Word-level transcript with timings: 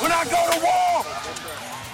when 0.00 0.12
I 0.12 0.22
go 0.24 0.40
to 0.52 0.58
war. 0.66 0.94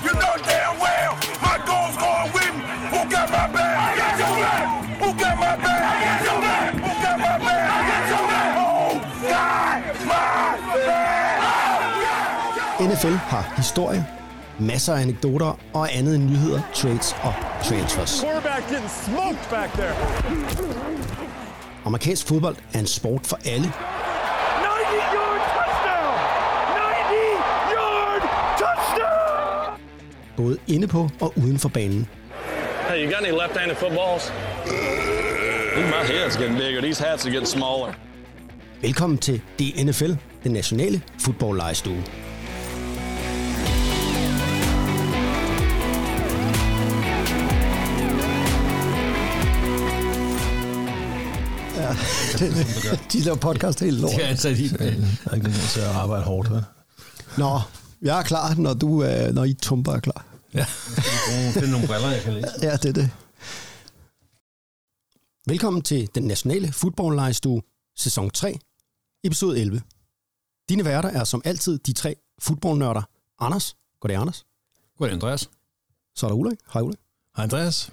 You 0.04 0.12
know 0.21 0.35
damn 0.49 0.79
well 0.81 1.33
my 1.43 1.58
goal's 1.67 1.97
going 1.97 2.31
with 2.37 2.55
me. 2.57 2.63
Who 2.93 3.01
got 3.11 3.29
my 3.37 3.47
back? 3.57 3.75
I 3.87 3.91
got 4.01 4.15
your 4.23 4.35
back. 4.45 4.65
Who 5.03 5.09
got 5.22 5.37
my 5.45 5.54
back? 5.64 5.82
I 5.90 5.96
got 6.07 6.21
your 6.29 6.41
back. 6.46 6.71
Who 6.87 6.93
got 7.04 7.19
my 7.27 7.37
back? 7.46 7.67
I 7.77 7.80
got 7.91 8.04
your 8.12 8.25
back. 8.33 8.51
Oh, 8.67 8.93
God, 9.33 9.80
my 10.11 10.25
back. 10.87 11.12
NFL 12.80 13.17
har 13.33 13.53
historie, 13.56 14.06
masser 14.58 14.94
af 14.94 15.00
anekdoter 15.00 15.58
og 15.72 15.94
andet 15.94 16.14
end 16.14 16.24
nyheder, 16.24 16.62
trades 16.74 17.16
og 17.23 17.34
transfers. 17.64 18.20
Quarterback 18.20 18.69
getting 18.69 18.91
smoked 18.91 19.50
back 19.50 19.73
there. 19.73 19.95
Amerikansk 21.84 22.27
fodbold 22.27 22.56
er 22.74 22.78
en 22.78 22.87
sport 22.87 23.27
for 23.27 23.38
alle, 23.45 23.73
både 30.37 30.57
inde 30.67 30.87
på 30.87 31.11
og 31.21 31.33
uden 31.37 31.59
for 31.59 31.69
banen. 31.69 32.09
Hey, 32.89 33.05
you 33.05 33.13
got 33.13 33.23
any 33.27 33.31
left-handed 33.43 33.77
footballs? 33.77 34.33
My 35.77 36.05
head's 36.13 36.37
getting 36.37 36.59
bigger. 36.59 36.81
These 36.81 37.05
hats 37.05 37.27
are 37.27 37.31
getting 37.31 37.49
smaller. 37.49 37.95
Velkommen 38.83 39.19
til 39.19 39.41
DNFL, 39.59 40.13
den 40.45 40.53
nationale 40.53 41.03
fodboldlejestue. 41.19 42.05
Ja, 51.77 51.89
de 53.13 53.21
laver 53.21 53.37
podcast 53.37 53.80
helt 53.80 54.01
lort. 54.01 54.13
Ja, 54.19 54.27
altså, 54.27 54.49
de, 54.49 54.69
der 54.69 54.85
er 55.30 55.35
ikke 55.35 55.47
nogen 55.47 55.69
til 55.73 55.80
at 55.80 55.87
arbejde 55.87 56.25
hårdt, 56.25 56.51
vel? 56.51 56.65
Nå, 57.39 57.61
jeg 58.02 58.19
er 58.19 58.23
klar, 58.23 58.55
når, 58.55 58.74
du, 58.74 59.01
er, 59.01 59.33
når 59.33 59.45
I 59.45 59.55
tumper 59.55 59.92
er 59.92 60.01
klar. 60.01 60.27
Ja. 60.55 60.66
Det 61.54 61.63
er 61.63 61.71
nogle 61.71 61.87
briller, 61.87 62.10
jeg 62.10 62.23
kan 62.23 62.32
læse. 62.32 62.49
Ja, 62.63 62.77
det 62.77 62.88
er 62.88 62.93
det. 62.93 63.10
Velkommen 65.46 65.82
til 65.82 66.10
den 66.14 66.22
nationale 66.22 66.72
fodboldlejestue, 66.72 67.62
sæson 67.96 68.30
3, 68.30 68.58
episode 69.24 69.60
11. 69.60 69.82
Dine 70.68 70.84
værter 70.84 71.08
er 71.08 71.24
som 71.24 71.42
altid 71.44 71.78
de 71.78 71.92
tre 71.92 72.16
fodboldnørder. 72.38 73.02
Anders. 73.38 73.77
Goddag, 74.00 74.16
Anders. 74.16 74.46
Goddag, 74.98 75.14
Andreas. 75.14 75.50
Så 76.16 76.27
er 76.27 76.30
der 76.30 76.36
Ulrik. 76.36 76.58
Hej, 76.72 76.82
Ulrik. 76.82 76.98
Hej, 77.36 77.42
Andreas. 77.42 77.92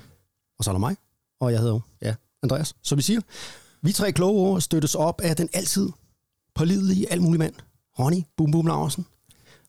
Og 0.58 0.64
så 0.64 0.70
er 0.70 0.74
der 0.74 0.80
mig. 0.80 0.96
Og 1.40 1.52
jeg 1.52 1.60
hedder 1.60 1.80
ja, 2.02 2.16
Andreas. 2.44 2.76
Så 2.82 2.96
vi 2.96 3.02
siger, 3.02 3.22
vi 3.82 3.92
tre 3.92 4.12
kloge 4.12 4.42
ord 4.42 4.62
støttes 4.62 4.96
op 4.96 5.22
af 5.22 5.36
den 5.36 5.50
altid 5.54 5.90
pålidelige 6.56 7.12
alt 7.12 7.22
mulig 7.22 7.40
mand, 7.40 7.54
Ronny 8.00 8.24
Boom 8.38 8.52
Boom 8.52 8.68
Larsen. 8.68 9.06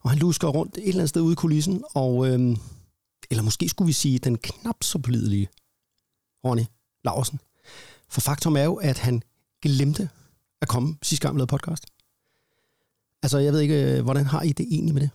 Og 0.00 0.10
han 0.10 0.18
lusker 0.18 0.48
rundt 0.48 0.76
et 0.76 0.88
eller 0.88 0.94
andet 1.00 1.08
sted 1.08 1.20
ude 1.20 1.32
i 1.32 1.36
kulissen, 1.36 1.84
og, 1.94 2.28
øhm, 2.28 2.56
eller 3.30 3.42
måske 3.42 3.68
skulle 3.68 3.86
vi 3.86 3.92
sige 3.92 4.18
den 4.18 4.38
knap 4.38 4.82
så 4.82 4.98
pålidelige 4.98 5.48
Ronny 6.44 6.64
Larsen. 7.04 7.40
For 8.08 8.20
faktum 8.20 8.56
er 8.56 8.62
jo, 8.62 8.74
at 8.74 8.98
han 8.98 9.22
glemte 9.62 10.08
at 10.60 10.68
komme 10.68 10.96
sidste 11.02 11.26
gang, 11.26 11.34
vi 11.34 11.38
lavede 11.38 11.50
podcast. 11.50 11.86
Altså, 13.22 13.38
jeg 13.38 13.52
ved 13.52 13.60
ikke, 13.60 13.96
øh, 13.96 14.02
hvordan 14.02 14.26
har 14.26 14.42
I 14.42 14.52
det 14.52 14.66
egentlig 14.70 14.94
med 14.94 15.02
det? 15.02 15.10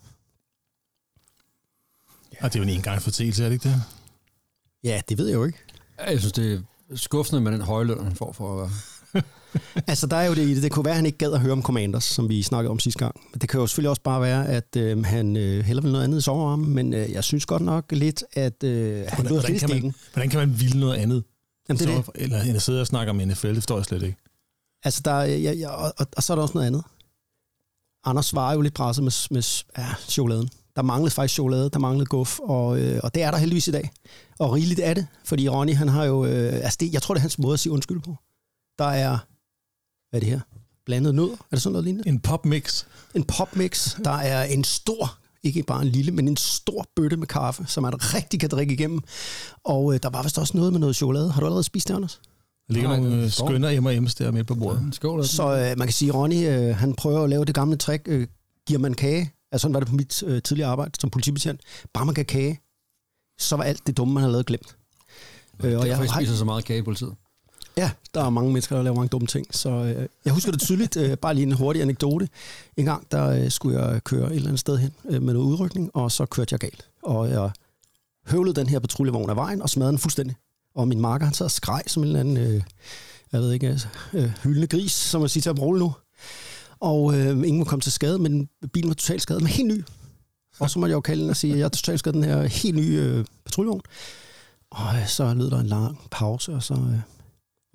Og 2.42 2.54
det 2.54 2.56
er 2.56 2.64
jo 2.64 2.64
en 2.64 2.76
engangsfortælelse, 2.76 3.44
er 3.44 3.50
det 3.50 3.54
ikke 3.54 3.70
det? 3.70 3.82
Ja, 4.84 5.02
det 5.10 5.18
ved 5.18 5.28
jeg 5.28 5.36
jo 5.36 5.46
ikke. 5.46 5.58
Jeg 6.00 6.20
synes, 6.20 6.34
det 6.34 6.54
er 6.90 6.96
skuffende 6.96 7.42
med 7.42 7.52
den 7.52 7.62
høje 7.62 7.86
løn, 7.86 8.04
han 8.04 8.16
får 8.16 8.32
for 8.32 8.64
at 8.64 8.70
Altså, 9.88 10.08
der 10.08 10.16
er 10.18 10.26
jo 10.28 10.34
det 10.36 10.42
i 10.42 10.54
det. 10.56 10.64
Det 10.64 10.72
kunne 10.72 10.86
være, 10.86 10.92
at 10.92 10.96
han 10.96 11.06
ikke 11.06 11.18
gad 11.18 11.34
at 11.34 11.40
høre 11.40 11.52
om 11.52 11.62
Commanders, 11.64 12.04
som 12.04 12.30
vi 12.30 12.44
snakkede 12.44 12.72
om 12.72 12.80
sidste 12.80 13.00
gang. 13.00 13.16
Men 13.34 13.42
det 13.42 13.50
kan 13.50 13.60
jo 13.60 13.68
selvfølgelig 13.68 13.90
også 13.90 14.02
bare 14.02 14.22
være, 14.22 14.48
at 14.48 14.76
øh, 14.78 15.06
han 15.06 15.38
øh, 15.38 15.66
hellere 15.66 15.84
vil 15.84 15.92
noget 15.92 16.04
andet 16.04 16.18
i 16.18 16.22
sommerarmen. 16.22 16.70
Men 16.70 16.94
øh, 16.94 17.12
jeg 17.12 17.24
synes 17.24 17.46
godt 17.46 17.62
nok 17.62 17.92
lidt, 17.92 18.24
at 18.34 18.64
øh, 18.64 19.06
han 19.08 19.26
hvordan, 19.28 19.56
i 19.56 19.58
kan 19.58 19.70
man, 19.70 19.94
hvordan 20.14 20.30
kan 20.30 20.40
man 20.40 20.60
ville 20.60 20.80
noget 20.80 20.96
andet? 20.96 21.24
Jamen, 21.70 21.80
det 21.80 21.90
er 21.90 21.96
det. 22.02 22.06
Eller 22.16 22.42
end 22.42 22.56
at 22.56 22.62
sidde 22.62 22.82
og 22.82 22.88
snakke 22.88 23.10
om 23.10 23.16
NFL, 23.16 23.48
det 23.48 23.56
forstår 23.56 23.78
jeg 23.78 23.86
slet 23.86 24.04
ikke. 24.04 24.18
Altså, 24.84 25.02
der, 25.06 25.12
er- 25.12 25.26
ja, 25.26 25.52
ja, 25.52 25.70
og, 25.70 25.94
og, 25.98 26.08
og, 26.18 26.24
så 26.24 26.34
er 26.34 26.36
der 26.36 26.42
også 26.42 26.54
noget 26.54 26.68
andet. 26.68 26.84
Anders 28.06 28.26
svarer 28.26 28.54
jo 28.54 28.62
lidt 28.62 28.74
presset 28.74 29.04
med, 29.04 29.12
med 29.32 29.64
ja, 29.78 29.88
chokoladen. 30.10 30.50
Der 30.76 30.82
manglede 30.82 31.12
faktisk 31.12 31.34
chokolade, 31.34 31.70
der 31.70 31.80
manglede 31.80 32.06
guf, 32.06 32.40
og, 32.40 32.80
øh, 32.80 33.00
og 33.04 33.16
det 33.16 33.24
er 33.24 33.32
der 33.32 33.38
heldigvis 33.38 33.68
i 33.68 33.72
dag. 33.72 33.90
Og 34.40 34.54
rigeligt 34.54 34.80
er 34.84 34.94
det, 34.94 35.08
fordi 35.26 35.50
Ronny, 35.50 35.76
han 35.76 35.88
har 35.88 36.04
jo... 36.06 36.26
Øh, 36.26 36.54
altså 36.54 36.78
det, 36.80 36.94
jeg 36.94 37.02
tror, 37.02 37.14
det 37.14 37.20
er 37.20 37.22
hans 37.22 37.40
måde 37.40 37.54
at 37.54 37.60
sige 37.60 37.74
undskyld 37.74 38.00
på. 38.02 38.16
Der 38.80 38.86
er... 38.86 39.18
Hvad 40.16 40.22
er 40.22 40.26
det 40.26 40.34
her? 40.34 40.40
Blandet 40.86 41.16
nødder? 41.16 41.32
Er 41.34 41.38
det 41.52 41.62
sådan 41.62 41.72
noget 41.72 41.84
lignende? 41.84 42.10
En 42.10 42.20
popmix. 42.20 42.86
En 43.16 43.24
popmix. 43.24 43.96
Der 44.04 44.12
er 44.12 44.44
en 44.44 44.64
stor, 44.64 45.18
ikke 45.44 45.64
bare 45.64 45.82
en 45.82 45.88
lille, 45.88 46.12
men 46.12 46.28
en 46.28 46.38
stor 46.38 46.88
bøtte 46.96 47.18
med 47.18 47.28
kaffe, 47.28 47.66
som 47.68 47.84
man 47.84 47.94
rigtig 48.14 48.40
kan 48.40 48.50
drikke 48.50 48.74
igennem. 48.74 49.00
Og 49.64 49.94
øh, 49.94 50.00
der 50.04 50.10
var 50.10 50.24
vist 50.24 50.38
også 50.38 50.58
noget 50.58 50.74
med 50.74 50.80
noget 50.80 50.96
chokolade. 50.96 51.32
Har 51.32 51.40
du 51.40 51.46
allerede 51.46 51.64
spist 51.64 51.88
det, 51.88 51.94
Anders? 51.94 52.22
Der 52.68 52.74
ligger 52.74 52.90
Nej, 52.90 53.00
nogle 53.00 53.24
øh, 53.24 53.30
står. 53.30 53.48
skønner 53.48 53.82
M&M's 53.82 54.14
der 54.18 54.32
med 54.32 54.44
på 54.44 54.56
bordet. 54.56 54.90
skål. 54.96 55.20
af 55.20 55.24
den. 55.24 55.28
Så 55.28 55.44
øh, 55.58 55.78
man 55.78 55.88
kan 55.88 55.94
sige, 55.94 56.10
at 56.10 56.16
Ronny, 56.16 56.48
øh, 56.48 56.76
han 56.76 56.94
prøver 56.96 57.24
at 57.24 57.30
lave 57.30 57.46
det 57.46 57.56
gamle 57.56 57.78
trick. 57.78 58.04
Øh, 58.08 58.28
giver 58.68 58.80
man 58.80 58.94
kage, 58.94 59.32
altså 59.52 59.62
sådan 59.62 59.74
var 59.74 59.80
det 59.80 59.90
på 59.90 59.96
mit 59.96 60.24
øh, 60.24 60.42
tidligere 60.42 60.70
arbejde 60.70 60.92
som 61.00 61.10
politibetjent, 61.10 61.62
bare 61.94 62.06
man 62.06 62.16
kan 62.16 62.26
kage, 62.26 62.60
så 63.40 63.56
var 63.56 63.64
alt 63.64 63.88
det 63.88 63.98
dumme, 63.98 64.14
man 64.14 64.22
havde 64.24 64.32
lavet 64.32 64.46
glemt. 64.46 64.76
Øh, 65.64 65.66
og 65.66 65.72
jeg, 65.82 65.88
jeg 65.88 65.98
har- 65.98 66.20
spiser 66.20 66.36
så 66.36 66.46
meget 66.46 66.66
kage 66.66 66.80
i 66.80 66.82
politiet. 66.84 67.14
Ja, 67.78 67.92
der 68.14 68.24
er 68.24 68.30
mange 68.30 68.52
mennesker, 68.52 68.76
der 68.76 68.84
laver 68.84 68.96
mange 68.96 69.10
dumme 69.10 69.28
ting. 69.28 69.48
Så 69.52 69.70
øh, 69.70 70.08
jeg 70.26 70.34
husker 70.34 70.52
det 70.52 70.62
tydeligt. 70.62 70.98
Øh, 70.98 71.18
bare 71.18 71.34
lige 71.34 71.46
en 71.46 71.52
hurtig 71.52 71.82
anekdote. 71.82 72.30
En 72.78 72.86
gang, 72.86 73.12
der 73.12 73.30
øh, 73.30 73.52
skulle 73.52 73.80
jeg 73.80 74.04
køre 74.04 74.28
et 74.28 74.36
eller 74.36 74.48
andet 74.48 74.60
sted 74.60 74.78
hen 74.78 74.92
øh, 75.10 75.22
med 75.22 75.34
noget 75.34 75.48
udrykning, 75.48 75.92
og 75.94 76.12
så 76.12 76.26
kørte 76.26 76.54
jeg 76.54 76.60
galt. 76.60 76.88
Og 77.04 77.30
jeg 77.30 77.52
høvlede 78.28 78.60
den 78.60 78.68
her 78.68 78.80
patruljevogn 78.80 79.30
af 79.30 79.36
vejen 79.36 79.62
og 79.62 79.70
smadrede 79.70 79.92
den 79.92 80.00
fuldstændig. 80.00 80.36
Og 80.76 80.88
min 80.88 81.00
marker, 81.00 81.26
han 81.26 81.34
sad 81.34 81.46
og 81.46 81.52
skreg 81.52 81.82
som 81.88 82.04
en 82.04 82.08
eller 82.08 82.20
anden, 82.20 82.38
øh, 82.38 82.62
jeg 83.32 83.42
ved 83.42 83.52
ikke, 83.52 83.80
øh, 84.14 84.32
hyldende 84.44 84.68
gris, 84.68 84.92
som 84.92 85.22
man 85.22 85.30
siger 85.30 85.42
til 85.42 85.50
at 85.50 85.56
bruge 85.56 85.80
nu. 85.80 85.94
Og 86.80 87.18
øh, 87.18 87.28
ingen 87.28 87.58
må 87.58 87.64
komme 87.64 87.82
til 87.82 87.92
skade, 87.92 88.20
men 88.20 88.50
bilen 88.74 88.90
var 88.90 88.96
totalt 88.96 89.22
skadet, 89.22 89.42
men 89.42 89.52
helt 89.52 89.68
ny. 89.68 89.84
Og 90.60 90.70
så 90.70 90.80
måtte 90.80 90.92
jeg 90.92 90.96
jo 90.96 91.02
kalde 91.02 91.22
den 91.22 91.30
og 91.30 91.36
sige, 91.36 91.54
at 91.54 91.60
jeg 91.60 91.66
er 91.66 91.70
totalt 91.70 92.00
skadet 92.00 92.16
den 92.16 92.24
her 92.24 92.44
helt 92.44 92.76
nye 92.76 93.02
øh, 93.04 93.26
patruljevogn. 93.46 93.82
Og 94.72 94.96
øh, 94.96 95.08
så 95.08 95.34
lød 95.34 95.50
der 95.50 95.60
en 95.60 95.68
lang 95.68 96.00
pause, 96.12 96.54
og 96.54 96.64
så 96.64 96.74
øh, 96.74 97.00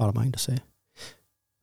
var 0.00 0.06
der 0.06 0.12
bare 0.12 0.26
en, 0.26 0.32
der 0.32 0.38
sagde, 0.38 0.60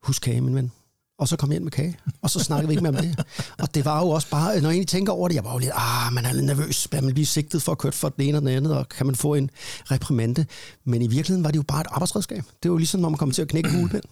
husk 0.02 0.22
kage, 0.22 0.40
min 0.40 0.54
ven. 0.54 0.72
Og 1.18 1.28
så 1.28 1.36
kom 1.36 1.50
jeg 1.50 1.56
ind 1.56 1.64
med 1.64 1.72
kage, 1.72 1.98
og 2.22 2.30
så 2.30 2.40
snakkede 2.40 2.68
vi 2.68 2.72
ikke 2.72 2.82
mere 2.82 2.98
om 2.98 3.04
det. 3.04 3.24
Og 3.58 3.74
det 3.74 3.84
var 3.84 4.00
jo 4.00 4.08
også 4.08 4.30
bare, 4.30 4.60
når 4.60 4.68
jeg 4.68 4.74
egentlig 4.74 4.88
tænker 4.88 5.12
over 5.12 5.28
det, 5.28 5.34
jeg 5.34 5.44
var 5.44 5.52
jo 5.52 5.58
lidt, 5.58 5.70
ah, 5.74 6.12
man 6.12 6.24
er 6.24 6.32
lidt 6.32 6.44
nervøs, 6.44 6.88
bliver 6.88 7.02
man 7.02 7.12
blive 7.14 7.26
sigtet 7.26 7.62
for 7.62 7.72
at 7.72 7.78
køre 7.78 7.92
for 7.92 8.08
det 8.08 8.28
ene 8.28 8.38
og 8.38 8.42
det 8.42 8.50
andet, 8.50 8.76
og 8.76 8.88
kan 8.88 9.06
man 9.06 9.14
få 9.14 9.34
en 9.34 9.50
reprimande. 9.90 10.46
Men 10.84 11.02
i 11.02 11.06
virkeligheden 11.06 11.44
var 11.44 11.50
det 11.50 11.56
jo 11.56 11.62
bare 11.62 11.80
et 11.80 11.86
arbejdsredskab. 11.90 12.44
Det 12.62 12.70
var 12.70 12.74
jo 12.74 12.76
ligesom, 12.76 13.00
når 13.00 13.08
man 13.08 13.18
kom 13.18 13.30
til 13.30 13.42
at 13.42 13.48
knække 13.48 13.68
en 13.68 13.74
kuglepind. 13.74 14.02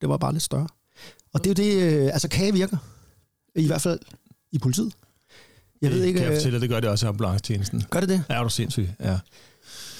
Det 0.00 0.08
var 0.08 0.16
bare 0.16 0.32
lidt 0.32 0.42
større. 0.42 0.68
Og 1.34 1.44
det 1.44 1.60
er 1.60 1.64
jo 1.64 1.70
det, 1.70 1.82
øh, 1.82 2.04
altså 2.12 2.28
kage 2.28 2.52
virker. 2.52 2.76
I 3.54 3.66
hvert 3.66 3.80
fald 3.82 3.98
i 4.52 4.58
politiet. 4.58 4.92
Jeg 5.82 5.90
ved 5.90 6.02
ikke, 6.04 6.18
kan 6.18 6.24
jeg 6.24 6.32
øh, 6.32 6.38
fortælle, 6.38 6.56
at 6.56 6.62
det 6.62 6.70
gør 6.70 6.80
det 6.80 6.90
også 6.90 7.06
i 7.06 7.08
ambulancetjenesten. 7.08 7.84
gør 7.90 8.00
det 8.00 8.08
det? 8.08 8.24
Ja, 8.28 8.34
er 8.34 8.42
du 8.42 8.48
sindssyg? 8.48 8.88
Ja. 9.00 9.18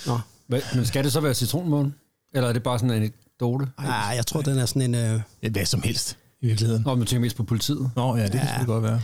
Nå, 0.06 0.20
Men 0.48 0.86
skal 0.86 1.04
det 1.04 1.12
så 1.12 1.20
være 1.20 1.34
citronmåne? 1.34 1.92
Eller 2.34 2.48
er 2.48 2.52
det 2.52 2.62
bare 2.62 2.78
sådan 2.78 3.02
en 3.02 3.12
anekdote? 3.42 3.72
ah, 3.78 4.16
jeg 4.16 4.26
tror, 4.26 4.42
den 4.42 4.58
er 4.58 4.66
sådan 4.66 4.82
en... 4.82 4.94
Øh. 4.94 5.50
Hvad 5.52 5.64
som 5.66 5.82
helst, 5.82 6.18
i 6.40 6.46
virkeligheden. 6.46 6.82
Nå, 6.82 6.94
men 6.94 6.98
du 7.00 7.04
tænker 7.04 7.20
mest 7.20 7.36
på 7.36 7.42
politiet. 7.44 7.90
Nå, 7.96 8.16
ja, 8.16 8.22
det 8.22 8.30
kan 8.30 8.40
Ja. 8.40 8.46
selvfølgelig 8.46 8.66
godt 8.66 8.82
være. 8.82 9.00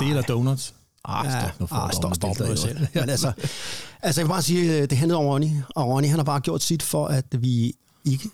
Det 0.00 0.08
eller 0.08 0.22
donuts. 0.22 0.74
Ah, 1.04 1.26
Ja, 1.26 1.40
stop 1.40 1.60
nu 1.60 1.66
for 1.66 1.76
ah, 1.76 1.92
stop, 1.92 2.14
stop 2.14 2.36
selv. 2.58 2.86
Men 2.94 3.08
altså, 3.08 3.32
altså, 4.02 4.20
jeg 4.20 4.26
kan 4.26 4.28
bare 4.28 4.42
sige, 4.42 4.76
øh, 4.82 4.90
det 4.90 4.98
handlede 4.98 5.18
om 5.18 5.24
Ronny, 5.26 5.50
og 5.76 5.88
Ronny 5.88 6.08
han 6.08 6.18
har 6.18 6.24
bare 6.24 6.40
gjort 6.40 6.62
sit 6.62 6.82
for, 6.82 7.06
at 7.06 7.24
vi 7.42 7.72
ikke 8.04 8.28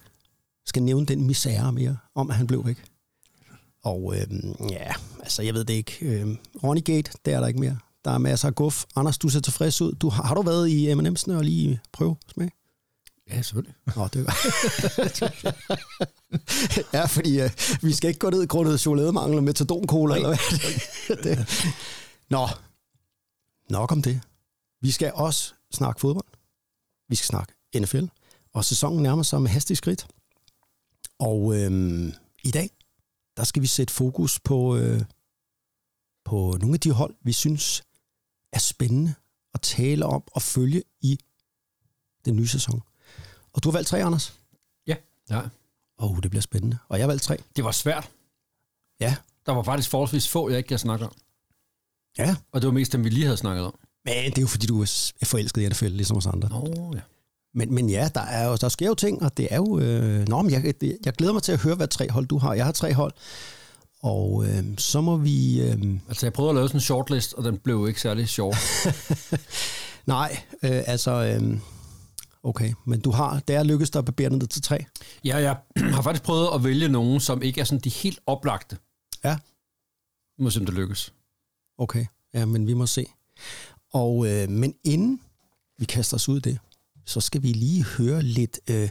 skal 0.67 0.83
nævne 0.83 1.07
den 1.07 1.27
misære 1.27 1.73
mere, 1.73 1.97
om 2.15 2.31
at 2.31 2.37
han 2.37 2.47
blev 2.47 2.67
væk. 2.67 2.85
Og 3.85 4.15
øhm, 4.17 4.55
ja, 4.71 4.93
altså 5.23 5.43
jeg 5.43 5.55
ved 5.55 5.65
det 5.65 5.75
ikke. 5.75 5.97
Øhm, 6.03 6.39
Ronny 6.65 6.85
Gate, 6.85 7.11
det 7.25 7.33
er 7.35 7.41
der 7.41 7.47
ikke 7.47 7.61
mere. 7.61 7.79
Der 8.05 8.11
er 8.11 8.19
masser 8.19 8.49
af 8.49 8.55
guf. 8.55 8.85
Anders, 8.97 9.19
du 9.19 9.29
ser 9.29 9.41
tilfreds 9.41 9.81
ud. 9.83 9.93
Du, 9.93 10.09
har, 10.09 10.23
har 10.23 10.35
du 10.35 10.43
været 10.43 10.69
i 10.69 10.93
M&M's'ene 10.95 11.33
og 11.33 11.45
lige 11.45 11.81
prøve 11.93 12.17
smag? 12.35 12.51
Ja, 13.31 13.43
selvfølgelig. 13.43 13.75
Nå, 13.97 14.09
det 14.09 14.27
var... 14.27 14.37
ja, 16.97 17.05
fordi 17.05 17.41
øh, 17.41 17.51
vi 17.83 17.93
skal 17.93 18.09
ikke 18.09 18.21
gå 18.21 18.31
ned 18.31 18.43
i 18.43 18.47
grundet 18.47 18.81
chokolademangel 18.81 19.37
og 19.37 19.45
metadoncola, 19.45 20.15
eller 20.15 20.29
hvad 20.29 21.17
det. 21.23 21.49
Nå, 22.35 22.49
nok 23.71 23.93
om 23.93 24.03
det. 24.03 24.21
Vi 24.81 24.91
skal 24.91 25.13
også 25.15 25.55
snakke 25.73 26.01
fodbold. 26.01 26.27
Vi 27.09 27.17
skal 27.17 27.27
snakke 27.27 27.53
NFL. 27.77 28.05
Og 28.55 28.65
sæsonen 28.65 29.03
nærmer 29.03 29.23
sig 29.23 29.43
med 29.43 29.51
hastig 29.51 29.77
skridt. 29.77 30.07
Og 31.19 31.57
øhm, 31.57 32.13
i 32.45 32.51
dag, 32.51 32.71
der 33.37 33.45
skal 33.45 33.63
vi 33.63 33.67
sætte 33.67 33.95
fokus 33.95 34.41
på, 34.41 34.77
øh, 34.77 35.03
på 36.25 36.57
nogle 36.61 36.75
af 36.75 36.81
de 36.81 36.91
hold, 36.91 37.15
vi 37.23 37.33
synes 37.33 37.83
er 38.53 38.59
spændende 38.59 39.15
at 39.55 39.61
tale 39.61 40.07
om 40.07 40.23
og 40.33 40.43
følge 40.43 40.83
i 41.01 41.19
den 42.25 42.37
nye 42.37 42.49
sæson. 42.49 42.83
Og 43.55 43.63
du 43.65 43.71
har 43.71 43.73
valgt 43.77 43.89
tre, 43.89 44.05
Anders? 44.05 44.35
Ja. 44.87 44.95
ja. 45.31 45.41
Åh, 45.99 46.11
oh, 46.11 46.19
det 46.23 46.31
bliver 46.31 46.43
spændende. 46.43 46.79
Og 46.89 46.99
jeg 46.99 47.03
har 47.05 47.09
valgt 47.09 47.23
tre. 47.23 47.37
Det 47.57 47.65
var 47.65 47.71
svært. 47.71 48.09
Ja. 49.01 49.17
Der 49.47 49.53
var 49.53 49.63
faktisk 49.63 49.91
forholdsvis 49.91 50.29
få, 50.29 50.49
jeg 50.49 50.59
ikke 50.59 50.69
kan 50.69 50.79
snakke 50.79 51.05
om. 51.05 51.13
Ja, 52.19 52.37
Og 52.53 52.61
det 52.61 52.67
var 52.67 52.73
mest 52.73 52.93
dem, 52.93 53.05
vi 53.05 53.09
lige 53.09 53.25
havde 53.25 53.37
snakket 53.37 53.65
om. 53.65 53.75
men 54.05 54.15
det 54.31 54.39
er 54.39 54.43
jo 54.43 54.47
fordi, 54.47 54.67
du 54.67 54.83
er 54.83 55.15
forelsket 55.25 55.63
i 55.63 55.69
NFL, 55.69 55.87
ligesom 55.87 56.17
os 56.17 56.27
andre. 56.27 56.49
Nå, 56.49 56.93
ja. 56.95 57.01
Men, 57.55 57.75
men 57.75 57.91
ja, 57.91 58.09
der, 58.15 58.21
er 58.21 58.49
jo, 58.49 58.57
der 58.57 58.69
sker 58.69 58.87
jo 58.87 58.95
ting, 58.95 59.23
og 59.23 59.37
det 59.37 59.49
er 59.51 59.57
jo... 59.57 59.79
Øh, 59.79 60.29
nå, 60.29 60.43
men 60.43 60.51
jeg, 60.53 60.75
jeg 61.05 61.13
glæder 61.13 61.33
mig 61.33 61.43
til 61.43 61.53
at 61.53 61.61
høre, 61.61 61.75
hvad 61.75 61.89
tre 61.89 62.11
hold 62.11 62.27
du 62.27 62.39
har. 62.39 62.55
Jeg 62.55 62.65
har 62.65 62.73
tre 62.73 62.95
hold. 62.95 63.13
Og 64.01 64.45
øh, 64.47 64.65
så 64.79 65.01
må 65.01 65.17
vi... 65.17 65.63
Øh, 65.63 65.99
Altså, 66.09 66.27
jeg 66.27 66.33
prøvede 66.33 66.51
at 66.51 66.55
lave 66.55 66.69
sådan 66.69 66.77
en 66.77 66.81
shortlist, 66.83 67.35
og 67.35 67.45
den 67.45 67.59
blev 67.59 67.75
jo 67.77 67.87
ikke 67.87 68.01
særlig 68.01 68.29
sjov. 68.29 68.55
nej, 70.07 70.39
øh, 70.63 70.83
altså... 70.87 71.11
Øh, 71.11 71.59
okay, 72.45 72.75
men 72.85 73.01
du 73.01 73.11
har... 73.11 73.41
Det 73.41 73.57
er 73.57 73.63
lykkedes 73.63 73.91
dig 73.91 73.99
at 73.99 74.05
barbere 74.05 74.31
ned 74.31 74.47
til 74.47 74.63
tre. 74.63 74.85
Ja, 75.25 75.37
jeg 75.37 75.57
har 75.95 76.03
faktisk 76.03 76.25
prøvet 76.25 76.49
at 76.55 76.65
vælge 76.65 76.89
nogen, 76.89 77.21
som 77.21 77.43
ikke 77.43 77.61
er 77.61 77.65
sådan 77.65 77.81
de 77.81 77.91
helt 77.91 78.21
oplagte. 78.27 78.79
Ja. 79.25 79.39
Må 80.39 80.51
se, 80.51 80.61
om 80.61 80.67
det 80.67 80.75
lykkes. 80.75 81.15
Okay, 81.79 82.07
ja, 82.35 82.45
men 82.45 82.67
vi 82.67 82.75
må 82.75 82.87
se. 82.87 83.07
Og, 83.93 84.27
øh, 84.29 84.49
men 84.49 84.75
inden 84.85 85.21
vi 85.79 85.85
kaster 85.85 86.15
os 86.15 86.29
ud 86.29 86.37
i 86.37 86.41
det, 86.41 86.59
så 87.05 87.21
skal 87.21 87.43
vi 87.43 87.53
lige 87.53 87.85
høre 87.85 88.23
lidt 88.23 88.61
øh, 88.71 88.89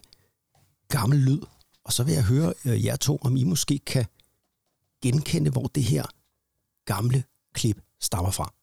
gammel 0.87 1.19
lyd. 1.19 1.41
Og 1.83 1.93
så 1.93 2.03
vil 2.03 2.13
jeg 2.13 2.23
høre 2.23 2.53
øh, 2.65 2.85
jer 2.85 2.95
to, 2.95 3.17
om 3.21 3.37
I 3.37 3.43
måske 3.43 3.79
kan 3.79 4.05
genkende, 5.01 5.51
hvor 5.51 5.67
det 5.67 5.83
her 5.83 6.05
gamle 6.85 7.23
klip 7.53 7.81
stammer 7.99 8.31
fra. 8.31 8.53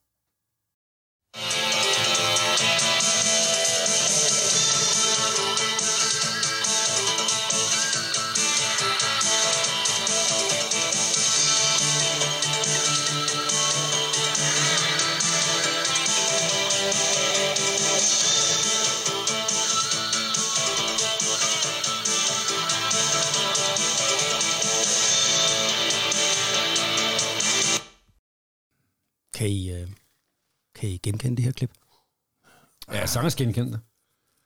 Kan 29.40 29.48
I, 29.50 29.70
øh, 29.70 29.88
kan 30.74 30.88
I 30.88 30.96
genkende 30.96 31.36
det 31.36 31.44
her 31.44 31.52
klip? 31.52 31.70
Ja, 32.92 33.06
sangers 33.06 33.34
genkendte. 33.34 33.80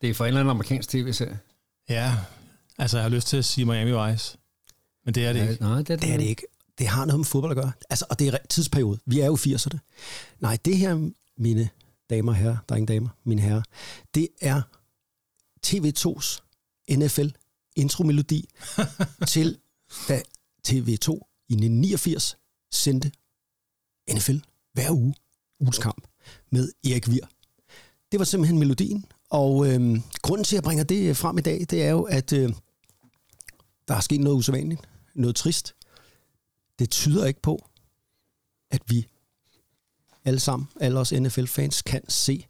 Det 0.00 0.11
er 0.11 0.14
fra 0.14 0.25
en 0.25 0.29
eller 0.29 0.41
anden 0.41 0.50
amerikansk 0.50 0.88
tv-serie. 0.88 1.38
Ja, 1.88 2.17
altså 2.79 2.96
jeg 2.96 3.05
har 3.05 3.08
lyst 3.11 3.26
til 3.26 3.37
at 3.37 3.44
sige 3.44 3.64
Miami 3.64 3.91
Vice. 3.91 4.38
Men 5.05 5.14
det 5.14 5.26
er 5.26 5.32
det 5.32 5.41
Ja, 5.41 5.50
ikke. 5.50 5.62
nej, 5.62 5.79
det 5.79 5.91
er 5.91 5.96
det, 5.96 6.02
Det 6.02 6.12
er 6.12 6.17
det 6.17 6.25
ikke. 6.25 6.43
Det 6.79 6.87
har 6.88 7.05
noget 7.05 7.19
med 7.20 7.25
fodbold 7.25 7.50
at 7.52 7.56
gøre. 7.56 7.73
Altså, 7.91 8.06
og 8.11 8.19
det 8.19 8.29
er 8.29 8.38
tidsperiode. 8.49 9.00
Vi 9.06 9.20
er 9.20 9.26
jo 9.26 9.37
80'erne. 9.37 9.79
Nej, 10.41 10.58
det 10.64 10.76
her, 10.79 11.11
mine 11.37 11.69
damer 12.11 12.32
og 12.32 12.37
herrer, 12.37 12.56
der 12.69 12.75
er 12.75 12.76
ingen 12.76 12.88
damer, 12.88 13.08
mine 13.25 13.43
herrer, 13.43 13.62
det 14.14 14.29
er 14.41 14.62
TV2's 15.67 16.41
NFL 16.96 17.29
intromelodi 17.76 18.49
til, 19.32 19.58
da 20.08 20.23
TV2 20.69 21.11
i 21.49 21.55
1989 21.55 22.37
sendte 22.73 23.12
NFL 24.12 24.37
hver 24.75 24.91
uge, 24.91 25.15
ugens 25.61 25.79
kamp, 25.79 26.06
med 26.50 26.73
Erik 26.85 27.11
Vir. 27.11 27.26
Det 28.12 28.19
var 28.19 28.25
simpelthen 28.25 28.59
melodien, 28.59 29.05
og 29.31 29.67
øh, 29.67 30.00
grunden 30.23 30.44
til, 30.44 30.56
at 30.56 30.59
jeg 30.59 30.62
bringer 30.62 30.85
det 30.85 31.17
frem 31.17 31.38
i 31.38 31.41
dag, 31.41 31.67
det 31.71 31.82
er 31.82 31.91
jo, 31.91 32.03
at 32.03 32.32
øh, 32.32 32.53
der 33.88 33.94
er 33.94 34.00
sket 34.00 34.21
noget 34.21 34.37
usædvanligt, 34.37 34.81
noget 35.15 35.37
trist. 35.37 35.75
Det 36.79 36.91
tyder 36.91 37.26
ikke 37.26 37.43
på, 37.43 37.69
at 38.71 38.82
vi 38.87 39.06
alle 40.25 40.41
sammen, 40.41 40.69
alle 40.81 41.00
os 41.00 41.12
NFL-fans, 41.12 41.82
kan 41.82 42.09
se 42.09 42.47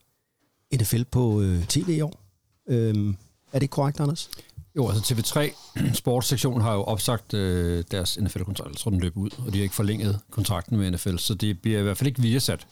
NFL 0.75 1.03
på 1.05 1.41
øh, 1.41 1.67
tv 1.67 1.89
i 1.89 2.01
år. 2.01 2.21
Øh, 2.67 3.15
er 3.53 3.59
det 3.59 3.63
ikke 3.63 3.73
korrekt, 3.73 4.01
Anders? 4.01 4.31
Jo, 4.77 4.89
altså 4.89 5.15
TV3 5.15 5.55
sportssektionen 6.03 6.63
har 6.63 6.75
jo 6.75 6.83
opsagt 6.83 7.35
øh, 7.35 7.85
deres 7.91 8.19
NFL-kontrakt. 8.21 8.71
Jeg 8.71 8.77
tror, 8.77 8.91
den 8.91 9.01
løber 9.01 9.21
ud, 9.21 9.31
og 9.47 9.53
de 9.53 9.59
har 9.59 9.63
ikke 9.63 9.75
forlænget 9.75 10.21
kontrakten 10.31 10.77
med 10.79 10.91
NFL, 10.91 11.17
så 11.17 11.35
det 11.35 11.61
bliver 11.61 11.79
i 11.79 11.83
hvert 11.83 11.97
fald 11.97 12.09
ikke 12.09 12.23
Viasat, 12.23 12.67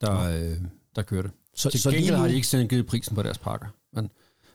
der, 0.00 0.20
øh, 0.20 0.56
der 0.96 1.02
kører 1.02 1.22
det. 1.22 1.30
Så, 1.54 1.70
Til 1.70 1.80
så 1.80 1.90
lige 1.90 1.98
gengæld 1.98 2.16
nu, 2.16 2.20
har 2.20 2.28
de 2.28 2.34
ikke 2.34 2.46
selv 2.46 2.68
givet 2.68 2.86
prisen 2.86 3.14
på 3.14 3.22
deres 3.22 3.38
pakker. 3.38 3.66
Men 3.92 4.10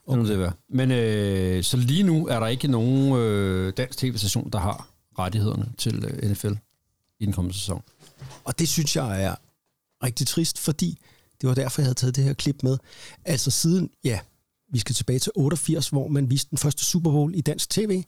okay. 0.08 0.30
det 0.30 0.40
være. 0.40 0.52
Men 0.70 0.92
øh, 0.92 1.64
så 1.64 1.78
lige 1.78 2.04
nu 2.04 2.28
er 2.28 2.40
der 2.40 2.48
ikke 2.48 2.68
nogen 2.68 3.14
øh, 3.14 3.74
dansk 3.78 4.00
tv-station, 4.00 4.50
der 4.50 4.60
har 4.60 4.90
rettighederne 5.20 5.74
til 5.78 6.06
øh, 6.06 6.32
NFL 6.32 6.54
i 7.20 7.26
den 7.26 7.34
kommende 7.34 7.58
sæson. 7.58 7.84
Og 8.44 8.60
det 8.60 8.70
synes 8.70 8.96
jeg 8.96 9.24
er 9.24 9.36
rigtig 10.04 10.28
trist, 10.28 10.60
fordi 10.60 10.98
det 11.42 11.50
var 11.50 11.56
derfor, 11.56 11.82
jeg 11.82 11.86
havde 11.86 11.96
taget 11.96 12.16
det 12.16 12.24
her 12.24 12.34
klip 12.34 12.64
med. 12.64 12.78
Altså 13.26 13.52
siden, 13.52 13.90
ja, 14.04 14.20
vi 14.74 14.80
skal 14.80 14.96
tilbage 14.96 15.20
til 15.20 15.32
88, 15.36 15.90
hvor 15.90 16.08
man 16.08 16.30
viste 16.30 16.50
den 16.50 16.58
første 16.58 16.86
Super 16.86 17.12
Bowl 17.12 17.36
i 17.36 17.42
dansk 17.42 17.70
tv. 17.70 18.04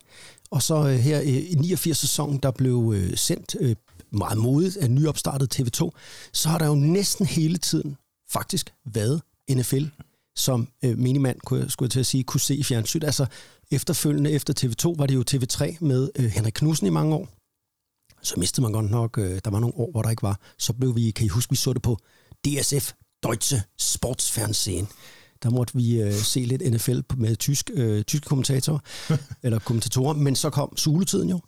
Og 0.51 0.61
så 0.61 0.75
øh, 0.75 0.95
her 0.95 1.21
øh, 1.21 1.27
i 1.27 1.73
89-sæsonen, 1.73 2.39
der 2.43 2.51
blev 2.51 2.93
øh, 2.95 3.17
sendt 3.17 3.55
øh, 3.59 3.75
meget 4.11 4.37
modigt 4.37 4.77
af 4.77 4.91
nyopstartet 4.91 5.59
TV2, 5.59 5.89
så 6.33 6.49
har 6.49 6.57
der 6.57 6.65
jo 6.67 6.75
næsten 6.75 7.25
hele 7.25 7.57
tiden 7.57 7.97
faktisk 8.29 8.73
været 8.85 9.21
NFL, 9.51 9.83
som 10.35 10.67
øh, 10.85 10.97
minimand, 10.97 11.39
kunne 11.39 11.69
skulle 11.69 11.87
jeg 11.87 11.91
til 11.91 11.99
at 11.99 12.05
sige, 12.05 12.23
kunne 12.23 12.41
se 12.41 12.55
i 12.55 12.63
fjernsyn. 12.63 13.03
Altså 13.03 13.25
efterfølgende 13.71 14.31
efter 14.31 14.53
TV2 14.59 14.95
var 14.97 15.05
det 15.05 15.15
jo 15.15 15.23
TV3 15.31 15.77
med 15.79 16.09
øh, 16.15 16.25
Henrik 16.25 16.53
Knudsen 16.53 16.87
i 16.87 16.89
mange 16.89 17.15
år. 17.15 17.29
Så 18.21 18.35
mistede 18.37 18.61
man 18.61 18.71
godt 18.71 18.91
nok, 18.91 19.17
øh, 19.17 19.39
der 19.45 19.51
var 19.51 19.59
nogle 19.59 19.75
år, 19.75 19.91
hvor 19.91 20.01
der 20.01 20.09
ikke 20.09 20.23
var. 20.23 20.39
Så 20.57 20.73
blev 20.73 20.95
vi, 20.95 21.11
kan 21.11 21.25
I 21.25 21.29
huske, 21.29 21.49
vi 21.49 21.55
så 21.55 21.73
det 21.73 21.81
på 21.81 21.97
DSF, 22.45 22.93
Deutsche 23.23 23.61
Sportsfernsehen. 23.77 24.87
Der 25.43 25.49
måtte 25.49 25.73
vi 25.75 26.01
øh, 26.01 26.13
se 26.13 26.39
lidt 26.39 26.73
NFL 26.73 26.99
med 27.17 27.35
tysk, 27.35 27.71
øh, 27.73 28.03
tyske 28.03 28.25
kommentatorer, 28.25 28.79
eller 29.43 29.59
kommentatorer. 29.59 30.13
Men 30.13 30.35
så 30.35 30.49
kom 30.49 30.77
Suletiden 30.77 31.29
jo, 31.29 31.39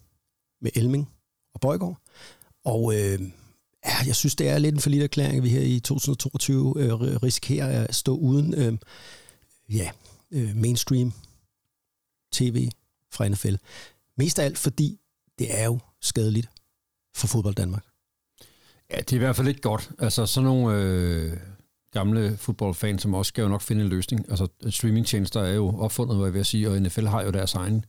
med 0.62 0.72
Elming 0.76 1.10
og 1.54 1.62
Bøjgaard. 1.62 1.98
Og 2.66 2.94
øh, 2.96 3.22
ja, 3.86 3.96
jeg 4.06 4.16
synes, 4.16 4.36
det 4.36 4.50
er 4.50 4.58
lidt 4.58 4.76
en 4.76 4.82
forlidt 4.82 5.04
erklæring, 5.04 5.38
at 5.38 5.44
vi 5.44 5.50
her 5.50 5.62
i 5.62 5.80
2022 5.80 6.74
øh, 6.78 6.94
ri- 6.94 7.18
risikerer 7.18 7.86
at 7.88 7.96
stå 7.96 8.16
uden 8.16 8.54
øh, 8.54 8.78
ja, 9.70 9.92
øh, 10.32 10.56
mainstream 10.56 11.14
tv 12.34 12.70
fra 13.14 13.28
NFL. 13.28 13.56
Mest 14.18 14.40
af 14.40 14.46
alt, 14.46 14.58
fordi 14.58 15.00
det 15.40 15.60
er 15.60 15.66
jo 15.66 15.80
skadeligt 16.02 16.50
for 17.16 17.28
fodbold 17.28 17.56
Danmark. 17.56 17.86
Ja, 18.92 18.98
det 18.98 19.12
er 19.12 19.16
i 19.16 19.20
hvert 19.20 19.36
fald 19.36 19.48
ikke 19.48 19.62
godt. 19.62 19.92
Altså 20.00 20.26
sådan 20.26 20.46
nogle 20.46 20.82
øh, 20.82 21.38
gamle 21.94 22.38
fodboldfans, 22.38 23.02
som 23.02 23.14
også 23.14 23.30
skal 23.30 23.42
jo 23.42 23.48
nok 23.48 23.62
finde 23.62 23.84
en 23.84 23.90
løsning. 23.90 24.26
Altså 24.30 24.48
streamingtjenester 24.70 25.42
er 25.42 25.54
jo 25.54 25.80
opfundet, 25.80 26.18
hvad 26.18 26.26
jeg 26.28 26.34
vil 26.34 26.46
sige, 26.46 26.70
og 26.70 26.82
NFL 26.82 27.06
har 27.06 27.24
jo 27.24 27.32
deres 27.32 27.54
egen 27.54 27.86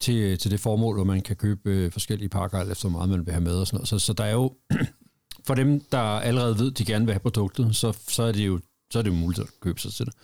til, 0.00 0.38
til 0.38 0.50
det 0.50 0.60
formål, 0.60 0.94
hvor 0.94 1.04
man 1.04 1.20
kan 1.20 1.36
købe 1.36 1.70
øh, 1.70 1.92
forskellige 1.92 2.28
pakker, 2.28 2.58
alt 2.58 2.70
efter 2.70 2.88
hvor 2.88 2.98
meget 2.98 3.10
man 3.10 3.26
vil 3.26 3.32
have 3.32 3.44
med 3.44 3.54
og 3.54 3.66
sådan 3.66 3.76
noget. 3.76 3.88
Så, 3.88 3.98
så 3.98 4.12
der 4.12 4.24
er 4.24 4.32
jo, 4.32 4.54
for 5.46 5.54
dem, 5.54 5.80
der 5.92 5.98
allerede 5.98 6.58
ved, 6.58 6.70
de 6.70 6.84
gerne 6.84 7.04
vil 7.04 7.12
have 7.14 7.20
produktet, 7.20 7.76
så, 7.76 7.92
så, 8.08 8.22
er 8.22 8.32
det 8.32 8.46
jo, 8.46 8.60
så 8.90 8.98
er 8.98 9.02
det 9.02 9.10
jo 9.10 9.14
muligt 9.14 9.40
at 9.40 9.46
købe 9.60 9.80
sig 9.80 9.92
til 9.92 10.06
det. 10.06 10.14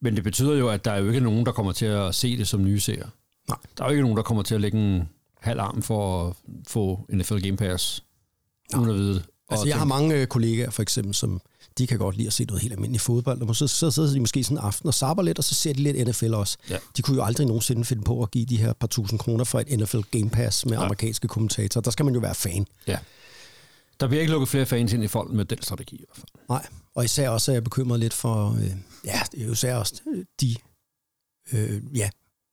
Men 0.00 0.16
det 0.16 0.24
betyder 0.24 0.54
jo, 0.54 0.68
at 0.68 0.84
der 0.84 0.90
er 0.92 0.98
jo 0.98 1.06
ikke 1.08 1.20
nogen, 1.20 1.46
der 1.46 1.52
kommer 1.52 1.72
til 1.72 1.86
at 1.86 2.14
se 2.14 2.36
det 2.38 2.48
som 2.48 2.64
nye 2.64 2.80
seere. 2.80 3.10
Nej. 3.48 3.58
Der 3.78 3.84
er 3.84 3.88
jo 3.88 3.90
ikke 3.92 4.02
nogen, 4.02 4.16
der 4.16 4.22
kommer 4.22 4.42
til 4.42 4.54
at 4.54 4.60
lægge 4.60 4.78
en 4.96 5.08
halv 5.40 5.60
arm 5.60 5.82
for 5.82 6.26
at 6.28 6.36
få 6.66 7.06
NFL 7.12 7.38
Game 7.38 7.56
Pass, 7.56 8.04
uden 8.76 8.88
at 8.90 8.94
vide 8.94 9.14
det. 9.14 9.24
Altså, 9.48 9.66
jeg 9.66 9.76
har 9.76 9.80
tænke- 9.84 9.88
mange 9.88 10.14
øh, 10.20 10.26
kollegaer, 10.26 10.70
for 10.70 10.82
eksempel, 10.82 11.14
som 11.14 11.40
de 11.78 11.86
kan 11.86 11.98
godt 11.98 12.16
lide 12.16 12.26
at 12.26 12.32
se 12.32 12.44
noget 12.44 12.62
helt 12.62 12.72
almindeligt 12.72 13.02
fodbold. 13.02 13.42
Og 13.42 13.56
så, 13.56 13.66
så 13.66 13.90
sidder 13.90 14.12
de 14.12 14.20
måske 14.20 14.44
sådan 14.44 14.58
en 14.58 14.64
aften 14.64 14.86
og 14.86 14.94
sabber 14.94 15.22
lidt, 15.22 15.38
og 15.38 15.44
så 15.44 15.54
ser 15.54 15.72
de 15.72 15.82
lidt 15.82 16.08
NFL 16.08 16.34
også. 16.34 16.58
Ja. 16.70 16.78
De 16.96 17.02
kunne 17.02 17.16
jo 17.16 17.24
aldrig 17.24 17.46
nogensinde 17.46 17.84
finde 17.84 18.02
på 18.02 18.22
at 18.22 18.30
give 18.30 18.46
de 18.46 18.56
her 18.56 18.72
par 18.72 18.86
tusind 18.86 19.18
kroner 19.18 19.44
for 19.44 19.60
et 19.60 19.78
NFL 19.78 20.00
Game 20.10 20.30
Pass 20.30 20.66
med 20.66 20.76
Nej. 20.76 20.84
amerikanske 20.84 21.28
kommentatorer. 21.28 21.82
Der 21.82 21.90
skal 21.90 22.04
man 22.04 22.14
jo 22.14 22.20
være 22.20 22.34
fan. 22.34 22.66
Ja. 22.86 22.98
Der 24.00 24.06
bliver 24.06 24.20
ikke 24.20 24.32
lukket 24.32 24.48
flere 24.48 24.66
fans 24.66 24.92
ind 24.92 25.04
i 25.04 25.08
folk 25.08 25.32
med 25.32 25.44
den 25.44 25.62
strategi 25.62 25.96
i 25.96 26.04
hvert 26.06 26.16
fald. 26.16 26.48
Nej, 26.48 26.66
og 26.94 27.04
især 27.04 27.28
også 27.28 27.50
er 27.50 27.54
jeg 27.54 27.64
bekymret 27.64 28.00
lidt 28.00 28.14
for, 28.14 28.54
øh, 28.54 28.72
ja, 29.04 29.20
det 29.32 29.42
er 29.42 29.46
jo 29.46 29.52
især 29.52 29.76
også 29.76 29.94
øh, 30.14 30.24
de 30.40 30.56
øh, 31.52 31.82
ja, 31.94 32.10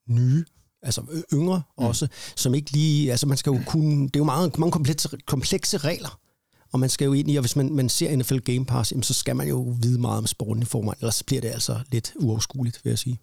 nye, 0.10 0.46
altså 0.82 1.02
yngre 1.34 1.62
mm. 1.78 1.86
også, 1.86 2.08
som 2.36 2.56
ikke 2.56 2.72
lige, 2.72 3.12
altså 3.12 3.28
man 3.28 3.38
skal 3.38 3.50
jo 3.50 3.62
kunne, 3.66 4.04
det 4.04 4.16
er 4.16 4.20
jo 4.20 4.24
meget, 4.24 4.58
mange 4.60 4.72
komplekse, 4.72 5.10
komplekse 5.26 5.78
regler, 5.78 6.20
og 6.72 6.80
man 6.80 6.90
skal 6.90 7.06
jo 7.06 7.14
ind 7.14 7.32
i, 7.32 7.36
og 7.36 7.42
hvis 7.42 7.56
man, 7.56 7.74
man 7.74 7.90
ser 7.90 8.16
NFL 8.16 8.38
Game 8.38 8.66
Pass, 8.66 8.92
jamen, 8.92 9.04
så 9.04 9.14
skal 9.14 9.36
man 9.36 9.48
jo 9.48 9.76
vide 9.82 10.02
meget 10.02 10.18
om 10.18 10.28
sporten 10.28 10.64
i 10.64 10.66
forvejen, 10.66 10.98
ellers 11.00 11.24
bliver 11.24 11.42
det 11.42 11.50
altså 11.50 11.80
lidt 11.92 12.14
uoverskueligt, 12.16 12.82
vil 12.84 12.92
jeg 12.92 13.00
sige. 13.00 13.20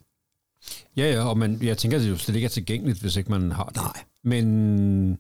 Ja, 0.97 1.13
ja, 1.13 1.29
og 1.29 1.39
man, 1.39 1.63
jeg 1.63 1.79
tænker, 1.79 1.99
at 1.99 2.05
det 2.05 2.11
jo 2.11 2.17
slet 2.17 2.35
ikke 2.35 2.45
er 2.47 2.49
tilgængeligt, 2.49 3.01
hvis 3.01 3.17
ikke 3.17 3.31
man 3.31 3.53
har 3.53 3.65
det. 3.65 3.77
Nej. 3.77 4.05
Men 4.25 5.19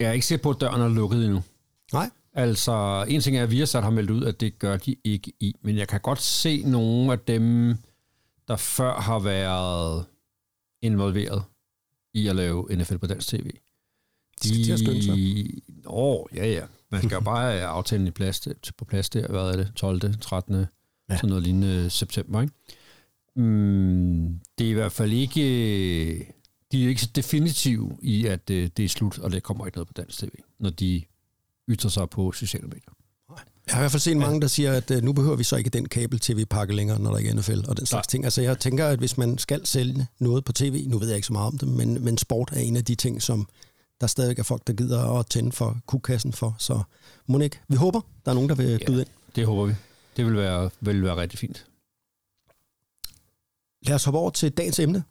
jeg 0.00 0.08
er 0.08 0.12
ikke 0.12 0.26
sikker 0.26 0.42
på, 0.42 0.50
at 0.50 0.60
døren 0.60 0.80
er 0.80 0.88
lukket 0.88 1.24
endnu. 1.24 1.42
Nej, 1.92 2.10
Altså, 2.32 3.04
en 3.08 3.20
ting 3.20 3.36
er, 3.36 3.42
at 3.42 3.50
Viasat 3.50 3.82
har 3.82 3.90
meldt 3.90 4.10
ud, 4.10 4.24
at 4.24 4.40
det 4.40 4.58
gør 4.58 4.76
de 4.76 4.96
ikke 5.04 5.32
i, 5.40 5.54
men 5.62 5.76
jeg 5.76 5.88
kan 5.88 6.00
godt 6.00 6.22
se 6.22 6.62
nogle 6.66 7.12
af 7.12 7.18
dem, 7.18 7.76
der 8.48 8.56
før 8.56 9.00
har 9.00 9.18
været 9.18 10.04
involveret 10.82 11.42
i 12.14 12.26
at 12.26 12.36
lave 12.36 12.76
NFL 12.76 12.96
på 12.96 13.06
dansk 13.06 13.28
tv. 13.28 13.50
skal 14.36 14.64
til 14.64 14.72
at 14.72 14.78
skynde 14.78 15.02
sig. 15.02 15.14
Åh, 15.86 16.24
ja, 16.34 16.46
ja. 16.46 16.66
Man 16.90 17.02
skal 17.02 17.14
jo 17.14 17.20
bare 17.20 17.52
have 17.52 17.64
aftalen 17.64 18.06
i 18.06 18.10
plads, 18.10 18.48
på 18.76 18.84
plads 18.84 19.10
der, 19.10 19.28
hvad 19.28 19.40
er 19.40 19.56
det, 19.56 19.72
12., 19.76 20.18
13., 20.20 20.66
ja. 21.10 21.16
Sådan 21.16 21.28
noget 21.28 21.42
lignende 21.42 21.90
september, 21.90 22.40
ikke? 22.40 22.54
Mm, 23.36 24.40
det 24.58 24.66
er 24.66 24.70
i 24.70 24.74
hvert 24.74 24.92
fald 24.92 25.12
ikke, 25.12 25.40
de 26.72 26.84
er 26.84 26.88
ikke 26.88 27.00
så 27.00 27.10
definitive 27.14 27.98
i, 28.02 28.26
at 28.26 28.50
øh, 28.50 28.70
det 28.76 28.84
er 28.84 28.88
slut, 28.88 29.18
og 29.18 29.32
det 29.32 29.42
kommer 29.42 29.66
ikke 29.66 29.76
noget 29.76 29.88
på 29.88 29.94
dansk 29.96 30.18
tv, 30.18 30.30
når 30.58 30.70
de 30.70 31.02
ytrer 31.68 31.90
sig 31.90 32.10
på 32.10 32.32
sociale 32.32 32.66
medier. 32.66 32.92
Jeg 33.66 33.74
har 33.74 33.80
i 33.80 33.82
hvert 33.82 33.92
fald 33.92 34.00
set 34.00 34.16
mange, 34.16 34.40
der 34.40 34.46
siger, 34.46 34.72
at 34.72 34.90
øh, 34.90 35.02
nu 35.02 35.12
behøver 35.12 35.36
vi 35.36 35.44
så 35.44 35.56
ikke 35.56 35.70
den 35.70 35.88
kabel-tv-pakke 35.88 36.74
længere, 36.74 36.98
når 36.98 37.10
der 37.10 37.18
ikke 37.18 37.30
er 37.30 37.34
NFL 37.34 37.68
og 37.68 37.76
den 37.76 37.86
slags 37.86 38.06
ting. 38.06 38.24
Altså 38.24 38.42
jeg 38.42 38.58
tænker, 38.58 38.86
at 38.86 38.98
hvis 38.98 39.18
man 39.18 39.38
skal 39.38 39.66
sælge 39.66 40.06
noget 40.18 40.44
på 40.44 40.52
tv, 40.52 40.86
nu 40.88 40.98
ved 40.98 41.08
jeg 41.08 41.16
ikke 41.16 41.26
så 41.26 41.32
meget 41.32 41.46
om 41.46 41.58
det, 41.58 41.68
men, 41.68 42.04
men 42.04 42.18
sport 42.18 42.50
er 42.52 42.60
en 42.60 42.76
af 42.76 42.84
de 42.84 42.94
ting, 42.94 43.22
som 43.22 43.48
der 44.00 44.06
stadig 44.06 44.38
er 44.38 44.42
folk, 44.42 44.66
der 44.66 44.72
gider 44.72 45.18
at 45.18 45.26
tænde 45.26 45.52
for 45.52 45.78
kugkassen 45.86 46.32
for. 46.32 46.56
Så 46.58 46.82
ikke. 47.42 47.60
Vi 47.68 47.76
håber, 47.76 48.00
der 48.24 48.30
er 48.30 48.34
nogen, 48.34 48.48
der 48.48 48.54
vil 48.54 48.82
byde 48.86 49.00
ind. 49.00 49.08
Det 49.36 49.46
håber 49.46 49.64
vi. 49.64 49.74
Det 50.16 50.26
vil 50.26 50.36
være, 50.36 50.70
vil 50.80 51.02
være 51.02 51.16
rigtig 51.16 51.38
fint. 51.38 51.66
Lad 53.82 53.94
os 53.94 54.04
hoppe 54.04 54.18
over 54.18 54.30
til 54.30 54.52
dagens 54.52 54.78
emne. 54.78 55.04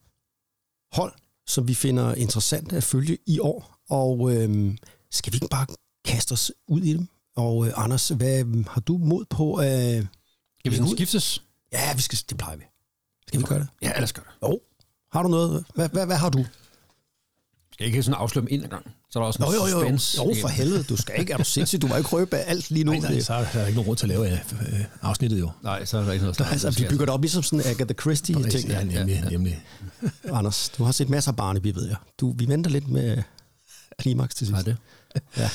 Hold, 0.94 1.14
som 1.48 1.68
vi 1.68 1.74
finder 1.74 2.16
interessant 2.16 2.74
at 2.74 2.84
følge 2.84 3.18
i 3.26 3.40
år. 3.40 3.76
Og 3.90 4.36
øhm, 4.36 4.78
skal 5.12 5.34
vi 5.34 5.36
ikke 5.36 5.48
bare 5.52 5.66
kaste 6.06 6.32
os 6.34 6.52
ud 6.68 6.82
i 6.82 6.94
dem? 6.94 7.08
Og 7.36 7.68
øh, 7.68 7.74
Anders, 7.76 8.10
hvad 8.10 8.66
har 8.68 8.82
du 8.82 8.98
mod 8.98 9.26
på? 9.26 9.62
Øh, 9.62 9.68
Kan 9.68 10.72
vi 10.72 10.76
sådan 10.76 10.92
skiftes? 10.92 11.44
ja, 11.72 11.94
vi 11.96 12.02
skal, 12.02 12.20
det 12.30 12.38
plejer 12.38 12.58
vi. 12.58 12.64
Skal 13.28 13.40
vi 13.40 13.46
gøre 13.46 13.60
det? 13.60 13.68
Ja, 13.82 13.92
lad 13.94 14.04
os 14.04 14.14
gøre 14.14 14.26
det. 14.26 14.48
Jo. 14.48 14.60
Har 15.12 15.24
du 15.24 15.30
noget? 15.30 15.66
Hvad, 15.76 15.90
hvad, 15.90 16.06
hvad 16.06 16.16
har 16.18 16.30
du? 16.30 16.46
Skal 17.80 17.86
jeg 17.86 17.94
ikke 17.96 18.04
sådan 18.04 18.20
afsløre 18.22 18.42
dem 18.42 18.48
ind 18.52 18.64
ad 18.64 18.70
gang? 18.70 18.86
Så 19.12 19.20
er 19.20 19.24
der 19.24 19.28
også 19.28 19.44
Jo, 19.44 19.48
en 19.66 19.72
jo, 19.72 19.78
jo. 19.92 19.98
suspense. 19.98 20.18
Jo, 20.24 20.36
for 20.42 20.48
helvede. 20.48 20.84
Du 20.84 20.96
skal 20.98 21.20
ikke. 21.20 21.34
Er 21.34 21.38
du 21.38 21.44
sindssyg? 21.44 21.82
Du 21.82 21.88
må 21.88 21.96
ikke 21.96 22.10
røbe 22.10 22.38
alt 22.38 22.72
lige 22.72 22.84
nu. 22.84 22.92
Nej, 22.92 23.00
nej, 23.12 23.20
så 23.20 23.34
er 23.34 23.46
der 23.54 23.66
ikke 23.66 23.76
nogen 23.76 23.86
grund 23.86 23.98
til 23.98 24.06
at 24.06 24.10
lave 24.10 24.32
øh, 24.32 24.38
afsnittet 25.02 25.40
jo. 25.40 25.52
Nej, 25.64 25.86
så 25.86 25.98
er 25.98 26.04
der 26.04 26.12
ikke 26.12 26.26
noget. 26.26 26.42
Altså, 26.52 26.72
vi 26.72 26.86
bygger 26.90 27.06
det 27.06 27.14
op 27.14 27.22
ligesom 27.22 27.44
sådan 27.44 27.66
Agatha 27.66 27.94
Christie-ting. 27.94 28.70
Ja, 28.70 28.84
nemlig, 28.84 29.24
nemlig. 29.32 29.64
Anders, 30.34 30.70
du 30.78 30.84
har 30.84 30.92
set 30.92 31.10
masser 31.10 31.32
af 31.32 31.36
Barnaby, 31.36 31.68
ved 31.76 31.88
jeg. 31.88 31.96
Du, 32.20 32.34
vi 32.38 32.48
venter 32.48 32.72
lidt 32.72 32.88
med 32.88 33.18
klimaks 34.00 34.36
til 34.36 34.48
sidst. 34.48 34.66
Nej, 34.66 34.76
det. 35.36 35.50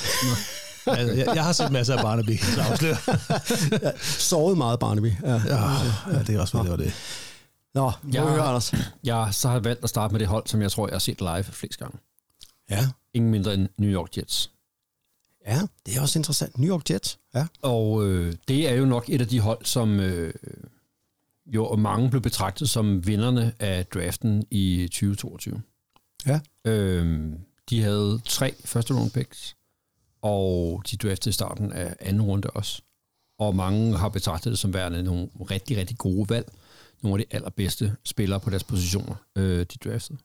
Altså, 0.87 1.15
jeg, 1.15 1.35
jeg 1.35 1.43
har 1.43 1.51
set 1.51 1.71
masser 1.71 1.95
af 1.95 2.01
Barnaby, 2.03 2.37
så 2.37 2.61
afslører. 2.61 3.91
Sovet 4.29 4.57
meget 4.57 4.79
Barnaby. 4.79 5.13
Ja. 5.23 5.31
Ja, 5.33 5.71
ja, 6.13 6.19
det 6.27 6.35
er 6.35 6.39
også, 6.41 6.61
det 6.61 6.69
var 6.71 6.75
det. 6.77 6.93
Nå, 7.75 7.91
må 8.03 8.11
Ja. 8.13 8.21
ja. 8.23 8.29
høre, 8.29 8.41
Anders. 8.43 8.73
Jeg 9.03 9.27
så 9.31 9.47
har 9.47 9.55
jeg 9.55 9.63
valgt 9.63 9.83
at 9.83 9.89
starte 9.89 10.11
med 10.13 10.19
det 10.19 10.27
hold, 10.27 10.47
som 10.47 10.61
jeg 10.61 10.71
tror, 10.71 10.87
jeg 10.87 10.93
har 10.93 10.99
set 10.99 11.19
live 11.21 11.43
flest 11.43 11.79
gange. 11.79 11.97
Ja. 12.69 12.89
Ingen 13.13 13.31
mindre 13.31 13.53
end 13.53 13.69
New 13.77 13.89
York 13.91 14.17
Jets. 14.17 14.51
ja, 15.47 15.61
det 15.85 15.97
er 15.97 16.01
også 16.01 16.19
interessant. 16.19 16.57
New 16.57 16.69
York 16.69 16.89
Jets. 16.89 17.19
Ja. 17.35 17.47
Og 17.61 18.05
øh, 18.05 18.35
det 18.47 18.69
er 18.69 18.73
jo 18.73 18.85
nok 18.85 19.09
et 19.09 19.21
af 19.21 19.27
de 19.27 19.39
hold, 19.39 19.65
som 19.65 19.99
øh, 19.99 20.33
jo 21.45 21.75
mange 21.75 22.09
blev 22.09 22.21
betragtet 22.21 22.69
som 22.69 23.07
vinderne 23.07 23.53
af 23.59 23.85
draften 23.85 24.45
i 24.51 24.87
2022. 24.87 25.61
Ja. 26.25 26.39
Øh, 26.65 27.33
de 27.69 27.81
havde 27.81 28.21
tre 28.25 28.55
første 28.65 28.93
round 28.93 29.11
picks, 29.11 29.55
og 30.21 30.83
de 30.91 30.97
draftede 30.97 31.29
i 31.29 31.33
starten 31.33 31.71
af 31.71 31.95
anden 31.99 32.21
runde 32.21 32.49
også. 32.49 32.81
Og 33.39 33.55
mange 33.55 33.97
har 33.97 34.09
betragtet 34.09 34.51
det 34.51 34.59
som 34.59 34.73
værende 34.73 35.03
nogle 35.03 35.29
rigtig, 35.51 35.77
rigtig 35.77 35.97
gode 35.97 36.29
valg. 36.29 36.51
Nogle 37.01 37.21
af 37.21 37.27
de 37.27 37.35
allerbedste 37.35 37.95
spillere 38.03 38.39
på 38.39 38.49
deres 38.49 38.63
positioner, 38.63 39.15
øh, 39.35 39.59
de 39.59 39.89
draftede. 39.89 40.19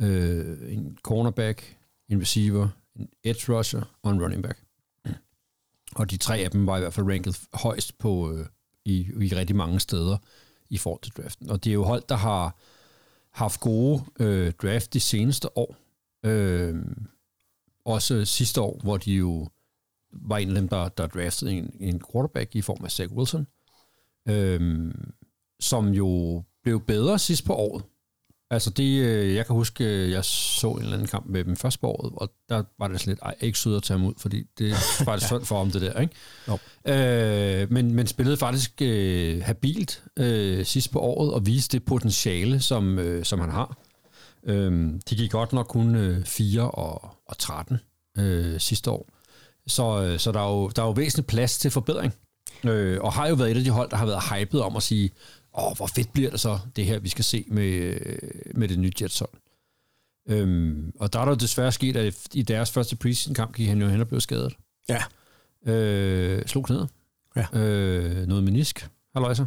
Øh, 0.00 0.72
en 0.74 0.98
cornerback, 1.02 1.78
en 2.08 2.20
receiver, 2.20 2.68
en 2.96 3.08
edge 3.24 3.52
rusher 3.52 3.96
og 4.02 4.10
en 4.10 4.22
running 4.22 4.42
back. 4.42 4.64
Og 5.96 6.10
de 6.10 6.16
tre 6.16 6.38
af 6.38 6.50
dem 6.50 6.66
var 6.66 6.76
i 6.76 6.80
hvert 6.80 6.94
fald 6.94 7.06
ranket 7.06 7.40
højst 7.52 7.98
på 7.98 8.32
øh, 8.32 8.46
i, 8.84 8.98
i 9.20 9.34
rigtig 9.34 9.56
mange 9.56 9.80
steder 9.80 10.16
i 10.70 10.78
forhold 10.78 11.02
til 11.02 11.12
draften. 11.12 11.50
Og 11.50 11.64
det 11.64 11.70
er 11.70 11.74
jo 11.74 11.84
hold, 11.84 12.02
der 12.08 12.16
har 12.16 12.56
haft 13.30 13.60
gode 13.60 14.04
øh, 14.20 14.52
draft 14.52 14.92
de 14.92 15.00
seneste 15.00 15.58
år. 15.58 15.76
Øh, 16.24 16.84
også 17.84 18.24
sidste 18.24 18.60
år, 18.60 18.80
hvor 18.82 18.96
de 18.96 19.12
jo 19.12 19.48
var 20.12 20.38
en 20.38 20.48
af 20.48 20.54
dem, 20.54 20.68
der, 20.68 20.88
der 20.88 21.06
draftede 21.06 21.52
en, 21.52 21.76
en 21.80 22.00
quarterback 22.12 22.56
i 22.56 22.62
form 22.62 22.84
af 22.84 22.90
Zach 22.90 23.12
Wilson, 23.12 23.46
øh, 24.28 24.94
som 25.60 25.88
jo 25.88 26.42
blev 26.62 26.80
bedre 26.80 27.18
sidst 27.18 27.44
på 27.44 27.54
året. 27.54 27.84
Altså 28.54 28.70
det, 28.70 29.00
øh, 29.00 29.34
jeg 29.34 29.46
kan 29.46 29.56
huske, 29.56 29.84
øh, 29.84 30.10
jeg 30.10 30.24
så 30.24 30.70
en 30.70 30.78
eller 30.78 30.92
anden 30.92 31.08
kamp 31.08 31.26
med 31.26 31.44
dem 31.44 31.56
først 31.56 31.80
på 31.80 31.86
året, 31.86 32.12
og 32.16 32.32
der 32.48 32.62
var 32.78 32.88
det 32.88 33.00
sådan 33.00 33.10
lidt, 33.10 33.20
ej, 33.22 33.34
ikke 33.40 33.58
sødt 33.58 33.76
at 33.76 33.82
tage 33.82 33.98
ham 33.98 34.08
ud, 34.08 34.14
fordi 34.16 34.44
det 34.58 34.74
var 35.06 35.16
det 35.16 35.24
synd 35.24 35.44
for 35.44 35.58
ham, 35.58 35.70
det 35.70 35.82
der, 35.82 36.00
ikke? 36.00 36.14
Øh, 37.62 37.72
men, 37.72 37.94
men 37.94 38.06
spillede 38.06 38.36
faktisk 38.36 38.82
øh, 38.82 39.42
habilt 39.42 40.02
øh, 40.16 40.64
sidst 40.64 40.90
på 40.92 40.98
året, 40.98 41.32
og 41.32 41.46
viste 41.46 41.78
det 41.78 41.86
potentiale, 41.86 42.60
som, 42.60 42.98
øh, 42.98 43.24
som 43.24 43.40
han 43.40 43.50
har. 43.50 43.78
Øh, 44.46 44.92
de 45.10 45.16
gik 45.16 45.30
godt 45.30 45.52
nok 45.52 45.66
kun 45.66 45.94
øh, 45.94 46.24
4 46.24 46.70
og, 46.70 47.10
og 47.26 47.38
13 47.38 47.78
øh, 48.18 48.60
sidste 48.60 48.90
år. 48.90 49.08
Så, 49.66 50.02
øh, 50.02 50.18
så 50.18 50.32
der, 50.32 50.40
er 50.40 50.50
jo, 50.50 50.68
der 50.68 50.82
er 50.82 50.86
jo 50.86 50.92
væsentlig 50.92 51.26
plads 51.26 51.58
til 51.58 51.70
forbedring. 51.70 52.14
Øh, 52.64 53.00
og 53.00 53.12
har 53.12 53.28
jo 53.28 53.34
været 53.34 53.50
et 53.50 53.56
af 53.56 53.64
de 53.64 53.70
hold, 53.70 53.90
der 53.90 53.96
har 53.96 54.06
været 54.06 54.22
hypet 54.22 54.62
om 54.62 54.76
at 54.76 54.82
sige, 54.82 55.10
åh, 55.58 55.76
hvor 55.76 55.86
fedt 55.86 56.12
bliver 56.12 56.30
det 56.30 56.40
så, 56.40 56.58
det 56.76 56.84
her, 56.84 56.98
vi 56.98 57.08
skal 57.08 57.24
se 57.24 57.44
med, 57.48 57.96
med 58.54 58.68
det 58.68 58.78
nye 58.78 58.92
Jets-hold. 59.02 59.30
Øhm, 60.28 60.92
og 61.00 61.12
der 61.12 61.20
er 61.20 61.24
der 61.24 61.34
desværre 61.34 61.72
sket, 61.72 61.96
at 61.96 62.28
i 62.34 62.42
deres 62.42 62.70
første 62.70 62.96
preseason-kamp 62.96 63.54
gik 63.54 63.68
han 63.68 63.82
jo 63.82 63.88
hen 63.88 64.00
og 64.00 64.08
blev 64.08 64.20
skadet. 64.20 64.56
Ja. 64.88 65.02
Øh, 65.72 66.46
slog 66.46 66.64
knæet. 66.64 66.88
Ja. 67.36 67.58
Øh, 67.58 68.26
noget 68.26 68.44
menisk, 68.44 68.88
halløjsa. 69.14 69.44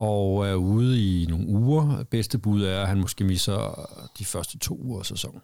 Og 0.00 0.48
er 0.48 0.54
ude 0.54 1.22
i 1.22 1.26
nogle 1.26 1.46
uger. 1.46 2.04
Bedste 2.10 2.38
bud 2.38 2.62
er, 2.62 2.82
at 2.82 2.88
han 2.88 3.00
måske 3.00 3.24
misser 3.24 3.88
de 4.18 4.24
første 4.24 4.58
to 4.58 4.80
uger 4.82 4.98
af 4.98 5.06
sæsonen. 5.06 5.40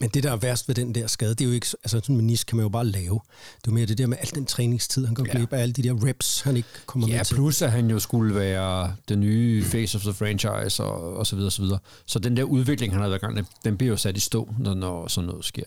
Men 0.00 0.10
det, 0.14 0.22
der 0.22 0.32
er 0.32 0.36
værst 0.36 0.68
ved 0.68 0.74
den 0.74 0.94
der 0.94 1.06
skade, 1.06 1.30
det 1.30 1.40
er 1.40 1.44
jo 1.48 1.52
ikke... 1.54 1.66
Altså, 1.84 1.88
sådan 2.00 2.12
en 2.14 2.16
menis 2.16 2.44
kan 2.44 2.56
man 2.56 2.62
jo 2.64 2.68
bare 2.68 2.86
lave. 2.86 3.20
Det 3.64 3.66
er 3.68 3.70
mere 3.74 3.86
det 3.86 3.98
der 3.98 4.06
med 4.06 4.16
al 4.20 4.30
den 4.34 4.46
træningstid, 4.46 5.06
han 5.06 5.14
går 5.14 5.24
Ja. 5.26 5.36
glip 5.36 5.52
af 5.52 5.58
alle 5.62 5.72
de 5.72 5.82
der 5.82 6.06
reps, 6.06 6.40
han 6.40 6.56
ikke 6.56 6.68
kommer 6.86 7.08
Ja, 7.08 7.16
med 7.16 7.24
til. 7.24 7.34
plus 7.34 7.62
at 7.62 7.72
han 7.72 7.90
jo 7.90 7.98
skulle 7.98 8.34
være 8.34 8.94
den 9.08 9.20
nye 9.20 9.64
face 9.64 9.96
of 9.98 10.02
the 10.02 10.12
franchise 10.14 10.84
og, 10.84 11.16
og 11.16 11.26
så 11.26 11.36
videre, 11.36 11.48
og 11.48 11.52
så 11.52 11.62
videre. 11.62 11.78
Så 12.06 12.18
den 12.18 12.36
der 12.36 12.42
udvikling, 12.42 12.92
han 12.92 13.02
har 13.02 13.08
været 13.08 13.18
i 13.20 13.24
gang, 13.24 13.36
den- 13.36 13.46
den 13.64 13.76
bliver 13.76 13.90
jo 13.90 13.96
sat 13.96 14.16
i 14.16 14.20
stå, 14.20 14.54
når, 14.58 14.74
når 14.74 15.08
sådan 15.08 15.28
noget 15.28 15.44
sker. 15.44 15.64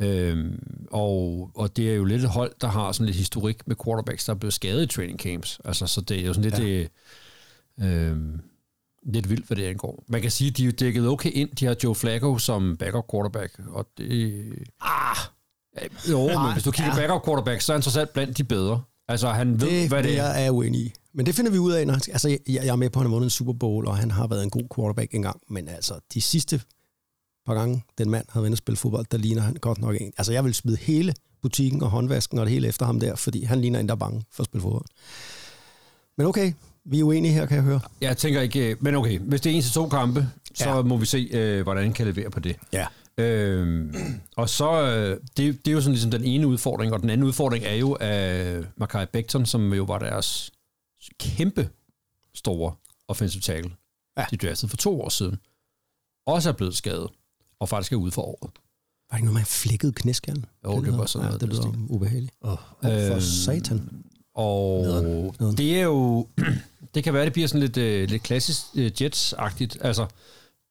Øhm, 0.00 0.86
og, 0.90 1.50
og 1.54 1.76
det 1.76 1.90
er 1.90 1.94
jo 1.94 2.04
lidt 2.04 2.22
et 2.22 2.28
hold, 2.30 2.52
der 2.60 2.68
har 2.68 2.92
sådan 2.92 3.06
lidt 3.06 3.16
historik 3.16 3.66
med 3.68 3.76
quarterbacks, 3.84 4.24
der 4.24 4.32
er 4.32 4.36
blevet 4.38 4.54
skadet 4.54 4.82
i 4.82 4.86
training 4.86 5.18
camps. 5.20 5.60
Altså, 5.64 5.86
så 5.86 6.00
det 6.00 6.20
er 6.20 6.26
jo 6.26 6.34
sådan 6.34 6.50
lidt, 6.50 6.88
ja. 7.78 7.86
øh, 7.86 8.10
øhm, 8.10 8.40
lidt 9.08 9.30
vildt, 9.30 9.46
hvad 9.46 9.56
det 9.56 9.64
angår. 9.64 10.04
Man 10.08 10.22
kan 10.22 10.30
sige, 10.30 10.50
at 10.50 10.56
de 10.56 10.66
er 10.66 10.72
dækket 10.72 11.08
okay 11.08 11.30
ind. 11.32 11.50
De 11.50 11.66
har 11.66 11.76
Joe 11.84 11.94
Flacco 11.94 12.38
som 12.38 12.76
backup 12.76 13.04
quarterback, 13.10 13.60
og 13.66 13.88
det... 13.98 14.44
Ah! 14.80 15.16
Jo, 16.10 16.26
men 16.26 16.52
hvis 16.52 16.64
du 16.64 16.70
kigger 16.70 16.92
ja. 16.92 17.00
backup 17.00 17.24
quarterback, 17.24 17.60
så 17.60 17.72
er 17.72 17.76
han 17.76 17.82
trods 17.82 17.96
alt 17.96 18.12
blandt 18.12 18.38
de 18.38 18.44
bedre. 18.44 18.82
Altså, 19.08 19.28
han 19.28 19.60
ved, 19.60 19.68
det, 19.68 19.88
hvad 19.88 20.02
det 20.02 20.18
er. 20.18 20.22
jeg 20.22 20.46
er 20.46 20.50
uenig 20.50 20.80
i. 20.80 20.92
Men 21.14 21.26
det 21.26 21.34
finder 21.34 21.50
vi 21.50 21.58
ud 21.58 21.72
af, 21.72 21.86
når 21.86 21.94
han 21.94 22.02
altså, 22.12 22.28
jeg, 22.28 22.40
jeg 22.46 22.66
er 22.66 22.76
med 22.76 22.90
på, 22.90 23.00
at 23.00 23.02
han 23.02 23.10
har 23.10 23.14
vundet 23.14 23.26
en 23.26 23.30
Super 23.30 23.52
Bowl, 23.52 23.86
og 23.86 23.96
han 23.96 24.10
har 24.10 24.26
været 24.26 24.42
en 24.42 24.50
god 24.50 24.68
quarterback 24.76 25.14
engang, 25.14 25.40
men 25.48 25.68
altså, 25.68 26.00
de 26.14 26.20
sidste 26.20 26.60
par 27.46 27.54
gange, 27.54 27.84
den 27.98 28.10
mand 28.10 28.24
har 28.28 28.40
været 28.40 28.52
og 28.52 28.58
spille 28.58 28.76
fodbold, 28.76 29.06
der 29.10 29.18
ligner 29.18 29.42
han 29.42 29.54
godt 29.54 29.80
nok 29.80 29.96
en. 30.00 30.12
Altså, 30.18 30.32
jeg 30.32 30.44
vil 30.44 30.54
smide 30.54 30.76
hele 30.76 31.14
butikken 31.42 31.82
og 31.82 31.90
håndvasken 31.90 32.38
og 32.38 32.46
det 32.46 32.52
hele 32.52 32.68
efter 32.68 32.86
ham 32.86 33.00
der, 33.00 33.16
fordi 33.16 33.44
han 33.44 33.60
ligner 33.60 33.80
en, 33.80 33.88
der 33.88 33.94
er 33.94 33.98
bange 33.98 34.24
for 34.32 34.42
at 34.42 34.44
spille 34.44 34.62
fodbold. 34.62 34.86
Men 36.18 36.26
okay, 36.26 36.52
vi 36.90 36.98
er 37.00 37.04
uenige 37.04 37.34
her, 37.34 37.46
kan 37.46 37.56
jeg 37.56 37.64
høre. 37.64 37.80
Jeg 38.00 38.16
tænker 38.16 38.40
ikke, 38.40 38.76
men 38.80 38.94
okay, 38.94 39.18
hvis 39.18 39.40
det 39.40 39.52
er 39.52 39.56
en 39.56 39.62
til 39.62 39.72
to 39.72 39.88
kampe, 39.88 40.28
så 40.54 40.68
Ja. 40.70 40.82
må 40.82 40.96
vi 40.96 41.06
se, 41.06 41.28
øh, 41.32 41.62
hvordan 41.62 41.82
han 41.82 41.92
kan 41.92 42.06
levere 42.06 42.30
på 42.30 42.40
det. 42.40 42.56
Ja. 42.72 42.86
Øhm, 43.18 43.94
og 44.36 44.48
så, 44.48 44.70
øh, 44.82 45.20
det, 45.36 45.64
det 45.64 45.70
er 45.70 45.74
jo 45.74 45.80
sådan 45.80 45.92
ligesom 45.92 46.10
den 46.10 46.24
ene 46.24 46.46
udfordring, 46.46 46.92
og 46.92 47.00
den 47.02 47.10
anden 47.10 47.26
udfordring 47.26 47.64
er 47.64 47.74
jo 47.74 47.96
af 48.00 48.60
Makai 48.76 49.06
Becton, 49.06 49.46
som 49.46 49.72
jo 49.72 49.84
var 49.84 49.98
deres 49.98 50.50
kæmpe 51.20 51.68
store 52.34 52.72
offensive 53.08 53.40
tackle. 53.40 53.70
Ja. 54.18 54.24
De 54.30 54.36
draftede 54.36 54.68
for 54.70 54.76
to 54.76 55.00
år 55.00 55.08
siden. 55.08 55.38
Også 56.26 56.48
er 56.48 56.52
blevet 56.52 56.76
skadet, 56.76 57.08
og 57.60 57.68
faktisk 57.68 57.92
er 57.92 57.96
ude 57.96 58.10
for 58.12 58.22
året. 58.22 58.50
Var 59.10 59.16
det 59.16 59.18
ikke 59.18 59.24
noget 59.26 59.34
med, 59.34 59.40
at 59.40 59.46
han 59.48 59.68
flækkede 59.68 59.92
knæskallen? 59.92 60.44
Jo, 60.64 60.80
det 60.84 60.98
var 60.98 61.06
sådan 61.06 61.24
ja, 61.24 61.28
noget 61.28 61.40
det 61.40 61.46
i 61.46 61.50
den 61.50 61.72
lyder 61.72 61.86
ubehageligt. 61.94 62.34
Oh. 62.40 62.50
Oh, 62.52 62.58
for 62.80 63.12
Øhm, 63.12 63.20
satan. 63.20 63.88
Og 64.34 64.82
Nederen. 64.82 65.56
det 65.56 65.78
er 65.80 65.82
jo, 65.84 66.26
det 66.94 67.04
kan 67.04 67.14
være, 67.14 67.24
det 67.24 67.32
bliver 67.32 67.48
sådan 67.48 67.60
lidt, 67.60 67.76
øh, 67.76 68.08
lidt 68.08 68.22
klassisk 68.22 68.62
øh, 68.74 68.90
Jets-agtigt, 69.00 69.76
altså 69.80 70.06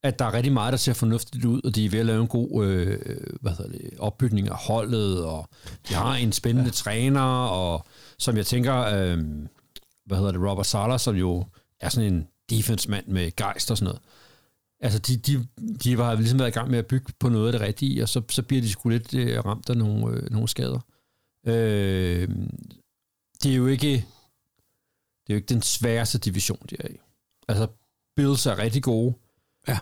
at 0.04 0.20
der 0.20 0.26
er 0.26 0.34
rigtig 0.34 0.54
meget, 0.54 0.72
der 0.72 0.78
ser 0.78 0.94
fornuftigt 0.94 1.46
ud, 1.46 1.62
og 1.64 1.76
de 1.76 1.86
er 1.86 1.90
ved 1.90 2.00
at 2.00 2.06
lave 2.06 2.22
en 2.22 2.28
god 2.28 2.66
øh, 2.66 3.00
hvad 3.42 3.52
hedder 3.52 3.72
det, 3.72 4.00
opbygning 4.00 4.50
af 4.50 4.56
holdet, 4.56 5.26
og 5.26 5.50
de 5.90 5.94
har 5.94 6.16
en 6.16 6.32
spændende 6.32 6.70
ja. 6.70 6.72
træner, 6.72 7.46
og 7.46 7.86
som 8.20 8.38
jeg 8.38 8.46
tænker, 8.46 8.76
øh, 8.76 9.18
hvad 10.06 10.18
hedder 10.18 10.32
det, 10.32 10.42
Robert 10.42 10.66
Sala, 10.66 10.98
som 10.98 11.16
jo 11.16 11.46
er 11.80 11.90
sådan 11.90 12.14
en 12.14 12.28
defense-mand 12.50 13.08
med 13.08 13.36
gejst 13.36 13.72
og 13.72 13.78
sådan 13.78 13.86
noget. 13.86 14.02
Altså, 14.80 15.00
de, 15.00 15.18
de, 15.18 15.48
de 15.84 15.98
var 15.98 16.16
ligesom 16.16 16.40
været 16.40 16.50
i 16.50 16.54
gang 16.54 16.72
med 16.72 16.80
at 16.80 16.88
bygge 16.88 17.14
på 17.20 17.30
noget 17.30 17.48
af 17.48 17.52
det 17.52 17.62
rigtige, 17.62 18.04
og 18.04 18.10
så, 18.10 18.22
så 18.30 18.44
bliver 18.44 18.62
de 18.62 18.70
sgu 18.70 18.90
lidt 18.90 19.14
øh, 19.14 19.46
ramt 19.46 19.70
af 19.70 19.78
nogle, 19.78 20.16
øh, 20.16 20.32
nogle 20.32 20.48
skader. 20.48 20.80
Øh, 21.48 22.30
det 23.44 23.52
er 23.52 23.56
jo 23.56 23.68
ikke 23.68 24.06
det 25.28 25.34
er 25.34 25.36
jo 25.36 25.38
ikke 25.38 25.54
den 25.54 25.62
sværeste 25.62 26.18
division, 26.18 26.60
de 26.70 26.76
er 26.80 26.88
i. 26.88 26.98
Altså, 27.48 27.68
Bills 28.16 28.46
er 28.46 28.58
rigtig 28.58 28.84
gode. 28.84 29.14
Ja. 29.68 29.80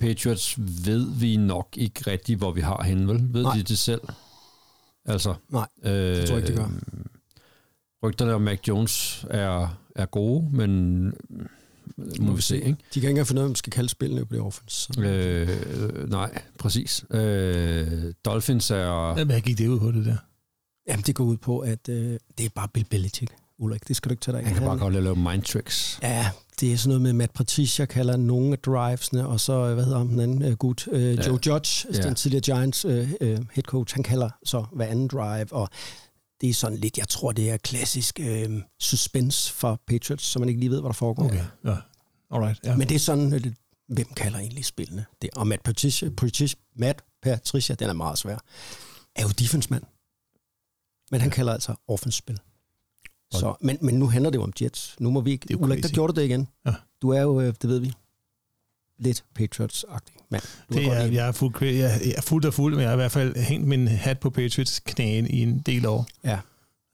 Patriots 0.00 0.58
ved 0.86 1.10
vi 1.10 1.36
nok 1.36 1.68
ikke 1.76 2.10
rigtigt, 2.10 2.38
hvor 2.38 2.52
vi 2.52 2.60
har 2.60 2.82
henne, 2.82 3.08
vel? 3.08 3.34
Ved 3.34 3.42
Nej. 3.42 3.56
de 3.56 3.62
det 3.62 3.78
selv? 3.78 4.00
Altså, 5.04 5.34
Nej, 5.48 5.66
øh, 5.82 5.92
det 5.92 6.28
tror 6.28 6.36
jeg 6.36 6.48
ikke, 6.48 6.60
de 6.60 6.62
gør. 6.62 6.70
Rygterne 8.02 8.34
om 8.34 8.42
Mac 8.42 8.58
Jones 8.68 9.26
er, 9.30 9.80
er 9.96 10.06
gode, 10.06 10.56
men 10.56 11.04
må 12.20 12.32
vi 12.32 12.42
se, 12.42 12.56
ikke? 12.56 12.68
De 12.70 12.74
kan 13.00 13.02
ikke 13.02 13.08
engang 13.08 13.26
finde 13.26 13.40
ud 13.40 13.44
af, 13.44 13.48
om 13.48 13.54
de 13.54 13.58
skal 13.58 13.72
kalde 13.72 13.88
spillene 13.88 14.26
på 14.26 14.34
det 14.34 14.42
offense. 14.42 14.92
Så. 14.92 15.00
Øh, 15.00 16.10
nej, 16.10 16.42
præcis. 16.58 17.04
Øh, 17.10 18.12
Dolphins 18.24 18.70
er... 18.70 19.24
Hvad 19.24 19.40
gik 19.40 19.58
det 19.58 19.68
ud 19.68 19.80
på 19.80 19.92
det 19.92 20.04
der? 20.04 20.16
Jamen, 20.88 21.02
det 21.02 21.14
går 21.14 21.24
ud 21.24 21.36
på, 21.36 21.58
at 21.58 21.88
øh, 21.88 22.18
det 22.38 22.46
er 22.46 22.50
bare 22.54 22.68
Bill 22.68 22.86
Belichick, 22.90 23.32
Ulrik. 23.64 23.88
Det 23.88 23.96
skal 23.96 24.08
du 24.08 24.12
ikke 24.12 24.20
tage 24.20 24.32
dig 24.32 24.40
af. 24.40 24.46
Han 24.46 24.54
kan 24.56 24.64
bare 24.66 24.78
godt 24.78 24.94
lave 24.94 25.16
mind 25.16 25.42
tricks. 25.42 25.98
Ja, 26.02 26.30
det 26.60 26.72
er 26.72 26.76
sådan 26.76 26.88
noget 26.88 27.02
med 27.02 27.12
Matt 27.12 27.32
Patricia 27.32 27.84
kalder 27.86 28.16
nogle 28.16 28.52
af 28.52 28.58
drivesne, 28.58 29.26
og 29.28 29.40
så, 29.40 29.52
øh, 29.52 29.74
hvad 29.74 29.84
hedder 29.84 29.98
ham, 29.98 30.08
den 30.08 30.20
anden 30.20 30.42
uh, 30.44 30.52
gut, 30.52 30.86
uh, 30.86 31.26
Joe 31.26 31.38
Judge, 31.46 31.88
Ja. 31.94 32.02
den 32.02 32.14
tidligere 32.14 32.40
Giants 32.42 32.84
uh, 32.84 32.92
uh, 32.92 32.98
head 33.28 33.62
coach, 33.62 33.94
han 33.94 34.02
kalder 34.02 34.30
så 34.44 34.64
hver 34.72 34.86
anden 34.86 35.08
drive, 35.08 35.52
og 35.52 35.68
det 36.40 36.48
er 36.50 36.54
sådan 36.54 36.78
lidt, 36.78 36.98
jeg 36.98 37.08
tror, 37.08 37.32
det 37.32 37.50
er 37.50 37.56
klassisk 37.56 38.20
uh, 38.22 38.60
suspense 38.80 39.52
for 39.52 39.80
Patriots, 39.86 40.24
så 40.24 40.38
man 40.38 40.48
ikke 40.48 40.60
lige 40.60 40.70
ved, 40.70 40.80
hvad 40.80 40.88
der 40.88 40.94
foregår. 40.94 41.24
Okay, 41.24 41.44
ja. 41.64 41.76
Alright, 42.30 42.60
ja. 42.64 42.76
Men 42.76 42.88
det 42.88 42.94
er 42.94 42.98
sådan, 42.98 43.26
uh, 43.26 43.32
lidt, 43.32 43.54
hvem 43.88 44.06
kalder 44.16 44.38
egentlig 44.38 44.64
spillene? 44.64 45.04
Det, 45.22 45.30
og 45.36 45.46
Matt 45.46 45.62
Patricia, 45.62 46.08
Patricia, 46.08 46.58
Matt 46.76 47.02
Patricia, 47.22 47.74
den 47.74 47.88
er 47.88 47.92
meget 47.92 48.18
svær, 48.18 48.38
er 49.16 49.22
jo 49.22 49.28
defense-mand. 49.28 49.82
Men 51.10 51.20
han 51.20 51.30
kalder 51.30 51.52
altså 51.52 51.74
offense-spil. 51.88 52.38
Så, 53.40 53.54
men, 53.60 53.78
men 53.80 53.94
nu 53.94 54.06
handler 54.08 54.30
det 54.30 54.38
jo 54.38 54.42
om 54.42 54.52
Jets. 54.62 54.96
Nu 54.98 55.10
må 55.10 55.20
vi 55.20 55.30
ikke... 55.30 55.46
Er 55.52 55.56
Ulrik, 55.56 55.82
der 55.82 55.88
gjorde 55.88 56.12
du 56.12 56.20
det 56.20 56.26
igen. 56.26 56.48
Ja. 56.66 56.72
Du 57.02 57.10
er 57.10 57.20
jo, 57.20 57.40
øh, 57.40 57.54
det 57.62 57.70
ved 57.70 57.78
vi, 57.78 57.92
lidt 58.98 59.24
Patriots-agtig 59.38 60.26
mand. 60.30 60.42
Du 60.72 60.74
Det 60.78 60.86
er, 60.86 61.04
lide 61.06 61.14
jeg 61.14 61.28
er, 61.28 61.32
fuld, 61.32 61.62
jeg, 61.62 62.00
er 62.16 62.20
fuldt 62.22 62.46
og 62.46 62.54
fuld, 62.54 62.74
men 62.74 62.80
jeg 62.80 62.88
har 62.88 62.94
i 62.94 62.96
hvert 62.96 63.12
fald 63.12 63.36
hængt 63.36 63.66
min 63.68 63.88
hat 63.88 64.18
på 64.18 64.30
Patriots 64.30 64.80
knæen 64.80 65.26
i 65.26 65.42
en 65.42 65.58
del 65.58 65.86
år. 65.86 66.06
Ja. 66.24 66.38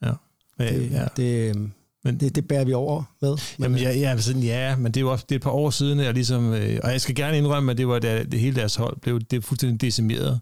Ja. 0.04 0.12
Men, 0.59 0.75
det, 0.75 0.90
ja. 0.90 1.06
det, 1.16 1.56
Men- 1.56 1.75
men, 2.04 2.20
det, 2.20 2.35
det 2.35 2.49
bærer 2.49 2.64
vi 2.64 2.73
over 2.73 3.02
med. 3.23 3.30
Men, 3.30 3.38
Jamen, 3.64 3.78
ja, 3.80 3.90
ja, 3.92 4.18
sådan, 4.20 4.42
ja, 4.42 4.76
men 4.76 4.92
det 4.92 4.97
er 4.97 5.00
jo 5.00 5.12
også 5.12 5.25
det 5.28 5.35
er 5.35 5.38
et 5.38 5.42
par 5.42 5.50
år 5.50 5.70
siden, 5.70 5.99
jeg 6.00 6.14
ligesom, 6.14 6.52
øh, 6.54 6.80
og 6.85 6.90
jeg 6.92 7.00
skal 7.00 7.14
gerne 7.14 7.38
indrømme, 7.38 7.70
at 7.73 7.78
det 7.78 7.88
var 7.88 7.99
da 7.99 8.23
det 8.25 8.40
hele 8.40 8.56
deres 8.56 8.75
hold 8.75 8.97
blev 9.00 9.20
det 9.20 9.37
er 9.37 9.40
fuldstændig 9.40 9.80
decimeret. 9.80 10.40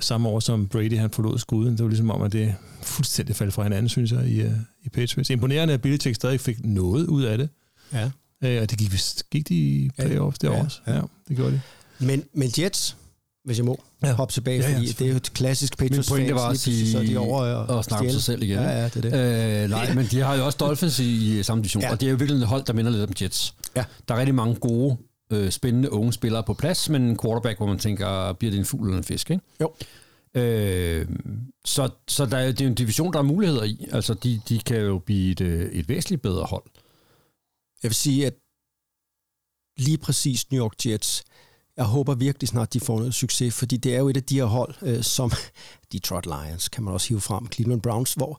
Samme 0.00 0.28
år 0.28 0.40
som 0.40 0.66
Brady 0.68 0.98
han 0.98 1.10
forlod 1.10 1.38
skuden, 1.38 1.72
det 1.76 1.82
var 1.82 1.88
ligesom 1.88 2.10
om, 2.10 2.22
at 2.22 2.32
det 2.32 2.54
fuldstændig 2.82 3.36
faldt 3.36 3.54
fra 3.54 3.62
hinanden, 3.62 3.88
synes 3.88 4.12
jeg, 4.12 4.26
i, 4.26 4.40
øh, 4.40 4.52
i 4.84 4.88
Patriots. 4.88 5.30
Imponerende, 5.30 5.74
at 5.74 5.82
Belichick 5.82 6.14
stadig 6.16 6.40
fik 6.40 6.64
noget 6.64 7.06
ud 7.06 7.22
af 7.22 7.38
det. 7.38 7.48
ja. 7.92 8.10
Øh, 8.44 8.62
og 8.62 8.70
det 8.70 8.78
gik, 8.78 8.92
vist- 8.92 9.30
gik 9.30 9.48
de 9.48 9.54
i 9.54 9.90
playoffs 9.98 10.38
det 10.38 10.48
Ja, 10.48 10.64
også. 10.64 10.78
ja. 10.86 10.94
Ja, 10.94 11.00
det 11.28 11.36
gjorde 11.36 11.52
de. 11.52 11.60
men, 12.06 12.22
men 12.34 12.50
Jets, 12.58 12.96
hvis 13.44 13.58
jeg 13.58 13.64
må 13.64 13.82
Ja. 14.02 14.08
ja. 14.08 14.14
hoppe 14.14 14.34
tilbage, 14.34 14.58
Ja, 14.58 14.62
ja, 14.62 14.68
ja, 14.68 14.74
ja, 14.74 14.78
fordi 14.80 14.92
det 14.92 15.06
er 15.06 15.10
jo 15.10 15.16
et 15.16 15.32
klassisk 15.34 15.78
Patriots 15.78 16.08
pointe 16.08 16.28
fans, 16.28 16.40
var 16.40 16.48
at 16.48 16.58
sige- 16.58 16.90
så 16.92 16.98
er 16.98 17.02
de 17.02 17.18
over 17.18 17.42
og, 17.42 17.76
og 17.76 17.84
snakke 17.84 18.12
sig 18.12 18.22
selv 18.22 18.42
igen, 18.42 18.54
Ja, 18.58 18.60
ikke? 18.60 18.72
ja, 18.72 18.88
det 18.88 19.14
er 19.14 19.60
det. 19.60 19.64
Øh, 19.64 19.70
nej, 19.70 19.94
men 19.94 20.06
de 20.10 20.20
har 20.20 20.34
jo 20.34 20.46
også 20.46 20.56
Dolphins 20.60 20.98
i, 20.98 21.38
i 21.38 21.42
samme 21.42 21.62
division, 21.62 21.80
ja. 21.82 21.86
Ja. 21.88 21.92
og 21.92 22.00
det 22.00 22.06
er 22.06 22.10
jo 22.10 22.16
virkelig 22.16 22.40
et 22.40 22.46
hold, 22.46 22.64
der 22.64 22.72
minder 22.72 22.90
lidt 22.90 23.02
om 23.02 23.14
Jets. 23.22 23.54
Ja. 23.76 23.84
Der 24.08 24.14
er 24.14 24.18
rigtig 24.18 24.34
mange 24.34 24.54
gode, 24.54 24.96
øh, 25.32 25.50
spændende 25.50 25.92
unge 25.92 26.12
spillere 26.12 26.42
på 26.42 26.54
plads, 26.54 26.88
men 26.88 27.02
en 27.02 27.18
quarterback, 27.18 27.58
hvor 27.58 27.66
man 27.66 27.78
tænker, 27.78 28.32
bliver 28.32 28.50
det 28.50 28.58
en 28.58 28.64
fugl 28.64 28.86
eller 28.86 28.98
en 28.98 29.04
fisk, 29.04 29.30
ikke? 29.30 29.42
Jo. 29.60 29.72
Øh, 30.34 31.08
så 31.64 31.90
så 32.08 32.26
der 32.26 32.36
er, 32.36 32.52
det 32.52 32.60
er 32.60 32.66
en 32.66 32.74
division, 32.74 33.12
der 33.12 33.18
er 33.18 33.22
muligheder 33.22 33.62
i. 33.64 33.86
Altså, 33.92 34.14
de, 34.14 34.40
de 34.48 34.58
kan 34.58 34.80
jo 34.80 34.98
blive 34.98 35.32
et, 35.32 35.40
øh, 35.40 35.72
et 35.72 35.88
væsentligt 35.88 36.22
bedre 36.22 36.44
hold. 36.44 36.64
Jeg 37.82 37.88
vil 37.88 37.94
sige, 37.94 38.26
at 38.26 38.34
lige 39.78 39.98
præcis 39.98 40.50
New 40.50 40.64
York 40.64 40.86
Jets, 40.86 41.24
jeg 41.76 41.84
håber 41.84 42.14
virkelig 42.14 42.48
snart, 42.48 42.72
de 42.72 42.80
får 42.80 42.98
noget 42.98 43.14
succes, 43.14 43.54
fordi 43.54 43.76
det 43.76 43.94
er 43.94 43.98
jo 43.98 44.08
et 44.08 44.16
af 44.16 44.22
de 44.22 44.34
her 44.36 44.44
hold, 44.44 44.74
øh, 44.82 45.02
som 45.02 45.30
Detroit 45.92 46.26
Lions, 46.26 46.68
kan 46.68 46.84
man 46.84 46.94
også 46.94 47.08
hive 47.08 47.20
frem, 47.20 47.52
Cleveland 47.52 47.82
Browns, 47.82 48.14
hvor 48.14 48.38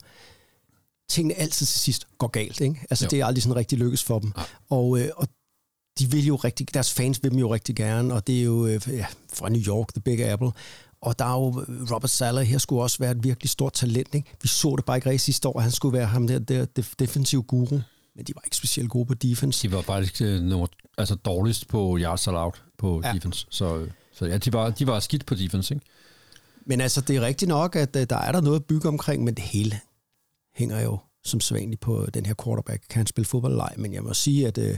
tingene 1.09 1.33
altid 1.33 1.65
til 1.65 1.79
sidst 1.79 2.07
går 2.17 2.27
galt. 2.27 2.61
Ikke? 2.61 2.85
Altså, 2.89 3.05
Jo. 3.05 3.09
det 3.09 3.19
er 3.19 3.25
aldrig 3.25 3.43
sådan 3.43 3.55
rigtig 3.55 3.77
lykkes 3.77 4.03
for 4.03 4.19
dem. 4.19 4.31
Nej. 4.35 4.45
Og, 4.69 4.99
øh, 4.99 5.09
og 5.15 5.27
de 5.99 6.11
vil 6.11 6.25
jo 6.25 6.35
rigtig, 6.35 6.73
deres 6.73 6.93
fans 6.93 7.23
vil 7.23 7.31
dem 7.31 7.39
jo 7.39 7.53
rigtig 7.53 7.75
gerne, 7.75 8.13
og 8.13 8.27
det 8.27 8.39
er 8.39 8.43
jo 8.43 8.67
øh, 8.67 8.81
ja, 8.87 9.05
fra 9.33 9.49
New 9.49 9.61
York, 9.61 9.93
The 9.93 10.01
Big 10.01 10.29
Apple. 10.29 10.51
Og 11.01 11.19
der 11.19 11.25
er 11.25 11.33
jo 11.33 11.65
øh, 11.67 11.91
Robert 11.91 12.09
Sala 12.09 12.41
her 12.41 12.57
skulle 12.57 12.81
også 12.81 12.97
være 12.99 13.11
et 13.11 13.23
virkelig 13.23 13.49
stort 13.49 13.73
talent. 13.73 14.15
Ikke? 14.15 14.31
Vi 14.41 14.47
så 14.47 14.75
det 14.77 14.85
bare 14.85 14.97
ikke 14.97 15.09
rigtig 15.09 15.21
sidste 15.21 15.47
år, 15.47 15.57
at 15.57 15.63
han 15.63 15.71
skulle 15.71 15.97
være 15.97 16.05
ham 16.05 16.27
der, 16.27 16.39
der 16.39 16.65
def- 16.79 16.93
defensiv 16.99 17.43
guru. 17.43 17.79
Men 18.15 18.25
de 18.25 18.35
var 18.35 18.41
ikke 18.45 18.55
specielt 18.55 18.89
gode 18.89 19.05
på 19.05 19.13
defense. 19.13 19.67
De 19.67 19.73
var 19.73 19.81
faktisk 19.81 20.21
øh, 20.21 20.41
nummer, 20.41 20.67
altså 20.97 21.15
dårligst 21.15 21.67
på 21.67 21.97
yards 21.99 22.27
allowed 22.27 22.53
på 22.77 23.01
ja. 23.03 23.13
Defense. 23.13 23.47
Så, 23.49 23.77
øh, 23.77 23.89
så 24.13 24.25
ja, 24.25 24.37
de 24.37 24.53
var, 24.53 24.69
de 24.69 24.87
var 24.87 24.99
skidt 24.99 25.25
på 25.25 25.35
defense, 25.35 25.73
ikke? 25.73 25.85
Men 26.65 26.81
altså, 26.81 27.01
det 27.01 27.15
er 27.15 27.21
rigtigt 27.21 27.49
nok, 27.49 27.75
at 27.75 27.95
øh, 27.95 28.05
der 28.09 28.17
er 28.17 28.31
der 28.31 28.41
noget 28.41 28.59
at 28.59 28.65
bygge 28.65 28.87
omkring, 28.87 29.23
men 29.23 29.33
det 29.33 29.43
hele 29.43 29.79
hænger 30.55 30.81
jo 30.81 30.97
som 31.23 31.39
sædvanligt 31.39 31.81
på 31.81 32.07
den 32.13 32.25
her 32.25 32.33
quarterback. 32.43 32.83
Kan 32.89 32.99
han 32.99 33.07
spille 33.07 33.25
fodbold 33.25 33.53
eller? 33.53 33.67
Men 33.77 33.93
jeg 33.93 34.03
må 34.03 34.13
sige, 34.13 34.47
at 34.47 34.57
uh, 34.57 34.75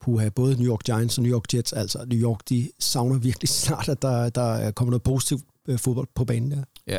puha, 0.00 0.28
både 0.28 0.56
New 0.62 0.66
York 0.72 0.80
Giants 0.84 1.18
og 1.18 1.24
New 1.24 1.32
York 1.32 1.54
Jets, 1.54 1.72
altså 1.72 2.04
New 2.06 2.18
York, 2.18 2.40
de 2.48 2.70
savner 2.78 3.18
virkelig 3.18 3.48
snart, 3.48 3.88
at 3.88 4.02
der, 4.02 4.28
der 4.30 4.70
kommer 4.70 4.90
noget 4.90 5.02
positivt 5.02 5.42
uh, 5.68 5.78
fodbold 5.78 6.08
på 6.14 6.24
banen 6.24 6.50
der. 6.50 6.64
Ja. 6.86 6.98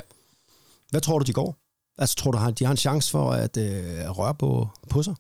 Hvad 0.89 1.01
tror 1.01 1.19
du, 1.19 1.23
de 1.25 1.33
går? 1.33 1.57
Altså, 1.97 2.15
tror 2.15 2.31
du, 2.31 2.38
har- 2.38 2.51
de 2.51 2.65
har 2.65 2.71
en 2.71 2.77
chance 2.77 3.12
for 3.12 3.31
at 3.31 3.57
uh, 3.57 3.63
røre 4.17 4.35
på, 4.35 4.67
på 4.89 5.03
sig? 5.03 5.15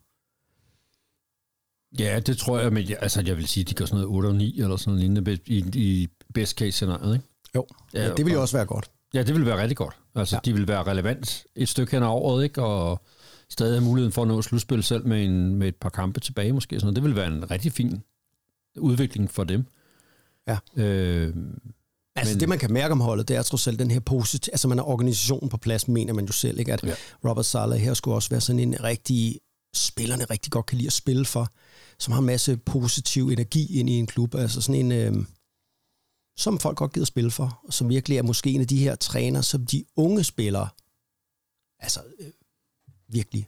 Ja, 1.99 2.19
det 2.19 2.37
tror 2.37 2.59
jeg, 2.59 2.73
men 2.73 2.89
jeg, 2.89 2.97
altså, 3.01 3.21
jeg 3.25 3.37
vil 3.37 3.47
sige, 3.47 3.63
de 3.63 3.73
går 3.73 3.85
sådan 3.85 4.01
noget 4.01 4.15
8 4.15 4.27
og 4.27 4.35
9 4.35 4.59
eller 4.61 4.77
sådan 4.77 4.93
noget 4.93 4.99
lignende 5.01 5.39
i, 5.45 5.65
i 5.75 6.07
best 6.33 6.57
case 6.57 6.71
scenariet, 6.71 7.13
ikke? 7.15 7.25
Jo, 7.55 7.67
Ja, 7.93 8.03
ja, 8.07 8.13
det 8.13 8.25
vil 8.25 8.33
jo 8.33 8.41
også 8.41 8.57
være 8.57 8.65
godt. 8.65 8.91
Ja, 9.13 9.23
det 9.23 9.35
vil 9.35 9.45
være 9.45 9.61
rigtig 9.61 9.77
godt. 9.77 9.95
Altså. 10.15 10.35
Ja. 10.35 10.39
de 10.45 10.53
vil 10.53 10.67
være 10.67 10.83
relevant 10.83 11.43
et 11.55 11.69
stykke 11.69 11.91
hen 11.91 12.03
ad 12.03 12.07
året, 12.07 12.43
ikke? 12.43 12.63
Og 12.63 13.01
stadig 13.51 13.73
have 13.73 13.83
muligheden 13.83 14.11
for 14.11 14.21
at 14.21 14.27
nå 14.27 14.41
slutspil 14.41 14.83
selv 14.83 15.07
med, 15.07 15.25
en, 15.25 15.55
med 15.55 15.67
et 15.67 15.75
par 15.75 15.89
kampe 15.89 16.19
tilbage 16.19 16.53
måske. 16.53 16.79
Sådan. 16.79 16.95
Det 16.95 17.03
vil 17.03 17.15
være 17.15 17.27
en 17.27 17.51
rigtig 17.51 17.71
fin 17.71 18.03
udvikling 18.77 19.31
for 19.31 19.43
dem. 19.43 19.65
Ja. 20.47 20.57
Øh, 20.75 21.33
Altså, 22.15 22.33
Men- 22.33 22.39
det 22.39 22.49
man 22.49 22.59
kan 22.59 22.73
mærke 22.73 22.91
om 22.91 22.99
holdet, 23.01 23.27
det 23.27 23.35
er 23.35 23.41
trods 23.43 23.67
alt 23.67 23.79
den 23.79 23.91
her 23.91 23.99
positiv... 23.99 24.51
Altså, 24.53 24.67
man 24.67 24.77
har 24.77 24.85
organisationen 24.85 25.49
på 25.49 25.57
plads, 25.57 25.87
mener 25.87 26.13
man 26.13 26.25
jo 26.25 26.31
selv, 26.31 26.59
ikke? 26.59 26.73
At 26.73 26.83
Ja. 26.83 26.87
ja. 26.89 26.95
Robert 27.29 27.45
Sala 27.45 27.75
her 27.75 27.93
skulle 27.93 28.15
også 28.15 28.29
være 28.29 28.41
sådan 28.41 28.59
en 28.59 28.83
rigtig... 28.83 29.39
Spillerne 29.75 30.23
rigtig 30.23 30.51
godt 30.51 30.65
kan 30.65 30.77
lide 30.77 30.87
at 30.87 30.93
spille 30.93 31.25
for, 31.25 31.53
som 31.99 32.11
har 32.11 32.19
en 32.19 32.25
masse 32.25 32.57
positiv 32.57 33.29
energi 33.29 33.79
ind 33.79 33.89
i 33.89 33.93
en 33.93 34.07
klub. 34.07 34.35
Altså 34.35 34.61
sådan 34.61 34.91
en... 34.91 34.91
Øh, 34.91 35.25
som 36.37 36.59
folk 36.59 36.77
godt 36.77 36.93
gider 36.93 37.05
spille 37.05 37.31
for, 37.31 37.61
og 37.67 37.73
som 37.73 37.89
virkelig 37.89 38.17
er 38.17 38.23
måske 38.23 38.49
en 38.51 38.61
af 38.61 38.67
de 38.67 38.77
her 38.77 38.95
træner, 38.95 39.41
som 39.41 39.65
de 39.65 39.83
unge 39.95 40.23
spillere 40.23 40.69
altså 41.79 41.99
øh, 42.19 42.27
virkelig 43.09 43.45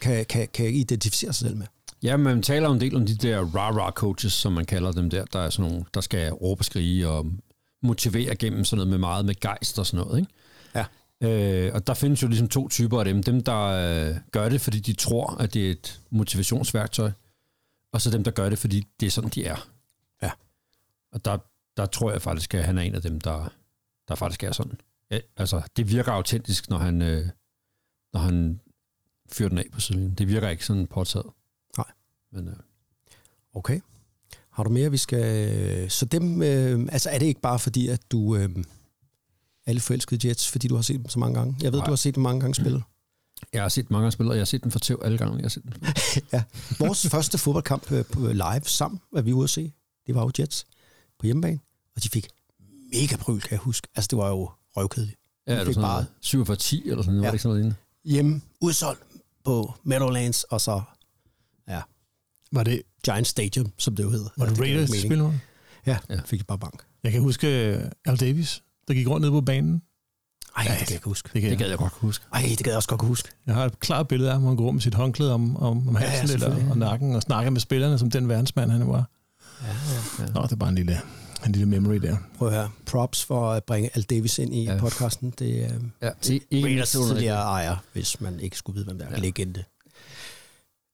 kan, 0.00 0.24
kan, 0.26 0.48
kan 0.54 0.66
identificere 0.66 1.32
sig 1.32 1.46
selv 1.46 1.56
med. 1.56 1.66
ja, 2.02 2.16
man 2.16 2.42
taler 2.42 2.70
en 2.70 2.80
del 2.80 2.96
om 2.96 3.06
de 3.06 3.16
der 3.16 3.44
rah-rah 3.44 3.92
coaches, 3.92 4.32
som 4.32 4.52
man 4.52 4.64
kalder 4.64 4.92
dem 4.92 5.10
der. 5.10 5.24
Der 5.24 5.38
er 5.38 5.50
sådan 5.50 5.70
nogle, 5.70 5.84
der 5.94 6.00
skal 6.00 6.32
råbe 6.32 6.60
og 6.60 6.64
skrige 6.64 7.08
og 7.08 7.26
motivere 7.82 8.36
gennem 8.36 8.64
sådan 8.64 8.76
noget 8.76 8.90
med 8.90 8.98
meget 8.98 9.24
med 9.24 9.34
gejst 9.40 9.78
og 9.78 9.86
sådan 9.86 10.06
noget, 10.06 10.20
ikke? 10.20 10.32
Ja. 10.74 10.84
Øh, 11.22 11.74
og 11.74 11.86
der 11.86 11.94
findes 11.94 12.22
jo 12.22 12.28
ligesom 12.28 12.48
to 12.48 12.68
typer 12.68 12.98
af 12.98 13.04
dem. 13.04 13.22
Dem, 13.22 13.40
der 13.40 13.60
øh, 13.60 14.16
gør 14.32 14.48
det, 14.48 14.60
fordi 14.60 14.80
de 14.80 14.92
tror, 14.92 15.36
at 15.40 15.54
det 15.54 15.66
er 15.66 15.70
et 15.70 16.00
motivationsværktøj, 16.10 17.10
og 17.92 18.00
så 18.00 18.10
dem, 18.10 18.24
der 18.24 18.30
gør 18.30 18.48
det, 18.48 18.58
fordi 18.58 18.86
det 19.00 19.06
er 19.06 19.10
sådan, 19.10 19.30
de 19.30 19.44
er. 19.44 19.68
Ja. 20.22 20.30
Og 21.12 21.24
der, 21.24 21.38
der 21.76 21.86
tror 21.86 22.12
jeg 22.12 22.22
faktisk, 22.22 22.54
at 22.54 22.64
han 22.64 22.78
er 22.78 22.82
en 22.82 22.94
af 22.94 23.02
dem, 23.02 23.20
der, 23.20 23.52
der 24.08 24.14
faktisk 24.14 24.42
er 24.42 24.52
sådan. 24.52 24.80
Ja, 25.10 25.18
altså, 25.36 25.62
det 25.76 25.88
virker 25.88 26.12
autentisk, 26.12 26.70
når 26.70 26.78
han, 26.78 27.02
øh, 27.02 27.28
når 28.12 28.20
han 28.20 28.60
fyrer 29.34 29.48
den 29.48 29.58
af 29.58 29.66
på 29.72 29.80
sidelinjen. 29.80 30.14
Det 30.14 30.28
virker 30.28 30.48
ikke 30.48 30.66
sådan 30.66 30.86
påtaget. 30.86 31.26
Nej. 31.76 31.86
Men, 32.32 32.48
øh, 32.48 32.54
Okay. 33.54 33.80
Har 34.50 34.62
du 34.64 34.70
mere, 34.70 34.90
vi 34.90 34.96
skal... 34.96 35.90
Så 35.90 36.04
dem... 36.04 36.42
Øh, 36.42 36.88
altså, 36.92 37.10
er 37.10 37.18
det 37.18 37.26
ikke 37.26 37.40
bare 37.40 37.58
fordi, 37.58 37.88
at 37.88 38.00
du... 38.12 38.36
Øh, 38.36 38.48
lidt 39.66 39.82
forelsket 39.82 40.24
i 40.24 40.28
Jets, 40.28 40.48
fordi 40.50 40.68
du 40.68 40.74
har 40.74 40.82
set 40.82 40.96
dem 40.96 41.08
så 41.08 41.18
mange 41.18 41.38
gange? 41.38 41.56
Jeg 41.62 41.72
ved, 41.72 41.78
Nej. 41.78 41.86
du 41.86 41.90
har 41.90 41.96
set 41.96 42.14
dem 42.14 42.22
mange 42.22 42.40
gange 42.40 42.54
spille. 42.54 42.82
jeg 43.52 43.62
har 43.62 43.68
set 43.68 43.90
mange 43.90 44.06
af 44.06 44.12
spillere, 44.12 44.34
jeg 44.34 44.40
har 44.40 44.44
set 44.44 44.62
dem 44.64 44.70
for 44.72 44.78
tæv 44.78 45.00
alle 45.04 45.18
gange. 45.18 45.36
Jeg 45.36 45.44
har 45.44 45.48
set 45.48 45.62
dem. 45.64 45.72
ja. 46.32 46.42
Vores 46.78 47.06
første 47.08 47.38
fodboldkamp 47.38 47.92
øh, 47.92 48.04
på 48.04 48.20
live 48.32 48.62
sammen, 48.64 49.00
hvad 49.12 49.22
vi 49.22 49.30
var 49.32 49.36
ude 49.36 49.44
at 49.44 49.50
se, 49.50 49.72
det 50.06 50.14
var 50.14 50.22
jo 50.22 50.30
Jets 50.38 50.66
på 51.18 51.26
hjemmebane, 51.26 51.60
og 51.96 52.02
de 52.02 52.08
fik 52.08 52.28
mega 52.92 53.16
pryl, 53.16 53.40
kan 53.40 53.50
jeg 53.50 53.58
huske. 53.58 53.88
Altså, 53.94 54.08
det 54.08 54.18
var 54.18 54.28
jo 54.28 54.50
røvkedeligt. 54.76 55.18
Ja, 55.46 55.52
De 55.54 55.58
fik 55.58 55.66
du 55.66 55.72
sådan 55.72 55.82
bare- 55.88 56.06
noget 56.44 56.62
47-10 56.62 56.90
eller 56.90 57.02
sådan 57.02 57.14
noget? 57.14 57.22
Ja. 57.22 57.26
Var 57.26 57.30
det 57.30 57.32
ikke 57.34 57.42
sådan 57.42 57.48
noget 57.50 57.56
lignende? 57.56 57.76
Hjemme, 58.04 58.40
udsolgt 58.60 59.02
på 59.44 59.74
Meadowlands, 59.84 60.44
og 60.44 60.60
så 60.60 60.82
Var 62.54 62.62
det, 62.62 62.82
Giant 63.06 63.26
Stadium, 63.26 63.72
som 63.78 63.96
det 63.96 64.02
jo 64.02 64.10
hedder. 64.10 64.28
var 64.36 64.46
det 64.46 64.54
giver 64.54 64.66
Raiders, 64.78 65.00
spillede? 65.02 65.40
Ja, 65.86 65.98
Ja. 66.10 66.20
fik 66.26 66.38
jeg 66.40 66.46
bare 66.46 66.58
bank. 66.58 66.82
Jeg 67.04 67.12
kan 67.12 67.20
huske 67.20 67.78
uh, 68.06 68.12
Al 68.12 68.20
Davis, 68.20 68.62
der 68.88 68.94
gik 68.94 69.08
rundt 69.08 69.22
ned 69.24 69.30
på 69.30 69.40
banen. 69.40 69.82
Ej, 70.56 70.62
det 70.64 70.70
kan 70.72 70.80
jeg 70.80 70.90
ikke 70.92 71.04
huske. 71.08 71.30
Det, 71.32 71.32
kan 71.32 71.42
Det 71.42 71.48
jeg. 71.50 71.58
gad 71.58 71.68
jeg 71.68 71.78
godt 71.78 71.92
kunne 71.92 72.06
huske. 72.08 72.24
Ej, 72.34 72.40
det 72.48 72.58
kan 72.58 72.66
jeg 72.66 72.76
også 72.76 72.88
godt 72.88 73.00
kunne 73.00 73.08
huske. 73.08 73.28
jeg 73.46 73.54
har 73.54 73.64
et 73.64 73.80
klart 73.80 74.08
billede 74.08 74.28
af 74.30 74.34
ham, 74.34 74.42
hvor 74.42 74.50
han 74.50 74.56
går 74.56 74.70
med 74.72 74.80
sit 74.80 74.94
håndklæde 74.94 75.34
om, 75.34 75.56
om, 75.56 75.88
om 75.88 75.94
halsen 75.96 76.14
ja, 76.16 76.22
eller, 76.22 76.38
selvfølgelig. 76.38 76.70
og 76.70 76.78
nakken, 76.78 77.14
og 77.14 77.22
snakker 77.22 77.50
med 77.50 77.60
spillerne, 77.60 77.98
som 77.98 78.10
den 78.10 78.28
verdensmand, 78.28 78.70
han 78.70 78.88
var. 78.88 79.04
Ja, 79.62 79.66
ja, 79.66 79.74
ja. 80.26 80.32
Nå, 80.32 80.42
det 80.42 80.52
er 80.52 80.56
bare 80.56 80.68
en 80.68 80.74
lille, 80.74 81.00
en 81.46 81.52
lille 81.52 81.66
memory 81.68 81.94
der. 81.96 82.16
Prøv 82.38 82.48
at 82.48 82.54
høre. 82.54 82.70
Props 82.86 83.24
for 83.24 83.50
at 83.50 83.64
bringe 83.64 83.90
Al 83.94 84.02
Davis 84.02 84.38
ind 84.38 84.54
i 84.54 84.64
Ja. 84.64 84.78
podcasten. 84.78 85.34
Det 85.38 85.64
er 85.64 85.70
ja 86.02 86.10
ikke 86.50 86.66
Raiders 86.66 86.90
tidligere 86.90 87.36
ejer, 87.42 87.76
hvis 87.92 88.20
man 88.20 88.40
ikke 88.40 88.56
skulle 88.56 88.74
vide, 88.74 88.84
hvem 88.86 88.98
der 88.98 89.04
er. 89.04 89.10
Ja. 89.10 89.16
Ja. 89.16 89.22
Legende. 89.22 89.64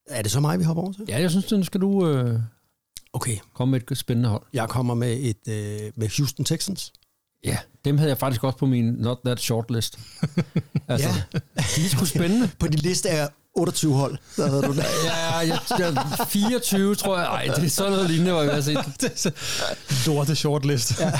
Er 0.09 0.21
det 0.21 0.31
så 0.31 0.39
mig, 0.39 0.59
vi 0.59 0.63
hopper 0.63 0.83
over 0.83 0.93
til? 0.93 1.05
Ja, 1.07 1.21
jeg 1.21 1.31
synes, 1.31 1.51
nu 1.51 1.63
skal 1.63 1.81
du 1.81 2.07
øh, 2.09 2.39
Okay, 3.13 3.37
komme 3.53 3.71
med 3.71 3.91
et 3.91 3.97
spændende 3.97 4.29
hold. 4.29 4.43
jeg 4.53 4.69
kommer 4.69 4.93
med 4.93 5.17
et 5.19 5.47
øh, 5.47 5.91
med 5.95 6.17
Houston 6.17 6.45
Texans. 6.45 6.93
Ja, 7.45 7.57
dem 7.85 7.97
havde 7.97 8.09
jeg 8.09 8.17
faktisk 8.17 8.43
også 8.43 8.57
på 8.57 8.65
min 8.65 8.85
Not 8.85 9.17
That 9.25 9.39
Short 9.39 9.71
list. 9.71 9.99
altså, 10.87 11.09
Ja. 11.09 11.39
de 11.55 11.85
er 11.85 11.89
sgu 11.89 12.05
spændende. 12.05 12.49
På 12.59 12.67
din 12.67 12.79
liste 12.79 13.09
er 13.09 13.27
28 13.55 13.93
hold. 13.93 14.17
Der 14.37 14.49
havde 14.49 14.61
du 14.61 14.73
det. 14.73 14.85
Ja, 15.05 15.37
jeg, 15.37 15.59
jeg, 15.79 16.27
24, 16.27 16.95
tror 16.95 17.17
jeg. 17.17 17.25
Ej, 17.25 17.55
det 17.55 17.65
er 17.65 17.69
sådan 17.69 17.91
noget 17.91 18.09
lignende, 18.09 18.31
hvor 18.31 18.41
jeg 18.41 18.53
har 18.53 18.61
set. 18.61 19.33
Lorte 20.07 20.35
shortlist. 20.35 20.99
Ja. 20.99 21.11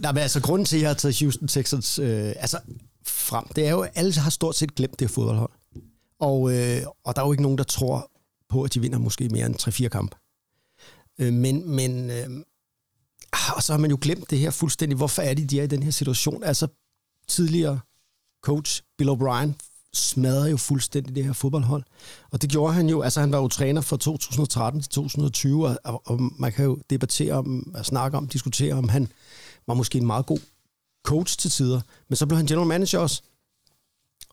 Nej, 0.00 0.12
men 0.12 0.22
altså, 0.22 0.40
grunden 0.40 0.66
til, 0.66 0.76
at 0.76 0.82
jeg 0.82 0.88
har 0.88 0.94
taget 0.94 1.20
Houston 1.20 1.48
Texans 1.48 1.98
øh, 1.98 2.32
altså, 2.36 2.58
frem, 3.06 3.44
det 3.56 3.66
er 3.66 3.70
jo, 3.70 3.80
at 3.80 3.90
alle 3.94 4.14
har 4.14 4.30
stort 4.30 4.56
set 4.56 4.74
glemt 4.74 5.00
det 5.00 5.08
her 5.08 5.14
fodboldhold. 5.14 5.50
Og, 6.20 6.52
øh, 6.52 6.82
og 7.04 7.16
der 7.16 7.22
er 7.22 7.26
jo 7.26 7.32
ikke 7.32 7.42
nogen, 7.42 7.58
der 7.58 7.64
tror 7.64 8.10
på, 8.48 8.62
at 8.62 8.74
de 8.74 8.80
vinder 8.80 8.98
måske 8.98 9.28
mere 9.28 9.46
end 9.46 9.84
3-4 9.84 9.88
kampe. 9.88 10.16
Øh, 11.18 11.32
men, 11.32 11.70
men 11.70 12.10
øh, 12.10 12.26
ah, 13.32 13.56
og 13.56 13.62
så 13.62 13.72
har 13.72 13.78
man 13.78 13.90
jo 13.90 13.98
glemt 14.00 14.30
det 14.30 14.38
her 14.38 14.50
fuldstændig. 14.50 14.96
Hvorfor 14.96 15.22
er 15.22 15.34
de, 15.34 15.44
de 15.44 15.60
er 15.60 15.64
i 15.64 15.66
den 15.66 15.82
her 15.82 15.90
situation? 15.90 16.44
Altså, 16.44 16.66
tidligere 17.28 17.80
coach 18.42 18.82
Bill 18.98 19.10
O'Brien 19.10 19.52
smadrer 19.96 20.46
jo 20.46 20.56
fuldstændig 20.56 21.14
det 21.16 21.24
her 21.24 21.32
fodboldhold. 21.32 21.82
Og 22.30 22.42
det 22.42 22.50
gjorde 22.50 22.74
han 22.74 22.88
jo, 22.88 23.02
altså 23.02 23.20
han 23.20 23.32
var 23.32 23.38
jo 23.38 23.48
træner 23.48 23.80
fra 23.80 23.96
2013 23.96 24.82
til 24.82 24.90
2020, 24.90 25.66
og, 25.66 26.02
og, 26.04 26.20
man 26.38 26.52
kan 26.52 26.64
jo 26.64 26.78
debattere 26.90 27.32
om, 27.32 27.74
snakke 27.82 28.16
om, 28.16 28.28
diskutere 28.28 28.74
om 28.74 28.88
han 28.88 29.08
var 29.66 29.74
måske 29.74 29.98
en 29.98 30.06
meget 30.06 30.26
god 30.26 30.38
coach 31.04 31.38
til 31.38 31.50
tider, 31.50 31.80
men 32.08 32.16
så 32.16 32.26
blev 32.26 32.36
han 32.36 32.46
general 32.46 32.66
manager 32.66 32.98
også. 32.98 33.22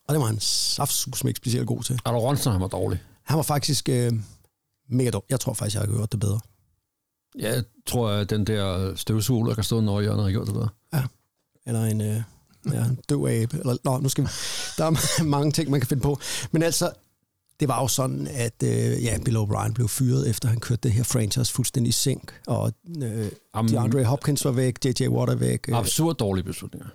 Og 0.08 0.14
det 0.14 0.20
var 0.20 0.28
han 0.28 0.40
saftsus 0.40 1.24
ikke 1.24 1.38
specielt 1.38 1.68
god 1.68 1.84
til. 1.84 2.00
Arno 2.06 2.20
Ronson, 2.20 2.52
han 2.52 2.62
var 2.62 2.68
dårlig. 2.68 3.00
Han 3.24 3.38
var 3.38 3.44
faktisk 3.44 3.90
øh, 3.90 4.14
mega 4.90 5.10
dårlig. 5.10 5.26
Jeg 5.30 5.40
tror 5.40 5.54
faktisk, 5.54 5.76
jeg 5.76 5.82
har 5.82 5.96
gjort 5.96 6.12
det 6.12 6.20
bedre. 6.20 6.40
Ja, 7.40 7.54
Jeg 7.54 7.64
tror, 7.86 8.10
at 8.10 8.30
den 8.30 8.48
der 8.48 8.96
støvsuger, 8.96 9.48
der 9.48 9.56
kan 9.56 9.64
stå 9.64 10.00
i 10.00 10.04
hjørnet, 10.04 10.24
har 10.24 10.32
gjort 10.32 10.48
det 10.48 10.54
bedre. 10.54 10.70
Eller 11.66 11.84
en, 11.84 12.02
øh, 12.02 12.22
ja, 12.72 12.86
døv 13.10 13.26
abe. 13.26 13.58
Eller, 13.58 13.78
nå, 13.84 13.98
nu 13.98 14.10
skal 14.10 14.24
vi, 14.24 14.30
der 14.78 14.86
er 14.86 15.24
mange 15.36 15.52
ting, 15.52 15.70
man 15.70 15.80
kan 15.80 15.88
finde 15.88 16.04
på. 16.04 16.20
Men 16.52 16.64
altså, 16.64 16.92
det 17.60 17.68
var 17.68 17.82
jo 17.82 17.88
sådan, 17.88 18.28
at 18.28 18.64
øh, 18.64 19.04
ja, 19.04 19.18
Bill 19.26 19.38
O'Brien 19.38 19.74
blev 19.74 19.88
fyret, 19.88 20.30
efter 20.30 20.50
han 20.50 20.60
kørte 20.60 20.82
det 20.84 20.92
her 20.92 21.04
franchise 21.04 21.54
fuldstændig 21.54 21.90
i 21.90 21.92
sænk. 21.92 22.34
Og 22.48 22.74
øh, 23.04 23.32
Jamen, 23.56 23.72
DeAndre 23.74 24.04
Hopkins 24.04 24.46
var 24.46 24.52
væk, 24.52 24.86
J.J. 24.86 25.08
Watt 25.08 25.32
er 25.32 25.36
væk. 25.36 25.70
Øh, 25.70 25.78
Absurd 25.78 26.16
dårlige 26.16 26.44
beslutninger. 26.44 26.88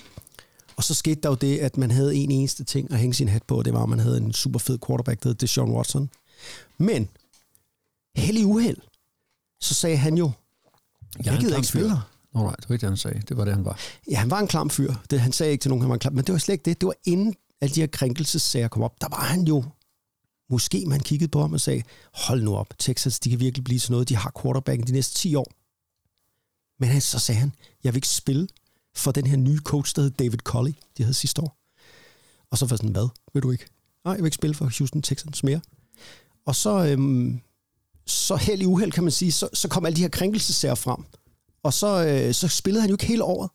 Og 0.76 0.84
så 0.84 0.94
skete 0.94 1.20
der 1.20 1.28
jo 1.28 1.34
det, 1.34 1.58
at 1.58 1.76
man 1.76 1.90
havde 1.90 2.14
en 2.14 2.30
eneste 2.30 2.64
ting 2.64 2.92
at 2.92 2.98
hænge 2.98 3.14
sin 3.14 3.28
hat 3.28 3.42
på, 3.42 3.58
og 3.58 3.64
det 3.64 3.72
var, 3.72 3.82
at 3.82 3.88
man 3.88 3.98
havde 3.98 4.16
en 4.16 4.32
super 4.32 4.58
fed 4.58 4.78
quarterback, 4.86 5.22
der 5.22 5.28
hed 5.28 5.34
Deshaun 5.34 5.70
Watson. 5.70 6.10
Men, 6.78 7.08
held 8.16 8.38
i 8.38 8.44
uheld, 8.44 8.76
så 9.60 9.74
sagde 9.74 9.96
han 9.96 10.18
jo, 10.18 10.30
jeg, 11.18 11.26
jeg 11.26 11.38
gider 11.40 11.56
ikke 11.56 11.68
spille 11.68 11.96
Alright, 12.38 12.60
det 12.60 12.68
var 12.68 12.74
ikke 12.74 12.80
det, 12.80 12.90
han 12.90 12.96
sagde. 12.96 13.22
Det 13.28 13.36
var 13.36 13.44
det, 13.44 13.54
han 13.54 13.64
var. 13.64 13.78
Ja, 14.10 14.16
han 14.16 14.30
var 14.30 14.38
en 14.38 14.46
klam 14.46 14.70
fyr. 14.70 14.94
Det, 15.10 15.20
han 15.20 15.32
sagde 15.32 15.52
ikke 15.52 15.62
til 15.62 15.68
nogen, 15.68 15.82
han 15.82 15.88
var 15.88 15.94
en 15.94 16.00
klam, 16.00 16.14
men 16.14 16.24
det 16.24 16.32
var 16.32 16.38
slet 16.38 16.52
ikke 16.52 16.64
det. 16.64 16.80
Det 16.80 16.86
var 16.86 16.94
inden 17.04 17.34
alle 17.60 17.74
de 17.74 17.80
her 17.80 17.86
krænkelsessager 17.86 18.68
kom 18.68 18.82
op. 18.82 19.00
Der 19.00 19.08
var 19.08 19.24
han 19.24 19.44
jo, 19.44 19.64
måske 20.50 20.84
man 20.86 21.00
kiggede 21.00 21.30
på 21.30 21.40
ham 21.40 21.52
og 21.52 21.60
sagde, 21.60 21.82
hold 22.14 22.42
nu 22.42 22.56
op, 22.56 22.74
Texas, 22.78 23.20
de 23.20 23.30
kan 23.30 23.40
virkelig 23.40 23.64
blive 23.64 23.78
til 23.78 23.92
noget. 23.92 24.08
De 24.08 24.16
har 24.16 24.32
quarterbacken 24.42 24.86
de 24.86 24.92
næste 24.92 25.14
10 25.14 25.34
år. 25.34 25.52
Men 26.80 26.88
han, 26.88 27.00
så 27.00 27.18
sagde 27.18 27.38
han, 27.38 27.52
jeg 27.84 27.92
vil 27.92 27.98
ikke 27.98 28.08
spille 28.08 28.48
for 28.96 29.12
den 29.12 29.26
her 29.26 29.36
nye 29.36 29.58
coach, 29.58 29.96
der 29.96 30.02
hed 30.02 30.10
David 30.10 30.38
Colley, 30.38 30.72
de 30.98 31.02
havde 31.02 31.14
sidste 31.14 31.42
år. 31.42 31.56
Og 32.50 32.58
så 32.58 32.66
var 32.66 32.76
sådan, 32.76 32.90
hvad? 32.90 33.08
Vil 33.34 33.42
du 33.42 33.50
ikke? 33.50 33.66
Nej, 34.04 34.12
jeg 34.12 34.22
vil 34.22 34.26
ikke 34.26 34.34
spille 34.34 34.54
for 34.54 34.70
Houston 34.78 35.02
Texans 35.02 35.44
mere. 35.44 35.60
Og 36.46 36.54
så, 36.54 36.86
øhm, 36.86 37.40
så 38.06 38.36
held 38.36 38.62
i 38.62 38.64
uheld, 38.64 38.92
kan 38.92 39.02
man 39.04 39.12
sige, 39.12 39.32
så, 39.32 39.48
så 39.52 39.68
kom 39.68 39.86
alle 39.86 39.96
de 39.96 40.00
her 40.00 40.08
krænkelsesager 40.08 40.74
frem. 40.74 41.04
Og 41.62 41.72
så, 41.74 42.06
øh, 42.06 42.34
så 42.34 42.48
spillede 42.48 42.80
han 42.80 42.90
jo 42.90 42.94
ikke 42.94 43.06
hele 43.06 43.24
året. 43.24 43.50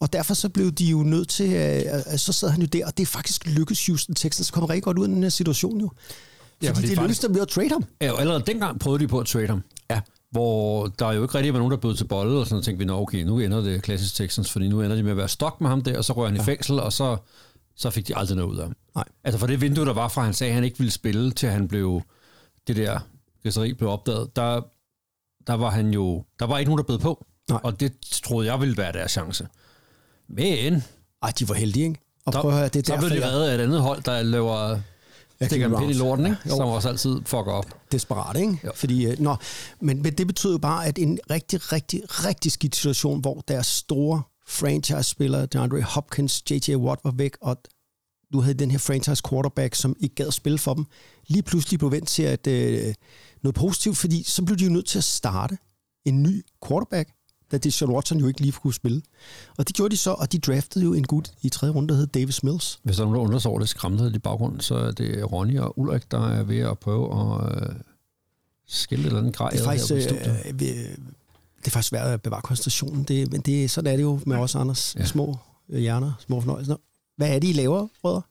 Og 0.00 0.12
derfor 0.12 0.34
så 0.34 0.48
blev 0.48 0.72
de 0.72 0.84
jo 0.84 0.98
nødt 1.02 1.28
til, 1.28 1.52
øh, 1.52 1.82
øh, 2.12 2.18
så 2.18 2.32
sad 2.32 2.50
han 2.50 2.60
jo 2.60 2.66
der, 2.66 2.86
og 2.86 2.96
det 2.96 3.02
er 3.02 3.06
faktisk 3.06 3.46
lykkedes 3.46 3.86
Houston 3.86 4.14
Texans 4.14 4.48
at 4.50 4.52
komme 4.52 4.68
rigtig 4.68 4.82
godt 4.82 4.98
ud 4.98 5.04
af 5.04 5.08
den 5.08 5.22
her 5.22 5.30
situation 5.30 5.80
jo. 5.80 5.90
Fordi 5.98 6.66
Ja, 6.66 6.70
fordi 6.70 6.82
det 6.88 6.88
faktisk- 6.88 7.00
lykkedes 7.00 7.18
dem 7.18 7.34
ved 7.34 7.40
at 7.42 7.48
trade 7.48 7.68
ham. 7.68 7.84
Ja, 8.00 8.12
og 8.12 8.20
allerede 8.20 8.42
dengang 8.46 8.80
prøvede 8.80 9.02
de 9.02 9.08
på 9.08 9.18
at 9.20 9.26
trade 9.26 9.46
ham. 9.46 9.62
Ja. 9.90 10.00
Hvor 10.30 10.86
der 10.86 11.12
jo 11.12 11.22
ikke 11.22 11.34
rigtig 11.34 11.52
var 11.52 11.58
nogen, 11.58 11.70
der 11.70 11.76
bød 11.76 11.96
til 11.96 12.04
bolle, 12.04 12.38
og 12.38 12.46
sådan 12.46 12.62
tænkte 12.62 12.78
vi, 12.78 12.84
nå 12.84 13.00
okay, 13.02 13.22
nu 13.22 13.38
ender 13.38 13.60
det 13.60 13.82
klassisk 13.82 14.14
Texans, 14.14 14.52
fordi 14.52 14.68
nu 14.68 14.82
ender 14.82 14.96
de 14.96 15.02
med 15.02 15.10
at 15.10 15.16
være 15.16 15.28
stok 15.28 15.60
med 15.60 15.70
ham 15.70 15.82
der, 15.82 15.98
og 15.98 16.04
så 16.04 16.12
rører 16.12 16.26
han 16.28 16.36
ja. 16.36 16.42
i 16.42 16.44
fængsel, 16.44 16.80
og 16.80 16.92
så, 16.92 17.16
så 17.76 17.90
fik 17.90 18.08
de 18.08 18.16
aldrig 18.16 18.36
noget 18.36 18.50
ud 18.50 18.56
af 18.58 18.64
ham. 18.64 18.74
Nej. 18.94 19.04
Altså 19.24 19.38
for 19.38 19.46
det 19.46 19.60
vindue, 19.60 19.84
der 19.86 19.92
var 19.92 20.08
fra, 20.08 20.24
han 20.24 20.34
sagde, 20.34 20.50
at 20.50 20.54
han 20.54 20.64
ikke 20.64 20.78
ville 20.78 20.90
spille, 20.90 21.30
til 21.30 21.48
han 21.48 21.68
blev, 21.68 22.02
det 22.66 22.76
der 22.76 23.00
gæsteri 23.42 23.72
blev 23.72 23.90
opdaget, 23.90 24.36
der, 24.36 24.60
der 25.48 25.54
var 25.54 25.70
han 25.70 25.90
jo, 25.90 26.24
der 26.38 26.46
var 26.46 26.58
ikke 26.58 26.70
nogen, 26.70 26.78
der 26.78 26.84
bød 26.84 26.98
på. 26.98 27.26
Nej. 27.50 27.60
Og 27.64 27.80
det 27.80 27.92
troede 28.22 28.52
jeg 28.52 28.60
ville 28.60 28.76
være 28.76 28.92
deres 28.92 29.10
chance. 29.10 29.48
Men 30.28 30.82
Ej, 31.22 31.32
de 31.38 31.48
var 31.48 31.54
heldige, 31.54 31.86
ikke? 31.86 32.00
Og 32.26 32.32
der, 32.32 32.40
prøv 32.40 32.50
at 32.50 32.56
høre, 32.56 32.68
det 32.68 32.76
er 32.76 32.86
så 32.86 32.92
derfor, 32.92 33.08
blev 33.08 33.20
de 33.20 33.26
reddet 33.26 33.48
af 33.48 33.54
et 33.54 33.60
andet 33.60 33.80
hold, 33.80 34.02
der 34.02 34.22
laver 34.22 34.78
stikker 35.46 35.66
en 35.66 35.76
pind 35.78 35.90
i 35.90 35.94
lorten, 35.94 36.26
ikke? 36.26 36.38
Ja, 36.44 36.50
jo. 36.50 36.56
som 36.56 36.68
også 36.68 36.88
altid 36.88 37.20
fucker 37.26 37.52
op. 37.52 37.92
desperat, 37.92 38.36
ikke? 38.36 38.60
Jo. 38.64 38.70
Fordi, 38.74 39.06
øh, 39.06 39.20
nå, 39.20 39.36
men, 39.80 40.02
men 40.02 40.12
det 40.12 40.26
betyder 40.26 40.52
jo 40.52 40.58
bare, 40.58 40.86
at 40.86 40.98
en 40.98 41.18
rigtig, 41.30 41.72
rigtig, 41.72 42.02
rigtig 42.08 42.52
skidt 42.52 42.76
situation, 42.76 43.20
hvor 43.20 43.44
deres 43.48 43.66
store 43.66 44.22
franchise-spillere, 44.48 45.46
DeAndre 45.46 45.82
Hopkins, 45.82 46.42
J.J. 46.50 46.76
Watt 46.76 47.00
var 47.04 47.10
væk, 47.10 47.36
og 47.40 47.56
du 48.32 48.40
havde 48.40 48.54
den 48.54 48.70
her 48.70 48.78
franchise 48.78 49.22
quarterback, 49.30 49.74
som 49.74 49.96
ikke 50.00 50.14
gad 50.14 50.30
spille 50.30 50.58
for 50.58 50.74
dem, 50.74 50.86
lige 51.26 51.42
pludselig 51.42 51.78
blev 51.78 51.92
vendt 51.92 52.08
til 52.08 52.22
at, 52.22 52.46
øh, 52.46 52.94
noget 53.42 53.54
positivt, 53.54 53.96
fordi 53.96 54.22
så 54.22 54.44
blev 54.44 54.56
de 54.58 54.64
jo 54.64 54.70
nødt 54.70 54.86
til 54.86 54.98
at 54.98 55.04
starte 55.04 55.58
en 56.04 56.22
ny 56.22 56.44
quarterback, 56.68 57.10
da 57.52 57.58
Deshaun 57.58 57.94
Watson 57.94 58.18
jo 58.18 58.26
ikke 58.26 58.40
lige 58.40 58.52
kunne 58.52 58.74
spille. 58.74 59.02
Og 59.56 59.68
det 59.68 59.76
gjorde 59.76 59.92
de 59.92 59.96
så, 59.96 60.12
og 60.12 60.32
de 60.32 60.38
draftede 60.38 60.84
jo 60.84 60.94
en 60.94 61.04
gut 61.06 61.32
i 61.42 61.48
tredje 61.48 61.74
runde, 61.74 61.88
der 61.88 61.94
hed 61.94 62.06
Davis 62.06 62.42
Mills. 62.42 62.80
Hvis 62.82 62.96
der 62.96 63.02
er 63.02 63.06
nogen, 63.06 63.16
der 63.16 63.24
undrer 63.24 63.38
sig 63.38 63.50
over 63.50 63.60
det 63.60 63.68
skræmte 63.68 64.12
i 64.14 64.18
baggrunden, 64.18 64.60
så 64.60 64.74
er 64.74 64.90
det 64.90 65.32
Ronny 65.32 65.58
og 65.58 65.78
Ulrik, 65.78 66.10
der 66.10 66.28
er 66.28 66.42
ved 66.42 66.58
at 66.58 66.78
prøve 66.78 67.34
at 67.34 67.62
øh, 67.62 67.74
skille 68.66 69.02
et 69.02 69.06
eller 69.06 69.18
andet 69.18 69.36
grej. 69.36 69.50
Det 69.50 69.60
er 69.60 69.64
faktisk, 69.64 69.90
her 69.90 70.14
øh, 70.14 70.24
på 70.24 70.64
øh, 70.64 70.96
det 71.58 71.66
er 71.66 71.70
faktisk 71.70 71.88
svært 71.88 72.06
at 72.06 72.22
bevare 72.22 72.42
koncentrationen, 72.42 73.04
det, 73.04 73.32
men 73.32 73.40
det, 73.40 73.70
sådan 73.70 73.92
er 73.92 73.96
det 73.96 74.02
jo 74.02 74.20
med 74.26 74.36
os 74.36 74.54
Anders. 74.54 74.96
Ja. 74.98 75.04
Små 75.04 75.36
øh, 75.68 75.80
hjerner, 75.80 76.12
små 76.26 76.40
fornøjelser. 76.40 76.76
Hvad 77.16 77.34
er 77.34 77.38
det, 77.38 77.48
I 77.48 77.52
laver, 77.52 77.86
brødre? 78.02 78.22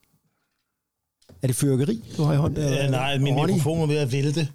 Er 1.42 1.48
det 1.48 1.56
fyrkeri, 1.56 2.04
du 2.18 2.24
har 2.24 2.34
i 2.34 2.38
hånden? 2.38 2.64
Ja, 2.64 2.90
nej, 2.90 3.18
min 3.18 3.34
Ronny? 3.34 3.54
mikrofon 3.54 3.82
er 3.82 3.86
ved 3.86 3.98
at 3.98 4.12
vælte. 4.12 4.50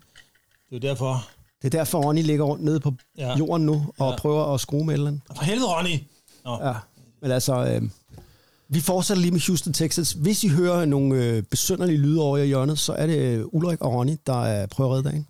Det 0.73 0.85
er 0.85 0.89
derfor. 0.89 1.29
Det 1.63 1.75
er 1.75 1.79
derfor, 1.79 2.03
Ronny 2.03 2.23
ligger 2.23 2.45
rundt 2.45 2.65
nede 2.65 2.81
på 2.81 2.95
Ja. 3.19 3.37
jorden 3.37 3.67
nu 3.67 3.93
og 3.99 4.11
Ja. 4.11 4.17
prøver 4.17 4.55
at 4.55 4.61
skrue 4.61 4.85
med 4.85 4.95
et 4.95 4.99
eller 4.99 5.09
andet. 5.09 5.23
For 5.37 5.45
helvede, 5.45 5.67
Ronny! 5.67 5.99
Nå. 6.45 6.67
Ja. 6.67 6.75
Men 7.23 7.31
altså, 7.31 7.65
øh, 7.67 7.83
vi 8.69 8.81
fortsætter 8.81 9.21
lige 9.21 9.31
med 9.33 9.47
Houston, 9.47 9.73
Texas. 9.73 10.13
Hvis 10.13 10.45
I 10.45 10.49
hører 10.49 10.85
nogle 10.85 11.25
øh, 11.25 11.43
besynderlige 11.43 11.99
lyde 11.99 12.21
over 12.21 12.39
i 12.39 12.47
hjørnet, 12.47 12.79
så 12.79 12.93
er 12.93 13.07
det 13.07 13.19
øh, 13.19 13.45
Ulrik 13.53 13.81
og 13.81 13.93
Ronny, 13.93 14.17
der 14.27 14.43
er 14.45 14.67
prøver 14.67 14.91
at 14.91 14.97
redde 14.97 15.09
dagen. 15.09 15.27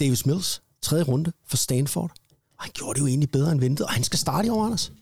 Davis 0.00 0.26
Mills, 0.26 0.62
tredje 0.82 1.04
runde 1.04 1.32
for 1.46 1.56
Stanford. 1.56 2.10
Han 2.58 2.70
gjorde 2.74 2.94
det 2.94 3.00
jo 3.00 3.06
egentlig 3.06 3.30
bedre 3.30 3.52
end 3.52 3.60
ventet, 3.60 3.86
og 3.86 3.92
han 3.92 4.04
skal 4.04 4.18
starte 4.18 4.46
i 4.46 4.50
år, 4.50 4.64
Anders. 4.64 4.92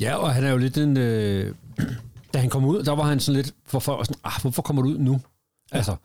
Ja, 0.00 0.14
og 0.16 0.34
han 0.34 0.44
er 0.44 0.50
jo 0.50 0.56
lidt 0.56 0.76
en... 0.78 0.96
Øh, 0.96 1.54
da 2.34 2.38
han 2.38 2.50
kom 2.50 2.64
ud, 2.64 2.82
der 2.82 2.92
var 2.92 3.02
han 3.04 3.20
sådan 3.20 3.36
lidt... 3.42 3.54
For 3.66 3.78
folk 3.78 3.98
var 3.98 4.04
sådan, 4.04 4.20
ah, 4.24 4.40
hvorfor 4.42 4.62
kommer 4.62 4.82
du 4.82 4.88
ud 4.88 4.98
nu? 4.98 5.20
Ja. 5.72 5.76
Altså, 5.76 5.96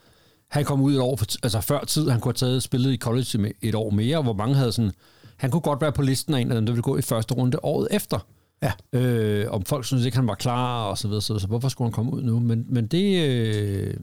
han 0.49 0.65
kom 0.65 0.81
ud 0.81 0.93
et 0.93 1.01
år 1.01 1.15
for, 1.15 1.25
altså 1.43 1.61
før 1.61 1.83
tid. 1.83 2.09
Han 2.09 2.19
kunne 2.19 2.29
have 2.29 2.49
taget 2.49 2.63
spillet 2.63 2.93
i 2.93 2.97
college 2.97 3.53
et 3.61 3.75
år 3.75 3.89
mere, 3.89 4.21
hvor 4.21 4.33
mange 4.33 4.55
havde 4.55 4.71
sådan... 4.71 4.91
Han 5.37 5.51
kunne 5.51 5.61
godt 5.61 5.81
være 5.81 5.91
på 5.91 6.01
listen 6.01 6.33
af 6.33 6.39
en 6.39 6.51
af 6.51 6.55
dem, 6.55 6.65
der 6.65 6.73
ville 6.73 6.83
gå 6.83 6.97
i 6.97 7.01
første 7.01 7.33
runde 7.33 7.59
året 7.63 7.87
efter. 7.91 8.19
Ja. 8.63 8.99
Øh, 8.99 9.51
om 9.51 9.65
folk 9.65 9.85
synes 9.85 10.05
ikke, 10.05 10.17
han 10.17 10.27
var 10.27 10.35
klar, 10.35 10.83
og 10.83 10.97
så 10.97 11.07
videre, 11.07 11.21
så, 11.21 11.39
så 11.39 11.47
hvorfor 11.47 11.69
skulle 11.69 11.85
han 11.85 11.93
komme 11.93 12.13
ud 12.13 12.23
nu? 12.23 12.39
Men, 12.39 12.65
men 12.69 12.87
det 12.87 13.25
øh, 13.25 13.93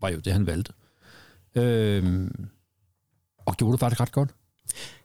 var 0.00 0.08
jo 0.08 0.18
det, 0.18 0.32
han 0.32 0.46
valgte. 0.46 0.72
Øh, 1.54 2.30
og 3.46 3.56
gjorde 3.56 3.72
det 3.72 3.80
faktisk 3.80 4.00
ret 4.00 4.12
godt. 4.12 4.30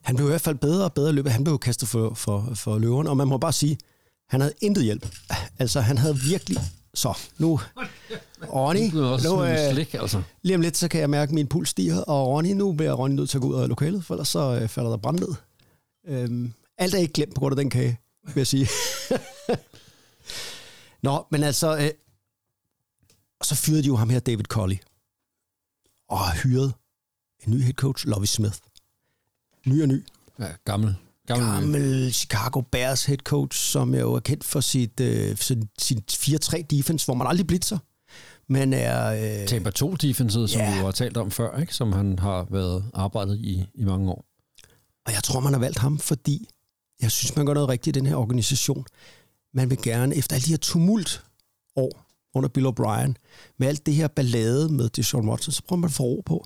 Han 0.01 0.15
blev 0.15 0.27
i 0.27 0.29
hvert 0.29 0.41
fald 0.41 0.55
bedre 0.55 0.83
og 0.83 0.93
bedre 0.93 1.11
løbet. 1.11 1.31
Han 1.31 1.43
blev 1.43 1.59
kastet 1.59 1.87
for, 1.87 2.13
for, 2.13 2.49
for 2.55 2.79
løverne, 2.79 3.09
og 3.09 3.17
man 3.17 3.27
må 3.27 3.37
bare 3.37 3.53
sige, 3.53 3.77
han 4.29 4.41
havde 4.41 4.53
intet 4.61 4.83
hjælp. 4.83 5.15
Altså, 5.59 5.81
han 5.81 5.97
havde 5.97 6.15
virkelig... 6.17 6.57
Så, 6.93 7.17
nu... 7.37 7.59
Ronny, 8.53 8.93
nu, 9.23 9.43
øh, 9.45 9.73
slik, 9.73 9.93
altså. 9.93 10.21
lige 10.41 10.55
om 10.55 10.61
lidt, 10.61 10.77
så 10.77 10.87
kan 10.87 11.01
jeg 11.01 11.09
mærke, 11.09 11.29
at 11.29 11.33
min 11.33 11.47
puls 11.47 11.69
stiger, 11.69 12.01
og 12.01 12.27
Ronny, 12.27 12.51
nu 12.51 12.73
bliver 12.73 12.93
Ronny 12.93 13.15
nødt 13.15 13.29
til 13.29 13.37
at 13.37 13.41
gå 13.41 13.47
ud 13.47 13.61
af 13.61 13.69
lokalet, 13.69 14.05
for 14.05 14.13
ellers 14.13 14.27
så 14.27 14.59
øh, 14.61 14.67
falder 14.67 14.89
der 14.89 14.97
brand 14.97 15.19
ned. 15.19 15.35
Øhm, 16.07 16.53
alt 16.77 16.93
er 16.93 16.97
ikke 16.97 17.13
glemt 17.13 17.35
på 17.35 17.39
grund 17.39 17.51
af 17.51 17.57
den 17.57 17.69
kage, 17.69 17.99
vil 18.23 18.33
jeg 18.35 18.47
sige. 18.47 18.67
Nå, 21.03 21.25
men 21.31 21.43
altså... 21.43 21.77
Øh, 21.77 21.89
og 23.39 23.45
så 23.45 23.55
fyrede 23.55 23.83
de 23.83 23.87
jo 23.87 23.95
ham 23.95 24.09
her, 24.09 24.19
David 24.19 24.45
Colley. 24.45 24.77
Og 26.09 26.19
har 26.19 26.37
hyret 26.43 26.73
en 27.47 27.53
ny 27.53 27.61
head 27.61 27.73
coach, 27.73 28.07
Lovie 28.07 28.27
Smith. 28.27 28.57
Ny 29.65 29.81
og 29.81 29.87
ny. 29.87 30.05
Ja, 30.39 30.47
gammel. 30.65 30.95
Gammel. 31.27 31.47
Gammel 31.61 32.13
Chicago 32.13 32.61
Bears 32.61 33.05
head 33.05 33.17
coach, 33.17 33.59
som 33.59 33.95
er 33.95 33.99
jo 33.99 34.13
er 34.13 34.19
kendt 34.19 34.43
for 34.43 34.59
sit, 34.59 34.99
øh, 34.99 35.37
sin, 35.37 35.69
sin 35.79 36.03
4-3 36.11 36.61
defense, 36.69 37.05
hvor 37.05 37.13
man 37.13 37.27
aldrig 37.27 37.47
blitzer. 37.47 37.77
Men 38.49 38.73
er... 38.73 39.05
Øh, 39.65 39.71
2 39.71 39.95
defenset, 39.95 40.49
som 40.49 40.61
Ja. 40.61 40.71
vi 40.73 40.77
jo 40.79 40.85
har 40.85 40.91
talt 40.91 41.17
om 41.17 41.31
før, 41.31 41.59
ikke? 41.59 41.75
som 41.75 41.91
han 41.91 42.19
har 42.19 42.47
været 42.51 42.85
arbejdet 42.93 43.37
i, 43.39 43.65
i 43.75 43.83
mange 43.83 44.11
år. 44.11 44.25
Og 45.05 45.13
jeg 45.13 45.23
tror, 45.23 45.39
man 45.39 45.53
har 45.53 45.59
valgt 45.59 45.77
ham, 45.79 45.99
fordi 45.99 46.47
jeg 47.01 47.11
synes, 47.11 47.35
man 47.35 47.45
gør 47.45 47.53
noget 47.53 47.69
rigtigt 47.69 47.95
i 47.95 47.99
den 47.99 48.07
her 48.07 48.15
organisation. 48.15 48.85
Man 49.53 49.69
vil 49.69 49.81
gerne, 49.81 50.15
efter 50.15 50.35
alle 50.35 50.45
de 50.45 50.49
her 50.49 50.57
tumult 50.57 51.23
år 51.75 52.05
under 52.35 52.49
Bill 52.49 52.67
O'Brien, 52.67 53.13
med 53.59 53.67
alt 53.67 53.85
det 53.85 53.93
her 53.93 54.07
ballade 54.07 54.69
med 54.73 54.89
Deshaun 54.89 55.29
Watson, 55.29 55.51
så 55.51 55.61
prøver 55.67 55.79
man 55.79 55.87
at 55.87 55.93
få 55.93 56.03
ro 56.03 56.23
på. 56.25 56.45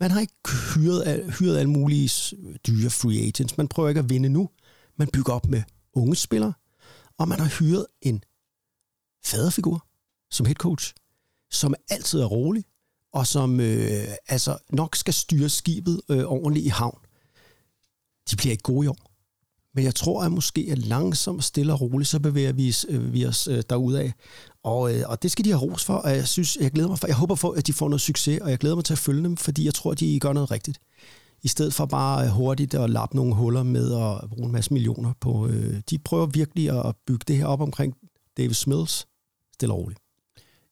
Man 0.00 0.10
har 0.10 0.20
ikke 0.20 0.34
hyret, 0.74 1.02
al- 1.06 1.30
hyret 1.30 1.58
alle 1.58 1.70
mulige 1.70 2.10
dyre 2.66 2.90
free 2.90 3.26
agents. 3.26 3.58
Man 3.58 3.68
prøver 3.68 3.88
ikke 3.88 3.98
at 3.98 4.10
vinde 4.10 4.28
nu. 4.28 4.48
Man 4.96 5.08
bygger 5.12 5.32
op 5.32 5.46
med 5.48 5.62
unge 5.92 6.16
spillere, 6.16 6.52
og 7.18 7.28
man 7.28 7.40
har 7.40 7.58
hyret 7.58 7.86
en 8.02 8.24
faderfigur 9.24 9.86
som 10.30 10.46
head 10.46 10.54
coach, 10.56 10.94
som 11.50 11.74
altid 11.90 12.20
er 12.20 12.26
rolig, 12.26 12.64
og 13.12 13.26
som 13.26 13.60
øh, 13.60 14.04
altså 14.28 14.58
nok 14.70 14.96
skal 14.96 15.14
styre 15.14 15.48
skibet 15.48 16.00
øh, 16.08 16.24
ordentligt 16.24 16.66
i 16.66 16.68
havn 16.68 16.98
de 18.30 18.36
bliver 18.36 18.50
ikke 18.52 18.62
gode 18.62 18.84
i 18.84 18.88
år. 18.88 19.10
Men 19.74 19.84
jeg 19.84 19.94
tror, 19.94 20.22
at 20.24 20.32
måske 20.32 20.68
at 20.70 20.78
langsomt, 20.78 21.44
stille 21.44 21.72
og 21.72 21.80
roligt, 21.80 22.08
så 22.08 22.20
bevæger 22.20 22.52
vi, 22.52 22.68
os- 22.68 22.86
øh, 22.88 23.12
vi 23.12 23.26
os 23.26 23.48
øh, 23.48 23.62
derudad. 23.70 24.10
Og, 24.64 24.94
øh, 24.94 25.02
og 25.06 25.22
det 25.22 25.30
skal 25.30 25.44
de 25.44 25.50
have 25.50 25.60
ros 25.62 25.84
for, 25.84 25.94
og 25.94 26.10
jeg 26.10 26.28
synes, 26.28 26.56
jeg 26.60 26.70
glæder 26.70 26.88
mig 26.88 26.98
for, 26.98 27.06
jeg 27.06 27.16
håber 27.16 27.34
for, 27.34 27.52
at 27.52 27.66
de 27.66 27.72
får 27.72 27.88
noget 27.88 28.00
succes, 28.00 28.40
og 28.40 28.50
jeg 28.50 28.58
glæder 28.58 28.76
mig 28.76 28.84
til 28.84 28.94
at 28.94 28.98
følge 28.98 29.22
dem, 29.22 29.36
fordi 29.36 29.64
jeg 29.64 29.74
tror, 29.74 29.92
at 29.92 30.00
de 30.00 30.20
gør 30.20 30.32
noget 30.32 30.50
rigtigt. 30.50 30.80
I 31.42 31.48
stedet 31.48 31.74
for 31.74 31.86
bare 31.86 32.24
øh, 32.24 32.30
hurtigt 32.30 32.74
at 32.74 32.90
lappe 32.90 33.16
nogle 33.16 33.34
huller 33.34 33.62
med 33.62 33.94
at 33.94 34.30
bruge 34.30 34.46
en 34.46 34.52
masse 34.52 34.72
millioner 34.72 35.12
på. 35.20 35.46
Øh, 35.48 35.80
de 35.90 35.98
prøver 35.98 36.26
virkelig 36.26 36.86
at 36.86 36.96
bygge 37.06 37.24
det 37.28 37.36
her 37.36 37.46
op 37.46 37.60
omkring 37.60 37.96
David 38.36 38.54
Smiths 38.54 39.06
stille 39.54 39.74
og 39.74 39.78
roligt. 39.78 40.00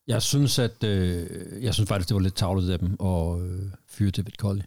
Jeg 0.07 0.23
synes, 0.23 0.59
at 0.59 0.85
øh, 0.85 1.27
jeg 1.65 1.75
synes 1.75 1.89
faktisk, 1.89 2.09
det 2.09 2.15
var 2.15 2.21
lidt 2.21 2.37
tavlet 2.37 2.71
af 2.71 2.79
dem 2.79 2.97
at 3.01 3.41
øh, 3.41 3.71
fyre 3.89 4.11
David 4.11 4.33
Colley. 4.39 4.63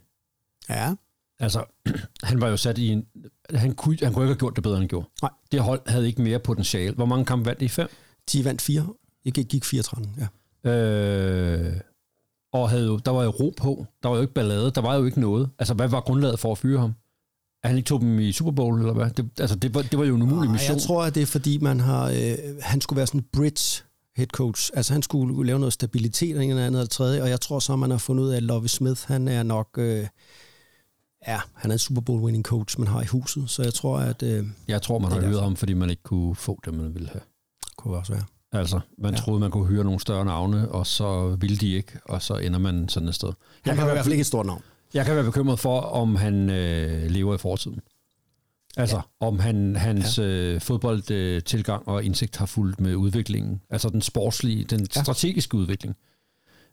Ja, 0.68 0.94
Altså, 1.40 1.64
han 2.22 2.40
var 2.40 2.48
jo 2.48 2.56
sat 2.56 2.78
i 2.78 2.88
en... 2.88 3.06
Han 3.50 3.74
kunne, 3.74 3.98
han 4.02 4.12
kunne 4.12 4.24
ikke 4.24 4.32
have 4.32 4.38
gjort 4.38 4.56
det 4.56 4.62
bedre, 4.62 4.76
end 4.76 4.82
han 4.82 4.88
gjorde. 4.88 5.08
Nej. 5.22 5.30
Det 5.52 5.60
hold 5.60 5.80
havde 5.86 6.06
ikke 6.06 6.22
mere 6.22 6.38
potentiale. 6.38 6.94
Hvor 6.94 7.06
mange 7.06 7.24
kampe 7.24 7.46
vandt 7.46 7.60
de? 7.60 7.68
Fem? 7.68 7.88
de 8.32 8.44
vandt 8.44 8.62
fire. 8.62 8.86
Jeg 9.26 9.32
gik, 9.34 9.48
gik 9.48 9.64
4-13, 9.64 10.08
ja. 10.64 10.70
Øh, 10.70 11.76
og 12.52 12.70
havde 12.70 12.86
jo, 12.86 12.96
der 12.98 13.10
var 13.10 13.22
jo 13.24 13.30
ro 13.30 13.54
på. 13.56 13.86
Der 14.02 14.08
var 14.08 14.16
jo 14.16 14.22
ikke 14.22 14.34
ballade. 14.34 14.70
Der 14.70 14.80
var 14.80 14.94
jo 14.94 15.04
ikke 15.04 15.20
noget. 15.20 15.50
Altså, 15.58 15.74
hvad 15.74 15.88
var 15.88 16.00
grundlaget 16.00 16.38
for 16.38 16.52
at 16.52 16.58
fyre 16.58 16.80
ham? 16.80 16.94
At 17.62 17.70
han 17.70 17.76
ikke 17.76 17.86
tog 17.88 18.00
dem 18.00 18.18
i 18.18 18.32
Super 18.32 18.50
Bowl, 18.52 18.80
eller 18.80 18.92
hvad? 18.92 19.10
Det, 19.10 19.30
altså, 19.40 19.56
det 19.56 19.74
var, 19.74 19.82
det 19.82 19.98
var 19.98 20.04
jo 20.04 20.14
en 20.14 20.22
umulig 20.22 20.44
Nej, 20.48 20.52
mission. 20.52 20.74
jeg 20.76 20.82
tror, 20.82 21.04
at 21.04 21.14
det 21.14 21.22
er 21.22 21.26
fordi, 21.26 21.58
man 21.58 21.80
har, 21.80 22.04
øh, 22.10 22.34
han 22.60 22.80
skulle 22.80 22.96
være 22.96 23.06
sådan 23.06 23.20
en 23.20 23.26
bridge 23.32 23.82
head 24.16 24.26
coach. 24.26 24.70
Altså 24.74 24.92
han 24.92 25.02
skulle 25.02 25.46
lave 25.46 25.58
noget 25.58 25.72
stabilitet, 25.72 26.36
og 26.36 26.44
en 26.44 26.50
eller 26.50 26.66
andet 26.66 26.78
eller 26.80 26.88
tredje, 26.88 27.22
og 27.22 27.28
jeg 27.28 27.40
tror 27.40 27.58
så, 27.58 27.76
man 27.76 27.90
har 27.90 27.98
fundet 27.98 28.24
ud 28.24 28.30
af, 28.30 28.36
at 28.36 28.42
Lovie 28.42 28.68
Smith, 28.68 29.00
han 29.06 29.28
er 29.28 29.42
nok, 29.42 29.68
øh, 29.78 30.06
ja, 31.28 31.40
han 31.54 31.70
er 31.70 31.72
en 31.72 31.78
Super 31.78 32.00
Bowl 32.00 32.22
winning 32.22 32.44
coach, 32.44 32.78
man 32.80 32.88
har 32.88 33.02
i 33.02 33.06
huset, 33.06 33.50
så 33.50 33.62
jeg 33.62 33.74
tror, 33.74 33.98
at 33.98 34.22
øh, 34.22 34.46
Jeg 34.68 34.82
tror, 34.82 34.98
man 34.98 35.12
har 35.12 35.20
derfor. 35.20 35.40
ham, 35.40 35.56
fordi 35.56 35.74
man 35.74 35.90
ikke 35.90 36.02
kunne 36.02 36.34
få 36.36 36.60
det, 36.64 36.74
man 36.74 36.94
ville 36.94 37.08
have. 37.08 37.22
kunne 37.76 37.96
også 37.96 38.12
være. 38.12 38.24
Altså, 38.52 38.80
man 38.98 39.14
Ja. 39.14 39.20
troede, 39.20 39.40
man 39.40 39.50
kunne 39.50 39.66
hyre 39.68 39.84
nogle 39.84 40.00
større 40.00 40.24
navne, 40.24 40.68
og 40.68 40.86
så 40.86 41.36
ville 41.40 41.56
de 41.56 41.72
ikke, 41.72 41.92
og 42.04 42.22
så 42.22 42.34
ender 42.36 42.58
man 42.58 42.88
sådan 42.88 43.08
et 43.08 43.14
sted. 43.14 43.32
Han 43.64 43.76
kan 43.76 43.84
i 43.84 43.90
hvert 43.90 44.04
fald 44.04 44.12
ikke 44.12 44.20
et 44.20 44.26
stort 44.26 44.46
navn. 44.46 44.62
Jeg 44.94 45.04
kan 45.06 45.14
være 45.14 45.24
bekymret 45.24 45.58
for, 45.58 45.80
om 45.80 46.16
han 46.16 46.50
øh, 46.50 47.10
lever 47.10 47.34
i 47.34 47.38
fortiden. 47.38 47.80
Altså, 48.76 48.96
ja. 48.96 49.26
om 49.26 49.38
han, 49.38 49.76
hans 49.76 50.18
ja. 50.18 50.24
øh, 50.24 50.60
fodboldtilgang 50.60 51.36
øh, 51.36 51.42
tilgang 51.42 51.88
og 51.88 52.04
indsigt 52.04 52.36
har 52.36 52.46
fulgt 52.46 52.80
med 52.80 52.94
udviklingen. 52.94 53.60
Altså 53.70 53.88
den 53.88 54.02
sportslige, 54.02 54.64
den 54.64 54.86
Ja. 54.96 55.02
strategiske 55.02 55.54
udvikling. 55.56 55.96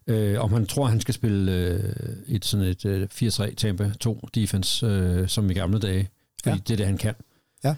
Øh, 0.06 0.40
om 0.40 0.52
han 0.52 0.66
tror, 0.66 0.86
han 0.86 1.00
skal 1.00 1.14
spille 1.14 1.52
øh, 1.52 1.94
et 2.26 2.44
sådan 2.44 2.66
et 2.66 2.84
øh, 2.84 3.08
4-3 3.12 3.54
Tampa 3.54 3.92
2 4.00 4.28
defense, 4.34 4.86
øh, 4.86 5.28
som 5.28 5.50
i 5.50 5.54
gamle 5.54 5.78
dage. 5.78 6.08
Fordi 6.42 6.56
Ja. 6.56 6.62
det 6.68 6.72
er 6.72 6.76
det, 6.76 6.86
han 6.86 6.98
kan. 6.98 7.14
Ja. 7.64 7.74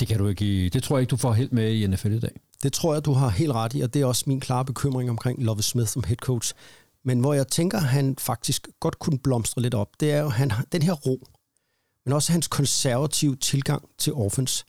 Det 0.00 0.08
kan 0.08 0.18
du 0.18 0.28
ikke 0.28 0.68
Det 0.68 0.82
tror 0.82 0.96
jeg 0.96 1.00
ikke, 1.00 1.10
du 1.10 1.16
får 1.16 1.32
helt 1.32 1.52
med 1.52 1.72
i 1.72 1.86
NFL 1.86 2.12
i 2.12 2.20
dag. 2.20 2.40
Det 2.62 2.72
tror 2.72 2.94
jeg, 2.94 3.04
du 3.04 3.12
har 3.12 3.28
helt 3.28 3.52
ret 3.52 3.74
i, 3.74 3.80
og 3.80 3.94
det 3.94 4.02
er 4.02 4.06
også 4.06 4.24
min 4.26 4.40
klare 4.40 4.64
bekymring 4.64 5.10
omkring 5.10 5.42
Love 5.42 5.62
Smith 5.62 5.88
som 5.88 6.04
head 6.04 6.16
coach. 6.16 6.54
Men 7.04 7.20
hvor 7.20 7.34
jeg 7.34 7.48
tænker, 7.48 7.78
han 7.78 8.16
faktisk 8.18 8.68
godt 8.80 8.98
kunne 8.98 9.18
blomstre 9.18 9.62
lidt 9.62 9.74
op, 9.74 9.88
det 10.00 10.12
er 10.12 10.20
jo 10.20 10.28
han, 10.28 10.52
den 10.72 10.82
her 10.82 10.92
ro, 10.92 11.26
men 12.04 12.12
også 12.12 12.32
hans 12.32 12.48
konservative 12.48 13.36
tilgang 13.36 13.88
til 13.98 14.12
offense. 14.12 14.64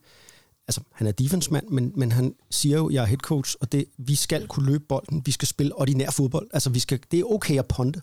Altså, 0.68 0.82
han 0.94 1.08
er 1.08 1.12
defensemand, 1.12 1.68
men, 1.68 1.92
men 1.96 2.12
han 2.12 2.36
siger 2.50 2.78
jo, 2.78 2.90
jeg 2.90 3.02
er 3.02 3.06
head 3.06 3.18
coach, 3.18 3.56
og 3.62 3.72
det, 3.72 3.86
vi 3.98 4.16
skal 4.16 4.48
kunne 4.48 4.66
løbe 4.66 4.84
bolden, 4.90 5.22
vi 5.26 5.32
skal 5.32 5.48
spille 5.48 5.76
ordinær 5.76 6.10
fodbold. 6.10 6.48
Altså, 6.54 6.70
vi 6.70 6.80
skal, 6.80 7.00
det 7.12 7.20
er 7.20 7.32
okay 7.32 7.60
at 7.60 7.68
ponte. 7.68 8.02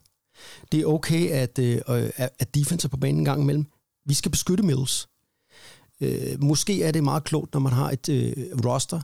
Det 0.72 0.80
er 0.80 0.86
okay, 0.86 1.30
at, 1.30 1.58
øh, 1.58 1.80
at 2.16 2.30
at 2.38 2.54
defense 2.54 2.86
er 2.86 2.88
på 2.88 2.96
banen 2.96 3.18
en 3.18 3.24
gang 3.24 3.42
imellem. 3.42 3.66
Vi 4.06 4.14
skal 4.14 4.30
beskytte 4.30 4.64
Mills. 4.64 5.08
Øh, 6.00 6.42
måske 6.42 6.82
er 6.82 6.92
det 6.92 7.04
meget 7.04 7.24
klogt, 7.24 7.52
når 7.52 7.60
man 7.60 7.72
har 7.72 7.90
et 7.90 8.08
øh, 8.08 8.32
roster, 8.64 9.00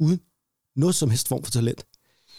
uden 0.00 0.20
noget 0.76 0.94
som 0.94 1.10
helst 1.10 1.28
form 1.28 1.44
for 1.44 1.50
talent, 1.50 1.84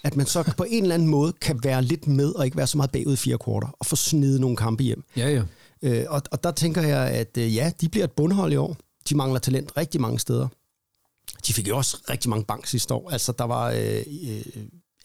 at 0.04 0.16
man 0.16 0.26
så 0.26 0.54
på 0.58 0.64
en 0.64 0.84
eller 0.84 0.96
anden 0.96 1.08
måde 1.08 1.34
kan 1.34 1.64
være 1.64 1.82
lidt 1.82 2.08
med 2.08 2.32
og 2.32 2.46
ikke 2.46 2.58
være 2.58 2.68
så 2.68 2.78
meget 2.78 2.92
bagud 2.92 3.14
i 3.14 3.16
fire 3.16 3.38
kvarter 3.38 3.76
og 3.80 3.86
få 3.86 3.96
snedet 3.96 4.42
nogle 4.42 4.58
kampe 4.58 4.84
hjem. 4.84 5.04
Ja, 5.18 5.30
ja. 5.30 5.44
Øh, 5.82 6.06
og, 6.10 6.22
og 6.32 6.44
der 6.44 6.52
tænker 6.52 6.82
jeg, 6.82 7.08
at 7.08 7.38
øh, 7.38 7.56
ja, 7.56 7.72
de 7.82 7.90
bliver 7.90 8.04
et 8.04 8.12
bundhold 8.12 8.54
i 8.54 8.56
år. 8.56 8.78
De 9.10 9.16
mangler 9.16 9.40
talent 9.40 9.78
rigtig 9.78 10.02
mange 10.02 10.20
steder. 10.20 10.48
De 11.48 11.54
fik 11.54 11.68
jo 11.68 11.78
også 11.78 11.98
rigtig 12.10 12.30
mange 12.30 12.46
bank 12.46 12.68
sidste 12.68 12.94
år. 12.94 13.10
Altså, 13.10 13.32
der 13.32 13.44
var... 13.44 13.72
Øh, 13.72 14.04
øh, 14.28 14.46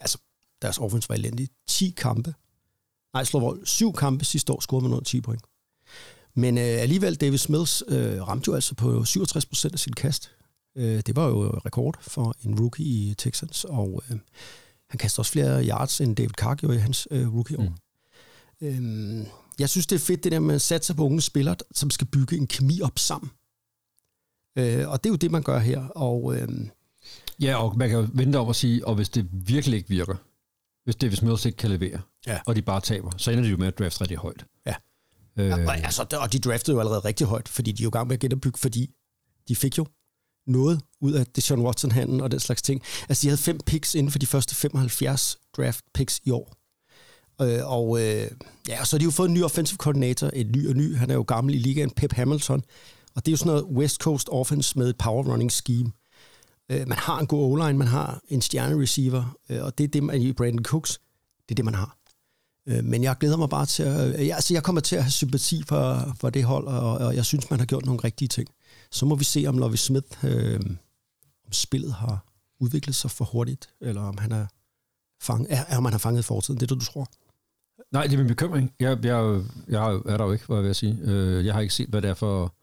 altså, 0.01 0.19
deres 0.63 0.79
offense 0.79 1.09
var 1.09 1.15
elendig. 1.15 1.49
10 1.69 1.95
kampe. 1.97 2.35
Nej, 3.15 3.25
slå 3.25 3.41
vold. 3.41 3.67
7 3.67 3.93
kampe 3.93 4.25
sidste 4.25 4.53
år 4.53 4.61
scorede 4.61 4.83
man 4.83 4.93
under 4.93 5.05
10 5.05 5.21
point. 5.21 5.43
Men 6.35 6.59
øh, 6.59 6.65
alligevel, 6.65 7.15
David 7.15 7.39
Smiths 7.39 7.83
øh, 7.89 8.29
ramte 8.29 8.49
jo 8.49 8.55
altså 8.55 8.75
på 8.75 9.05
67 9.05 9.47
procent 9.47 9.73
af 9.73 9.79
sit 9.79 9.97
kast. 9.97 10.31
Øh, 10.77 11.01
det 11.07 11.17
var 11.17 11.27
jo 11.29 11.49
rekord 11.67 11.99
for 12.01 12.35
en 12.45 12.61
rookie 12.61 12.87
i 12.87 13.15
Texans, 13.19 13.65
og 13.65 14.03
øh, 14.11 14.19
han 14.91 14.99
kaster 14.99 15.21
også 15.21 15.33
flere 15.33 15.65
yards, 15.67 16.01
end 16.01 16.17
David 16.17 16.31
Carr 16.31 16.55
gjorde 16.55 16.77
i 16.77 16.79
hans 16.79 17.09
øh, 17.11 17.35
rookie-år. 17.35 17.75
Mm. 18.61 18.67
Øhm, 18.67 19.27
jeg 19.59 19.69
synes, 19.69 19.87
det 19.87 19.97
er 19.97 20.01
fedt, 20.01 20.25
det 20.25 20.33
der 20.33 20.39
med 20.41 20.55
at 20.55 20.63
satse 20.63 20.95
på 20.95 21.05
unge 21.05 21.21
spillere, 21.21 21.57
som 21.75 21.91
skal 21.91 22.07
bygge 22.07 22.37
en 22.37 22.47
kemi 22.47 22.81
op 22.81 22.99
sammen. 22.99 23.31
Øh, 24.59 24.89
og 24.89 25.05
det 25.05 25.11
er 25.11 25.13
jo 25.13 25.17
det, 25.17 25.31
man 25.31 25.43
gør 25.43 25.59
her. 25.59 25.81
Og 25.89 26.37
øh, 26.37 26.49
Ja, 27.41 27.57
og 27.63 27.79
man 27.79 27.89
kan 27.89 27.99
jo 27.99 28.09
vente 28.13 28.37
op 28.39 28.49
og 28.49 28.57
sige, 28.57 28.87
og 28.87 28.95
hvis 28.95 29.09
det 29.09 29.29
virkelig 29.33 29.77
ikke 29.77 29.89
virker, 29.89 30.17
hvis 30.85 30.97
David 30.97 31.17
Smith 31.17 31.47
ikke 31.47 31.57
kan 31.57 31.71
levere, 31.71 32.01
Ja. 32.27 32.41
og 32.47 32.57
de 32.57 32.63
bare 32.63 32.81
taber, 32.81 33.11
så 33.17 33.31
ender 33.31 33.43
de 33.45 33.51
jo 33.51 33.57
med 33.57 33.67
at 33.67 33.79
drafte 33.79 34.01
rigtig 34.01 34.17
højt. 34.17 34.45
Ja. 34.67 34.75
Øh, 35.37 35.53
og, 35.53 35.77
altså, 35.77 36.07
og 36.21 36.33
de 36.33 36.39
draftede 36.39 36.75
jo 36.75 36.81
allerede 36.81 37.01
rigtig 37.01 37.27
højt, 37.27 37.49
fordi 37.49 37.73
de 37.73 37.83
er 37.83 37.85
jo 37.85 37.89
i 37.89 37.91
gang 37.91 38.07
med 38.09 38.15
at 38.15 38.21
genopbygge, 38.21 38.59
fordi 38.59 38.91
de 39.49 39.57
fik 39.57 39.79
jo 39.79 39.87
noget 40.51 40.81
ud 41.01 41.13
af 41.13 41.27
det 41.27 41.51
John 41.51 41.63
Watson-handlen 41.63 42.21
og 42.21 42.31
den 42.31 42.41
slags 42.41 42.63
ting. 42.63 42.83
Altså, 43.09 43.23
de 43.23 43.29
havde 43.29 43.39
fem 43.39 43.59
picks 43.67 43.95
inden 43.95 44.13
for 44.13 44.19
de 44.19 44.27
første 44.27 44.55
75 44.55 45.39
draft 45.57 45.85
picks 45.95 46.21
i 46.25 46.31
år. 46.31 46.57
Øh, 47.43 47.73
og 47.73 48.01
øh, 48.01 48.31
ja, 48.69 48.81
og 48.81 48.87
så 48.87 48.97
har 48.97 48.99
de 48.99 49.05
jo 49.05 49.11
fået 49.11 49.29
en 49.29 49.35
ny 49.35 49.43
offensive 49.43 49.77
coordinator, 49.77 50.31
et 50.33 50.57
ny 50.57 50.69
og 50.69 50.77
ny, 50.77 50.97
han 50.97 51.11
er 51.11 51.15
jo 51.15 51.23
gammel 51.23 51.55
i 51.55 51.59
ligaen, 51.59 51.91
Pep 51.91 52.13
Hamilton, 52.13 52.63
og 53.15 53.27
det 53.27 53.31
er 53.31 53.33
jo 53.33 53.37
sådan 53.37 53.51
noget 53.51 53.65
West 53.65 53.97
Coast 53.97 54.29
offense 54.33 54.79
med 54.79 54.89
et 54.91 54.99
power 54.99 55.25
running 55.33 55.53
scheme. 55.53 55.93
Øh, 56.71 56.89
man 56.89 56.99
har 56.99 57.19
en 57.19 57.27
god 57.27 57.53
O-line, 57.53 57.79
man 57.79 57.89
har 57.89 58.21
en 58.29 58.43
stjerne 58.43 58.83
receiver, 58.83 59.37
øh, 59.49 59.63
og 59.65 59.79
det 59.79 59.85
er 59.85 59.89
det, 59.89 60.03
man 60.03 60.23
i 60.23 60.33
Brandon 60.33 60.65
Cooks, 60.65 61.01
det 61.49 61.51
er 61.51 61.55
det, 61.55 61.65
man 61.65 61.75
har. 61.75 61.97
Øh, 62.69 62.85
Men 62.85 63.03
jeg 63.03 63.17
glæder 63.21 63.37
mig 63.37 63.49
bare 63.49 63.67
til 63.67 63.83
at... 63.83 64.27
Jeg, 64.27 64.35
altså, 64.35 64.55
jeg 64.55 64.63
kommer 64.63 64.81
til 64.81 64.97
at 64.97 65.03
have 65.03 65.11
sympati 65.11 65.63
for, 65.69 66.17
for 66.21 66.31
det 66.31 66.45
hold, 66.45 66.67
og, 66.67 66.99
og 66.99 67.17
jeg 67.17 67.25
synes, 67.25 67.51
man 67.51 67.59
har 67.59 67.67
gjort 67.67 67.87
nogle 67.87 68.01
rigtige 68.05 68.29
ting. 68.29 68.49
Så 68.93 69.07
må 69.07 69.15
vi 69.15 69.25
se, 69.25 69.45
om 69.49 69.59
Lovie 69.59 69.77
Smith, 69.79 70.25
øh, 70.25 70.61
om 71.47 71.53
spillet 71.53 71.93
har 71.93 72.27
udviklet 72.61 72.95
sig 72.97 73.11
for 73.11 73.25
hurtigt, 73.25 73.71
eller 73.81 74.03
om 74.03 74.19
han 74.19 74.33
er, 74.33 74.47
fang, 75.23 75.47
er, 75.51 75.77
om 75.77 75.85
han 75.85 75.93
har 75.93 75.99
fanget 75.99 76.25
fortiden. 76.25 76.61
Det 76.61 76.71
er 76.71 76.75
det, 76.75 76.81
du 76.87 76.93
tror? 76.93 77.07
Nej, 77.93 78.03
det 78.07 78.13
er 78.15 78.19
min 78.19 78.27
bekymring. 78.27 78.73
Jeg, 78.81 79.05
jeg, 79.05 79.43
jeg 79.69 79.93
er 79.95 80.17
der 80.17 80.25
jo 80.25 80.33
ikke, 80.33 80.47
hvad 80.47 80.57
jeg 80.57 80.65
vil 80.65 80.75
sige. 80.75 80.99
Øh, 81.03 81.47
Jeg 81.47 81.55
har 81.55 81.61
ikke 81.61 81.75
set, 81.75 81.89
hvad 81.89 82.03
det 82.03 82.11
er 82.11 82.15
for, 82.15 82.55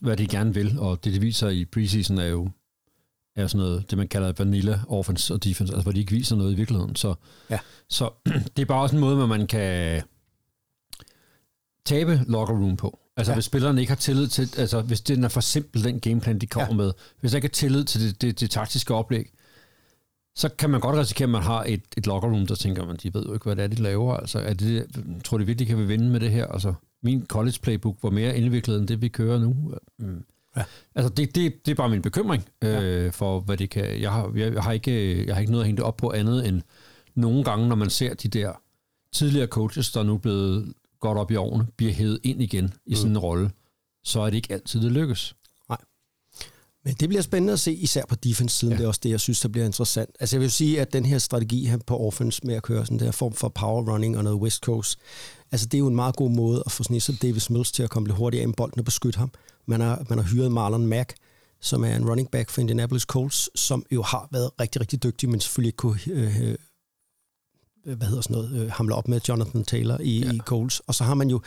hvad 0.00 0.16
de 0.16 0.26
gerne 0.26 0.54
vil, 0.54 0.78
og 0.78 1.04
det, 1.04 1.12
de 1.14 1.20
viser 1.20 1.48
i 1.48 1.64
preseason, 1.64 2.18
er 2.18 2.24
jo 2.26 2.50
er 3.36 3.46
sådan 3.46 3.66
noget, 3.66 3.90
det 3.90 3.98
man 3.98 4.08
kalder 4.08 4.32
vanilla 4.38 4.80
offense 4.88 5.34
og 5.34 5.44
defense, 5.44 5.72
altså 5.74 5.82
hvor 5.82 5.92
de 5.92 6.00
ikke 6.00 6.12
viser 6.12 6.36
noget 6.36 6.52
i 6.52 6.54
virkeligheden. 6.56 6.96
Så, 6.96 7.14
Ja. 7.50 7.58
så 7.88 8.10
det 8.56 8.62
er 8.62 8.66
bare 8.66 8.82
også 8.82 8.96
en 8.96 9.00
måde, 9.00 9.16
hvor 9.16 9.26
man 9.26 9.46
kan 9.46 10.02
tabe 11.84 12.20
locker 12.26 12.54
room 12.54 12.76
på. 12.76 12.98
Altså, 13.18 13.30
Ja. 13.30 13.34
ja. 13.34 13.36
hvis 13.36 13.44
spillerne 13.44 13.80
ikke 13.80 13.90
har 13.90 13.96
tillid 13.96 14.28
til, 14.28 14.50
altså, 14.56 14.80
hvis 14.80 15.00
den 15.00 15.24
er 15.24 15.28
for 15.28 15.40
simpel, 15.40 15.84
den 15.84 16.00
gameplan, 16.00 16.38
de 16.38 16.46
kommer 16.46 16.66
Ja. 16.66 16.72
ja. 16.72 16.76
med, 16.76 16.92
hvis 17.20 17.30
der 17.30 17.36
ikke 17.38 17.46
er 17.46 17.52
tillid 17.52 17.84
til 17.84 18.00
det, 18.00 18.22
det, 18.22 18.40
det 18.40 18.50
taktiske 18.50 18.94
oplæg, 18.94 19.30
så 20.36 20.48
kan 20.48 20.70
man 20.70 20.80
godt 20.80 20.96
risikere, 20.96 21.26
at 21.26 21.30
man 21.30 21.42
har 21.42 21.64
et, 21.68 21.82
et 21.96 22.06
locker 22.06 22.28
room, 22.28 22.46
der 22.46 22.54
tænker, 22.54 22.86
man, 22.86 22.96
de 23.02 23.14
ved 23.14 23.22
jo 23.26 23.32
ikke, 23.34 23.44
hvad 23.44 23.56
det 23.56 23.62
er, 23.62 23.66
de 23.68 23.82
laver. 23.82 24.14
Altså, 24.16 24.38
er 24.38 24.54
det, 24.54 24.86
tror 25.24 25.38
de 25.38 25.46
virkelig, 25.46 25.68
kan 25.68 25.78
vi 25.78 25.84
vinde 25.84 26.08
med 26.10 26.20
det 26.20 26.30
her? 26.30 26.46
Altså, 26.46 26.74
min 27.02 27.26
college 27.26 27.58
playbook 27.62 27.96
var 28.02 28.10
mere 28.10 28.36
indviklet 28.38 28.78
end 28.78 28.88
det, 28.88 29.02
vi 29.02 29.08
kører 29.08 29.38
nu. 29.38 29.56
Mm. 29.98 30.24
Ja. 30.56 30.62
Altså, 30.94 31.08
det, 31.08 31.34
det, 31.34 31.66
det 31.66 31.70
er 31.70 31.74
bare 31.76 31.88
min 31.88 32.02
bekymring 32.02 32.44
øh, 32.62 33.12
for, 33.12 33.40
hvad 33.40 33.56
det 33.56 33.70
kan... 33.70 34.00
Jeg 34.00 34.12
har, 34.12 34.32
jeg, 34.36 34.54
jeg, 34.54 34.62
har 34.62 34.72
ikke, 34.72 35.26
jeg 35.26 35.34
har 35.34 35.40
ikke 35.40 35.52
noget 35.52 35.62
at 35.62 35.66
hænge 35.66 35.76
det 35.76 35.84
op 35.84 35.96
på 35.96 36.10
andet 36.12 36.48
end 36.48 36.62
nogle 37.14 37.44
gange, 37.44 37.68
når 37.68 37.76
man 37.76 37.90
ser 37.90 38.14
de 38.14 38.28
der 38.28 38.52
tidligere 39.12 39.46
coaches, 39.46 39.92
der 39.92 40.00
er 40.00 40.04
nu 40.04 40.16
blevet 40.16 40.72
godt 41.00 41.18
op 41.18 41.30
i 41.30 41.36
årene, 41.36 41.66
bliver 41.76 41.92
hævet 41.92 42.20
ind 42.22 42.42
igen 42.42 42.74
i 42.86 42.94
sådan 42.94 43.10
en 43.10 43.18
rolle, 43.18 43.50
så 44.04 44.20
er 44.20 44.30
det 44.30 44.36
ikke 44.36 44.54
altid, 44.54 44.82
det 44.82 44.92
lykkes. 44.92 45.34
Men 46.84 46.94
det 47.00 47.08
bliver 47.08 47.22
spændende 47.22 47.52
at 47.52 47.60
se, 47.60 47.72
især 47.74 48.02
på 48.08 48.14
defense-siden. 48.14 48.72
Ja. 48.72 48.78
Det 48.78 48.84
er 48.84 48.88
også 48.88 49.00
det, 49.02 49.10
jeg 49.10 49.20
synes, 49.20 49.40
der 49.40 49.48
bliver 49.48 49.66
interessant. 49.66 50.10
Altså 50.20 50.36
jeg 50.36 50.40
vil 50.40 50.50
sige, 50.50 50.80
at 50.80 50.92
den 50.92 51.06
her 51.06 51.18
strategi 51.18 51.66
her 51.66 51.78
på 51.86 51.98
offense 52.06 52.40
med 52.44 52.54
at 52.54 52.62
køre 52.62 52.86
sådan 52.86 52.98
der 52.98 53.10
form 53.10 53.32
for 53.32 53.48
power 53.48 53.92
running 53.92 54.16
og 54.16 54.24
noget 54.24 54.38
West 54.38 54.62
Coast, 54.62 54.98
altså 55.52 55.66
det 55.66 55.74
er 55.74 55.78
jo 55.78 55.86
en 55.86 55.94
meget 55.94 56.16
god 56.16 56.30
måde 56.30 56.62
at 56.66 56.72
få 56.72 56.82
sådan 56.82 57.00
som 57.00 57.16
Davis 57.16 57.50
Mills 57.50 57.72
til 57.72 57.82
at 57.82 57.90
komme 57.90 58.08
lidt 58.08 58.16
hurtigere 58.16 58.42
ind 58.42 58.52
i 58.52 58.54
bolden 58.56 58.78
og 58.78 58.84
beskytte 58.84 59.18
ham. 59.18 59.30
Man 59.66 59.80
har, 59.80 60.04
man 60.08 60.18
har 60.18 60.24
hyret 60.24 60.52
Marlon 60.52 60.86
Mack, 60.86 61.14
som 61.60 61.84
er 61.84 61.96
en 61.96 62.08
running 62.08 62.30
back 62.30 62.50
for 62.50 62.60
Indianapolis 62.60 63.02
Colts, 63.02 63.50
som 63.54 63.84
jo 63.90 64.02
har 64.02 64.28
været 64.32 64.50
rigtig, 64.60 64.80
rigtig 64.80 65.02
dygtig, 65.02 65.28
men 65.28 65.40
selvfølgelig 65.40 65.68
ikke 65.68 65.76
kunne 65.76 65.98
øh, 66.06 66.42
øh, 66.42 66.54
hvad 67.84 68.06
hedder 68.06 68.22
sådan 68.22 68.36
noget, 68.36 68.62
øh, 68.62 68.70
hamle 68.70 68.94
op 68.94 69.08
med 69.08 69.20
Jonathan 69.28 69.64
Taylor 69.64 69.98
i, 70.00 70.18
ja. 70.24 70.32
i 70.32 70.38
Colts. 70.38 70.80
Og 70.80 70.94
så 70.94 71.04
har 71.04 71.14
man 71.14 71.30
jo 71.30 71.40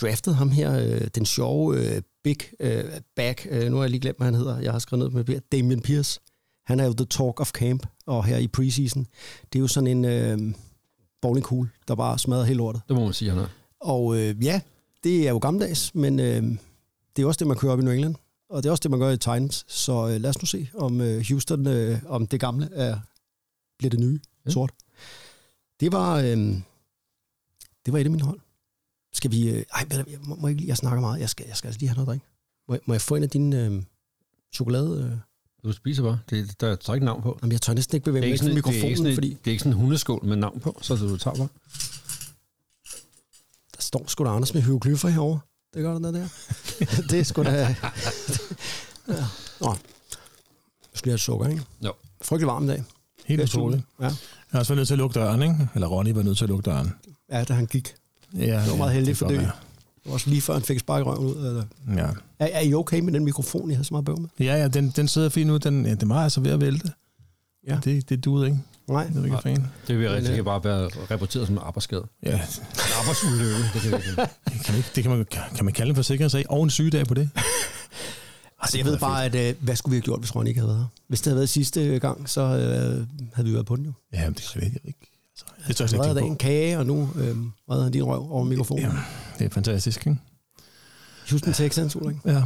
draftet 0.00 0.34
ham 0.36 0.50
her, 0.50 0.78
øh, 0.78 1.00
den 1.14 1.26
sjove 1.26 1.94
øh, 1.96 2.02
big 2.24 2.36
øh, 2.60 2.84
back, 3.16 3.46
øh, 3.50 3.70
nu 3.70 3.76
har 3.76 3.82
jeg 3.82 3.90
lige 3.90 4.00
glemt, 4.00 4.18
hvad 4.18 4.24
han 4.26 4.34
hedder, 4.34 4.58
jeg 4.60 4.72
har 4.72 4.78
skrevet 4.78 5.12
ned 5.14 5.24
med 5.24 5.40
Damien 5.52 5.80
Pierce. 5.80 6.20
Han 6.66 6.80
er 6.80 6.84
jo 6.84 6.92
the 6.92 7.06
talk 7.06 7.40
of 7.40 7.50
camp, 7.50 7.86
og 8.06 8.24
her 8.24 8.36
i 8.36 8.46
preseason, 8.48 9.06
det 9.52 9.58
er 9.58 9.60
jo 9.60 9.66
sådan 9.66 9.86
en 9.86 10.04
øh, 10.04 10.54
bowlingkugle, 11.22 11.70
der 11.88 11.94
bare 11.94 12.18
smadrer 12.18 12.44
hele 12.44 12.56
lortet. 12.58 12.82
Det 12.88 12.96
må 12.96 13.04
man 13.04 13.12
sige, 13.12 13.30
han 13.30 13.38
er. 13.38 13.46
Og 13.80 14.16
øh, 14.18 14.44
ja, 14.44 14.60
det 15.04 15.26
er 15.26 15.30
jo 15.30 15.38
gammeldags, 15.38 15.94
men 15.94 16.20
øh, 16.20 16.42
det 17.16 17.22
er 17.22 17.26
også 17.26 17.38
det, 17.38 17.46
man 17.46 17.56
kører 17.56 17.72
op 17.72 17.80
i 17.80 17.82
New 17.82 17.92
England, 17.92 18.14
og 18.50 18.62
det 18.62 18.68
er 18.68 18.70
også 18.70 18.80
det, 18.82 18.90
man 18.90 19.00
gør 19.00 19.10
i 19.10 19.16
Titans. 19.16 19.64
Så 19.68 20.08
øh, 20.08 20.20
lad 20.20 20.30
os 20.30 20.42
nu 20.42 20.46
se, 20.46 20.68
om 20.74 21.00
øh, 21.00 21.24
Houston, 21.28 21.66
øh, 21.66 21.98
om 22.06 22.26
det 22.26 22.40
gamle 22.40 22.68
er, 22.72 22.96
bliver 23.78 23.90
det 23.90 24.00
nye, 24.00 24.20
Ja. 24.46 24.50
sort. 24.50 24.70
Det 25.84 25.92
var, 25.92 26.18
øh, 26.18 26.36
det 27.86 27.92
var 27.92 27.98
et 27.98 28.04
af 28.04 28.10
mine 28.10 28.22
hold. 28.24 28.40
Skal 29.12 29.30
vi... 29.30 29.48
Øh, 29.50 29.64
ej, 29.74 29.86
jeg 29.90 30.04
må, 30.20 30.34
må 30.34 30.46
jeg, 30.48 30.50
ikke 30.50 30.60
lige, 30.60 30.68
jeg 30.68 30.76
snakker 30.76 31.00
meget. 31.00 31.20
Jeg 31.20 31.30
skal, 31.30 31.46
jeg 31.48 31.56
skal 31.56 31.68
altså 31.68 31.78
lige 31.80 31.88
have 31.88 31.94
noget 31.96 32.08
drik. 32.08 32.20
Må, 32.68 32.74
jeg- 32.74 32.80
må 32.86 32.94
jeg 32.94 33.00
få 33.00 33.14
en 33.14 33.22
af 33.22 33.30
dine 33.30 33.66
øh, 33.66 33.82
chokolade... 34.54 35.10
Øh? 35.12 35.18
Du 35.68 35.72
spiser 35.72 36.02
bare. 36.02 36.18
Det, 36.30 36.60
der 36.60 36.66
er 36.88 36.94
ikke 36.94 37.04
navn 37.06 37.22
på. 37.22 37.38
Jamen, 37.42 37.52
jeg 37.52 37.60
tør 37.62 37.74
næsten 37.74 37.96
ikke 37.96 38.04
bevæge 38.04 38.30
mig 38.30 38.38
sådan, 38.38 38.56
det 38.56 38.64
er 38.64 38.68
ikke 38.68 38.68
mikrofonen, 38.70 38.96
sådan, 38.96 39.14
fordi 39.14 39.28
det 39.30 39.46
er 39.46 39.50
ikke 39.50 39.60
sådan 39.60 39.72
en 39.72 39.78
hundeskål 39.78 40.24
med 40.24 40.36
navn 40.36 40.60
på, 40.60 40.78
så 40.82 40.96
du 40.96 41.16
tager 41.16 41.34
bare. 41.36 41.48
der 43.76 43.82
står 43.82 44.04
sgu 44.06 44.24
da 44.24 44.28
Anders 44.30 44.54
med 44.54 44.62
hieroglyffer 44.62 45.08
herovre. 45.08 45.40
Det 45.74 45.82
gør 45.82 45.98
der 45.98 46.10
der. 46.10 46.28
det 47.10 47.20
er 47.20 47.22
sgu 47.24 47.42
da... 47.42 47.50
ja. 47.50 47.76
Nå. 49.60 49.70
Jeg 49.70 50.98
skal 50.98 51.08
lige 51.08 51.12
have 51.12 51.18
sukker, 51.18 51.48
ikke? 51.48 51.62
Jo. 51.84 51.92
Frygtelig 52.22 52.46
varm 52.46 52.66
dag. 52.66 52.84
Helt 53.26 53.42
utroligt. 53.42 53.82
Ja. 54.00 54.10
Jeg 54.54 54.58
har 54.58 54.60
også 54.60 54.72
været 54.72 54.78
nødt 54.78 54.88
til 54.88 54.94
at 54.94 54.98
lukke 54.98 55.14
døren, 55.20 55.42
ikke? 55.42 55.68
Eller 55.74 55.86
Ronny 55.86 56.10
var 56.10 56.22
nødt 56.22 56.38
til 56.38 56.44
at 56.44 56.48
lukke 56.48 56.62
døren. 56.70 56.92
ja, 57.32 57.44
da 57.44 57.52
han 57.54 57.66
gik. 57.66 57.94
Ja, 58.38 58.60
Det 58.62 58.70
var 58.70 58.76
meget 58.76 58.92
heldigt 58.94 59.18
for 59.18 59.28
det. 59.28 59.38
Det 59.40 59.50
var 60.06 60.12
også 60.12 60.30
lige 60.30 60.42
før 60.42 60.52
han 60.52 60.62
fik 60.62 60.78
spark 60.78 61.00
i 61.00 61.02
røven 61.04 61.26
ud. 61.26 61.36
Eller. 61.46 61.64
Ja. 61.96 62.06
Er, 62.38 62.46
er 62.46 62.60
I 62.60 62.74
okay 62.74 63.00
med 63.00 63.12
den 63.12 63.24
mikrofon, 63.24 63.70
I 63.70 63.74
har 63.74 63.82
så 63.82 63.94
meget 63.94 64.04
bøv 64.04 64.20
med? 64.20 64.28
Ja, 64.40 64.56
ja, 64.56 64.68
den, 64.68 64.90
den 64.96 65.08
sidder 65.08 65.28
fint 65.28 65.46
nu. 65.46 65.56
Den, 65.56 65.86
ja, 65.86 65.94
den 65.94 66.08
var 66.08 66.22
altså 66.22 66.40
ved 66.40 66.50
at 66.50 66.60
vælte. 66.60 66.90
Ja. 67.68 67.78
Det, 67.84 68.08
det 68.08 68.24
duede 68.24 68.46
ikke. 68.46 68.58
Nej. 68.88 69.06
Det 69.06 69.20
er 69.20 69.24
ikke 69.24 69.38
fan. 69.42 69.66
Det 69.88 69.98
vil 69.98 70.10
rigtig 70.10 70.34
kan 70.34 70.44
bare 70.44 70.64
være 70.64 70.90
rapporteret 71.10 71.46
som 71.46 71.56
en 71.56 71.62
arbejdsskade. 71.64 72.06
Ja, 72.22 72.32
En 72.32 72.40
arbejdsulykke, 73.00 73.54
det 73.74 73.82
kan 73.82 73.90
vi 73.90 73.96
ikke. 73.96 74.22
det 74.52 74.64
kan, 74.64 74.72
man 74.72 74.76
ikke, 74.76 74.88
det 74.94 75.02
kan, 75.04 75.10
man, 75.10 75.26
kan 75.56 75.64
man 75.64 75.74
kalde 75.74 75.90
en 75.90 75.96
forsikringssag 75.96 76.50
og 76.50 76.62
en 76.62 76.70
sygedag 76.70 77.06
på 77.06 77.14
det? 77.14 77.30
Altså, 78.64 78.78
jeg 78.78 78.86
ved 78.86 78.98
bare, 78.98 79.24
at 79.24 79.34
øh, 79.34 79.54
hvad 79.60 79.76
skulle 79.76 79.90
vi 79.90 79.96
have 79.96 80.02
gjort, 80.02 80.20
hvis 80.20 80.36
Ronny 80.36 80.48
ikke 80.48 80.60
havde 80.60 80.68
været 80.68 80.78
her? 80.80 80.86
Hvis 81.08 81.20
det 81.20 81.26
havde 81.26 81.36
været 81.36 81.48
sidste 81.48 81.98
gang, 81.98 82.28
så 82.28 82.40
øh, 82.40 83.06
havde 83.34 83.48
vi 83.48 83.54
været 83.54 83.66
på 83.66 83.76
den 83.76 83.84
jo. 83.84 83.92
Ja, 84.12 84.24
men 84.24 84.34
det 84.34 84.56
er 84.56 84.60
ikke. 84.60 84.80
ikke. 84.84 85.10
Altså, 85.30 85.44
det 85.68 85.76
tør 85.76 85.84
jeg 85.84 85.88
slet 85.88 86.16
ikke 86.16 86.28
en 86.28 86.36
kage, 86.36 86.78
og 86.78 86.86
nu 86.86 87.10
øh, 87.16 87.36
redder 87.70 87.82
han 87.82 87.92
din 87.92 88.02
røv 88.02 88.32
over 88.32 88.44
mikrofonen. 88.44 88.84
Ja, 88.84 88.90
det 89.38 89.44
er 89.44 89.50
fantastisk, 89.50 90.06
ikke? 90.06 90.20
Houston 91.30 91.52
Texans, 91.52 91.96
Ulrik. 91.96 92.16
Ja. 92.24 92.42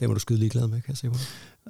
Det 0.00 0.08
var 0.08 0.14
du 0.14 0.20
skide 0.20 0.38
ligeglad 0.38 0.66
med, 0.68 0.80
kan 0.80 0.88
jeg 0.88 0.96
se 0.96 1.10
på. 1.10 1.16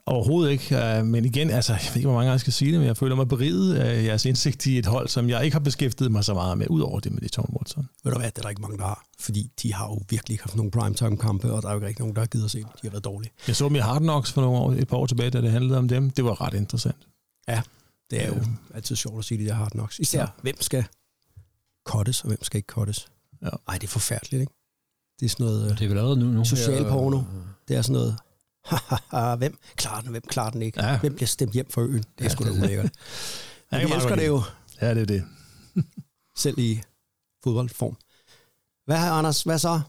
Overhovedet 0.07 0.53
ikke, 0.53 0.77
øh, 0.99 1.05
men 1.07 1.25
igen, 1.25 1.51
altså, 1.51 1.73
jeg 1.73 1.81
ved 1.88 1.97
ikke, 1.97 2.07
hvor 2.07 2.14
mange 2.14 2.25
gange 2.25 2.33
jeg 2.33 2.40
skal 2.40 2.53
sige 2.53 2.71
det, 2.73 2.81
men 2.81 2.87
jeg 2.87 2.97
føler 2.97 3.16
mig 3.16 3.29
beriget 3.29 3.75
af 3.75 4.05
jeres 4.05 4.25
indsigt 4.25 4.66
i 4.66 4.79
et 4.79 4.87
hold, 4.87 5.09
som 5.09 5.29
jeg 5.29 5.45
ikke 5.45 5.55
har 5.55 5.61
beskæftiget 5.61 6.12
mig 6.12 6.25
så 6.25 6.35
meget 6.35 6.59
med, 6.59 6.66
udover 6.71 7.01
det 7.01 7.12
med 7.12 7.21
det 7.21 7.33
Tom 7.33 7.57
Watson. 7.59 7.88
Ved 8.05 8.12
du 8.12 8.19
hvad, 8.19 8.31
det 8.31 8.38
er 8.38 8.43
der 8.43 8.49
ikke 8.49 8.62
mange, 8.62 8.79
der 8.79 8.85
har. 8.85 9.05
Fordi 9.21 9.51
de 9.62 9.75
har 9.75 9.87
jo 9.87 10.01
virkelig 10.11 10.35
ikke 10.35 10.45
haft 10.45 10.57
nogen 10.57 10.71
primetime-kampe, 10.71 11.53
og 11.53 11.62
der 11.62 11.69
er 11.69 11.75
jo 11.75 11.87
ikke 11.87 12.01
nogen, 12.01 12.14
der 12.14 12.21
har 12.21 12.27
givet 12.27 12.45
at 12.45 12.51
se 12.51 12.59
dem. 12.59 12.66
De 12.66 12.79
har 12.83 12.90
været 12.90 13.05
dårlige. 13.05 13.33
Jeg 13.47 13.57
så 13.57 13.64
dem 13.69 13.77
i 13.77 13.79
Hard 13.79 14.01
Knocks 14.01 14.33
for 14.33 14.40
nogle 14.40 14.59
år, 14.59 14.73
et 14.73 14.88
par 14.88 14.97
år 14.97 15.07
tilbage, 15.07 15.31
da 15.31 15.40
det 15.40 15.51
handlede 15.51 15.79
om 15.79 15.88
dem. 15.88 16.11
Det 16.11 16.25
var 16.25 16.40
ret 16.40 16.55
interessant. 16.55 16.97
Det 18.11 18.23
er 18.23 18.27
jo 18.27 18.35
Ja. 18.35 18.40
altid 18.75 18.97
sjovt 18.97 19.19
at 19.19 19.25
sige, 19.25 19.38
de 19.45 19.47
der 19.49 19.55
hard 19.55 19.71
knocks. 19.71 19.99
Især, 19.99 20.19
Ja. 20.19 20.25
ja. 20.25 20.31
hvem 20.43 20.61
skal 20.61 20.85
cuttes, 21.88 22.21
og 22.21 22.29
hvem 22.29 22.43
skal 22.45 22.59
ikke 22.59 22.66
cuttes. 22.66 23.09
Ja. 23.43 23.49
Ej, 23.69 23.75
det 23.79 23.85
er 23.85 23.88
forfærdeligt, 23.88 24.40
ikke? 24.40 24.53
Det 25.21 25.27
er 25.27 25.29
sådan 25.31 25.47
noget, 25.47 25.65
øh, 25.71 25.79
Det 25.79 25.85
er 25.85 25.89
vel 25.89 25.99
allerede 25.99 26.21
nu. 26.21 26.27
nu 26.27 26.45
Social 26.45 26.85
porno. 26.85 27.19
øh, 27.19 27.25
det 27.69 27.77
er 27.77 27.83
sådan 27.83 27.93
noget, 27.93 29.39
hvem 29.39 29.59
klarer 29.77 30.01
den, 30.01 30.11
hvem 30.11 30.23
klarer 30.29 30.51
den 30.51 30.63
ikke? 30.63 30.83
Ja. 30.83 30.91
Ja. 30.91 30.99
Hvem 31.01 31.15
bliver 31.15 31.27
stemt 31.27 31.53
hjem 31.53 31.71
for 31.71 31.81
øen? 31.81 31.93
Det 31.93 32.05
er 32.19 32.25
Ja, 32.25 32.29
sgu 32.29 32.45
da 32.45 32.49
er 32.51 32.53
ulækkert. 32.55 32.91
Kan 33.71 33.89
vi 33.89 33.95
elsker 33.95 34.17
det 34.17 34.27
jo 34.27 34.43
Ja, 34.81 34.95
det 34.95 35.03
er 35.03 35.07
det. 35.07 35.25
selv 36.37 36.59
i 36.59 36.81
fodboldform. 37.45 37.97
Hvad 38.87 38.97
har 38.97 39.11
Anders, 39.19 39.43
hvad 39.43 39.59
så? 39.59 39.69
Hvad 39.71 39.83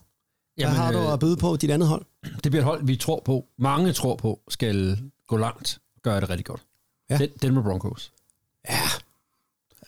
Jamen, 0.57 0.75
har 0.75 0.91
du 0.91 0.97
øh, 0.97 1.13
at 1.13 1.19
byde 1.19 1.37
på 1.37 1.55
dit 1.55 1.71
andet 1.71 1.87
hold? 1.89 2.05
Det 2.43 2.51
bliver 2.51 2.59
et 2.59 2.63
hold, 2.65 2.85
vi 2.85 2.95
tror 2.95 3.21
på, 3.25 3.45
mange 3.57 3.93
tror 3.93 4.15
på, 4.15 4.39
skal 4.49 4.97
gå 5.27 5.37
langt, 5.37 5.79
gøre 6.03 6.21
det 6.21 6.29
rigtig 6.29 6.45
godt. 6.45 6.61
Ja. 7.09 7.17
Den, 7.17 7.29
Denver 7.41 7.61
Broncos. 7.63 8.11
Ja, 8.69 8.79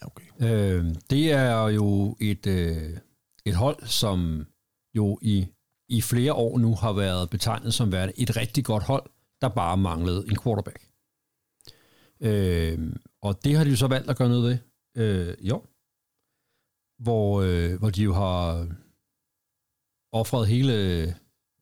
Ja, 0.02 0.08
okay. 0.08 0.24
Øh, 0.40 0.96
det 1.10 1.32
er 1.32 1.68
jo 1.68 2.18
et, 2.20 2.48
øh, 2.48 2.98
et 3.46 3.56
hold, 3.56 3.86
som 3.88 4.48
jo 4.96 5.20
i, 5.22 5.48
i 5.90 6.02
flere 6.02 6.34
år 6.34 6.58
nu 6.58 6.76
har 6.76 6.94
været 6.94 7.30
betegnet 7.30 7.74
som 7.74 7.92
værende 7.92 8.14
et 8.18 8.36
rigtig 8.36 8.66
godt 8.66 8.84
hold, 8.84 9.10
der 9.42 9.50
bare 9.50 9.78
manglede 9.78 10.26
en 10.30 10.38
quarterback. 10.44 10.88
Øh, 12.22 12.94
og 13.22 13.44
det 13.44 13.58
har 13.58 13.64
de 13.64 13.70
jo 13.70 13.76
så 13.76 13.88
valgt 13.88 14.10
at 14.10 14.18
gøre 14.18 14.30
noget 14.30 14.44
ved. 14.44 14.58
Øh, 15.04 15.36
jo. 15.48 15.64
Hvor, 17.00 17.42
øh, 17.42 17.80
hvor 17.80 17.90
de 17.90 18.04
jo 18.04 18.14
har 18.14 18.68
offret 20.12 20.48
hele 20.48 20.74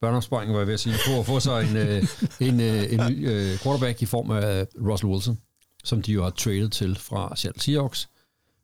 børneopsparingen, 0.02 0.54
var 0.54 0.60
jeg 0.60 0.68
ved 0.68 0.74
at 0.74 0.80
sige, 0.80 0.96
på 1.08 1.20
at 1.20 1.26
få 1.26 1.40
sig 1.40 1.70
en, 1.70 1.78
øh, 1.78 2.04
en, 2.48 2.62
øh, 2.62 2.94
en 2.94 3.12
ny 3.12 3.30
øh, 3.30 3.60
quarterback 3.60 4.02
i 4.02 4.06
form 4.06 4.32
af 4.32 4.68
Russell 4.90 5.12
Wilson, 5.12 5.40
som 5.84 6.02
de 6.02 6.12
jo 6.12 6.24
har 6.24 6.30
traded 6.30 6.70
til 6.70 6.96
fra 6.96 7.36
Seattle 7.36 7.62
Seahawks, 7.62 8.10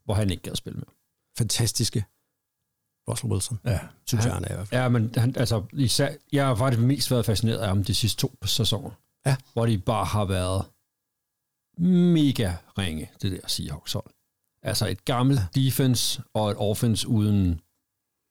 hvor 0.06 0.14
han 0.14 0.32
ikke 0.32 0.44
gad 0.44 0.56
spille 0.56 0.78
med. 0.78 0.88
fantastiske 1.38 2.06
Russell 3.08 3.32
Wilson, 3.32 3.60
Ja. 3.66 3.80
synes 4.06 4.26
Ja. 4.26 4.30
jeg, 4.30 4.34
han 4.36 4.44
er 4.46 4.52
i 4.52 4.54
hvert 4.56 4.68
fald. 4.68 4.82
Ja, 4.82 4.90
men 4.90 5.12
han, 5.18 5.34
altså, 5.38 5.64
især, 5.74 6.10
jeg 6.32 6.46
har 6.46 6.56
faktisk 6.56 6.82
mest 6.82 7.12
været 7.12 7.26
fascineret 7.26 7.58
af 7.58 7.68
ham 7.68 7.84
de 7.84 7.96
sidste 7.96 8.22
to 8.22 8.32
sæsoner. 8.46 8.90
Ja. 9.26 9.36
Hvor 9.54 9.66
de 9.66 9.78
bare 9.78 10.06
har 10.06 10.26
været 10.26 10.66
mega 11.78 12.54
ringe, 12.78 13.10
det 13.22 13.32
der 13.32 13.48
Seahawks 13.48 13.94
hold. 13.94 14.06
Altså 14.64 14.88
et 14.88 15.06
gammelt 15.06 15.40
ja. 15.56 15.62
defense 15.62 16.22
og 16.34 16.52
et 16.52 16.58
offense 16.58 17.08
uden 17.08 17.62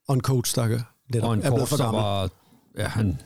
Og 0.08 0.14
en 0.14 0.20
coach, 0.20 0.54
der 0.56 0.62
er, 0.62 0.80
lidt, 1.08 1.24
og 1.24 1.34
en 1.34 1.42
er 1.42 1.50
coach, 1.50 1.76
der 1.78 1.90
var... 1.92 2.30
Ja, 2.78 2.88
han, 2.88 3.20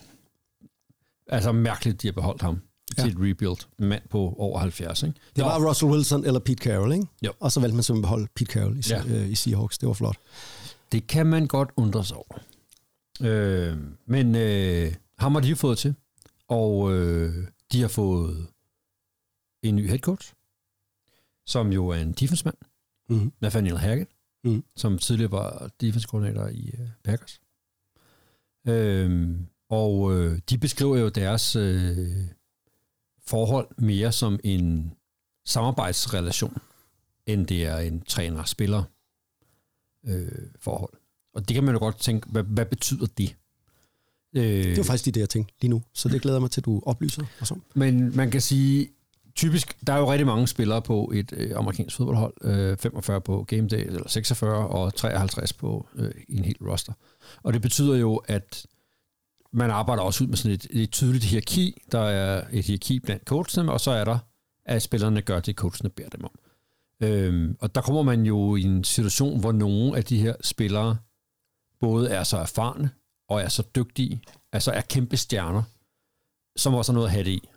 altså 1.26 1.52
mærkeligt, 1.52 2.02
de 2.02 2.06
har 2.08 2.12
beholdt 2.12 2.42
ham 2.42 2.62
ja. 2.98 3.02
Til 3.02 3.10
et 3.12 3.16
rebuild. 3.18 3.66
Mand 3.78 4.02
på 4.10 4.34
over 4.38 4.58
70, 4.58 5.02
ikke? 5.02 5.14
Det 5.36 5.44
var 5.44 5.68
Russell 5.68 5.92
Wilson 5.92 6.24
eller 6.24 6.40
Pete 6.40 6.64
Carroll, 6.64 6.92
ikke? 6.92 7.06
Jo. 7.26 7.32
Og 7.40 7.52
så 7.52 7.60
valgte 7.60 7.74
man 7.76 7.82
simpelthen 7.82 8.04
at 8.04 8.08
beholde 8.08 8.26
Pete 8.34 8.52
Carroll 8.52 8.78
i, 8.78 8.82
ja. 8.90 9.02
øh, 9.06 9.30
i 9.30 9.34
Seahawks. 9.34 9.78
Det 9.78 9.86
var 9.86 9.92
flot. 9.92 10.16
Det 10.92 11.06
kan 11.06 11.26
man 11.26 11.46
godt 11.46 11.70
undre 11.76 12.04
sig 12.04 12.16
over. 12.16 12.38
Øh, 13.22 13.78
men 14.06 14.34
øh, 14.34 14.94
ham 15.18 15.34
har 15.34 15.40
de 15.40 15.48
jo 15.48 15.56
fået 15.56 15.78
til. 15.78 15.94
Og 16.48 16.92
øh, 16.92 17.34
de 17.72 17.80
har 17.80 17.88
fået 17.88 18.46
en 19.62 19.76
ny 19.76 19.88
head 19.88 19.98
coach, 19.98 20.34
som 21.46 21.72
jo 21.72 21.88
er 21.88 21.96
en 21.96 22.12
defensemand, 22.12 22.56
Mm-hmm. 23.08 23.32
Nathaniel 23.40 23.78
Hackett, 23.78 24.10
Mhm. 24.44 24.64
som 24.76 24.98
tidligere 24.98 25.32
var 25.32 25.70
defense-koordinator 25.80 26.46
i 26.46 26.70
øh, 26.78 26.88
Packers. 27.04 27.40
Øh, 28.68 29.30
og 29.68 30.12
øh, 30.14 30.38
de 30.50 30.58
beskriver 30.58 30.96
jo 30.96 31.08
deres 31.08 31.56
øh, 31.56 32.08
forhold 33.26 33.68
mere 33.78 34.12
som 34.12 34.40
en 34.44 34.92
samarbejdsrelation, 35.46 36.56
end 37.26 37.46
det 37.46 37.66
er 37.66 37.78
en 37.78 38.00
træner-spiller 38.00 38.82
øh, 40.06 40.28
forhold. 40.60 40.92
Og 41.34 41.48
det 41.48 41.54
kan 41.54 41.64
man 41.64 41.74
jo 41.74 41.78
godt 41.78 41.98
tænke, 41.98 42.28
hvad, 42.30 42.42
hvad 42.42 42.66
betyder 42.66 43.06
det? 43.18 43.36
Øh, 44.36 44.42
Det 44.44 44.76
var 44.76 44.82
faktisk 44.84 45.04
de 45.14 45.20
der 45.20 45.26
ting 45.26 45.50
lige 45.60 45.70
nu, 45.70 45.82
så 45.94 46.08
det 46.08 46.22
glæder 46.22 46.36
jeg 46.36 46.42
mig 46.42 46.50
til, 46.50 46.60
at 46.60 46.64
du 46.64 46.82
oplyser 46.86 47.22
os 47.40 47.50
om. 47.50 47.62
Men 47.74 48.16
man 48.16 48.30
kan 48.30 48.40
sige, 48.40 48.88
typisk, 49.34 49.86
der 49.86 49.92
er 49.92 49.98
jo 49.98 50.12
rigtig 50.12 50.26
mange 50.26 50.48
spillere 50.48 50.82
på 50.82 51.12
et 51.14 51.32
øh, 51.36 51.52
amerikansk 51.56 51.96
fodboldhold. 51.96 52.34
Øh, 52.42 52.76
45 52.76 53.20
på 53.20 53.44
game 53.44 53.68
day, 53.68 53.86
eller 53.86 54.08
46, 54.08 54.68
og 54.68 54.94
53 54.94 55.52
på 55.52 55.88
øh, 55.94 56.10
en 56.28 56.44
hel 56.44 56.56
roster. 56.60 56.92
Og 57.42 57.52
det 57.52 57.62
betyder 57.62 57.96
jo, 57.96 58.16
at 58.16 58.66
man 59.52 59.70
arbejder 59.70 60.02
også 60.02 60.24
ud 60.24 60.28
med 60.28 60.36
sådan 60.36 60.54
et, 60.54 60.66
et 60.70 60.90
tydeligt 60.90 61.24
hierarki. 61.24 61.82
Der 61.92 62.00
er 62.00 62.44
et 62.52 62.64
hierarki 62.64 63.00
blandt 63.00 63.24
coachene, 63.24 63.72
og 63.72 63.80
så 63.80 63.90
er 63.90 64.04
der, 64.04 64.18
at 64.64 64.82
spillerne 64.82 65.22
gør 65.22 65.40
det, 65.40 65.54
coachene 65.56 65.90
beder 65.90 66.08
dem 66.08 66.24
om. 66.24 66.30
Øhm, 67.00 67.56
og 67.60 67.74
der 67.74 67.80
kommer 67.80 68.02
man 68.02 68.22
jo 68.26 68.56
i 68.56 68.62
en 68.62 68.84
situation, 68.84 69.40
hvor 69.40 69.52
nogle 69.52 69.96
af 69.96 70.04
de 70.04 70.18
her 70.18 70.34
spillere 70.40 70.96
både 71.80 72.10
er 72.10 72.24
så 72.24 72.36
erfarne 72.36 72.90
og 73.28 73.40
er 73.40 73.48
så 73.48 73.62
dygtige, 73.76 74.22
altså 74.52 74.70
er 74.70 74.80
kæmpe 74.80 75.16
stjerner, 75.16 75.62
som 76.56 76.74
også 76.74 76.92
har 76.92 76.94
noget 76.94 77.06
at 77.08 77.12
have 77.12 77.24
det 77.24 77.30
i. 77.30 77.48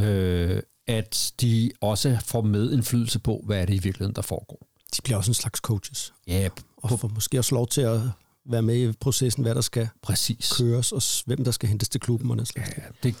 Øh, 0.00 0.62
at 0.86 1.32
de 1.40 1.70
også 1.80 2.18
får 2.24 2.40
medindflydelse 2.40 3.18
på, 3.18 3.42
hvad 3.46 3.60
er 3.60 3.64
det 3.66 3.74
i 3.74 3.78
virkeligheden, 3.78 4.14
der 4.16 4.22
foregår. 4.22 4.66
De 4.96 5.02
bliver 5.02 5.16
også 5.16 5.30
en 5.30 5.34
slags 5.34 5.60
coaches, 5.60 6.12
Ja, 6.26 6.48
og 6.76 7.00
får 7.00 7.10
måske 7.14 7.38
også 7.38 7.54
lov 7.54 7.66
til 7.68 7.80
at 7.80 8.00
være 8.46 8.62
med 8.62 8.88
i 8.88 8.92
processen, 8.92 9.42
hvad 9.42 9.54
der 9.54 9.60
skal 9.60 9.88
præcis. 10.02 10.52
køres, 10.58 10.92
og 10.92 11.02
hvem 11.26 11.44
der 11.44 11.50
skal 11.50 11.68
hentes 11.68 11.88
til 11.88 12.00
klubben 12.00 12.30
og 12.30 12.36
den 12.36 12.46
slags. 12.46 12.70
Ja, 12.76 12.82
det, 13.02 13.14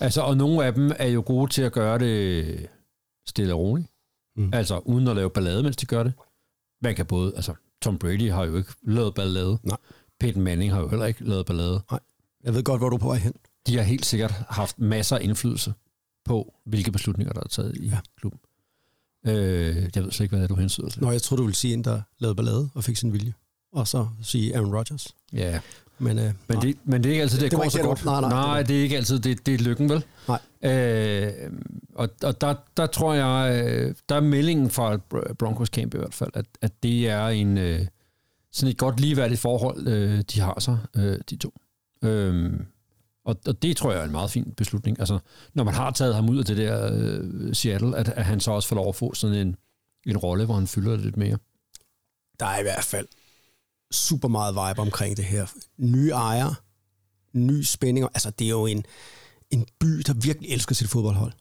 altså, 0.00 0.20
og 0.20 0.36
nogle 0.36 0.64
af 0.64 0.74
dem 0.74 0.92
er 0.98 1.06
jo 1.08 1.22
gode 1.26 1.52
til 1.52 1.62
at 1.62 1.72
gøre 1.72 1.98
det 1.98 2.66
stille 3.28 3.54
og 3.54 3.60
roligt. 3.60 3.88
Mm. 4.36 4.50
Altså 4.54 4.78
uden 4.78 5.08
at 5.08 5.16
lave 5.16 5.30
ballade, 5.30 5.62
mens 5.62 5.76
de 5.76 5.86
gør 5.86 6.02
det. 6.02 6.12
Man 6.82 6.94
kan 6.94 7.06
både, 7.06 7.32
altså 7.36 7.54
Tom 7.82 7.98
Brady 7.98 8.30
har 8.30 8.44
jo 8.44 8.56
ikke 8.56 8.70
lavet 8.82 9.14
ballade. 9.14 9.58
Nej. 9.62 9.76
Peyton 10.20 10.42
Manning 10.42 10.72
har 10.72 10.80
jo 10.80 10.88
heller 10.88 11.06
ikke 11.06 11.24
lavet 11.24 11.46
ballade. 11.46 11.82
Jeg 12.44 12.54
ved 12.54 12.62
godt, 12.62 12.80
hvor 12.80 12.88
du 12.88 12.96
er 12.96 13.00
på 13.00 13.06
vej 13.08 13.16
hen. 13.16 13.32
De 13.66 13.76
har 13.76 13.82
helt 13.82 14.06
sikkert 14.06 14.30
haft 14.48 14.78
masser 14.78 15.16
af 15.16 15.22
indflydelse 15.22 15.74
på, 16.24 16.54
hvilke 16.66 16.92
beslutninger, 16.92 17.32
der 17.32 17.40
er 17.40 17.48
taget 17.48 17.76
i 17.76 17.88
Ja. 17.88 17.98
klubben. 18.20 18.40
Øh, 19.26 19.90
jeg 19.94 20.04
ved 20.04 20.10
slet 20.12 20.20
ikke, 20.24 20.30
hvad 20.36 20.38
det 20.42 20.44
er, 20.50 20.54
du 20.54 20.60
hensyder 20.60 20.88
til. 20.88 21.02
Nå, 21.02 21.10
jeg 21.10 21.22
tror 21.22 21.36
du 21.36 21.44
vil 21.44 21.54
sige 21.54 21.74
en, 21.74 21.84
der 21.84 22.02
lavede 22.18 22.34
ballade 22.36 22.68
og 22.74 22.84
fik 22.84 22.96
sin 22.96 23.12
vilje. 23.12 23.34
Og 23.72 23.88
så 23.88 24.08
sige 24.22 24.56
Aaron 24.56 24.74
Rodgers. 24.76 25.14
Ja, 25.32 25.60
Men, 25.98 26.18
øh, 26.18 26.32
men 26.48 26.62
det, 26.62 26.76
men 26.84 27.02
det 27.04 27.08
er 27.08 27.12
ikke 27.12 27.22
altid, 27.22 27.38
det, 27.40 27.50
Det 27.50 27.58
går 27.60 27.68
så 27.68 27.78
det, 27.78 27.86
godt. 27.86 28.04
nej, 28.04 28.20
nej, 28.20 28.30
nej, 28.30 28.58
det 28.58 28.68
det 28.68 28.78
er 28.78 28.82
ikke 28.82 28.96
altid, 28.96 29.18
det, 29.20 29.46
det 29.46 29.54
er 29.54 29.58
lykken, 29.58 29.88
vel? 29.90 30.04
Nej. 30.28 30.40
Øh, 30.72 31.32
og 31.94 32.08
og 32.22 32.40
der, 32.40 32.54
der 32.76 32.86
tror 32.86 33.14
jeg, 33.14 33.64
øh, 33.66 33.94
der 34.08 34.14
er 34.16 34.20
meldingen 34.20 34.70
fra 34.70 34.94
Br- 35.14 35.32
Broncos 35.32 35.68
camp 35.68 35.94
i 35.94 35.98
hvert 35.98 36.14
fald, 36.14 36.30
at, 36.34 36.46
at 36.62 36.82
det 36.82 37.08
er 37.08 37.26
en 37.28 37.58
øh, 37.58 37.86
sådan 38.52 38.70
et 38.70 38.78
godt 38.78 39.00
ligeværdigt 39.00 39.40
forhold, 39.40 39.88
øh, 39.88 40.20
de 40.34 40.40
har 40.40 40.60
så, 40.60 40.76
øh, 40.96 41.18
de 41.30 41.36
to. 41.36 41.52
Øhm, 42.04 42.66
og, 43.24 43.36
og 43.46 43.62
det 43.62 43.76
tror 43.76 43.92
jeg 43.92 44.00
er 44.00 44.04
en 44.04 44.12
meget 44.12 44.30
fin 44.30 44.52
beslutning. 44.56 45.00
Altså, 45.00 45.18
når 45.54 45.64
man 45.64 45.74
har 45.74 45.90
taget 45.90 46.14
ham 46.14 46.28
ud 46.28 46.38
af 46.38 46.44
det 46.44 46.56
der 46.56 46.90
øh, 46.92 47.54
Seattle, 47.54 47.96
at, 47.96 48.08
at 48.08 48.24
han 48.24 48.40
så 48.40 48.50
også 48.50 48.68
får 48.68 48.76
lov 48.76 48.88
at 48.88 48.96
få 48.96 49.14
sådan 49.14 49.36
en, 49.36 49.56
en 50.06 50.16
rolle, 50.16 50.44
hvor 50.44 50.54
han 50.54 50.66
fylder 50.66 50.96
lidt 50.96 51.16
mere. 51.16 51.38
der 52.40 52.46
er 52.46 52.58
i 52.58 52.62
hvert 52.62 52.84
fald 52.84 53.06
super 53.92 54.28
meget 54.28 54.54
vibe 54.54 54.80
omkring 54.80 55.16
det 55.16 55.24
her. 55.24 55.46
Nye 55.78 56.10
ejer, 56.10 56.54
ny 57.32 57.62
spænding. 57.62 58.06
Altså, 58.14 58.30
det 58.30 58.44
er 58.44 58.50
jo 58.50 58.66
en, 58.66 58.84
en 59.50 59.66
by, 59.80 59.86
der 59.86 60.12
virkelig 60.14 60.50
elsker 60.50 60.74
sit 60.74 60.88
fodboldhold. 60.88 61.32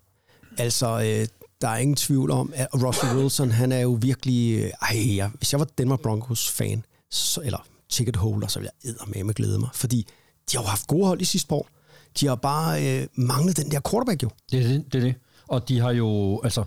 Altså, 0.58 0.88
øh, 0.88 1.28
der 1.62 1.68
er 1.68 1.78
ingen 1.78 1.96
tvivl 1.96 2.32
om, 2.32 2.54
at 2.56 2.68
Russell 2.74 3.18
Wilson, 3.18 3.52
han 3.52 3.72
er 3.72 3.80
jo 3.80 3.98
virkelig... 4.02 4.60
Øh, 4.60 4.72
ej, 4.82 5.16
jeg, 5.16 5.32
hvis 5.38 5.52
jeg 5.54 5.60
var 5.60 5.66
Denver 5.78 5.98
Broncos-fan, 5.98 6.86
så, 7.12 7.42
eller 7.42 7.68
ticket 7.90 8.16
holder, 8.16 8.48
så 8.48 8.60
ville 8.60 8.72
jeg 8.84 8.94
med 9.08 9.24
med 9.24 9.34
glæde 9.34 9.60
mig. 9.60 9.70
Fordi 9.74 10.08
de 10.52 10.58
har 10.58 10.64
jo 10.64 10.68
haft 10.68 10.88
gode 10.88 11.06
hold 11.06 11.22
i 11.22 11.26
sidste 11.26 11.54
år. 11.54 11.70
De 12.20 12.28
har 12.28 12.36
bare 12.36 13.02
øh, 13.02 13.08
manglet 13.14 13.58
den 13.58 13.72
der 13.72 13.80
quarterback 13.90 14.24
jo. 14.24 14.30
Det 14.52 14.60
er 14.60 14.68
det, 14.68 14.86
det 14.94 14.96
er 14.96 15.06
det. 15.06 15.16
Og 15.48 15.70
de 15.70 15.80
har 15.80 15.92
jo, 15.92 16.42
altså, 16.44 16.64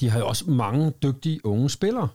de 0.00 0.10
har 0.10 0.18
jo 0.18 0.28
også 0.28 0.50
mange 0.50 0.90
dygtige 0.90 1.46
unge 1.46 1.70
spillere. 1.70 2.08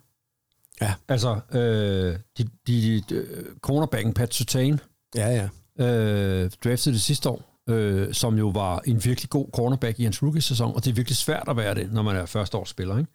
Ja. 0.82 0.93
Altså, 1.07 1.39
øh, 1.51 2.17
de, 2.38 2.49
de, 2.67 3.03
de 3.09 3.26
cornerbacken 3.61 4.13
Pat 4.13 4.34
Surtain, 4.34 4.80
Ja, 5.15 5.49
ja. 5.80 5.86
øh, 5.86 6.51
draftede 6.63 6.93
det 6.95 7.01
sidste 7.01 7.30
år, 7.30 7.59
øh, 7.69 8.13
som 8.13 8.38
jo 8.38 8.47
var 8.47 8.82
en 8.86 9.05
virkelig 9.05 9.30
god 9.30 9.47
cornerback 9.53 9.99
i 9.99 10.03
hans 10.03 10.24
rookie-sæson, 10.24 10.76
og 10.76 10.86
det 10.86 10.91
er 10.91 10.95
virkelig 10.95 11.17
svært 11.17 11.43
at 11.47 11.57
være 11.57 11.76
det, 11.76 11.93
når 11.93 12.01
man 12.01 12.15
er 12.15 12.26
første 12.26 12.57
års 12.57 12.69
spiller. 12.69 12.97
Ikke? 12.97 13.11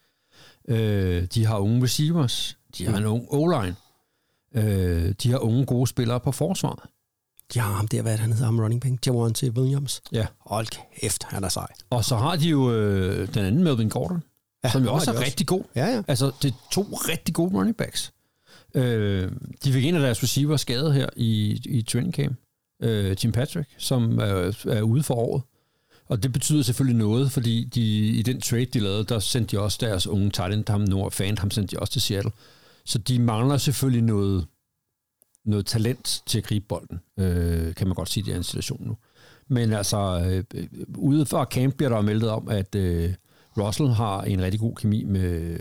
Øh, 0.69 1.23
de 1.35 1.47
har 1.47 1.59
unge 1.59 1.85
receivers, 1.85 2.59
de 2.79 2.87
har 2.87 2.97
en 2.99 3.05
ung 3.05 3.27
O-line, 3.31 3.77
øh, 4.55 5.15
de 5.23 5.31
har 5.31 5.39
unge 5.39 5.67
gode 5.67 5.87
spillere 5.87 6.21
på 6.21 6.33
forsvaret. 6.33 6.81
De 7.55 7.59
har 7.59 7.73
ham 7.73 7.89
der, 7.89 8.03
hvad 8.03 8.17
han 8.17 8.33
hedder, 8.33 8.45
ham 8.45 8.61
running 8.61 8.81
back, 8.83 9.07
Javante 9.07 9.51
Williams. 9.51 10.03
Ja. 10.13 10.27
Hold 10.47 10.67
kæft, 11.01 11.25
han 11.25 11.45
er 11.45 11.49
sej. 11.49 11.67
Og 11.91 12.05
så 12.05 12.17
har 12.17 12.37
de 12.37 12.49
jo 12.49 12.73
øh, 12.73 13.35
den 13.35 13.45
anden 13.45 13.65
Melvin 13.65 13.89
Gordon, 13.89 14.23
ja, 14.69 14.73
som 14.73 14.85
jo 14.85 14.93
også 14.93 15.11
er 15.11 15.19
de 15.19 15.25
rigtig 15.25 15.47
god. 15.47 15.63
Ja, 15.77 15.87
ja. 15.87 16.03
Altså, 16.09 16.31
det 16.43 16.51
er 16.51 16.57
to 16.73 16.83
rigtig 16.83 17.35
gode 17.35 17.55
running 17.55 17.77
backs. 17.77 18.13
Øh, 18.75 19.31
de 19.65 19.73
fik 19.73 19.85
en 19.85 19.95
af 19.95 20.01
deres 20.01 20.23
receiver 20.23 20.57
skadet 20.57 20.95
her 20.95 21.09
i, 21.17 21.61
i 21.65 21.83
training 21.83 22.15
camp. 22.15 22.39
Øh, 22.83 23.17
Jim 23.25 23.33
Patrick, 23.33 23.69
som 23.79 24.19
er, 24.19 24.67
er 24.69 24.83
ude 24.83 25.03
for 25.03 25.15
året. 25.15 25.43
Og 26.09 26.23
det 26.23 26.33
betyder 26.33 26.63
selvfølgelig 26.63 26.99
noget, 26.99 27.33
fordi 27.33 27.65
de, 27.65 28.07
i 28.07 28.23
den 28.23 28.41
trade, 28.41 28.65
de 28.65 28.79
lavede, 28.79 29.05
der 29.05 29.19
sendte 29.19 29.57
de 29.57 29.63
også 29.63 29.79
deres 29.81 30.07
unge 30.07 30.25
end, 30.25 30.69
ham 30.69 30.81
Noah 30.81 31.11
Fant, 31.11 31.39
ham 31.39 31.51
sendte 31.51 31.77
de 31.77 31.81
også 31.81 31.93
til 31.93 32.03
Seattle. 32.03 32.33
Så 32.85 32.99
de 32.99 33.19
mangler 33.19 33.57
selvfølgelig 33.57 34.03
noget, 34.03 34.47
noget 35.45 35.67
talent 35.67 36.23
til 36.27 36.39
at 36.39 36.45
gribe 36.45 36.65
bolden, 36.69 37.01
øh, 37.19 37.75
kan 37.75 37.87
man 37.87 37.95
godt 37.95 38.09
sige, 38.09 38.25
det 38.25 38.33
er 38.33 38.37
en 38.37 38.43
situation 38.43 38.87
nu. 38.87 38.97
Men 39.49 39.73
altså, 39.73 39.97
øh, 40.55 40.67
ude 40.97 41.27
fra 41.27 41.45
camp 41.45 41.75
bliver 41.77 41.91
der 41.91 42.01
meldt 42.01 42.25
om, 42.25 42.49
at 42.49 42.75
øh, 42.75 43.15
Russell 43.61 43.89
har 43.89 44.23
en 44.23 44.43
rigtig 44.43 44.61
god 44.61 44.75
kemi 44.75 45.05
med 45.05 45.59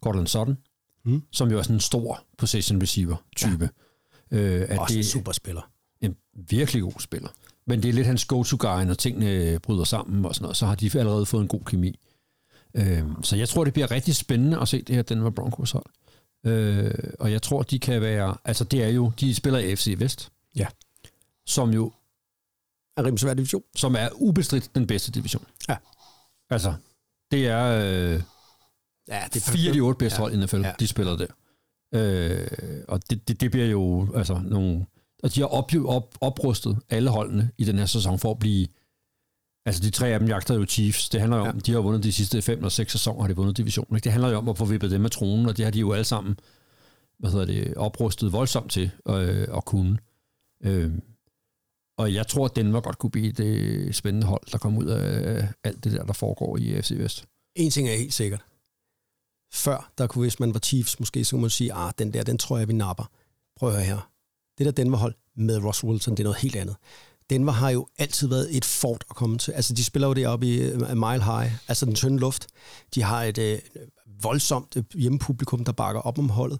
Gordon 0.00 0.26
Sutton, 0.26 0.58
Mm. 1.06 1.22
som 1.32 1.50
jo 1.50 1.58
er 1.58 1.62
sådan 1.62 1.76
en 1.76 1.80
stor 1.80 2.22
possession 2.38 2.82
receiver 2.82 3.16
type. 3.36 3.70
Ja. 4.30 4.36
Øh, 4.38 4.66
at 4.70 4.78
Også 4.78 4.92
det 4.92 4.98
en 4.98 5.04
superspiller. 5.04 5.70
en 6.00 6.16
virkelig 6.48 6.82
god 6.82 7.00
spiller. 7.00 7.28
Men 7.66 7.82
det 7.82 7.88
er 7.88 7.92
lidt 7.92 8.06
hans 8.06 8.24
go-to-guy, 8.24 8.84
når 8.84 8.94
tingene 8.94 9.58
bryder 9.58 9.84
sammen 9.84 10.24
og 10.24 10.34
sådan 10.34 10.44
noget, 10.44 10.56
så 10.56 10.66
har 10.66 10.74
de 10.74 10.98
allerede 10.98 11.26
fået 11.26 11.42
en 11.42 11.48
god 11.48 11.60
kemi. 11.60 11.98
Øh, 12.74 13.02
så 13.22 13.36
jeg 13.36 13.48
tror, 13.48 13.64
det 13.64 13.72
bliver 13.72 13.90
rigtig 13.90 14.16
spændende 14.16 14.60
at 14.60 14.68
se 14.68 14.82
det 14.82 14.94
her 14.94 15.02
Denver 15.02 15.30
Broncos 15.30 15.70
hold. 15.70 15.86
Øh, 16.46 16.94
og 17.20 17.32
jeg 17.32 17.42
tror, 17.42 17.62
de 17.62 17.78
kan 17.78 18.00
være... 18.00 18.36
Altså, 18.44 18.64
det 18.64 18.82
er 18.84 18.88
jo... 18.88 19.12
De 19.20 19.34
spiller 19.34 19.58
i 19.58 19.76
FC 19.76 19.94
Vest. 19.98 20.32
Ja. 20.56 20.66
Som 21.46 21.70
jo 21.70 21.92
Er 22.96 23.02
rimelig 23.04 23.20
svær 23.20 23.34
division. 23.34 23.62
som 23.76 23.94
er 23.94 24.08
ubestridt 24.14 24.74
den 24.74 24.86
bedste 24.86 25.12
division. 25.12 25.44
Ja. 25.68 25.76
Altså, 26.50 26.74
det 27.36 27.46
er 27.48 27.64
øh, 28.14 28.22
Ja, 29.08 29.22
det 29.34 29.46
er 29.46 29.52
fire 29.52 29.68
af 29.68 29.74
de 29.74 29.80
otte 29.80 29.98
bedste 29.98 30.16
Ja. 30.16 30.20
hold 30.22 30.32
i 30.34 30.36
NFL, 30.44 30.60
Ja. 30.60 30.72
de 30.80 30.86
spiller 30.86 31.16
der. 31.16 31.26
Øh, 31.94 32.46
og 32.88 33.10
det, 33.10 33.28
det, 33.28 33.40
det 33.40 33.50
bliver 33.50 33.66
jo 33.66 34.08
altså 34.16 34.40
nogle... 34.44 34.86
Og 35.22 35.34
de 35.34 35.40
har 35.40 35.46
op, 35.46 35.70
op, 35.86 36.14
oprustet 36.20 36.78
alle 36.90 37.10
holdene 37.10 37.50
i 37.58 37.64
den 37.64 37.78
her 37.78 37.86
sæson 37.86 38.18
for 38.18 38.30
at 38.30 38.38
blive... 38.38 38.66
Altså, 39.66 39.82
de 39.82 39.90
tre 39.90 40.08
af 40.08 40.18
dem 40.18 40.28
jagter 40.28 40.54
jo 40.54 40.64
Chiefs. 40.66 41.08
Det 41.08 41.20
handler 41.20 41.36
jo 41.38 41.44
om, 41.44 41.54
Ja. 41.56 41.60
de 41.60 41.72
har 41.72 41.80
vundet 41.80 42.02
de 42.04 42.12
sidste 42.12 42.42
fem 42.42 42.58
eller 42.58 42.68
seks 42.68 42.92
sæsoner, 42.92 43.20
har 43.20 43.28
de 43.28 43.36
vundet 43.36 43.56
divisionen. 43.56 43.96
Ikke? 43.96 44.04
Det 44.04 44.12
handler 44.12 44.30
jo 44.30 44.38
om 44.38 44.48
at 44.48 44.58
få 44.58 44.64
vippet 44.64 44.90
dem 44.90 45.04
af 45.04 45.10
tronen, 45.10 45.46
og 45.46 45.56
det 45.56 45.64
har 45.64 45.72
de 45.72 45.80
jo 45.80 45.92
alle 45.92 46.04
sammen 46.04 46.36
hvad 47.18 47.30
hedder 47.30 47.46
det, 47.46 47.74
oprustet 47.74 48.32
voldsomt 48.32 48.70
til 48.70 48.90
øh, 49.08 49.46
at 49.56 49.64
kunne. 49.64 49.98
Øh, 50.64 50.90
og 51.96 52.14
jeg 52.14 52.26
tror, 52.26 52.44
at 52.44 52.56
Denver 52.56 52.80
godt 52.80 52.98
kunne 52.98 53.10
blive 53.10 53.32
det 53.32 53.94
spændende 53.96 54.26
hold, 54.26 54.42
der 54.52 54.58
kommer 54.58 54.80
ud 54.80 54.86
af 54.86 55.48
alt 55.64 55.84
det 55.84 55.92
der, 55.92 56.04
der 56.04 56.12
foregår 56.12 56.56
i 56.56 56.74
AFC 56.74 56.90
Vest. 56.90 57.24
En 57.56 57.70
ting 57.70 57.88
er 57.88 57.96
helt 57.96 58.14
sikkert. 58.14 58.44
Før, 59.52 59.92
der 59.98 60.06
kunne, 60.06 60.22
hvis 60.22 60.40
man 60.40 60.54
var 60.54 60.60
Chiefs, 60.60 61.00
måske 61.00 61.24
så 61.24 61.30
kunne 61.30 61.40
man 61.40 61.50
sige, 61.50 61.72
ah, 61.72 61.92
den 61.98 62.12
der, 62.12 62.22
den 62.22 62.38
tror 62.38 62.58
jeg, 62.58 62.68
vi 62.68 62.72
napper. 62.72 63.10
Prøv 63.56 63.68
at 63.68 63.74
høre 63.74 63.84
her. 63.84 64.10
Det 64.58 64.66
der 64.66 64.72
Denver-hold 64.72 65.14
med 65.36 65.64
Russell 65.64 65.90
Wilson, 65.90 66.14
det 66.14 66.20
er 66.20 66.24
noget 66.24 66.38
helt 66.38 66.56
andet. 66.56 66.76
Denver 67.30 67.52
har 67.52 67.70
jo 67.70 67.86
altid 67.98 68.28
været 68.28 68.56
et 68.56 68.64
fort 68.64 69.04
at 69.10 69.16
komme 69.16 69.38
til. 69.38 69.52
Altså, 69.52 69.74
de 69.74 69.84
spiller 69.84 70.08
jo 70.08 70.14
deroppe 70.14 70.46
i 70.46 70.60
øh, 70.60 70.78
Mile 70.78 71.24
High, 71.24 71.68
altså 71.68 71.86
den 71.86 71.94
tynde 71.94 72.18
luft. 72.18 72.46
De 72.94 73.02
har 73.02 73.22
et 73.22 73.38
øh, 73.38 73.58
voldsomt 74.22 74.76
øh, 74.76 74.84
hjemmepublikum, 74.94 75.64
der 75.64 75.72
bakker 75.72 76.00
op 76.00 76.18
om 76.18 76.28
holdet. 76.28 76.58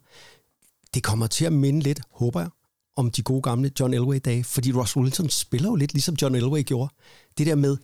Det 0.95 1.03
kommer 1.03 1.27
til 1.27 1.45
at 1.45 1.53
minde 1.53 1.81
lidt, 1.81 2.01
håber 2.11 2.41
jeg, 2.41 2.51
om 2.97 3.11
de 3.11 3.23
gode 3.23 3.43
gamle 3.43 3.71
John 3.81 3.95
Elway-dage, 3.95 4.45
fordi 4.45 4.73
Russell 4.73 5.03
Wilson 5.05 5.29
spiller 5.29 5.69
jo 5.69 5.75
lidt 5.75 5.93
ligesom 5.93 6.17
John 6.23 6.35
Elway 6.35 6.63
gjorde. 6.63 6.95
Det 7.39 7.47
der 7.47 7.55
med, 7.55 7.77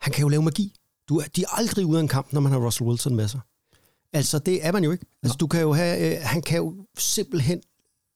han 0.00 0.12
kan 0.12 0.22
jo 0.22 0.28
lave 0.28 0.42
magi. 0.42 0.74
Du 1.08 1.18
er, 1.18 1.24
de 1.36 1.42
er 1.42 1.58
aldrig 1.58 1.86
ude 1.86 1.98
af 1.98 2.02
en 2.02 2.08
kamp, 2.08 2.32
når 2.32 2.40
man 2.40 2.52
har 2.52 2.58
Russell 2.58 2.88
Wilson 2.88 3.16
med 3.16 3.28
sig. 3.28 3.40
Altså, 4.12 4.38
det 4.38 4.66
er 4.66 4.72
man 4.72 4.84
jo 4.84 4.90
ikke. 4.90 5.06
Altså, 5.22 5.36
du 5.36 5.46
kan 5.46 5.60
jo 5.60 5.72
have, 5.72 6.16
øh, 6.16 6.22
han 6.22 6.42
kan 6.42 6.56
jo 6.56 6.74
simpelthen 6.98 7.60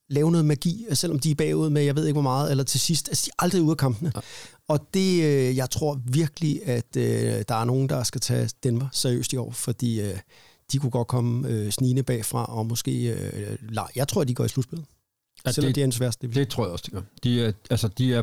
lave 0.08 0.30
noget 0.30 0.44
magi, 0.44 0.86
øh, 0.88 0.96
selvom 0.96 1.18
de 1.18 1.30
er 1.30 1.34
bagud 1.34 1.70
med, 1.70 1.82
jeg 1.82 1.96
ved 1.96 2.06
ikke 2.06 2.12
hvor 2.12 2.22
meget, 2.22 2.50
eller 2.50 2.64
til 2.64 2.80
sidst, 2.80 3.08
altså, 3.08 3.24
de 3.26 3.30
er 3.38 3.42
aldrig 3.42 3.62
ude 3.62 3.70
af 3.70 3.76
kampene. 3.76 4.12
Ja. 4.14 4.20
Og 4.68 4.88
det, 4.94 5.22
øh, 5.22 5.56
jeg 5.56 5.70
tror 5.70 6.00
virkelig, 6.04 6.66
at 6.66 6.96
øh, 6.96 7.44
der 7.48 7.54
er 7.54 7.64
nogen, 7.64 7.88
der 7.88 8.02
skal 8.02 8.20
tage 8.20 8.50
Denver 8.62 8.88
seriøst 8.92 9.32
i 9.32 9.36
år, 9.36 9.50
fordi 9.50 10.00
øh, 10.00 10.18
de 10.72 10.78
kunne 10.78 10.90
godt 10.90 11.08
komme 11.08 11.48
øh, 11.48 11.70
snigende 11.70 12.02
bagfra, 12.02 12.44
og 12.44 12.66
måske, 12.66 12.92
øh, 12.92 13.56
jeg 13.96 14.08
tror, 14.08 14.20
at 14.20 14.28
de 14.28 14.34
går 14.34 14.44
i 14.44 14.48
slutspillet. 14.48 14.86
Ja, 15.46 15.52
selvom 15.52 15.68
det- 15.68 15.68
det, 15.68 15.76
de 15.76 15.80
er 15.80 15.84
en 15.84 15.92
sværeste 15.92 16.22
division. 16.22 16.40
Det 16.44 16.48
tror 16.52 16.64
jeg 16.64 16.72
også, 16.72 16.84
de 16.86 16.90
gør. 16.90 17.00
De 17.22 17.44
er, 17.44 17.52
altså, 17.70 17.88
de 17.88 18.14
er, 18.14 18.22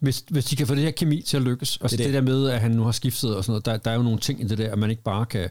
hvis, 0.00 0.24
hvis 0.30 0.44
de 0.44 0.56
kan 0.56 0.66
få 0.66 0.74
det 0.74 0.82
her 0.82 0.90
kemi 0.90 1.22
til 1.22 1.36
at 1.36 1.42
lykkes, 1.42 1.76
og 1.76 1.90
det, 1.90 1.98
det. 1.98 2.06
det 2.06 2.14
der 2.14 2.20
med, 2.20 2.48
at 2.48 2.60
han 2.60 2.70
nu 2.70 2.82
har 2.84 2.92
skiftet 2.92 3.36
og 3.36 3.44
sådan 3.44 3.52
noget, 3.52 3.66
der, 3.66 3.76
der 3.76 3.90
er 3.90 3.94
jo 3.94 4.02
nogle 4.02 4.18
ting 4.18 4.40
i 4.40 4.44
det 4.44 4.58
der, 4.58 4.72
at 4.72 4.78
man 4.78 4.90
ikke 4.90 5.02
bare 5.02 5.26
kan, 5.26 5.50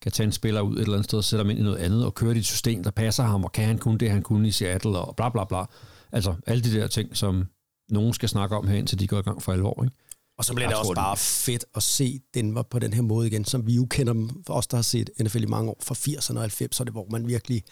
kan 0.00 0.12
tage 0.12 0.24
en 0.26 0.32
spiller 0.32 0.60
ud 0.60 0.76
et 0.76 0.80
eller 0.80 0.92
andet 0.92 1.04
sted 1.04 1.18
og 1.18 1.24
sætte 1.24 1.40
ham 1.40 1.50
ind 1.50 1.58
i 1.58 1.62
noget 1.62 1.76
andet, 1.76 2.04
og 2.04 2.14
køre 2.14 2.30
det 2.30 2.36
i 2.36 2.38
et 2.38 2.46
system, 2.46 2.82
der 2.82 2.90
passer 2.90 3.22
ham, 3.22 3.44
og 3.44 3.52
kan 3.52 3.64
han 3.64 3.78
kun 3.78 3.98
det, 3.98 4.10
han 4.10 4.22
kunne 4.22 4.48
i 4.48 4.50
Seattle, 4.50 4.98
og 4.98 5.16
bla 5.16 5.28
bla 5.28 5.44
bla. 5.44 5.64
Altså 6.12 6.34
alle 6.46 6.62
de 6.64 6.72
der 6.72 6.86
ting, 6.86 7.16
som 7.16 7.46
nogen 7.90 8.12
skal 8.14 8.28
snakke 8.28 8.56
om 8.56 8.68
her, 8.68 8.76
indtil 8.76 8.98
de 9.00 9.06
går 9.06 9.18
i 9.18 9.22
gang 9.22 9.42
for 9.42 9.52
alvor. 9.52 9.84
Ikke? 9.84 9.96
Og 10.38 10.44
så 10.44 10.54
bliver 10.54 10.68
det 10.68 10.78
også 10.78 10.94
bare 10.94 11.16
fedt 11.16 11.64
at 11.76 11.82
se 11.82 12.20
Denver 12.34 12.62
på 12.62 12.78
den 12.78 12.92
her 12.92 13.02
måde 13.02 13.26
igen, 13.26 13.44
som 13.44 13.66
vi 13.66 13.74
jo 13.74 13.86
kender 13.90 14.12
dem, 14.12 14.30
for 14.46 14.54
os 14.54 14.66
der 14.66 14.76
har 14.76 14.82
set 14.82 15.10
NFL 15.22 15.42
i 15.42 15.46
mange 15.46 15.70
år, 15.70 15.78
fra 15.82 15.94
80'erne 15.94 16.38
og 16.38 16.44
90'erne, 16.44 16.90
hvor 16.90 17.06
man 17.10 17.26
virkelig, 17.26 17.62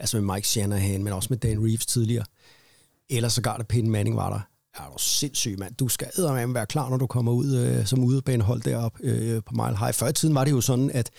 altså 0.00 0.20
med 0.20 0.34
Mike 0.34 0.48
Shanahan, 0.48 1.02
men 1.04 1.12
også 1.12 1.26
med 1.30 1.38
Dan 1.38 1.64
Reeves 1.66 1.86
tidligere, 1.86 2.24
eller 3.10 3.28
sågar 3.28 3.56
da 3.56 3.62
Peyton 3.62 3.90
Manning 3.90 4.16
var 4.16 4.30
der, 4.30 4.40
er 4.82 4.90
du 4.92 4.98
sindssyg, 4.98 5.56
mand. 5.58 5.74
Du 5.74 5.88
skal 5.88 6.08
eddermame 6.18 6.54
være 6.54 6.66
klar, 6.66 6.88
når 6.90 6.96
du 6.96 7.06
kommer 7.06 7.32
ud 7.32 7.56
øh, 7.56 7.86
som 7.86 8.04
udebanehold 8.04 8.62
deroppe 8.62 8.98
øh, 9.02 9.42
på 9.46 9.54
Mile 9.54 9.78
High. 9.78 9.94
Før 9.94 10.08
i 10.08 10.12
tiden 10.12 10.34
var 10.34 10.44
det 10.44 10.50
jo 10.50 10.60
sådan, 10.60 10.90
at 10.90 11.10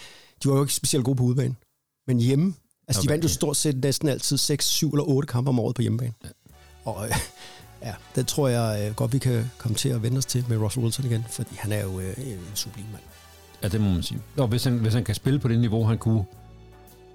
de 0.43 0.49
var 0.49 0.55
jo 0.55 0.63
ikke 0.63 0.73
specielt 0.73 1.05
gode 1.05 1.15
på 1.17 1.23
udebane. 1.23 1.55
Men 2.07 2.19
hjemme, 2.19 2.53
altså 2.87 3.01
de 3.01 3.05
Okay. 3.05 3.11
vandt 3.13 3.23
jo 3.23 3.29
stort 3.29 3.57
set 3.57 3.77
næsten 3.83 4.09
altid 4.09 4.37
6, 4.37 4.65
7 4.65 4.89
eller 4.91 5.03
8 5.03 5.27
kampe 5.27 5.49
om 5.49 5.59
året 5.59 5.75
på 5.75 5.81
hjemmebane. 5.81 6.13
Ja. 6.23 6.29
Og 6.85 7.07
øh, 7.07 7.15
ja, 7.85 7.93
det 8.15 8.27
tror 8.27 8.47
jeg 8.47 8.87
øh, 8.87 8.95
godt, 8.95 9.13
vi 9.13 9.19
kan 9.19 9.51
komme 9.57 9.75
til 9.75 9.89
at 9.89 10.03
vende 10.03 10.17
os 10.17 10.25
til 10.25 10.45
med 10.49 10.57
Russell 10.57 10.83
Wilson 10.83 11.05
igen, 11.05 11.25
fordi 11.29 11.55
han 11.55 11.71
er 11.71 11.83
jo 11.83 11.99
øh, 11.99 12.13
en 12.17 12.39
sublim 12.53 12.85
mand. 12.91 13.03
Ja, 13.63 13.67
det 13.67 13.81
må 13.81 13.89
man 13.89 14.03
sige. 14.03 14.21
Og 14.37 14.47
hvis 14.47 14.63
han, 14.63 14.77
hvis 14.77 14.93
han 14.93 15.03
kan 15.03 15.15
spille 15.15 15.39
på 15.39 15.47
det 15.47 15.59
niveau, 15.59 15.83
han 15.83 15.97
kunne, 15.97 16.25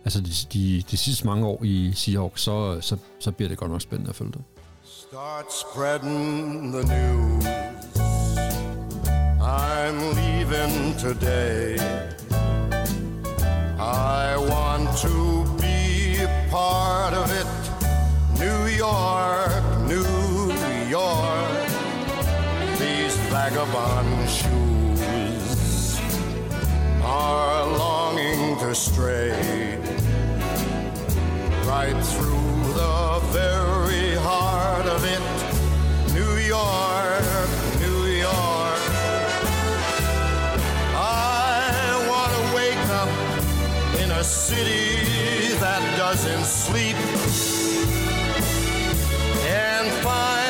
altså 0.04 0.20
de, 0.20 0.30
de, 0.52 0.82
de 0.90 0.96
sidste 0.96 1.26
mange 1.26 1.46
år 1.46 1.64
i 1.64 1.92
Seahawks, 1.94 2.42
så, 2.42 2.80
så, 2.80 2.96
så 3.18 3.30
bliver 3.32 3.48
det 3.48 3.58
godt 3.58 3.70
nok 3.70 3.82
spændende 3.82 4.08
at 4.08 4.16
følge 4.16 4.32
det. 4.32 4.42
Start 4.84 5.44
spreading 5.60 6.72
the 6.72 6.82
news. 6.82 7.44
I'm 9.40 9.98
leaving 10.14 10.94
today. 10.98 11.76
I 13.78 14.36
want 14.36 14.88
to 14.98 15.44
be 15.60 16.22
a 16.22 16.48
part 16.50 17.14
of 17.14 17.30
it. 17.40 17.46
New 18.38 18.66
York, 18.78 19.62
New 19.88 20.19
York. 20.91 21.68
These 22.76 23.16
vagabond 23.30 24.28
shoes 24.28 26.01
are 27.05 27.64
longing 27.78 28.59
to 28.59 28.74
stray 28.74 29.78
right 31.64 31.95
through 32.12 32.72
the 32.74 33.20
very 33.30 34.16
heart 34.16 34.86
of 34.86 35.05
it. 35.05 35.22
New 36.12 36.34
York, 36.57 37.49
New 37.78 38.03
York. 38.26 38.82
I 40.97 42.05
want 42.11 42.30
to 42.34 42.43
wake 42.57 42.84
up 43.01 43.12
in 44.03 44.11
a 44.11 44.24
city 44.24 45.55
that 45.61 45.82
doesn't 45.97 46.45
sleep 46.45 46.97
and 49.47 49.88
find 50.03 50.49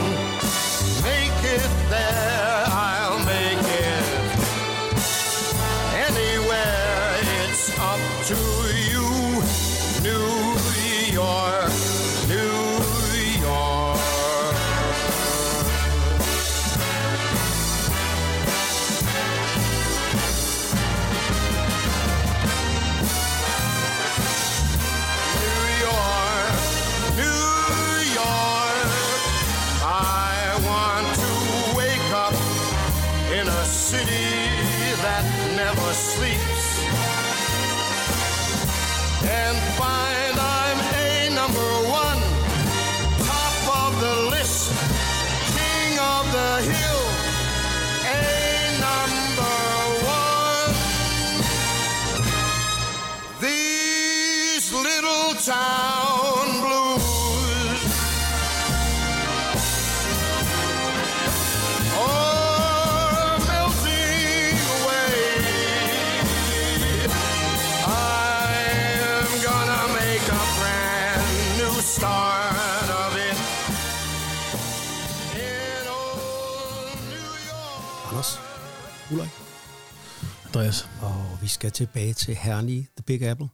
tilbage 81.81 82.13
til 82.13 82.35
herlige 82.35 82.87
The 82.97 83.03
Big 83.03 83.21
Apple. 83.21 83.49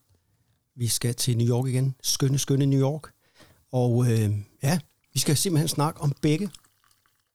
Vi 0.76 0.88
skal 0.88 1.16
til 1.16 1.38
New 1.38 1.48
York 1.48 1.68
igen. 1.68 1.96
Skønne, 2.04 2.40
skønne 2.40 2.66
New 2.66 2.80
York. 2.82 3.12
Og 3.72 4.12
øh, 4.12 4.32
ja, 4.64 4.80
vi 5.14 5.20
skal 5.20 5.38
simpelthen 5.38 5.68
snakke 5.68 6.02
om 6.02 6.14
begge 6.22 6.50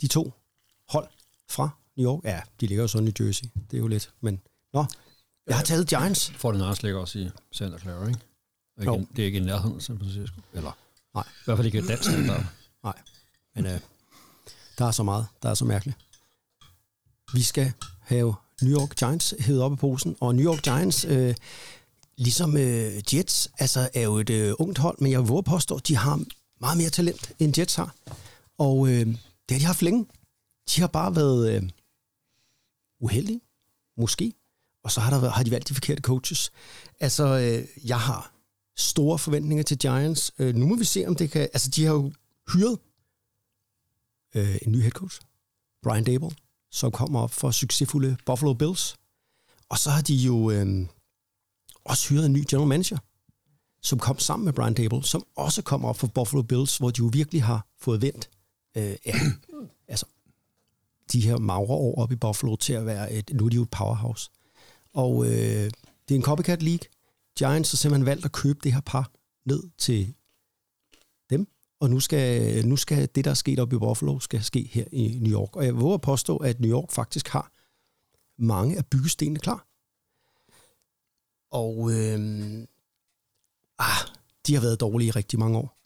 de 0.01 0.07
to 0.07 0.33
hold 0.89 1.09
fra 1.49 1.71
New 1.97 2.07
York. 2.07 2.25
Ja, 2.25 2.41
de 2.61 2.67
ligger 2.67 2.85
jo 2.85 2.89
så 2.89 2.99
i 2.99 3.01
New 3.01 3.13
Jersey. 3.21 3.45
Det 3.71 3.77
er 3.77 3.79
jo 3.79 3.87
lidt, 3.87 4.13
men... 4.21 4.41
Nå, 4.73 4.85
jeg 5.47 5.57
har 5.57 5.65
taget 5.65 5.89
Giants. 5.89 6.31
For 6.31 6.53
den 6.53 6.77
ligger 6.83 7.01
også 7.01 7.19
i 7.19 7.31
Santa 7.53 7.79
Clara, 7.79 8.09
ikke? 8.09 8.21
Og 8.77 8.85
Jo. 8.85 8.95
igen, 8.95 9.09
det 9.17 9.23
er 9.23 9.27
ikke 9.27 9.39
i 9.39 9.43
nærheden 9.45 9.77
af 9.77 9.83
San 9.83 9.99
Francisco. 9.99 10.41
Eller 10.53 10.79
Nej. 11.15 11.25
i 11.27 11.43
hvert 11.45 11.59
fald 11.59 11.67
ikke 11.67 11.87
dansk 11.87 12.03
standard. 12.11 12.47
Nej, 12.85 12.99
men 13.55 13.67
øh, 13.67 13.81
der 14.79 14.85
er 14.85 14.91
så 14.91 15.03
meget, 15.03 15.27
der 15.43 15.49
er 15.51 15.55
så 15.55 15.65
mærkeligt. 15.65 15.99
Vi 17.35 17.43
skal 17.43 17.73
have 18.01 18.35
New 18.63 18.81
York 18.81 18.97
Giants 18.97 19.35
hævet 19.39 19.63
op 19.63 19.73
i 19.73 19.77
posen, 19.77 20.17
og 20.21 20.35
New 20.35 20.53
York 20.53 20.63
Giants, 20.63 21.05
øh, 21.05 21.35
ligesom 22.17 22.57
øh, 22.57 23.15
Jets, 23.15 23.51
altså 23.59 23.91
er 23.95 24.03
jo 24.03 24.17
et 24.19 24.31
øh, 24.31 24.55
ungt 24.59 24.79
hold, 24.79 24.97
men 25.01 25.13
jeg 25.13 25.21
vil 25.29 25.43
påstå, 25.47 25.75
at 25.77 25.89
de 25.89 25.97
har 25.97 26.25
meget 26.61 26.77
mere 26.79 26.91
talent, 26.91 27.33
end 27.39 27.59
Jets 27.59 27.75
har. 27.75 27.95
Og 28.59 28.89
øh, 28.89 29.07
det 29.07 29.51
har 29.51 29.59
de 29.59 29.65
haft 29.65 29.83
længe. 29.83 30.07
De 30.75 30.81
har 30.81 30.87
bare 30.89 31.17
været 31.17 31.53
øh, 31.57 31.71
uheldige, 33.01 33.41
måske, 33.97 34.33
og 34.85 34.91
så 34.93 35.01
har, 35.01 35.11
der, 35.11 35.21
været- 35.21 35.33
har 35.33 35.43
de 35.43 35.51
valgt 35.51 35.69
de 35.69 35.75
forkerte 35.75 36.01
coaches. 36.03 36.53
Altså, 37.01 37.25
øh, 37.25 37.89
jeg 37.89 38.01
har 38.01 38.33
store 38.77 39.19
forventninger 39.19 39.65
til 39.65 39.79
Giants. 39.79 40.33
Øh, 40.39 40.55
nu 40.55 40.67
må 40.67 40.77
vi 40.77 40.85
se, 40.85 41.05
om 41.07 41.17
det 41.17 41.31
kan... 41.31 41.43
Altså, 41.43 41.71
de 41.71 41.85
har 41.85 41.93
jo 41.93 42.13
hyret 42.53 42.79
øh, 44.35 44.59
en 44.63 44.73
ny 44.73 44.81
head 44.81 44.91
coach, 44.91 45.21
Brian 45.83 46.05
Dable, 46.05 46.31
som 46.73 46.91
kommer 46.91 47.21
op 47.21 47.31
for 47.31 47.51
succesfulde 47.51 48.17
Buffalo 48.27 48.55
Bills. 48.55 48.97
Og 49.69 49.79
så 49.79 49.91
har 49.91 50.03
de 50.03 50.15
jo 50.15 50.51
øh, 50.51 50.87
også 51.85 52.09
hyret 52.09 52.27
en 52.27 52.33
ny 52.33 52.45
general 52.51 52.69
manager, 52.69 52.99
som 53.83 53.99
kom 53.99 54.19
sammen 54.19 54.45
med 54.45 54.53
Brian 54.53 54.75
Dable, 54.75 55.05
som 55.05 55.25
også 55.37 55.63
kommer 55.63 55.89
op 55.89 55.97
for 55.97 56.07
Buffalo 56.07 56.43
Bills, 56.43 56.77
hvor 56.77 56.91
de 56.91 56.99
jo 56.99 57.11
virkelig 57.13 57.43
har 57.43 57.67
fået 57.81 58.03
vendt 58.03 58.31
øh, 58.77 58.97
ja, 59.07 59.15
altså, 59.93 60.07
de 61.13 61.21
her 61.21 61.39
magre 61.39 61.75
år 61.75 62.03
op 62.03 62.13
i 62.13 62.17
Buffalo 62.17 62.57
til 62.57 62.73
at 62.73 62.87
være 62.87 63.13
et, 63.13 63.31
nu 63.35 63.45
er 63.45 63.49
de 63.49 63.57
jo 63.57 63.63
et 63.63 63.71
powerhouse. 63.71 64.31
Og 64.95 65.25
øh, 65.27 65.71
det 66.09 66.15
er 66.15 66.15
en 66.15 66.23
copycat 66.23 66.63
league. 66.63 66.89
Giants 67.39 67.71
har 67.71 67.77
simpelthen 67.77 68.07
valgt 68.07 68.25
at 68.25 68.33
købe 68.33 68.59
det 68.63 68.73
her 68.73 68.81
par 68.81 69.11
ned 69.45 69.63
til 69.79 70.15
og 71.83 71.91
nu 71.91 72.01
skal, 72.01 72.67
nu 72.69 72.77
skal 72.77 73.09
det, 73.15 73.25
der 73.25 73.31
er 73.31 73.35
sket 73.35 73.59
op 73.59 73.73
i 73.73 73.79
Buffalo, 73.79 74.19
skal 74.19 74.43
ske 74.43 74.69
her 74.73 74.85
i 74.93 75.19
New 75.21 75.33
York. 75.33 75.57
Og 75.57 75.65
jeg 75.65 75.81
våger 75.81 75.95
at 75.95 76.01
påstå, 76.01 76.37
at 76.37 76.61
New 76.61 76.71
York 76.71 76.91
faktisk 76.91 77.29
har 77.29 77.53
mange 78.39 78.77
af 78.77 78.87
byggestenene 78.87 79.39
klar. 79.39 79.67
Og 81.51 81.93
øh, 81.93 82.19
ah, 83.79 84.09
de 84.47 84.55
har 84.55 84.61
været 84.61 84.81
dårlige 84.81 85.09
i 85.09 85.11
rigtig 85.11 85.39
mange 85.39 85.59
år. 85.59 85.79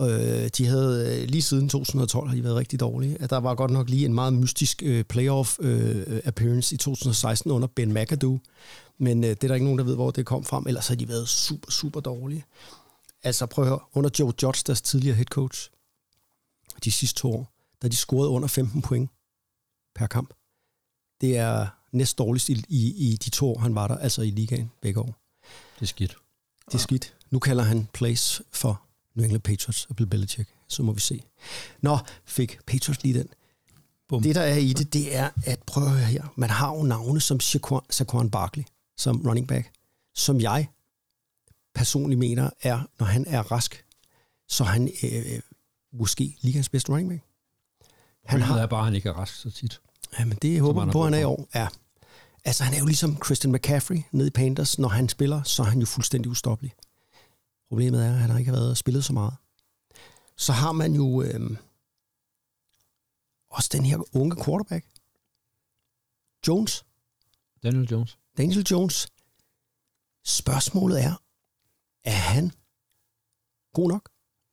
Øh, 0.00 0.48
de 0.48 0.66
havde 0.66 1.20
øh, 1.22 1.28
lige 1.28 1.42
siden 1.42 1.68
2012 1.68 2.28
har 2.28 2.34
de 2.34 2.44
været 2.44 2.56
rigtig 2.56 2.80
dårlige. 2.80 3.22
At 3.22 3.30
der 3.30 3.36
var 3.36 3.54
godt 3.54 3.70
nok 3.70 3.88
lige 3.88 4.06
en 4.06 4.14
meget 4.14 4.32
mystisk 4.32 4.82
øh, 4.82 5.04
playoff 5.04 5.58
øh, 5.60 6.20
appearance 6.24 6.74
i 6.74 6.78
2016 6.78 7.50
under 7.50 7.68
Ben 7.68 7.94
McAdoo. 7.94 8.38
Men 8.98 9.24
øh, 9.24 9.30
det 9.30 9.44
er 9.44 9.48
der 9.48 9.54
ikke 9.54 9.66
nogen, 9.66 9.78
der 9.78 9.84
ved, 9.84 9.94
hvor 9.94 10.10
det 10.10 10.26
kom 10.26 10.44
frem. 10.44 10.64
Ellers 10.66 10.88
har 10.88 10.94
de 10.94 11.08
været 11.08 11.28
super, 11.28 11.70
super 11.70 12.00
dårlige. 12.00 12.44
Altså 13.22 13.46
prøv 13.46 13.64
at 13.64 13.68
høre, 13.68 13.80
under 13.92 14.10
Joe 14.18 14.32
Judge, 14.42 14.62
deres 14.66 14.82
tidligere 14.82 15.16
head 15.16 15.26
coach, 15.26 15.70
de 16.84 16.92
sidste 16.92 17.20
to 17.20 17.32
år, 17.32 17.52
da 17.82 17.88
de 17.88 17.96
scorede 17.96 18.28
under 18.28 18.48
15 18.48 18.82
point 18.82 19.10
per 19.94 20.06
kamp. 20.06 20.34
Det 21.20 21.36
er 21.36 21.66
næst 21.92 22.18
dårligst 22.18 22.48
i, 22.48 22.64
i, 22.68 23.10
i 23.12 23.16
de 23.16 23.30
to 23.30 23.50
år, 23.50 23.58
han 23.58 23.74
var 23.74 23.88
der, 23.88 23.98
altså 23.98 24.22
i 24.22 24.30
ligaen 24.30 24.70
begge 24.82 25.00
år. 25.00 25.14
Det 25.74 25.82
er 25.82 25.86
skidt. 25.86 26.16
Det 26.66 26.74
er 26.74 26.78
skidt. 26.78 27.14
Nu 27.30 27.38
kalder 27.38 27.64
han 27.64 27.88
plays 27.92 28.42
for 28.52 28.82
New 29.14 29.24
England 29.24 29.42
Patriots 29.42 29.86
og 29.86 29.96
Bill 29.96 30.08
Belichick. 30.08 30.50
Så 30.68 30.82
må 30.82 30.92
vi 30.92 31.00
se. 31.00 31.22
Nå, 31.80 31.98
fik 32.24 32.58
Patriots 32.66 33.02
lige 33.02 33.18
den. 33.18 33.28
Bum. 34.08 34.22
Det, 34.22 34.34
der 34.34 34.40
er 34.40 34.56
i 34.56 34.72
det, 34.72 34.92
det 34.92 35.16
er 35.16 35.30
at 35.44 35.62
prøve 35.66 35.86
at 35.86 35.92
høre 35.92 36.04
her. 36.04 36.32
Man 36.36 36.50
har 36.50 36.76
jo 36.76 36.82
navne 36.82 37.20
som 37.20 37.40
Saquon 37.90 38.30
Barkley, 38.30 38.64
som 38.96 39.22
running 39.26 39.48
back, 39.48 39.72
som 40.14 40.40
jeg 40.40 40.68
personligt 41.78 42.18
mener 42.18 42.50
er, 42.62 42.80
når 42.98 43.06
han 43.06 43.24
er 43.26 43.52
rask, 43.52 43.84
så 44.48 44.64
er 44.64 44.68
han 44.68 44.90
øh, 45.02 45.40
måske 45.92 46.36
ligens 46.40 46.68
bedste 46.68 46.92
running 46.92 47.08
back. 47.08 47.22
Han 48.24 48.40
har... 48.40 48.58
er 48.58 48.66
bare, 48.66 48.80
at 48.80 48.84
han 48.84 48.94
ikke 48.94 49.08
er 49.08 49.12
rask 49.12 49.34
så 49.34 49.50
tit. 49.50 49.80
Jamen, 50.18 50.38
det 50.42 50.60
håber 50.60 50.80
man 50.80 50.88
har 50.88 50.92
på, 50.92 51.04
han 51.04 51.14
er 51.14 51.18
i 51.18 51.24
år. 51.24 51.48
Ja. 51.54 51.68
Altså, 52.44 52.64
han 52.64 52.74
er 52.74 52.78
jo 52.78 52.86
ligesom 52.86 53.16
Christian 53.24 53.52
McCaffrey 53.52 54.02
nede 54.12 54.28
i 54.28 54.30
Panthers. 54.30 54.78
Når 54.78 54.88
han 54.88 55.08
spiller, 55.08 55.42
så 55.42 55.62
er 55.62 55.66
han 55.66 55.80
jo 55.80 55.86
fuldstændig 55.86 56.30
ustoppelig. 56.30 56.72
Problemet 57.68 58.04
er, 58.06 58.12
at 58.12 58.18
han 58.18 58.30
har 58.30 58.38
ikke 58.38 58.52
været 58.52 58.78
spillet 58.78 59.04
så 59.04 59.12
meget. 59.12 59.34
Så 60.36 60.52
har 60.52 60.72
man 60.72 60.94
jo 60.94 61.22
øh, 61.22 61.56
også 63.50 63.68
den 63.72 63.84
her 63.84 64.16
unge 64.16 64.44
quarterback. 64.44 64.86
Jones. 66.48 66.84
Daniel 67.62 67.88
Jones. 67.90 68.18
Daniel 68.36 68.66
Jones. 68.70 69.08
Spørgsmålet 70.24 71.04
er, 71.04 71.22
er 72.04 72.10
han 72.10 72.52
god 73.74 73.88
nok? 73.88 74.08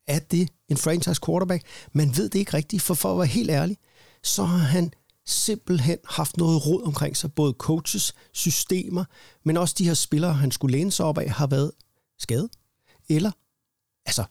Er 0.08 0.20
det 0.20 0.50
en 0.70 0.78
franchise 0.78 1.22
quarterback? 1.26 1.64
Man 1.94 2.18
ved 2.18 2.30
det 2.30 2.40
ikke 2.40 2.54
rigtigt, 2.54 2.82
for 2.82 2.94
for 2.94 3.12
at 3.12 3.18
være 3.18 3.28
helt 3.28 3.50
ærlig, 3.50 3.78
så 4.24 4.44
har 4.44 4.58
han 4.58 4.94
simpelthen 5.26 5.98
haft 6.10 6.38
noget 6.38 6.68
råd 6.68 6.84
omkring 6.84 7.18
sig. 7.18 7.34
Både 7.34 7.54
coaches, 7.58 8.14
systemer, 8.34 9.06
men 9.44 9.58
også 9.58 9.76
de 9.78 9.86
her 9.86 9.94
spillere, 9.94 10.34
han 10.34 10.52
skulle 10.52 10.78
læne 10.78 10.92
sig 10.92 11.06
op 11.06 11.18
af, 11.18 11.30
har 11.30 11.48
været 11.48 11.72
skadet. 12.20 12.50
Eller, 13.10 13.32
altså, 14.06 14.24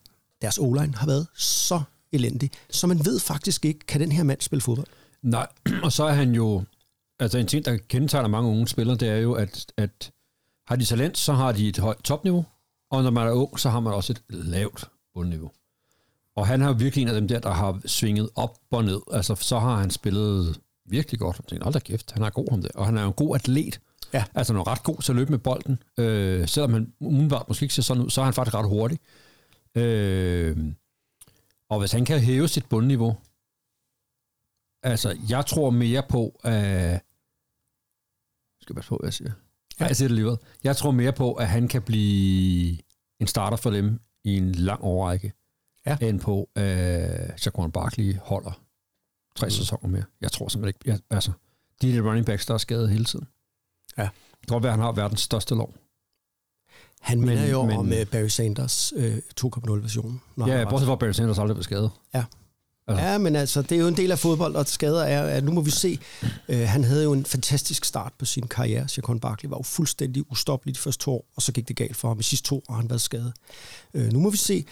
deres 0.42 0.58
o 0.58 0.74
har 0.74 1.06
været 1.06 1.26
så 1.34 1.82
elendig, 2.12 2.50
så 2.70 2.86
man 2.86 3.04
ved 3.04 3.20
faktisk 3.20 3.64
ikke, 3.64 3.80
kan 3.86 4.00
den 4.00 4.12
her 4.12 4.22
mand 4.22 4.40
spille 4.40 4.60
fodbold? 4.62 4.86
Nej, 5.22 5.46
og 5.84 5.92
så 5.92 6.04
er 6.04 6.12
han 6.12 6.34
jo... 6.34 6.64
Altså 7.18 7.38
en 7.38 7.46
ting, 7.46 7.64
der 7.64 7.76
kendetegner 7.88 8.28
mange 8.28 8.50
unge 8.50 8.68
spillere, 8.68 8.96
det 8.96 9.08
er 9.08 9.16
jo, 9.16 9.32
at, 9.32 9.72
at 9.76 10.12
har 10.66 10.76
de 10.76 10.84
talent, 10.84 11.18
så 11.18 11.32
har 11.32 11.52
de 11.52 11.68
et 11.68 11.78
højt 11.78 12.02
topniveau, 12.04 12.44
og 12.96 13.02
når 13.02 13.10
man 13.10 13.26
er 13.26 13.32
ung, 13.32 13.60
så 13.60 13.70
har 13.70 13.80
man 13.80 13.92
også 13.92 14.12
et 14.12 14.22
lavt 14.28 14.90
bundniveau. 15.14 15.50
Og 16.36 16.46
han 16.46 16.60
har 16.60 16.68
jo 16.68 16.74
virkelig 16.78 17.02
en 17.02 17.08
af 17.08 17.14
dem 17.14 17.28
der, 17.28 17.38
der 17.38 17.50
har 17.50 17.80
svinget 17.86 18.30
op 18.34 18.58
og 18.70 18.84
ned. 18.84 19.00
Altså, 19.12 19.34
så 19.34 19.58
har 19.58 19.76
han 19.76 19.90
spillet 19.90 20.60
virkelig 20.84 21.20
godt. 21.20 21.36
Jeg 21.38 21.44
tænkte, 21.48 21.64
hold 21.64 21.74
da 21.74 21.78
kæft, 21.78 22.12
han 22.12 22.22
er 22.22 22.30
god 22.30 22.50
ham 22.50 22.62
der. 22.62 22.68
Og 22.74 22.86
han 22.86 22.96
er 22.96 23.02
jo 23.02 23.08
en 23.08 23.14
god 23.14 23.34
atlet. 23.34 23.80
Ja. 24.12 24.24
Altså, 24.34 24.52
han 24.52 24.60
er 24.60 24.68
ret 24.68 24.82
god 24.82 25.02
til 25.02 25.12
at 25.12 25.16
løbe 25.16 25.30
med 25.30 25.38
bolden. 25.38 25.82
Øh, 25.98 26.48
selvom 26.48 26.72
han 26.72 26.92
umiddelbart 27.00 27.48
måske 27.48 27.64
ikke 27.64 27.74
ser 27.74 27.82
sådan 27.82 28.02
ud, 28.02 28.10
så 28.10 28.20
er 28.20 28.24
han 28.24 28.34
faktisk 28.34 28.54
ret 28.54 28.68
hurtig. 28.68 28.98
Øh, 29.74 30.56
og 31.68 31.78
hvis 31.78 31.92
han 31.92 32.04
kan 32.04 32.20
hæve 32.20 32.48
sit 32.48 32.68
bundniveau, 32.68 33.16
altså, 34.82 35.18
jeg 35.28 35.46
tror 35.46 35.70
mere 35.70 36.02
på, 36.08 36.40
at... 36.42 36.94
Øh, 36.94 36.98
skal 38.60 38.72
jeg 38.72 38.76
passe 38.76 38.88
på, 38.88 38.96
hvad 38.96 39.06
jeg 39.06 39.14
siger. 39.14 39.32
Ja. 39.80 39.86
Jeg 39.86 39.96
siger 39.96 40.08
det 40.08 40.12
alligevel. 40.12 40.36
Jeg 40.64 40.76
tror 40.76 40.90
mere 40.90 41.12
på, 41.12 41.32
at 41.34 41.48
han 41.48 41.68
kan 41.68 41.82
blive 41.82 42.78
en 43.20 43.26
starter 43.26 43.56
for 43.56 43.70
dem 43.70 44.00
i 44.24 44.36
en 44.36 44.52
lang 44.52 44.80
overrække, 44.82 45.32
Ja. 45.86 45.96
end 46.00 46.20
på, 46.20 46.48
at 46.54 47.30
uh, 47.30 47.36
Saquon 47.36 47.72
Barkley 47.72 48.16
holder 48.22 48.60
tre 49.36 49.46
mm. 49.46 49.50
sæsoner 49.50 49.88
mere. 49.88 50.04
Jeg 50.20 50.32
tror 50.32 50.48
simpelthen 50.48 50.68
ikke... 50.88 50.90
Jeg, 50.90 51.16
altså, 51.16 51.32
de 51.82 51.96
er 51.96 52.02
running 52.02 52.26
backs, 52.26 52.46
der 52.46 52.54
er 52.54 52.58
skadet 52.58 52.90
hele 52.90 53.04
tiden. 53.04 53.26
Ja. 53.98 54.02
Det 54.02 54.48
kan 54.48 54.54
godt 54.54 54.62
være, 54.62 54.72
at 54.72 54.78
han 54.78 54.84
har 54.84 54.92
verdens 54.92 55.20
største 55.20 55.54
lov. 55.54 55.74
Han 57.00 57.20
minder 57.20 57.42
Men- 57.42 57.50
jo 57.50 57.64
men- 57.66 57.76
om 57.76 57.86
uh, 57.86 58.06
Barry 58.12 58.28
Sanders 58.28 58.92
øh, 58.96 59.16
2.0-versionen. 59.40 60.20
når 60.36 60.44
han 60.46 60.54
Ja, 60.54 60.62
var- 60.64 60.70
bortset 60.70 60.86
fra, 60.86 60.92
at 60.92 60.98
Barry 60.98 61.12
Sanders 61.12 61.38
aldrig 61.38 61.56
blev 61.56 61.62
skadet. 61.64 61.90
Ja. 62.14 62.24
Altså. 62.86 63.04
Ja, 63.04 63.18
men 63.18 63.36
altså, 63.36 63.62
det 63.62 63.72
er 63.72 63.80
jo 63.80 63.88
en 63.88 63.96
del 63.96 64.12
af 64.12 64.18
fodbold, 64.18 64.56
og 64.56 64.66
skader 64.66 65.02
er, 65.02 65.22
at 65.36 65.44
nu 65.44 65.52
må 65.52 65.60
vi 65.60 65.70
se. 65.70 65.98
Øh, 66.48 66.68
han 66.68 66.84
havde 66.84 67.04
jo 67.04 67.12
en 67.12 67.24
fantastisk 67.24 67.84
start 67.84 68.12
på 68.18 68.24
sin 68.24 68.48
karriere. 68.48 68.88
Chacon 68.88 69.20
Barkley 69.20 69.50
var 69.50 69.56
jo 69.56 69.62
fuldstændig 69.62 70.32
ustoppelig 70.32 70.74
de 70.74 70.80
første 70.80 71.04
to 71.04 71.12
år, 71.12 71.26
og 71.36 71.42
så 71.42 71.52
gik 71.52 71.68
det 71.68 71.76
galt 71.76 71.96
for 71.96 72.08
ham. 72.08 72.20
I 72.20 72.22
sidste 72.22 72.48
to 72.48 72.56
år 72.56 72.72
har 72.72 72.80
han 72.80 72.90
været 72.90 73.00
skadet. 73.00 73.32
Øh, 73.94 74.12
nu 74.12 74.20
må 74.20 74.30
vi 74.30 74.36
se. 74.36 74.64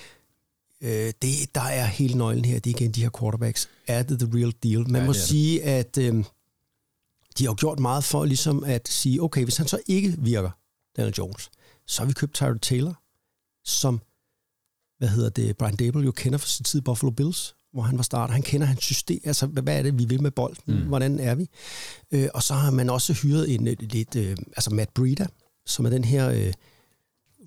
Øh, 0.81 1.13
det, 1.23 1.55
der 1.55 1.61
er 1.61 1.85
hele 1.85 2.19
nøglen 2.19 2.45
her. 2.45 2.59
Det 2.61 2.71
er 2.71 2.81
igen 2.81 2.93
de 2.93 3.03
her 3.03 3.11
quarterbacks. 3.21 3.69
Er 3.87 4.03
det 4.03 4.19
the 4.19 4.29
real 4.35 4.53
deal? 4.63 4.81
Man 4.81 4.93
Ja, 4.93 4.99
ja, 4.99 5.07
må 5.07 5.13
det 5.13 5.21
sige, 5.21 5.63
at 5.63 5.99
øh, 5.99 6.25
de 7.39 7.45
har 7.45 7.51
jo 7.51 7.57
gjort 7.59 7.79
meget 7.79 8.05
for 8.05 8.25
ligesom 8.25 8.65
at 8.65 8.89
sige, 8.89 9.23
okay, 9.23 9.45
hvis 9.45 9.57
han 9.57 9.69
så 9.69 9.79
ikke 9.87 10.15
virker, 10.19 10.51
Daniel 10.97 11.15
Jones, 11.19 11.51
så 11.87 12.03
har 12.03 12.07
vi 12.07 12.13
købt 12.13 12.35
Tyrod 12.35 12.59
Taylor, 12.59 13.03
som 13.65 14.01
hvad 14.99 15.09
hedder 15.09 15.31
det, 15.31 15.57
Brian 15.57 15.77
Dable 15.77 16.05
jo 16.05 16.13
kender 16.13 16.39
fra 16.39 16.47
sin 16.47 16.65
tid 16.65 16.81
i 16.81 16.83
Buffalo 16.83 17.11
Bills, 17.11 17.55
hvor 17.73 17.83
han 17.83 17.97
var 17.97 18.03
starter. 18.03 18.35
Han 18.35 18.43
kender 18.43 18.66
hans 18.66 18.85
system, 18.85 19.20
altså 19.25 19.47
hvad 19.47 19.79
er 19.79 19.83
det, 19.83 19.99
vi 19.99 20.05
vil 20.05 20.23
med 20.23 20.31
bolden, 20.31 20.75
mm. 20.75 20.89
hvordan 20.89 21.20
er 21.20 21.35
vi? 21.35 21.49
Øh, 22.12 22.29
og 22.35 22.43
så 22.43 22.55
har 22.55 22.70
man 22.70 22.91
også 22.91 23.12
hyret 23.12 23.55
en 23.55 23.68
øh, 23.68 23.77
lidt, 23.81 24.16
øh, 24.16 24.37
altså 24.57 24.75
Matt 24.75 24.95
Breida, 24.95 25.27
som 25.66 25.87
er 25.87 25.91
den 25.91 26.05
her 26.05 26.31
øh, 26.31 26.53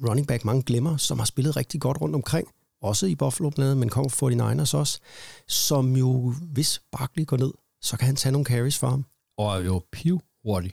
running 0.10 0.28
back, 0.28 0.46
mange 0.46 0.64
glemmer, 0.64 0.98
som 0.98 1.20
har 1.20 1.26
spillet 1.26 1.56
rigtig 1.58 1.82
godt 1.82 2.02
rundt 2.02 2.16
omkring, 2.16 2.48
også 2.82 3.06
i 3.06 3.16
Buffalo 3.16 3.50
blandt 3.50 3.66
andet, 3.72 3.78
men 3.78 3.90
kommer 3.90 4.10
fra 4.10 4.30
49ers 4.30 4.78
også, 4.78 5.00
som 5.48 5.96
jo, 5.96 6.34
hvis 6.42 6.82
Barkley 6.92 7.26
går 7.26 7.38
ned, 7.38 7.52
så 7.82 7.98
kan 7.98 8.06
han 8.06 8.16
tage 8.16 8.32
nogle 8.32 8.46
carries 8.46 8.78
for 8.78 8.88
ham. 8.88 9.06
Og 9.38 9.58
er 9.58 9.64
jo 9.66 9.82
piv 9.92 10.22
hurtig. 10.46 10.72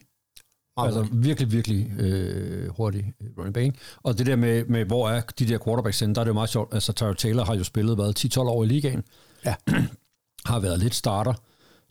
Meget 0.77 0.87
Altså 0.87 1.01
hurtigt. 1.03 1.25
virkelig, 1.25 1.53
virkelig 1.53 1.91
øh, 2.01 2.69
hurtig 2.77 3.13
running 3.39 3.55
back. 3.55 3.77
Og 4.03 4.19
det 4.19 4.27
der 4.27 4.37
med, 4.37 4.65
med, 4.65 4.85
hvor 4.85 5.11
er 5.11 5.21
de 5.21 5.49
der 5.49 5.59
quarterbacks 5.65 6.01
henne, 6.01 6.15
der 6.15 6.21
er 6.21 6.25
det 6.25 6.29
jo 6.29 6.35
meget 6.35 6.51
sjovt. 6.51 6.75
Altså, 6.75 6.93
Tyrod 6.93 7.15
Taylor 7.15 7.45
har 7.45 7.55
jo 7.55 7.65
spillet 7.65 7.95
hvad, 7.97 8.15
10-12 8.19 8.41
år 8.41 8.65
i 8.65 8.67
ligaen. 8.67 9.03
Ja. 9.47 9.55
har 10.47 10.59
været 10.59 10.79
lidt 10.79 10.95
starter. 10.95 11.35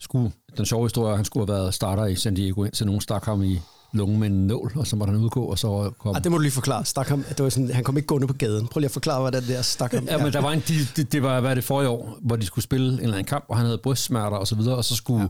Skulle, 0.00 0.32
den 0.56 0.66
sjove 0.66 0.84
historie 0.84 1.08
er, 1.08 1.12
at 1.12 1.18
han 1.18 1.24
skulle 1.24 1.46
have 1.46 1.58
været 1.58 1.74
starter 1.74 2.06
i 2.06 2.16
San 2.16 2.34
Diego, 2.34 2.64
indtil 2.64 2.86
nogen 2.86 3.00
stak 3.00 3.24
ham 3.24 3.42
i 3.42 3.60
lungen 3.92 4.18
med 4.20 4.26
en 4.28 4.46
nål, 4.46 4.72
og 4.76 4.86
så 4.86 4.96
måtte 4.96 5.10
han 5.12 5.20
udgå, 5.20 5.44
og 5.44 5.58
så 5.58 5.92
kom... 5.98 6.16
Ah, 6.16 6.24
det 6.24 6.30
må 6.32 6.36
du 6.38 6.42
lige 6.42 6.52
forklare. 6.52 6.84
Stak 6.84 7.08
ham, 7.08 7.22
det 7.22 7.42
var 7.42 7.48
sådan, 7.48 7.70
han 7.70 7.84
kom 7.84 7.96
ikke 7.96 8.06
gående 8.06 8.26
på 8.26 8.32
gaden. 8.32 8.68
Prøv 8.68 8.78
lige 8.80 8.86
at 8.86 8.90
forklare, 8.92 9.20
hvordan 9.20 9.42
det 9.42 9.58
er 9.58 9.62
stak 9.62 9.92
ham. 9.92 10.04
Ja, 10.04 10.24
men 10.24 10.32
der 10.32 10.40
var 10.40 10.52
en, 10.52 10.62
de, 10.68 10.74
det, 10.96 11.12
det 11.12 11.22
var, 11.22 11.40
hvad 11.40 11.56
det 11.56 11.64
forrige 11.64 11.88
år, 11.88 12.18
hvor 12.22 12.36
de 12.36 12.46
skulle 12.46 12.62
spille 12.62 12.86
en 12.92 12.98
eller 12.98 13.14
anden 13.14 13.24
kamp, 13.24 13.44
og 13.48 13.56
han 13.56 13.66
havde 13.66 13.78
brystsmerter 13.78 14.36
og 14.36 14.46
så 14.46 14.54
videre, 14.54 14.76
og 14.76 14.84
så 14.84 14.96
skulle 14.96 15.20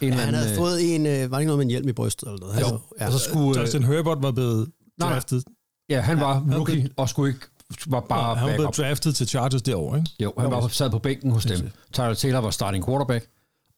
ja. 0.00 0.06
en 0.06 0.12
Ja, 0.12 0.18
han 0.18 0.20
anden... 0.28 0.34
havde 0.34 0.50
øh, 0.50 0.56
fået 0.56 0.94
en, 0.94 1.06
øh, 1.06 1.30
var 1.30 1.36
det 1.36 1.42
ikke 1.42 1.46
noget 1.48 1.58
med 1.58 1.64
en 1.64 1.70
hjelm 1.70 1.88
i 1.88 1.92
brystet 1.92 2.26
eller 2.28 2.40
noget? 2.40 2.60
Jo, 2.60 2.64
Altså, 2.66 2.78
ja. 3.00 3.06
og 3.06 3.12
så 3.12 3.18
skulle... 3.18 3.58
øh, 3.60 3.62
Justin 3.64 3.84
Herbert 3.84 4.22
var 4.22 4.30
blevet 4.30 4.68
draftet. 5.00 5.44
Ja, 5.88 6.00
han 6.00 6.20
var 6.20 6.34
han 6.34 6.54
rookie, 6.56 6.90
og 6.96 7.08
skulle 7.08 7.34
ikke 7.34 7.46
var 7.86 8.00
bare 8.00 8.34
han 8.36 8.42
var 8.44 8.56
backup. 8.56 8.74
blevet 8.74 8.76
draftet 8.90 9.16
til 9.16 9.28
Chargers 9.28 9.62
derovre, 9.62 9.98
ikke? 9.98 10.10
Jo, 10.20 10.32
han 10.38 10.50
var 10.50 10.68
sad 10.68 10.90
på 10.90 10.98
bænken 10.98 11.30
hos 11.30 11.44
dem. 11.44 11.70
Tyler 11.92 12.14
Taylor 12.14 12.38
var 12.40 12.50
starting 12.50 12.84
quarterback, 12.84 13.26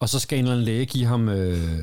og 0.00 0.08
så 0.08 0.18
skal 0.18 0.38
en 0.38 0.44
eller 0.44 0.52
anden 0.52 0.64
læge 0.64 0.86
give 0.86 1.06
ham 1.06 1.28
øh, 1.28 1.78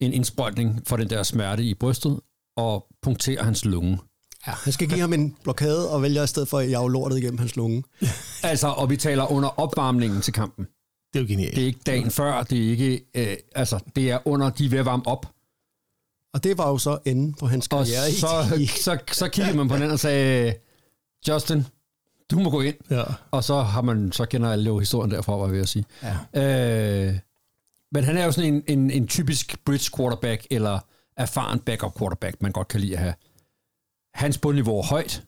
en 0.00 0.12
indsprøjtning 0.12 0.82
for 0.86 0.96
den 0.96 1.10
der 1.10 1.22
smerte 1.22 1.62
i 1.64 1.74
brystet, 1.74 2.20
og 2.56 2.86
punktere 3.02 3.44
hans 3.44 3.64
lunge. 3.64 3.98
ja, 4.46 4.52
han 4.52 4.72
skal 4.72 4.88
give 4.88 5.00
ham 5.00 5.12
en 5.12 5.36
blokade 5.42 5.90
og 5.90 6.02
vælger 6.02 6.22
i 6.22 6.26
stedet 6.26 6.48
for 6.48 6.58
at 6.58 6.70
jage 6.70 6.90
lortet 6.92 7.18
igennem 7.18 7.38
hans 7.38 7.56
lunge. 7.56 7.82
Altså, 8.42 8.68
og 8.68 8.90
vi 8.90 8.96
taler 8.96 9.32
under 9.32 9.60
opvarmningen 9.60 10.20
til 10.22 10.32
kampen. 10.32 10.66
Det 11.12 11.18
er 11.18 11.22
jo 11.22 11.28
genialt. 11.28 11.54
Det 11.54 11.62
er 11.62 11.66
ikke 11.66 11.80
dagen 11.86 12.10
før, 12.10 12.42
det 12.42 12.66
er 12.66 12.70
ikke, 12.70 13.00
øh, 13.14 13.36
altså, 13.54 13.78
det 13.96 14.10
er 14.10 14.18
under, 14.24 14.50
de 14.50 14.64
er 14.66 14.68
ved 14.70 14.78
at 14.78 14.84
varme 14.84 15.06
op. 15.06 15.26
Og 16.34 16.44
det 16.44 16.58
var 16.58 16.68
jo 16.68 16.78
så 16.78 16.98
enden 17.04 17.34
på 17.34 17.46
hans 17.46 17.66
Og 17.66 17.70
karriere. 17.70 18.12
så, 18.12 18.54
i- 18.58 18.66
så, 18.66 18.98
så 19.12 19.28
kiggede 19.28 19.56
man 19.56 19.68
på 19.68 19.76
den 19.76 19.90
og 19.90 19.98
sagde, 20.00 20.54
Justin, 21.28 21.66
du 22.30 22.38
må 22.38 22.50
gå 22.50 22.60
ind. 22.60 22.76
Ja. 22.90 23.04
Og 23.30 23.44
så 23.44 23.60
har 23.62 23.82
man, 23.82 24.12
så 24.12 24.26
kender 24.26 24.52
alle 24.52 24.64
jo 24.64 24.78
historien 24.78 25.10
derfra, 25.10 25.36
var 25.36 25.44
jeg 25.44 25.52
ved 25.52 25.60
at 25.60 25.68
sige. 25.68 25.84
Ja. 26.34 27.06
Øh, 27.06 27.18
men 27.92 28.04
han 28.04 28.16
er 28.16 28.24
jo 28.24 28.32
sådan 28.32 28.54
en, 28.54 28.62
en, 28.78 28.90
en 28.90 29.08
typisk 29.08 29.64
bridge 29.64 29.90
quarterback, 29.96 30.46
eller 30.50 30.78
erfaren 31.16 31.58
backup 31.58 31.98
quarterback, 31.98 32.42
man 32.42 32.52
godt 32.52 32.68
kan 32.68 32.80
lide 32.80 32.92
at 32.92 32.98
have. 32.98 33.14
Hans 34.14 34.38
bundniveau 34.38 34.78
er 34.78 34.82
højt, 34.82 35.22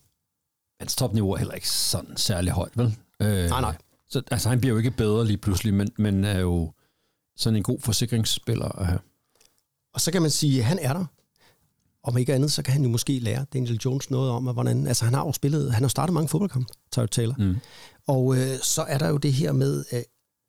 hans 0.80 0.96
topniveau 0.96 1.32
er 1.32 1.36
heller 1.36 1.54
ikke 1.54 1.68
sådan 1.68 2.16
særlig 2.16 2.52
højt, 2.52 2.78
vel? 2.78 2.96
Øh, 3.22 3.48
Nej, 3.48 3.60
nej. 3.60 3.76
Så, 4.08 4.22
altså, 4.30 4.48
han 4.48 4.60
bliver 4.60 4.72
jo 4.72 4.78
ikke 4.78 4.90
bedre 4.90 5.26
lige 5.26 5.36
pludselig, 5.38 5.74
men, 5.74 5.88
men 5.98 6.24
er 6.24 6.38
jo 6.38 6.72
sådan 7.36 7.56
en 7.56 7.62
god 7.62 7.80
forsikringsspiller 7.80 8.68
at 8.68 8.86
have. 8.86 9.00
Og 9.94 10.00
så 10.00 10.12
kan 10.12 10.22
man 10.22 10.30
sige, 10.30 10.58
at 10.58 10.64
han 10.64 10.78
er 10.78 10.92
der. 10.92 11.04
Om 12.04 12.18
ikke 12.18 12.34
andet, 12.34 12.52
så 12.52 12.62
kan 12.62 12.72
han 12.72 12.82
jo 12.82 12.88
måske 12.88 13.18
lære 13.18 13.46
Daniel 13.52 13.80
Jones 13.84 14.10
noget 14.10 14.30
om, 14.30 14.48
at 14.48 14.54
hvordan... 14.54 14.86
Altså, 14.86 15.04
han 15.04 15.14
har 15.14 15.26
jo 15.26 15.32
spillet... 15.32 15.72
Han 15.72 15.82
har 15.82 15.88
startet 15.88 16.14
mange 16.14 16.28
fodboldkampe, 16.28 16.72
Tyrod 16.92 17.08
Taylor. 17.08 17.34
Mm. 17.38 17.56
Og 18.06 18.36
øh, 18.36 18.58
så 18.62 18.82
er 18.82 18.98
der 18.98 19.08
jo 19.08 19.16
det 19.16 19.32
her 19.32 19.52
med... 19.52 19.84
Øh, 19.92 20.02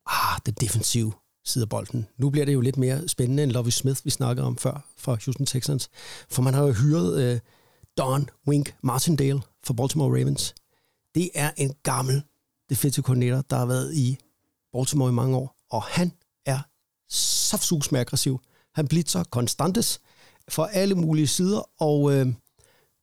ah, 0.06 0.40
den 0.46 0.54
defensive 0.54 1.14
side 1.46 1.62
af 1.62 1.70
bolden. 1.70 2.08
Nu 2.18 2.30
bliver 2.30 2.46
det 2.46 2.54
jo 2.54 2.62
lidt 2.62 2.78
mere 2.78 3.08
spændende 3.08 3.44
end 3.44 3.52
Lovie 3.52 3.72
Smith, 3.72 4.06
vi 4.06 4.10
snakkede 4.10 4.48
om 4.48 4.58
før, 4.58 4.86
fra 4.98 5.18
Houston 5.26 5.46
Texans. 5.46 5.90
For 6.30 6.42
man 6.42 6.54
har 6.54 6.64
jo 6.64 6.72
hyret 6.72 7.24
øh, 7.24 7.40
Don 7.98 8.30
Wink 8.48 8.76
Martindale 8.84 9.42
fra 9.66 9.74
Baltimore 9.74 10.20
Ravens. 10.20 10.56
Det 11.16 11.30
er 11.36 11.52
en 11.58 11.74
gammel 11.84 12.24
defensive 12.70 13.04
koordinator, 13.04 13.42
der 13.42 13.58
har 13.58 13.66
været 13.66 13.96
i 13.96 14.18
Baltimore 14.74 15.10
i 15.10 15.14
mange 15.14 15.38
år, 15.38 15.56
og 15.70 15.84
han 15.84 16.12
er 16.46 16.60
saftsus 17.10 17.92
med 17.92 18.00
aggressiv. 18.00 18.40
Han 18.76 18.88
blitzer 18.88 19.24
konstantes 19.24 20.00
fra 20.50 20.70
alle 20.74 20.96
mulige 20.96 21.28
sider, 21.28 21.70
og 21.80 22.14
øh, 22.14 22.26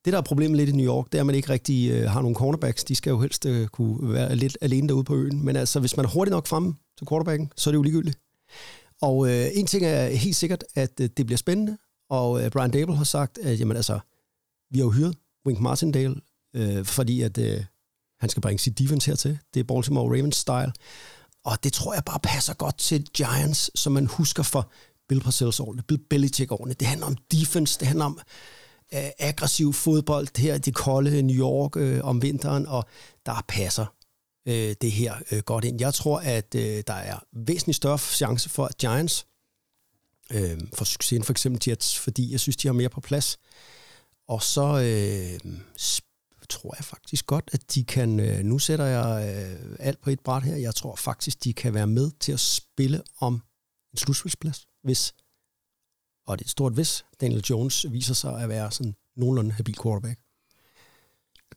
det, 0.05 0.12
der 0.12 0.18
er 0.18 0.22
problemet 0.22 0.57
lidt 0.57 0.68
i 0.68 0.72
New 0.72 0.86
York, 0.86 1.07
det 1.12 1.18
er, 1.18 1.22
at 1.22 1.26
man 1.26 1.34
ikke 1.34 1.51
rigtig 1.51 1.91
øh, 1.91 2.11
har 2.11 2.20
nogen 2.20 2.34
cornerbacks. 2.34 2.84
De 2.84 2.95
skal 2.95 3.11
jo 3.11 3.20
helst 3.20 3.47
øh, 3.47 3.68
kunne 3.68 4.12
være 4.12 4.36
lidt 4.36 4.59
alene 4.61 4.88
derude 4.88 5.05
på 5.05 5.14
øen. 5.14 5.45
Men 5.45 5.57
altså, 5.57 5.80
hvis 5.80 5.97
man 5.97 6.07
er 6.07 6.11
hurtigt 6.11 6.32
nok 6.32 6.47
fremme 6.47 6.74
til 6.99 7.09
quarterbacken, 7.09 7.53
så 7.57 7.70
er 7.70 7.72
det 7.72 7.76
jo 7.76 7.82
ligegyldigt. 7.82 8.18
Og 9.03 9.28
øh, 9.28 9.47
en 9.53 9.66
ting 9.66 9.84
er 9.84 10.07
helt 10.07 10.36
sikkert, 10.36 10.64
at 10.74 11.01
øh, 11.01 11.09
det 11.16 11.26
bliver 11.26 11.38
spændende, 11.38 11.76
og 12.11 12.45
øh, 12.45 12.51
Brian 12.51 12.70
Dable 12.70 12.97
har 12.97 13.05
sagt, 13.05 13.38
at 13.38 13.61
jamen, 13.61 13.76
altså, 13.76 14.01
vi 14.70 14.78
har 14.78 14.84
jo 14.84 14.91
hyret 14.91 15.16
Wink 15.47 15.61
Martindale, 15.61 16.14
øh, 16.57 16.84
fordi 16.84 17.22
at 17.22 17.38
øh, 17.38 17.64
han 18.20 18.28
skal 18.28 18.41
bringe 18.41 18.59
sit 18.59 18.78
defense 18.78 19.07
hertil. 19.07 19.38
Det 19.55 19.61
er 19.61 19.64
Baltimore 19.64 20.18
Ravens-style. 20.18 20.72
Og 21.45 21.64
det 21.64 21.72
tror 21.72 21.95
jeg 21.95 22.05
bare 22.05 22.20
passer 22.22 22.55
godt 22.55 22.78
til 22.78 23.07
Giants, 23.16 23.80
som 23.80 23.93
man 23.93 24.07
husker 24.07 24.43
for 24.43 24.70
Bill 25.11 25.20
Parcells 25.20 25.61
årene, 25.61 25.82
Bill 25.82 26.00
Belichick 26.11 26.52
årene. 26.52 26.74
Det 26.74 26.88
handler 26.88 27.06
om 27.06 27.16
defense, 27.32 27.78
det 27.80 27.86
handler 27.86 28.04
om 28.04 28.20
øh, 28.94 29.11
aggressiv 29.18 29.72
fodbold 29.72 30.38
her 30.38 30.54
i 30.54 30.58
det 30.58 30.74
kolde 30.74 31.22
New 31.22 31.36
York 31.36 31.76
øh, 31.76 32.04
om 32.04 32.22
vinteren, 32.22 32.66
og 32.66 32.84
der 33.26 33.44
passer 33.48 33.86
øh, 34.48 34.74
det 34.80 34.92
her 34.92 35.14
øh, 35.32 35.38
godt 35.38 35.64
ind. 35.64 35.80
Jeg 35.80 35.94
tror, 35.94 36.18
at 36.18 36.54
øh, 36.54 36.82
der 36.86 36.94
er 36.94 37.18
væsentligt 37.32 37.76
større 37.76 37.98
chance 37.98 38.48
for, 38.48 38.66
at 38.66 38.78
Giants 38.78 39.26
øh, 40.32 40.61
får 40.74 40.84
succes 40.84 41.12
end 41.12 41.24
for 41.24 41.32
eksempel 41.32 41.62
Jets, 41.68 41.98
fordi 41.98 42.32
jeg 42.32 42.40
synes, 42.40 42.56
de 42.56 42.68
har 42.68 42.72
mere 42.72 42.88
på 42.88 43.00
plads. 43.00 43.38
Og 44.28 44.42
så 44.42 44.62
øh, 44.62 45.52
tror 46.48 46.74
jeg 46.78 46.84
faktisk 46.84 47.26
godt, 47.26 47.50
at 47.52 47.74
de 47.74 47.84
kan, 47.84 48.20
øh, 48.20 48.44
nu 48.44 48.58
sætter 48.58 48.84
jeg 48.84 49.36
øh, 49.36 49.76
alt 49.78 50.00
på 50.00 50.11
et 50.11 50.20
bræt 50.20 50.42
her, 50.42 50.56
jeg 50.56 50.74
tror 50.74 50.96
faktisk, 50.96 51.44
de 51.44 51.52
kan 51.52 51.74
være 51.74 51.86
med 51.86 52.11
til 52.20 52.32
at 52.32 52.40
spille 52.40 53.02
om 53.20 53.42
en 53.92 53.96
slutspilsplads, 53.96 54.66
hvis, 54.83 55.14
og 56.26 56.39
det 56.39 56.45
er 56.45 56.47
et 56.47 56.51
stort 56.51 56.72
hvis, 56.72 57.05
Daniel 57.20 57.45
Jones 57.51 57.87
viser 57.91 58.14
sig 58.14 58.43
at 58.43 58.49
være 58.49 58.70
sådan 58.70 58.95
nogenlunde 59.16 59.53
habil 59.53 59.76
quarterback. 59.83 60.20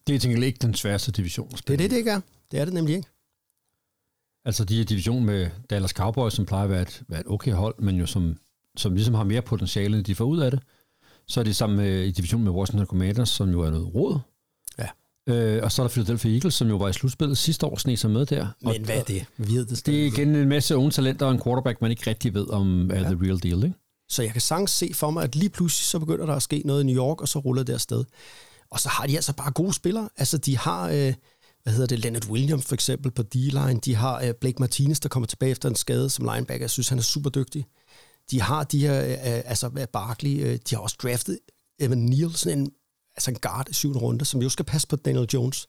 Det 0.08 0.16
er 0.16 0.20
til 0.20 0.44
ikke 0.44 0.60
den 0.60 0.74
sværeste 0.74 1.12
division 1.12 1.50
Det 1.50 1.70
er 1.70 1.78
det, 1.78 1.92
det 1.92 1.98
ikke 1.98 2.12
er. 2.12 2.22
Det 2.52 2.60
er 2.60 2.66
det 2.66 2.74
nemlig 2.74 2.96
ikke. 2.96 3.10
Altså 4.46 4.66
de 4.66 4.82
er 4.82 4.86
division 4.86 5.26
med 5.26 5.50
Dallas 5.70 5.92
Cowboys, 5.92 6.34
som 6.34 6.46
plejer 6.46 6.64
at 6.64 6.70
være 6.70 6.82
et, 6.82 7.04
være 7.08 7.20
et 7.20 7.28
okay 7.28 7.54
hold, 7.54 7.76
men 7.80 7.96
jo 7.96 8.06
som, 8.06 8.38
som 8.78 8.94
ligesom 8.96 9.14
har 9.14 9.24
mere 9.24 9.42
potentiale, 9.42 9.98
end 9.98 10.06
de 10.06 10.16
får 10.16 10.26
ud 10.26 10.40
af 10.40 10.52
det. 10.52 10.64
Så 11.28 11.40
er 11.40 11.44
de 11.44 11.54
sammen 11.54 11.78
med, 11.78 12.04
i 12.04 12.12
division 12.12 12.44
med 12.44 12.52
Washington 12.52 12.88
Commanders, 12.88 13.30
som 13.30 13.50
jo 13.50 13.62
er 13.62 13.70
noget 13.70 13.96
råd. 13.96 14.20
Øh, 15.30 15.64
og 15.64 15.72
så 15.72 15.82
er 15.82 15.88
der 15.88 15.92
Philadelphia 15.92 16.32
Eagles, 16.32 16.54
som 16.54 16.68
jo 16.68 16.78
var 16.78 16.90
i 16.90 16.94
slutspillet 16.94 17.38
sidste 17.38 17.66
år, 17.66 17.78
sne 17.78 17.98
sig 17.98 18.12
med 18.12 18.26
der. 18.26 18.48
Men 18.62 18.70
og, 18.70 18.80
hvad 18.86 18.98
er 18.98 19.04
det? 19.04 19.26
Ved 19.38 19.66
det, 19.66 19.86
Det 19.86 20.02
er 20.02 20.06
igen 20.06 20.36
en 20.36 20.50
masse 20.50 20.78
unge 20.78 20.92
talenter 20.92 21.26
og 21.26 21.32
en 21.32 21.42
quarterback, 21.44 21.82
man 21.82 21.92
ikke 21.92 22.04
rigtig 22.10 22.34
ved 22.34 22.48
om 22.50 22.92
er 22.92 22.96
Ja. 22.96 23.02
the 23.04 23.18
real 23.22 23.40
deal, 23.44 23.64
ikke? 23.64 23.76
Så 24.10 24.24
jeg 24.24 24.32
kan 24.32 24.42
sagtens 24.42 24.72
se 24.72 24.92
for 24.94 25.10
mig, 25.12 25.24
at 25.24 25.36
lige 25.36 25.50
pludselig 25.50 25.86
så 25.86 26.00
begynder 26.00 26.26
der 26.26 26.34
at 26.34 26.44
ske 26.44 26.62
noget 26.66 26.84
i 26.84 26.86
New 26.86 26.96
York, 26.96 27.22
og 27.22 27.28
så 27.28 27.40
ruller 27.40 27.64
det 27.64 27.74
afsted. 27.74 28.04
Og 28.72 28.80
så 28.80 28.90
har 28.90 29.08
de 29.08 29.16
altså 29.16 29.34
bare 29.34 29.52
gode 29.52 29.74
spillere. 29.74 30.10
Altså 30.18 30.38
de 30.38 30.58
har, 30.58 30.90
øh, 30.90 31.14
hvad 31.64 31.74
hedder 31.74 31.88
det, 31.88 32.00
Leonard 32.00 32.30
Williams 32.30 32.66
for 32.66 32.74
eksempel 32.74 33.12
på 33.12 33.24
D-line. 33.24 33.80
De 33.86 33.96
har 33.96 34.22
øh, 34.22 34.34
Blake 34.42 34.56
Martinez, 34.60 35.00
der 35.00 35.10
kommer 35.10 35.28
tilbage 35.28 35.52
efter 35.52 35.70
en 35.70 35.76
skade 35.76 36.10
som 36.10 36.30
linebacker. 36.34 36.64
Jeg 36.64 36.70
synes, 36.70 36.90
han 36.90 36.98
er 36.98 37.02
super 37.04 37.30
dygtig. 37.30 37.66
De 38.32 38.42
har 38.42 38.64
de 38.64 38.80
her, 38.80 39.04
øh, 39.06 39.42
altså 39.46 39.70
øh, 39.80 39.88
Barkley, 39.94 40.44
øh, 40.46 40.60
de 40.70 40.76
har 40.76 40.78
også 40.82 40.98
draftet 41.04 41.40
Evan 41.80 41.98
Neal, 41.98 42.34
sådan 42.34 42.60
en, 42.60 42.72
altså 43.16 43.32
en 43.32 43.40
guard 43.40 43.70
i 43.70 43.74
syvende 43.74 44.00
runde, 44.00 44.26
som 44.26 44.42
jo 44.42 44.50
skal 44.50 44.66
passe 44.66 44.88
på 44.88 44.96
Daniel 44.96 45.30
Jones, 45.34 45.68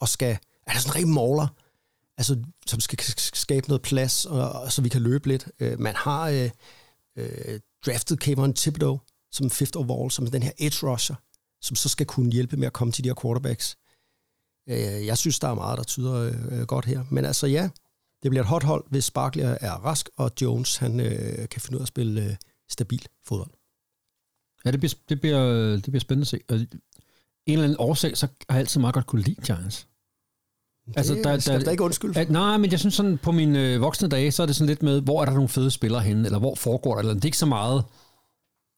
og 0.00 0.08
skal, 0.08 0.38
er 0.66 0.72
der 0.72 0.78
sådan 0.78 0.90
en 0.90 0.94
rigtig 0.94 1.08
mauler, 1.08 1.48
altså, 2.16 2.42
som 2.66 2.80
skal 2.80 2.98
skabe 3.18 3.68
noget 3.68 3.82
plads, 3.82 4.24
og, 4.24 4.52
og, 4.52 4.72
så 4.72 4.82
vi 4.82 4.88
kan 4.88 5.02
løbe 5.02 5.28
lidt. 5.28 5.48
Øh, 5.60 5.80
man 5.80 5.94
har 5.94 6.28
øh, 6.28 6.50
øh, 7.16 7.60
draftet 7.86 8.18
Cameron 8.18 8.54
Thibodeau 8.54 9.00
som 9.32 9.50
fifth 9.50 9.78
overall, 9.78 10.10
som 10.10 10.26
den 10.26 10.42
her 10.42 10.52
edge 10.58 10.86
rusher, 10.86 11.16
som 11.60 11.76
så 11.76 11.88
skal 11.88 12.06
kunne 12.06 12.32
hjælpe 12.32 12.56
med 12.56 12.66
at 12.66 12.72
komme 12.72 12.92
til 12.92 13.04
de 13.04 13.08
her 13.08 13.14
quarterbacks. 13.22 13.76
Øh, 14.68 15.06
jeg 15.06 15.18
synes, 15.18 15.38
der 15.38 15.48
er 15.48 15.54
meget, 15.54 15.78
der 15.78 15.84
tyder 15.84 16.32
øh, 16.50 16.66
godt 16.66 16.84
her. 16.84 17.04
Men 17.10 17.24
altså 17.24 17.46
ja, 17.46 17.68
det 18.22 18.30
bliver 18.30 18.42
et 18.42 18.48
hot 18.48 18.62
hold, 18.62 18.84
hvis 18.90 19.10
Barkley 19.10 19.44
er 19.60 19.72
rask, 19.72 20.08
og 20.16 20.30
Jones 20.40 20.76
han 20.76 21.00
øh, 21.00 21.48
kan 21.48 21.60
finde 21.60 21.76
ud 21.76 21.80
af 21.80 21.84
at 21.84 21.88
spille 21.88 22.24
øh, 22.24 22.36
stabil 22.68 23.06
fodbold. 23.26 23.50
Ja, 24.66 24.70
det 24.70 24.80
bliver, 24.80 24.94
det 25.08 25.20
bliver, 25.20 25.42
det 25.70 25.82
bliver 25.82 26.00
spændende 26.00 26.22
at 26.22 26.28
se. 26.28 26.38
Og 26.48 26.56
en 26.56 26.68
eller 27.46 27.64
anden 27.64 27.76
årsag, 27.78 28.16
så 28.16 28.26
har 28.26 28.56
jeg 28.56 28.60
altid 28.60 28.80
meget 28.80 28.94
godt 28.94 29.06
kunne 29.06 29.22
lide 29.22 29.42
Giants. 29.42 29.86
Altså, 30.96 31.14
det 31.14 31.24
der, 31.24 31.38
skal 31.38 31.58
der, 31.58 31.64
da 31.64 31.70
ikke 31.70 31.82
undskylde 31.82 32.14
for. 32.14 32.20
At, 32.20 32.30
nej, 32.30 32.56
men 32.56 32.70
jeg 32.70 32.78
synes 32.78 32.94
sådan, 32.94 33.18
på 33.18 33.32
mine 33.32 33.60
øh, 33.60 33.80
voksne 33.80 34.08
dage, 34.08 34.32
så 34.32 34.42
er 34.42 34.46
det 34.46 34.56
sådan 34.56 34.68
lidt 34.68 34.82
med, 34.82 35.00
hvor 35.00 35.20
er 35.20 35.24
der 35.24 35.32
nogle 35.32 35.48
fede 35.48 35.70
spillere 35.70 36.02
henne, 36.02 36.24
eller 36.26 36.38
hvor 36.38 36.54
foregår 36.54 36.92
der, 36.92 36.98
eller 36.98 37.14
det 37.14 37.24
er 37.24 37.26
ikke 37.26 37.38
så 37.38 37.46
meget, 37.46 37.84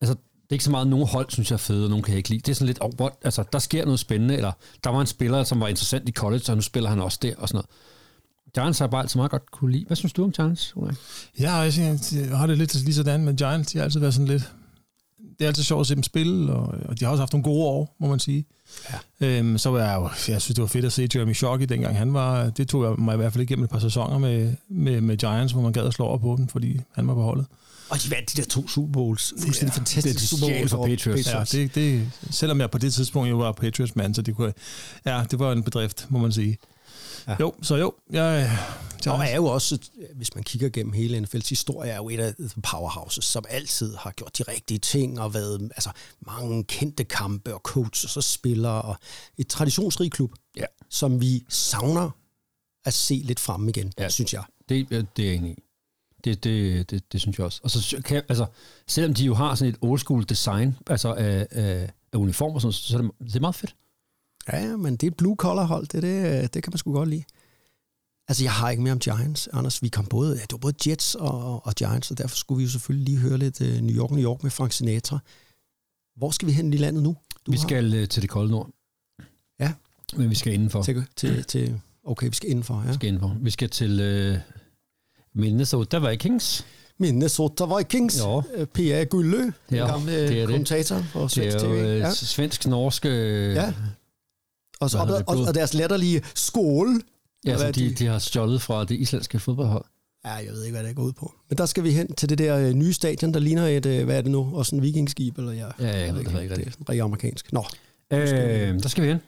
altså, 0.00 0.14
det 0.14 0.50
er 0.50 0.54
ikke 0.54 0.64
så 0.64 0.70
meget, 0.70 0.86
nogle 0.86 1.06
hold 1.06 1.30
synes 1.30 1.50
jeg 1.50 1.54
er 1.54 1.58
fede, 1.58 1.84
og 1.84 1.90
nogle 1.90 2.02
kan 2.02 2.12
jeg 2.12 2.18
ikke 2.18 2.28
lide. 2.28 2.40
Det 2.40 2.48
er 2.48 2.54
sådan 2.54 2.66
lidt, 2.66 2.78
oh, 2.80 2.90
what, 3.00 3.12
altså, 3.22 3.44
der 3.52 3.58
sker 3.58 3.84
noget 3.84 4.00
spændende, 4.00 4.36
eller 4.36 4.52
der 4.84 4.90
var 4.90 5.00
en 5.00 5.06
spiller, 5.06 5.44
som 5.44 5.60
var 5.60 5.68
interessant 5.68 6.08
i 6.08 6.12
college, 6.12 6.44
og 6.48 6.56
nu 6.56 6.62
spiller 6.62 6.90
han 6.90 7.00
også 7.00 7.18
der, 7.22 7.34
og 7.38 7.48
sådan 7.48 7.56
noget. 7.56 7.70
Giants 8.54 8.78
har 8.78 8.86
bare 8.86 9.00
altid 9.00 9.18
meget 9.18 9.30
godt 9.30 9.50
kunne 9.50 9.72
lide. 9.72 9.84
Hvad 9.86 9.96
synes 9.96 10.12
du 10.12 10.24
om 10.24 10.32
Giants, 10.32 10.76
Ulrik? 10.76 10.96
Ja, 11.40 11.54
jeg, 11.54 11.72
synes, 11.72 12.12
jeg 12.12 12.38
har 12.38 12.46
det 12.46 12.58
lidt 12.58 12.84
lige 12.84 12.94
sådan 12.94 13.24
med 13.24 13.36
Giants. 13.36 13.72
De 13.72 13.78
har 13.78 13.84
altid 13.84 14.00
været 14.00 14.14
sådan 14.14 14.28
lidt... 14.28 14.52
Det 15.38 15.44
er 15.44 15.48
altid 15.48 15.62
sjovt 15.62 15.80
at 15.80 15.86
se 15.86 15.94
dem 15.94 16.02
spille, 16.02 16.52
og, 16.52 16.74
og 16.88 17.00
de 17.00 17.04
har 17.04 17.12
også 17.12 17.20
haft 17.22 17.32
nogle 17.32 17.44
gode 17.44 17.64
år, 17.64 17.96
må 18.00 18.08
man 18.08 18.18
sige. 18.18 18.44
Ja. 19.20 19.26
Øhm, 19.26 19.58
så 19.58 19.70
var 19.70 19.78
jeg 19.78 19.96
jo, 19.96 20.32
jeg 20.32 20.42
synes, 20.42 20.54
det 20.54 20.60
var 20.62 20.66
fedt 20.66 20.84
at 20.84 20.92
se 20.92 21.08
Jeremy 21.14 21.34
Shockey, 21.34 21.66
dengang 21.66 21.98
han 21.98 22.14
var, 22.14 22.50
det 22.50 22.68
tog 22.68 22.84
jeg 22.84 22.92
mig 22.98 23.14
i 23.14 23.16
hvert 23.16 23.32
fald 23.32 23.42
igennem 23.42 23.64
et 23.64 23.70
par 23.70 23.78
sæsoner 23.78 24.18
med, 24.18 24.52
med, 24.68 25.00
med 25.00 25.16
Giants, 25.16 25.52
hvor 25.52 25.62
man 25.62 25.72
gad 25.72 25.86
at 25.86 25.92
slå 25.92 26.04
over 26.04 26.18
på 26.18 26.34
dem, 26.38 26.48
fordi 26.48 26.80
han 26.94 27.08
var 27.08 27.14
på 27.14 27.22
holdet. 27.22 27.46
Og 27.90 28.02
de 28.02 28.10
vandt 28.10 28.36
de 28.36 28.42
der 28.42 28.48
to 28.48 28.68
Super 28.68 28.92
Bowls. 28.92 29.34
Fuldstændig 29.42 29.74
Ja, 29.74 29.78
fantastiske 29.78 30.18
det 30.18 30.22
er 30.22 30.36
Super 30.36 30.58
Bowls 30.58 30.70
for 30.70 30.78
over 30.78 30.88
Patriots. 30.88 31.32
Ja, 31.32 31.44
det, 31.58 31.74
det, 31.74 32.10
selvom 32.30 32.60
jeg 32.60 32.70
på 32.70 32.78
det 32.78 32.94
tidspunkt 32.94 33.30
jo 33.30 33.36
var 33.36 33.52
Patriots-mand, 33.52 34.14
så 34.14 34.22
det 34.22 34.36
kunne, 34.36 34.52
ja, 35.06 35.24
det 35.30 35.38
var 35.38 35.52
en 35.52 35.62
bedrift, 35.62 36.06
må 36.08 36.18
man 36.18 36.32
sige. 36.32 36.58
Ja. 37.28 37.36
Jo, 37.40 37.54
så 37.62 37.76
jo, 37.76 37.94
jeg, 38.10 38.58
Og 39.06 39.24
er 39.24 39.36
jo 39.36 39.44
også, 39.46 39.78
hvis 40.14 40.34
man 40.34 40.44
kigger 40.44 40.68
gennem 40.68 40.92
hele 40.92 41.18
NFL's 41.18 41.48
historie, 41.48 41.90
er 41.90 41.96
jo 41.96 42.08
et 42.08 42.20
af 42.20 42.34
powerhouses, 42.62 43.24
som 43.24 43.44
altid 43.48 43.96
har 43.96 44.10
gjort 44.10 44.38
de 44.38 44.42
rigtige 44.42 44.78
ting, 44.78 45.20
og 45.20 45.34
været 45.34 45.62
altså, 45.62 45.90
mange 46.20 46.64
kendte 46.64 47.04
kampe 47.04 47.54
og 47.54 47.60
coaches 47.64 48.16
og 48.16 48.24
spillere, 48.24 48.82
og 48.82 48.96
et 49.38 49.46
traditionsrig 49.48 50.12
klub, 50.12 50.32
Ja. 50.56 50.64
som 50.90 51.20
vi 51.20 51.44
savner 51.48 52.10
at 52.84 52.94
se 52.94 53.14
lidt 53.24 53.40
fremme 53.40 53.68
igen, 53.70 53.92
ja. 53.98 54.08
Synes 54.08 54.34
jeg. 54.34 54.42
Det, 54.68 54.90
det 54.90 55.24
er 55.24 55.28
jeg 55.28 55.34
enig 55.34 55.50
i. 55.50 55.62
Det, 56.24 56.44
det, 56.44 56.90
det, 56.90 57.12
det 57.12 57.20
synes 57.20 57.38
jeg 57.38 57.46
også. 57.46 57.60
Og 57.64 57.70
så 57.70 58.00
kan 58.04 58.14
jeg, 58.14 58.24
altså, 58.28 58.46
selvom 58.86 59.14
de 59.14 59.24
jo 59.24 59.34
har 59.34 59.54
sådan 59.54 59.74
et 59.74 59.78
old 59.82 59.98
school 59.98 60.24
design, 60.28 60.76
altså 60.86 61.14
af, 61.14 61.46
af, 61.50 61.90
af 62.12 62.18
uniform 62.18 62.54
og 62.54 62.60
sådan, 62.62 62.72
så 62.72 62.98
er 62.98 63.02
det, 63.02 63.10
det 63.20 63.36
er 63.36 63.40
meget 63.40 63.54
fedt. 63.54 63.76
Ja, 64.52 64.76
men 64.76 64.96
det 64.96 65.02
er 65.06 65.10
et 65.10 65.16
blue 65.16 65.36
collar 65.36 65.64
hold, 65.64 65.86
det, 65.86 66.02
det, 66.02 66.54
det 66.54 66.62
kan 66.62 66.70
man 66.70 66.78
sgu 66.78 66.92
godt 66.92 67.08
lide. 67.08 67.24
Altså, 68.28 68.44
jeg 68.44 68.52
har 68.52 68.70
ikke 68.70 68.82
mere 68.82 68.92
om 68.92 68.98
Giants, 68.98 69.48
Anders. 69.52 69.82
Vi 69.82 69.88
kom 69.88 70.06
både, 70.06 70.34
ja, 70.36 70.40
det 70.42 70.52
var 70.52 70.58
både 70.58 70.90
Jets 70.90 71.14
og, 71.14 71.66
og 71.66 71.74
Giants, 71.74 72.10
og 72.10 72.18
derfor 72.18 72.36
skulle 72.36 72.58
vi 72.58 72.64
jo 72.64 72.70
selvfølgelig 72.70 73.04
lige 73.08 73.18
høre 73.18 73.38
lidt 73.38 73.60
uh, 73.60 73.66
New 73.66 73.96
York, 73.96 74.10
New 74.10 74.22
York 74.24 74.42
med 74.42 74.50
Frank 74.50 74.72
Sinatra. 74.72 75.18
Hvor 76.16 76.30
skal 76.30 76.48
vi 76.48 76.52
hen 76.52 76.72
i 76.72 76.76
landet 76.76 77.02
nu? 77.02 77.16
Du 77.46 77.50
vi 77.50 77.56
har- 77.56 77.62
skal 77.68 78.02
uh, 78.02 78.08
til 78.08 78.22
det 78.22 78.30
kolde 78.30 78.50
nord. 78.50 78.70
Ja. 79.60 79.72
Men 80.16 80.30
vi 80.30 80.34
skal 80.34 80.52
indenfor. 80.52 80.82
Til, 80.82 81.04
til, 81.16 81.44
til, 81.44 81.80
okay, 82.04 82.28
vi 82.28 82.34
skal 82.34 82.50
indenfor, 82.50 82.82
ja. 82.82 82.88
Vi 82.88 82.94
skal 82.94 83.08
indenfor. 83.08 83.36
Vi 83.40 83.50
skal 83.50 83.70
til 83.70 84.30
uh, 84.34 84.38
Minnesota 85.34 85.98
Vikings. 86.10 86.66
Minnesota 86.98 87.64
Vikings. 87.78 88.18
Ja. 88.20 88.40
Øh, 88.54 88.66
P.A. 88.66 89.04
Gullø, 89.04 89.38
den 89.42 89.52
Ja, 89.70 89.86
gamle 89.86 90.12
det 90.12 90.24
er 90.24 90.28
det. 90.36 90.46
kommentator 90.46 91.02
for 91.02 91.20
Det 91.22 91.30
Svensk 91.30 91.56
er 91.56 91.60
TV. 91.60 91.66
jo 91.68 91.74
uh, 91.94 91.98
Ja. 91.98 92.10
svensk-norske... 92.14 93.08
Ja. 93.54 93.72
Og, 94.80 94.90
så, 94.90 94.98
og, 94.98 95.22
og, 95.26 95.46
og 95.46 95.54
deres 95.54 95.74
latterlige 95.74 96.22
skål. 96.34 97.02
Ja, 97.46 97.52
er 97.52 97.70
de, 97.72 97.94
de? 97.94 98.06
har 98.06 98.18
stjålet 98.18 98.62
fra 98.62 98.84
det 98.84 98.94
islandske 98.94 99.38
fodboldhold. 99.38 99.84
Ja, 100.24 100.30
jeg 100.32 100.52
ved 100.52 100.64
ikke, 100.64 100.78
hvad 100.78 100.88
det 100.88 100.96
går 100.96 101.02
ud 101.02 101.12
på. 101.12 101.32
Men 101.50 101.58
der 101.58 101.66
skal 101.66 101.84
vi 101.84 101.90
hen 101.92 102.14
til 102.14 102.28
det 102.28 102.38
der 102.38 102.56
øh, 102.58 102.72
nye 102.72 102.92
stadion, 102.92 103.34
der 103.34 103.40
ligner 103.40 103.66
et, 103.66 103.86
øh, 103.86 104.04
hvad 104.04 104.16
er 104.18 104.22
det 104.22 104.30
nu, 104.30 104.50
også 104.56 104.76
en 104.76 104.82
vikingskib, 104.82 105.38
eller 105.38 105.52
ja, 105.52 105.66
Ja, 105.80 105.86
jeg 105.86 106.14
ved 106.14 106.20
det 106.24 106.30
ikke, 106.30 106.42
ikke 106.42 106.54
det 106.54 106.58
rigtigt. 106.58 106.76
er 106.76 106.88
rigtig 106.88 107.02
amerikansk. 107.02 107.52
Nå, 107.52 107.64
Øh, 108.12 108.18
der 108.82 108.88
skal 108.88 109.04
vi 109.04 109.08
hen. 109.08 109.18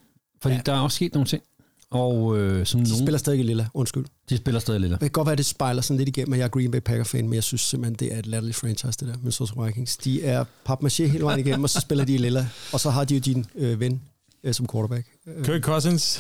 Fordi 0.42 0.53
Ja. 0.55 0.57
ja. 0.57 0.62
der 0.72 0.78
er 0.78 0.80
også 0.80 0.94
sket 0.96 1.14
nogle 1.14 1.26
ting. 1.26 1.42
Og 1.90 2.38
øh, 2.38 2.66
som 2.66 2.80
De 2.84 2.90
nogen, 2.90 3.05
spiller 3.05 3.18
stadig 3.18 3.44
lilla, 3.44 3.66
undskyld. 3.74 4.05
de 4.28 4.36
spiller 4.36 4.61
stadig 4.61 4.80
lille. 4.80 4.94
Det 4.94 5.01
kan 5.01 5.11
godt 5.11 5.26
være, 5.26 5.36
det 5.36 5.46
spejler 5.46 5.82
sådan 5.82 5.96
lidt 5.98 6.09
igennem, 6.09 6.32
at 6.32 6.38
jeg 6.38 6.44
er 6.44 6.48
Green 6.48 6.70
Bay 6.70 6.78
Packer-fan, 6.80 7.24
men 7.24 7.34
jeg 7.34 7.42
synes 7.42 7.61
simpelthen, 7.61 7.94
det 7.94 8.14
er 8.14 8.18
et 8.18 8.26
latterligt 8.26 8.57
franchise, 8.57 8.98
det 9.01 9.09
der 9.09 9.16
Minnesota 9.18 9.62
Vikings. 9.62 9.96
De 9.96 10.24
er 10.24 10.44
papmaché 10.68 11.03
hele 11.05 11.24
vejen 11.24 11.40
igennem, 11.40 11.62
og 11.64 11.70
så 11.70 11.80
spiller 11.80 12.05
de 12.05 12.18
lilla. 12.18 12.48
Og 12.72 12.80
så 12.80 12.90
har 12.90 13.05
de 13.05 13.14
jo 13.14 13.20
din 13.20 13.46
øh, 13.55 13.80
ven 13.80 14.01
øh, 14.45 14.55
som 14.55 14.66
quarterback. 14.72 15.07
Øh, 15.26 15.45
Kirk 15.45 15.62
Cousins, 15.62 16.18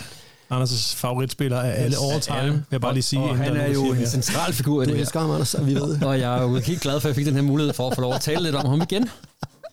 Anders' 0.52 0.96
favoritspiller 0.96 1.60
af 1.60 1.84
alle 1.84 1.96
all 2.12 2.20
time, 2.20 2.52
vil 2.52 2.62
jeg 2.70 2.80
bare 2.80 2.92
lige 2.94 3.02
sige. 3.02 3.22
og 3.22 3.36
han 3.36 3.56
er 3.56 3.66
jo 3.68 3.74
siger 3.94 4.00
en 4.00 4.06
central 4.06 4.52
figur 4.52 4.82
i 4.82 4.84
du 4.84 4.88
det 4.88 4.96
her. 4.96 5.02
elsker 5.02 5.20
ham, 5.20 5.30
Anders, 5.30 5.54
og 5.54 5.66
vi 5.66 5.74
ved 5.74 5.94
det. 5.94 6.02
Og 6.02 6.20
jeg 6.20 6.38
er 6.38 6.42
jo 6.42 6.56
helt 6.56 6.80
glad 6.80 7.00
for, 7.00 7.08
at 7.08 7.10
jeg 7.10 7.16
fik 7.16 7.26
den 7.26 7.34
her 7.34 7.42
mulighed 7.42 7.72
for 7.74 7.88
at 7.90 7.94
få 7.94 8.00
lov 8.00 8.14
at 8.14 8.20
tale 8.20 8.42
lidt 8.42 8.54
om 8.54 8.66
ham 8.66 8.80
igen. 8.82 9.10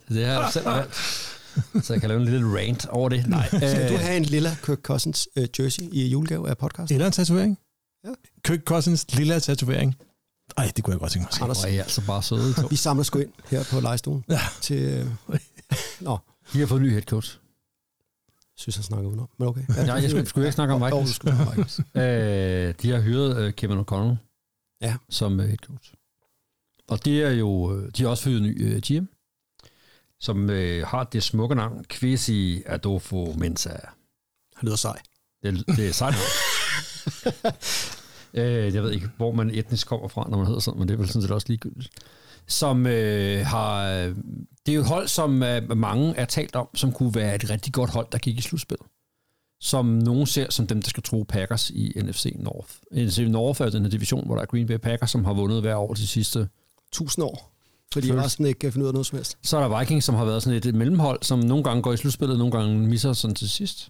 Det 0.09 0.25
har 0.25 0.33
jeg 0.41 0.49
selv 0.53 0.65
valgt. 0.65 0.95
Så 1.85 1.93
jeg 1.93 1.99
kan 2.01 2.09
lave 2.09 2.21
en 2.21 2.27
lille 2.27 2.57
rant 2.59 2.85
over 2.85 3.09
det. 3.09 3.27
Nej. 3.27 3.47
Skal 3.49 3.89
du 3.91 3.97
have 3.97 4.17
en 4.17 4.23
lilla 4.23 4.55
Kirk 4.65 4.77
Cousins 4.81 5.27
øh, 5.35 5.47
jersey 5.59 5.83
i 5.91 6.07
julegave 6.07 6.49
af 6.49 6.57
podcast? 6.57 6.91
Eller 6.91 7.05
en 7.05 7.11
tatovering. 7.11 7.57
Ja. 8.05 8.09
Kirk 8.43 8.59
Cousins 8.65 9.05
lille 9.13 9.39
tatovering. 9.39 9.95
Ej, 10.57 10.71
det 10.75 10.83
kunne 10.83 10.91
jeg 10.91 10.99
godt 10.99 11.11
tænke 11.11 11.23
mig 11.23 11.29
at 11.29 11.35
se. 11.35 11.43
Anders, 11.43 11.63
er 11.63 11.83
altså 11.83 12.01
bare 12.07 12.23
søde. 12.23 12.53
vi 12.69 12.75
samler 12.75 13.03
sgu 13.03 13.19
ind 13.19 13.29
her 13.49 13.63
på 13.71 13.79
lejestuen 13.79 14.23
Ja. 14.29 14.39
til... 14.61 14.77
Øh, 15.29 15.39
nå, 15.99 16.17
De 16.53 16.59
har 16.59 16.65
fået 16.67 16.79
en 16.79 16.85
ny 16.85 16.91
head 16.91 17.01
coach. 17.01 17.37
Synes 18.57 18.77
jeg 18.77 18.83
snakker 18.83 19.07
udenom, 19.09 19.29
men 19.37 19.47
okay. 19.47 19.61
Nej, 19.69 19.85
jeg 19.95 20.09
skulle, 20.09 20.25
skulle 20.25 20.47
ikke 20.47 20.55
snakke 20.55 20.73
om 20.73 20.81
Vikings. 20.85 21.19
om 21.19 21.47
Vikings. 21.49 21.79
Øh, 21.95 22.73
de 22.81 22.91
har 22.91 23.01
hyret 23.01 23.37
øh, 23.37 23.53
Kevin 23.53 23.79
O'Connell 23.79 24.15
Ja. 24.81 24.95
som 25.09 25.39
øh, 25.39 25.45
head 25.45 25.57
coach. 25.57 25.93
Og 26.87 27.05
det 27.05 27.23
er 27.23 27.31
jo, 27.31 27.75
øh, 27.77 27.91
de 27.97 28.03
har 28.03 28.09
også 28.09 28.23
fyret 28.23 28.37
en 28.37 28.43
ny 28.43 28.73
øh, 28.75 28.81
GM, 28.81 29.05
som 30.19 30.49
øh, 30.49 30.87
har 30.87 31.03
det 31.03 31.23
smukke 31.23 31.55
navn, 31.55 31.85
Kwesi 31.89 32.63
Adolfo 32.65 33.33
Mensa. 33.37 33.69
Han 34.55 34.65
lyder 34.65 34.75
sej. 34.75 34.99
Det, 35.43 35.67
det 35.67 35.87
er 35.87 35.91
sejt 35.93 36.15
øh, 38.33 38.73
jeg 38.75 38.83
ved 38.83 38.91
ikke, 38.91 39.09
hvor 39.17 39.31
man 39.31 39.49
etnisk 39.49 39.87
kommer 39.87 40.07
fra, 40.07 40.29
når 40.29 40.37
man 40.37 40.45
hedder 40.47 40.59
sådan, 40.59 40.79
men 40.79 40.87
det 40.87 40.93
er 40.93 40.97
vel 40.97 41.07
sådan 41.07 41.21
set 41.21 41.31
også 41.31 41.47
ligegyldigt. 41.49 41.89
Som 42.47 42.87
øh, 42.87 43.45
har... 43.45 43.85
Det 44.65 44.71
er 44.71 44.75
jo 44.75 44.81
et 44.81 44.87
hold, 44.87 45.07
som 45.07 45.43
øh, 45.43 45.77
mange 45.77 46.15
er 46.15 46.25
talt 46.25 46.55
om, 46.55 46.67
som 46.75 46.91
kunne 46.91 47.15
være 47.15 47.35
et 47.35 47.49
rigtig 47.49 47.73
godt 47.73 47.89
hold, 47.89 48.07
der 48.11 48.17
gik 48.17 48.37
i 48.37 48.41
slutspil. 48.41 48.77
Som 49.61 49.85
nogen 49.85 50.25
ser 50.25 50.49
som 50.49 50.67
dem, 50.67 50.81
der 50.81 50.89
skal 50.89 51.03
tro 51.03 51.25
Packers 51.29 51.69
i 51.69 51.93
NFC 51.95 52.35
North. 52.39 52.69
NFC 52.91 53.17
North 53.27 53.61
er 53.61 53.69
den 53.69 53.81
her 53.83 53.89
division, 53.89 54.25
hvor 54.25 54.35
der 54.35 54.41
er 54.41 54.45
Green 54.45 54.67
Bay 54.67 54.77
Packers, 54.77 55.11
som 55.11 55.25
har 55.25 55.33
vundet 55.33 55.61
hver 55.61 55.75
år 55.75 55.93
de 55.93 56.07
sidste 56.07 56.47
Tusind 56.91 57.25
år. 57.25 57.53
Fordi 57.93 58.07
Føles- 58.07 58.23
resten 58.23 58.45
ikke 58.45 58.59
kan 58.59 58.71
finde 58.71 58.83
ud 58.83 58.87
af 58.87 58.93
noget 58.93 59.05
som 59.07 59.17
helst. 59.17 59.37
Så 59.43 59.57
er 59.57 59.67
der 59.67 59.79
Vikings, 59.79 60.05
som 60.05 60.15
har 60.15 60.25
været 60.25 60.43
sådan 60.43 60.57
et, 60.57 60.65
et 60.65 60.75
mellemhold, 60.75 61.19
som 61.23 61.39
nogle 61.39 61.63
gange 61.63 61.81
går 61.81 61.93
i 61.93 61.97
slutspillet, 61.97 62.37
nogle 62.37 62.51
gange 62.51 62.77
misser 62.79 63.13
sådan 63.13 63.35
til 63.35 63.49
sidst. 63.49 63.89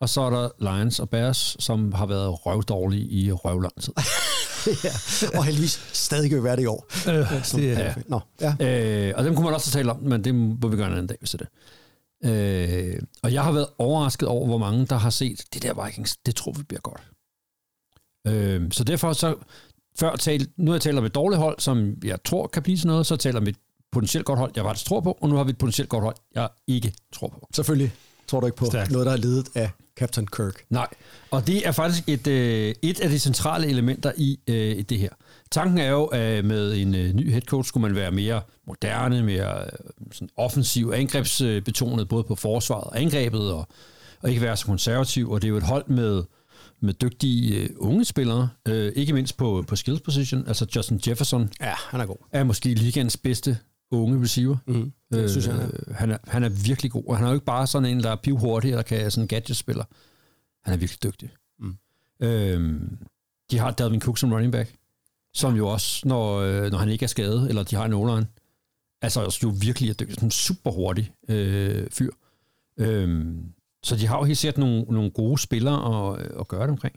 Og 0.00 0.08
så 0.08 0.20
er 0.20 0.30
der 0.30 0.48
Lions 0.58 1.00
og 1.00 1.10
Bears, 1.10 1.56
som 1.58 1.92
har 1.92 2.06
været 2.06 2.46
røvdårlige 2.46 3.08
i 3.08 3.32
røv 3.32 3.60
lang 3.60 3.82
tid. 3.82 3.92
ja. 4.84 5.38
Og 5.38 5.44
heldigvis 5.44 5.80
stadig 5.92 6.30
vil 6.30 6.44
være 6.44 6.56
det 6.56 6.62
i 6.62 6.66
år. 6.66 6.86
Øh, 7.10 7.44
Som, 7.44 7.60
det 7.60 7.72
er, 7.72 7.78
ja. 7.84 7.94
Nå, 8.06 8.20
ja. 8.40 8.54
Øh, 9.08 9.14
og 9.16 9.24
dem 9.24 9.34
kunne 9.34 9.44
man 9.44 9.54
også 9.54 9.70
tale 9.70 9.90
om, 9.90 10.02
men 10.02 10.24
det 10.24 10.34
må 10.34 10.68
vi 10.68 10.76
gøre 10.76 10.86
en 10.86 10.92
anden 10.92 11.06
dag, 11.06 11.16
hvis 11.20 11.30
det 11.30 11.40
er 11.40 11.44
det. 11.44 11.52
Øh, 12.24 13.02
og 13.22 13.32
jeg 13.32 13.44
har 13.44 13.52
været 13.52 13.66
overrasket 13.78 14.28
over, 14.28 14.46
hvor 14.46 14.58
mange, 14.58 14.86
der 14.86 14.96
har 14.96 15.10
set, 15.10 15.44
det 15.54 15.62
der 15.62 15.84
Vikings, 15.84 16.16
det 16.16 16.36
tror 16.36 16.52
vi 16.52 16.62
bliver 16.62 16.80
godt. 16.80 17.02
Øh, 18.26 18.72
så 18.72 18.84
derfor 18.84 19.12
så, 19.12 19.34
før 19.98 20.16
talt, 20.16 20.50
nu 20.58 20.70
har 20.70 20.74
jeg 20.76 20.82
talt 20.82 20.98
om 20.98 21.04
et 21.04 21.14
dårligt 21.14 21.40
hold, 21.40 21.60
som 21.60 21.94
jeg 22.04 22.18
tror 22.24 22.46
kan 22.46 22.62
blive 22.62 22.78
sådan 22.78 22.88
noget, 22.88 23.06
så 23.06 23.16
taler 23.16 23.34
jeg 23.34 23.42
om 23.42 23.48
et 23.48 23.56
potentielt 23.92 24.26
godt 24.26 24.38
hold, 24.38 24.52
jeg 24.56 24.64
faktisk 24.64 24.86
tror 24.86 25.00
på, 25.00 25.18
og 25.20 25.28
nu 25.28 25.36
har 25.36 25.44
vi 25.44 25.50
et 25.50 25.58
potentielt 25.58 25.88
godt 25.90 26.04
hold, 26.04 26.16
jeg 26.34 26.48
ikke 26.66 26.94
tror 27.12 27.28
på. 27.28 27.48
Selvfølgelig 27.54 27.92
tror 28.28 28.40
du 28.40 28.46
ikke 28.46 28.56
på 28.56 28.66
Stærkt. 28.66 28.90
noget, 28.90 29.06
der 29.06 29.12
er 29.12 29.16
ledet 29.16 29.48
af 29.54 29.70
Captain 29.98 30.26
Kirk. 30.26 30.64
Nej, 30.70 30.86
og 31.30 31.46
det 31.46 31.66
er 31.68 31.72
faktisk 31.72 32.08
et, 32.08 32.26
øh, 32.26 32.74
et 32.82 33.00
af 33.00 33.08
de 33.10 33.18
centrale 33.18 33.66
elementer 33.66 34.12
i 34.16 34.38
øh, 34.48 34.84
det 34.88 34.98
her. 34.98 35.08
Tanken 35.50 35.78
er 35.78 35.90
jo, 35.90 36.04
at 36.04 36.44
med 36.44 36.74
en 36.74 36.94
øh, 36.94 37.12
ny 37.12 37.30
head 37.30 37.42
coach 37.42 37.68
skulle 37.68 37.82
man 37.82 37.94
være 37.94 38.10
mere 38.10 38.40
moderne, 38.66 39.22
mere 39.22 39.62
øh, 39.64 39.68
sådan 40.12 40.28
offensiv, 40.36 40.92
angrebsbetonet, 40.94 42.08
både 42.08 42.24
på 42.24 42.34
forsvaret 42.34 42.84
og 42.84 43.00
angrebet, 43.00 43.52
og, 43.52 43.68
og 44.22 44.28
ikke 44.28 44.42
være 44.42 44.56
så 44.56 44.66
konservativ. 44.66 45.30
Og 45.30 45.42
det 45.42 45.48
er 45.48 45.50
jo 45.50 45.56
et 45.56 45.62
hold 45.62 45.84
med, 45.88 46.22
med 46.80 46.94
dygtige 46.94 47.54
øh, 47.60 47.68
unge 47.78 48.04
spillere, 48.04 48.48
øh, 48.68 48.92
ikke 48.96 49.12
mindst 49.12 49.36
på, 49.36 49.64
på 49.68 49.76
skills 49.76 50.00
position. 50.00 50.48
Altså 50.48 50.66
Justin 50.76 51.00
Jefferson 51.06 51.50
Ja, 51.60 51.74
han 51.90 52.00
er 52.00 52.06
god. 52.06 52.16
er 52.32 52.44
måske 52.44 52.74
ligands 52.74 53.16
bedste 53.16 53.58
unge 53.92 54.22
receiver. 54.22 54.56
Mm. 54.66 54.92
Det 55.12 55.30
synes 55.30 55.46
jeg, 55.46 55.54
han 55.54 55.62
er. 55.62 55.70
Øh, 55.88 55.94
han, 55.94 56.10
er, 56.10 56.18
han 56.26 56.44
er 56.44 56.48
virkelig 56.48 56.90
god, 56.90 57.04
og 57.06 57.16
han 57.16 57.24
er 57.26 57.30
jo 57.30 57.34
ikke 57.34 57.46
bare 57.46 57.66
sådan 57.66 57.88
en, 57.88 58.02
der 58.02 58.10
er 58.10 58.16
pivhurtig, 58.16 58.70
eller 58.70 58.82
kan 58.82 59.10
sådan 59.10 59.24
en 59.24 59.28
gadget-spiller. 59.28 59.84
Han 60.64 60.74
er 60.74 60.78
virkelig 60.78 61.02
dygtig. 61.02 61.30
Mm. 61.58 61.76
Øhm, 62.20 62.98
de 63.50 63.58
har 63.58 63.70
Dalvin 63.70 64.00
Cook 64.00 64.18
som 64.18 64.32
running 64.32 64.52
back, 64.52 64.76
som 65.34 65.56
jo 65.56 65.68
også, 65.68 66.08
når, 66.08 66.36
øh, 66.38 66.70
når 66.70 66.78
han 66.78 66.88
ikke 66.88 67.02
er 67.02 67.08
skadet, 67.08 67.48
eller 67.48 67.62
de 67.62 67.76
har 67.76 67.84
en 67.84 67.92
o 67.92 68.20
altså 69.02 69.24
også 69.24 69.40
jo 69.42 69.52
virkelig 69.60 69.90
er 69.90 69.94
dygtig, 69.94 70.14
sådan 70.14 70.26
en 70.26 70.30
super 70.30 70.70
hurtig 70.70 71.14
øh, 71.28 71.90
fyr. 71.90 72.10
Øhm, 72.78 73.52
så 73.84 73.96
de 73.96 74.06
har 74.06 74.18
jo 74.18 74.24
helt 74.24 74.38
sikkert 74.38 74.58
nogle, 74.58 74.82
nogle 74.82 75.10
gode 75.10 75.38
spillere 75.38 76.12
at, 76.12 76.26
at 76.40 76.48
gøre 76.48 76.62
det 76.62 76.70
omkring. 76.70 76.96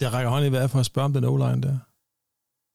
jeg 0.00 0.12
rækker 0.12 0.30
hånden 0.30 0.50
i 0.50 0.52
vejret 0.52 0.70
for 0.70 0.80
at 0.80 0.86
spørge 0.86 1.04
om 1.04 1.12
den 1.12 1.24
o-line 1.24 1.62
der. 1.62 1.78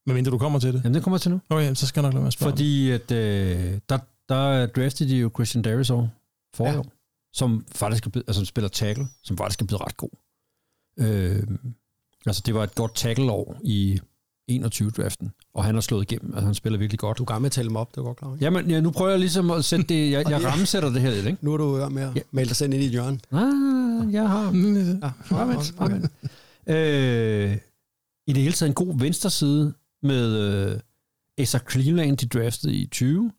Men 0.05 0.13
mindre 0.15 0.31
du 0.31 0.37
kommer 0.37 0.59
til 0.59 0.73
det. 0.73 0.81
Jamen, 0.83 0.93
det 0.95 1.03
kommer 1.03 1.15
jeg 1.17 1.21
til 1.21 1.31
nu. 1.31 1.39
Okay, 1.49 1.73
så 1.75 1.87
skal 1.87 2.01
jeg 2.01 2.07
nok 2.07 2.13
lade 2.13 2.21
være 2.21 2.27
at 2.27 2.33
spørge. 2.33 2.51
Fordi 2.51 2.91
at, 2.91 3.11
øh, 3.11 3.79
der, 3.89 3.97
der 4.29 4.65
draftede 4.65 5.09
de 5.09 5.17
jo 5.17 5.31
Christian 5.35 5.61
Darisaw 5.61 6.07
forrige 6.55 6.71
Ja. 6.73 6.77
ja. 6.77 6.83
som 7.33 7.65
faktisk 7.71 8.05
er 8.05 8.09
blevet, 8.09 8.23
altså, 8.27 8.39
som 8.39 8.45
spiller 8.45 8.67
tackle, 8.69 9.07
som 9.23 9.37
faktisk 9.37 9.61
er 9.61 9.65
blevet 9.65 9.81
ret 9.81 9.97
god. 9.97 10.09
Øh, 10.99 11.43
altså 12.25 12.41
det 12.45 12.53
var 12.55 12.63
et 12.63 12.75
godt 12.75 12.95
tackle-år 12.95 13.57
i 13.63 13.99
21-draften, 14.51 15.31
og 15.53 15.63
han 15.63 15.75
har 15.75 15.81
slået 15.81 16.11
igennem, 16.11 16.33
altså 16.33 16.45
han 16.45 16.53
spiller 16.55 16.79
virkelig 16.79 16.99
godt. 16.99 17.17
Du 17.17 17.23
er 17.23 17.27
gang 17.27 17.41
med 17.41 17.45
at 17.47 17.51
tale 17.51 17.67
dem 17.67 17.75
op, 17.75 17.91
det 17.91 17.97
er 17.97 18.01
godt 18.03 18.17
klar. 18.17 18.33
Ikke? 18.33 18.45
Jamen, 18.45 18.69
ja, 18.69 18.79
nu 18.81 18.91
prøver 18.91 19.09
jeg 19.11 19.19
ligesom 19.19 19.51
at 19.51 19.65
sætte 19.65 19.85
det, 19.85 20.11
jeg, 20.11 20.29
jeg 20.29 20.45
rammesætter 20.51 20.89
det 20.89 21.01
her 21.01 21.11
lidt, 21.11 21.25
ikke? 21.25 21.37
Nu 21.41 21.53
er 21.53 21.57
du 21.57 21.75
i 21.77 21.79
gang 21.79 21.93
med 21.93 22.03
at 22.03 22.15
Ja. 22.15 22.21
male 22.31 22.47
dig 22.47 22.55
selv 22.55 22.73
ind 22.73 22.83
i 22.83 22.85
et 22.85 22.91
hjørne. 22.91 23.19
Ah, 23.31 24.13
jeg 24.13 24.29
har... 24.29 24.43
Ja, 25.03 25.11
Bare 25.35 25.47
vent, 25.47 25.75
bare 25.77 25.91
vent. 25.91 26.11
Øh, 26.67 27.57
I 28.27 28.33
det 28.33 28.41
hele 28.41 28.53
taget 28.53 28.69
en 28.69 28.73
god 28.75 28.99
venstre 28.99 29.29
side 29.29 29.73
med 30.03 30.37
øh, 30.37 30.79
Asa 31.37 31.59
Cleveland, 31.71 32.17
de 32.17 32.27
draftede 32.27 32.73
i 32.73 32.85
20, 32.85 33.31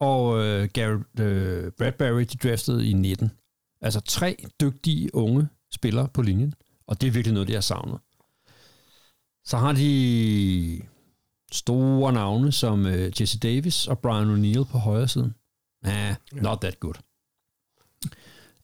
og 0.00 0.44
øh, 0.44 0.68
Gary 0.72 0.98
øh, 1.20 1.72
Bradbury, 1.78 2.20
de 2.20 2.48
draftede 2.48 2.88
i 2.88 2.92
19. 2.92 3.30
Altså 3.80 4.00
tre 4.00 4.36
dygtige 4.60 5.14
unge 5.14 5.48
spillere 5.74 6.08
på 6.08 6.22
linjen, 6.22 6.54
og 6.86 7.00
det 7.00 7.06
er 7.06 7.10
virkelig 7.10 7.34
noget, 7.34 7.48
de 7.48 7.54
har 7.54 7.60
savnet. 7.60 7.98
Så 9.44 9.56
har 9.56 9.72
de 9.72 10.80
store 11.52 12.12
navne 12.12 12.52
som 12.52 12.86
øh, 12.86 13.20
Jesse 13.20 13.38
Davis 13.38 13.86
og 13.86 13.98
Brian 13.98 14.34
O'Neill 14.34 14.64
på 14.64 14.78
højre 14.78 15.08
siden. 15.08 15.34
Nah, 15.82 16.14
not 16.32 16.58
that 16.60 16.80
good. 16.80 16.94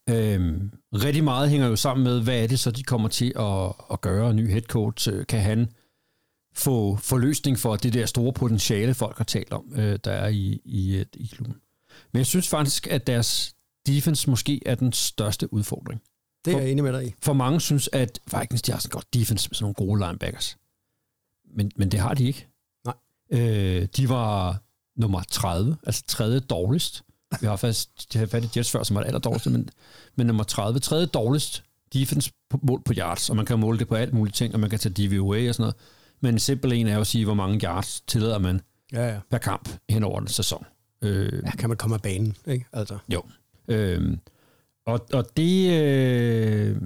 Øhm, 0.09 0.73
rigtig 0.93 1.25
meget 1.25 1.51
hænger 1.51 1.67
jo 1.67 1.77
sammen 1.77 2.05
med, 2.05 2.23
hvad 2.23 2.43
er 2.43 2.47
det 2.47 2.59
så, 2.59 2.71
de 2.71 2.83
kommer 2.83 3.09
til 3.09 3.33
at, 3.37 3.73
at 3.93 4.01
gøre. 4.01 4.35
Ny 4.35 4.51
head 4.51 4.63
coach, 4.63 5.09
øh, 5.13 5.27
kan 5.27 5.41
han 5.41 5.69
få, 6.55 6.97
få 6.97 7.17
løsning 7.17 7.59
for 7.59 7.77
det 7.77 7.93
der 7.93 8.07
store 8.07 8.33
potentiale, 8.33 8.95
folk 8.95 9.17
har 9.17 9.25
talt 9.25 9.53
om, 9.53 9.73
øh, 9.77 9.99
der 10.05 10.13
er 10.13 10.29
i, 10.29 10.61
i, 10.65 10.97
øh, 10.97 11.07
i 11.15 11.27
klubben. 11.27 11.57
Men 12.13 12.19
jeg 12.19 12.27
synes 12.27 12.49
faktisk, 12.49 12.87
at 12.87 13.07
deres 13.07 13.55
defense 13.87 14.31
måske 14.31 14.61
er 14.67 14.75
den 14.75 14.93
største 14.93 15.53
udfordring. 15.53 16.03
Det 16.45 16.55
er 16.55 16.59
jeg 16.59 16.71
enig 16.71 16.85
med 16.85 16.93
dig 16.93 17.07
i. 17.07 17.15
For 17.23 17.33
mange 17.33 17.61
synes, 17.61 17.89
at 17.93 18.21
Vikings 18.39 18.63
de 18.63 18.73
har 18.73 18.79
sådan 18.79 18.91
godt 18.91 19.15
defense 19.15 19.49
med 19.51 19.55
sådan 19.55 19.65
nogle 19.65 19.75
gode 19.75 20.07
linebackers. 20.07 20.59
Men, 21.55 21.71
men 21.77 21.91
det 21.91 22.01
har 22.01 22.15
de 22.15 22.25
ikke. 22.25 22.47
Nej. 22.85 22.95
Øh, 23.31 23.89
de 23.97 24.09
var 24.09 24.63
nummer 24.97 25.23
30, 25.31 25.77
altså 25.87 26.03
tredje 26.07 26.41
dårligst. 26.41 27.03
Vi 27.41 27.47
har 27.47 27.57
faktisk 27.57 28.13
de 28.13 28.19
har 28.19 28.27
fat 28.27 28.45
i 28.45 28.49
Jets 28.57 28.71
før, 28.71 28.83
som 28.83 28.95
var 28.95 29.01
det 29.01 29.07
aller 29.07 29.21
dårligste, 29.21 29.51
men, 29.51 29.69
men 30.17 30.27
nummer 30.27 30.45
30, 30.45 30.81
tredje 30.81 31.07
dårligst 31.07 31.65
defense 31.93 32.33
på, 32.51 32.61
mål 32.63 32.83
på 32.83 32.93
yards, 32.97 33.31
og 33.31 33.37
man 33.37 33.47
kan 33.47 33.59
måle 33.59 33.79
det 33.79 33.89
på 33.89 33.95
alt 33.95 34.15
muligt 34.15 34.37
ting, 34.37 34.55
og 34.55 34.61
man 34.61 34.71
kan 34.71 34.79
tage 34.79 35.09
DVOA 35.09 35.49
og 35.49 35.55
sådan 35.55 35.63
noget. 35.63 35.77
Men 36.23 36.35
en 36.35 36.39
simpel 36.39 36.73
en 36.73 36.87
er 36.87 36.95
jo 36.95 37.01
at 37.01 37.07
sige, 37.07 37.25
hvor 37.25 37.35
mange 37.35 37.61
yards 37.67 38.01
tillader 38.01 38.39
man 38.39 38.61
Ja, 38.93 39.09
ja. 39.09 39.21
per 39.31 39.39
kamp 39.39 39.69
hen 39.91 40.05
over 40.05 40.21
en 40.21 40.27
sæson. 40.29 40.67
Øh, 41.03 41.43
Ja, 41.47 41.51
kan 41.51 41.69
man 41.69 41.79
komme 41.79 41.95
af 41.95 42.03
banen, 42.03 42.37
ikke? 42.47 42.67
Altså, 42.73 42.99
jo. 43.13 43.23
Øh, 43.69 44.17
og, 44.87 45.07
og 45.13 45.37
det... 45.37 45.71
Øh, 45.83 46.81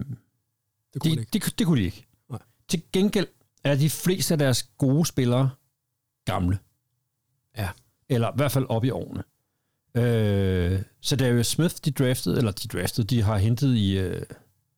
det 0.95 1.03
kunne 1.03 1.11
de, 1.11 1.17
det 1.17 1.35
ikke. 1.35 1.45
det, 1.45 1.59
det 1.59 1.67
kunne 1.67 1.81
de 1.81 1.85
ikke. 1.85 2.07
Nej. 2.31 2.39
Til 2.69 2.83
gengæld 2.93 3.27
er 3.65 3.75
de 3.77 3.91
fleste 3.91 4.35
af 4.35 4.39
deres 4.39 4.63
gode 4.63 5.07
spillere 5.07 5.51
gamle. 6.25 6.59
Ja. 7.59 7.69
Eller 8.09 8.29
i 8.29 8.33
hvert 8.37 8.53
fald 8.53 8.67
op 8.69 8.85
i 8.85 8.91
årene. 8.91 9.23
Øh, 9.97 10.83
så 11.01 11.17
Darius 11.17 11.47
Smith, 11.47 11.75
de 11.85 11.91
draftede, 11.91 12.37
eller 12.39 12.51
de 12.53 12.69
draftede, 12.69 13.07
de 13.07 13.23
har 13.23 13.37
hentet 13.39 13.75
i, 13.77 13.99
øh, 13.99 14.23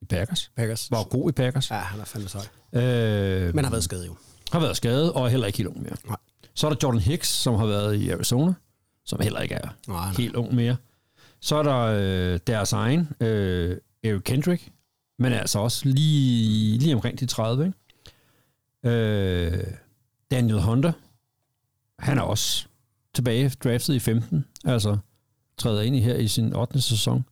i 0.00 0.04
Packers. 0.04 0.50
Packers. 0.56 0.90
Var 0.90 1.04
god 1.04 1.28
i 1.30 1.32
Packers. 1.32 1.70
Ja, 1.70 1.76
han 1.76 2.00
er 2.00 2.04
fandme 2.04 2.28
sej. 2.28 2.46
Øh, 2.72 3.54
Men 3.54 3.64
har 3.64 3.70
været 3.70 3.84
skadet 3.84 4.06
jo. 4.06 4.16
Har 4.52 4.60
været 4.60 4.76
skadet, 4.76 5.12
og 5.12 5.24
er 5.24 5.28
heller 5.28 5.46
ikke 5.46 5.58
helt 5.58 5.68
ung 5.68 5.82
mere. 5.82 5.96
Nej. 6.06 6.16
Så 6.54 6.66
er 6.66 6.70
der 6.70 6.78
Jordan 6.82 7.00
Hicks, 7.00 7.28
som 7.28 7.54
har 7.54 7.66
været 7.66 7.94
i 7.96 8.10
Arizona, 8.10 8.54
som 9.04 9.20
heller 9.20 9.40
ikke 9.40 9.54
er 9.54 9.68
Nej, 9.88 9.96
nej. 10.06 10.14
helt 10.18 10.36
ung 10.36 10.54
mere. 10.54 10.76
Så 11.40 11.56
er 11.56 11.62
der 11.62 11.76
øh, 11.78 12.38
deres 12.46 12.72
egen, 12.72 13.08
øh, 13.20 13.76
Eric 14.04 14.22
Kendrick, 14.24 14.72
Men 15.18 15.32
altså 15.32 15.58
også 15.58 15.88
lige, 15.88 16.78
lige 16.78 16.94
omkring 16.94 17.20
de 17.20 17.26
30, 17.26 17.66
ikke? 17.66 18.96
Øh, 18.96 19.64
Daniel 20.30 20.60
Hunter, 20.62 20.92
han 21.98 22.18
er 22.18 22.22
også 22.22 22.66
tilbage 23.14 23.48
draftet 23.48 23.94
i 23.94 23.98
15, 23.98 24.44
altså 24.64 24.98
træder 25.58 25.82
ind 25.82 25.96
i 25.96 26.00
her 26.00 26.14
i 26.14 26.28
sin 26.28 26.52
8. 26.56 26.80
sæson. 26.80 27.24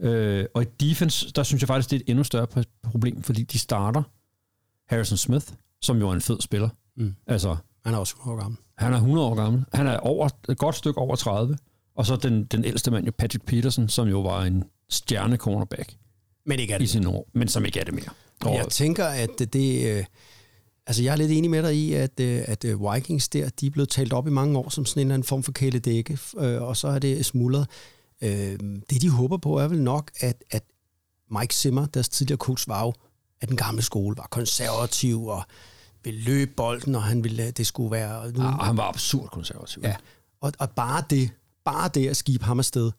Øh, 0.00 0.46
og 0.54 0.62
i 0.62 0.66
defense, 0.80 1.30
der 1.32 1.42
synes 1.42 1.62
jeg 1.62 1.66
faktisk, 1.68 1.90
det 1.90 1.96
er 1.96 2.00
et 2.00 2.08
endnu 2.10 2.24
større 2.24 2.46
problem, 2.82 3.22
fordi 3.22 3.42
de 3.42 3.58
starter 3.58 4.02
Harrison 4.88 5.16
Smith, 5.18 5.46
som 5.82 5.98
jo 5.98 6.08
er 6.08 6.12
en 6.14 6.20
fed 6.20 6.40
spiller. 6.40 6.68
Mm. 6.96 7.14
Altså, 7.26 7.56
Han 7.84 7.94
er 7.94 7.98
også 7.98 8.14
100 8.16 8.36
år 8.38 8.42
gammel. 8.42 8.58
han 8.78 8.92
er 8.92 8.96
100 8.96 9.26
år 9.26 9.34
gammel. 9.34 9.64
Han 9.74 9.86
er 9.86 9.96
over, 9.96 10.28
et 10.48 10.58
godt 10.58 10.76
stykke 10.76 10.98
over 10.98 11.16
30. 11.16 11.58
Og 11.96 12.06
så 12.06 12.16
den, 12.16 12.44
den 12.44 12.64
ældste 12.64 12.90
mand, 12.90 13.04
jo 13.06 13.12
Patrick 13.18 13.44
Peterson, 13.46 13.88
som 13.88 14.08
jo 14.08 14.20
var 14.20 14.42
en 14.44 14.64
stjerne 14.88 15.36
cornerback 15.36 15.96
Men 16.46 16.58
ikke 16.60 16.72
er 16.74 16.78
i 16.78 16.82
det. 16.82 16.90
sine 16.90 17.08
år, 17.08 17.28
men 17.32 17.48
som 17.48 17.64
ikke 17.64 17.80
er 17.80 17.84
det 17.84 17.94
mere. 17.94 18.08
Og, 18.44 18.54
Jeg 18.56 18.66
tænker, 18.68 19.04
at 19.04 19.52
det... 19.52 19.96
Øh, 19.98 20.04
altså, 20.86 21.02
jeg 21.02 21.12
er 21.12 21.16
lidt 21.16 21.30
enig 21.30 21.50
med 21.50 21.62
dig 21.62 21.76
i, 21.76 21.92
at, 21.94 22.20
øh, 22.20 22.42
at 22.46 22.64
øh, 22.64 22.92
Vikings 22.94 23.28
der, 23.28 23.48
de 23.48 23.66
er 23.66 23.70
blevet 23.70 23.88
talt 23.88 24.12
op 24.12 24.26
i 24.26 24.30
mange 24.30 24.58
år 24.58 24.68
som 24.68 24.86
sådan 24.86 25.00
en 25.00 25.06
eller 25.06 25.14
anden 25.14 25.26
form 25.26 25.42
for 25.42 25.52
kæledække, 25.52 26.18
øh, 26.38 26.62
og 26.62 26.76
så 26.76 26.88
er 26.88 26.98
det 26.98 27.26
smuldret. 27.26 27.66
Øh, 28.22 28.58
det, 28.90 29.02
de 29.02 29.10
håber 29.10 29.36
på, 29.36 29.58
er 29.58 29.68
vel 29.68 29.82
nok, 29.82 30.10
at, 30.20 30.44
at 30.50 30.62
Mike 31.40 31.54
Zimmer, 31.54 31.86
deres 31.86 32.08
tidligere 32.08 32.38
coach, 32.38 32.68
var 32.68 32.84
jo 32.84 32.92
af 33.40 33.48
den 33.48 33.56
gamle 33.56 33.82
skole, 33.82 34.16
var 34.16 34.28
konservativ 34.30 35.26
og 35.26 35.42
ville 36.04 36.20
løbe 36.20 36.50
bolden, 36.56 36.94
og 36.94 37.02
han 37.02 37.24
ville, 37.24 37.50
det 37.50 37.66
skulle 37.66 37.90
være... 37.90 38.32
Nu, 38.32 38.42
ah, 38.42 38.52
han 38.52 38.76
var 38.76 38.88
absurd 38.88 39.28
konservativ. 39.28 39.82
ja. 39.82 39.96
og, 40.40 40.52
og 40.58 40.70
bare 40.70 41.04
det, 41.10 41.30
bare 41.64 41.90
det 41.94 42.08
at 42.08 42.16
skibe 42.16 42.44
ham 42.44 42.58
afsted, 42.58 42.90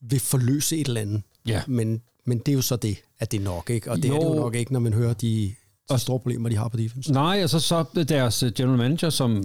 vil 0.00 0.20
forløse 0.20 0.76
et 0.76 0.86
eller 0.88 1.00
andet. 1.00 1.22
Ja. 1.46 1.62
Men, 1.66 2.02
men 2.26 2.38
det 2.38 2.48
er 2.48 2.52
jo 2.52 2.62
så 2.62 2.76
det, 2.76 3.02
at 3.18 3.32
det 3.32 3.40
er 3.40 3.44
nok, 3.44 3.70
ikke? 3.70 3.90
Og 3.90 3.96
det 3.96 4.08
jo. 4.08 4.14
er 4.14 4.18
det 4.18 4.26
Jo. 4.26 4.34
nok 4.34 4.54
ikke, 4.54 4.72
når 4.72 4.80
man 4.80 4.92
hører 4.92 5.14
de, 5.14 5.54
de 5.90 5.98
store 5.98 6.18
problemer, 6.18 6.48
de 6.48 6.56
har 6.56 6.68
på 6.68 6.76
defense. 6.76 7.12
Nej, 7.12 7.42
og 7.42 7.50
så, 7.50 7.84
deres 8.08 8.42
øh, 8.42 8.52
general 8.52 8.78
manager, 8.78 9.10
som 9.10 9.44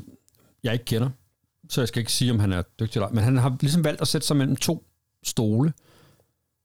jeg 0.63 0.73
ikke 0.73 0.85
kender, 0.85 1.09
så 1.69 1.81
jeg 1.81 1.87
skal 1.87 1.99
ikke 1.99 2.11
sige, 2.13 2.31
om 2.31 2.39
han 2.39 2.53
er 2.53 2.61
dygtig 2.79 2.97
eller 2.99 3.09
men 3.09 3.23
han 3.23 3.37
har 3.37 3.57
ligesom 3.61 3.83
valgt 3.83 4.01
at 4.01 4.07
sætte 4.07 4.27
sig 4.27 4.37
mellem 4.37 4.55
to 4.55 4.83
stole. 5.23 5.73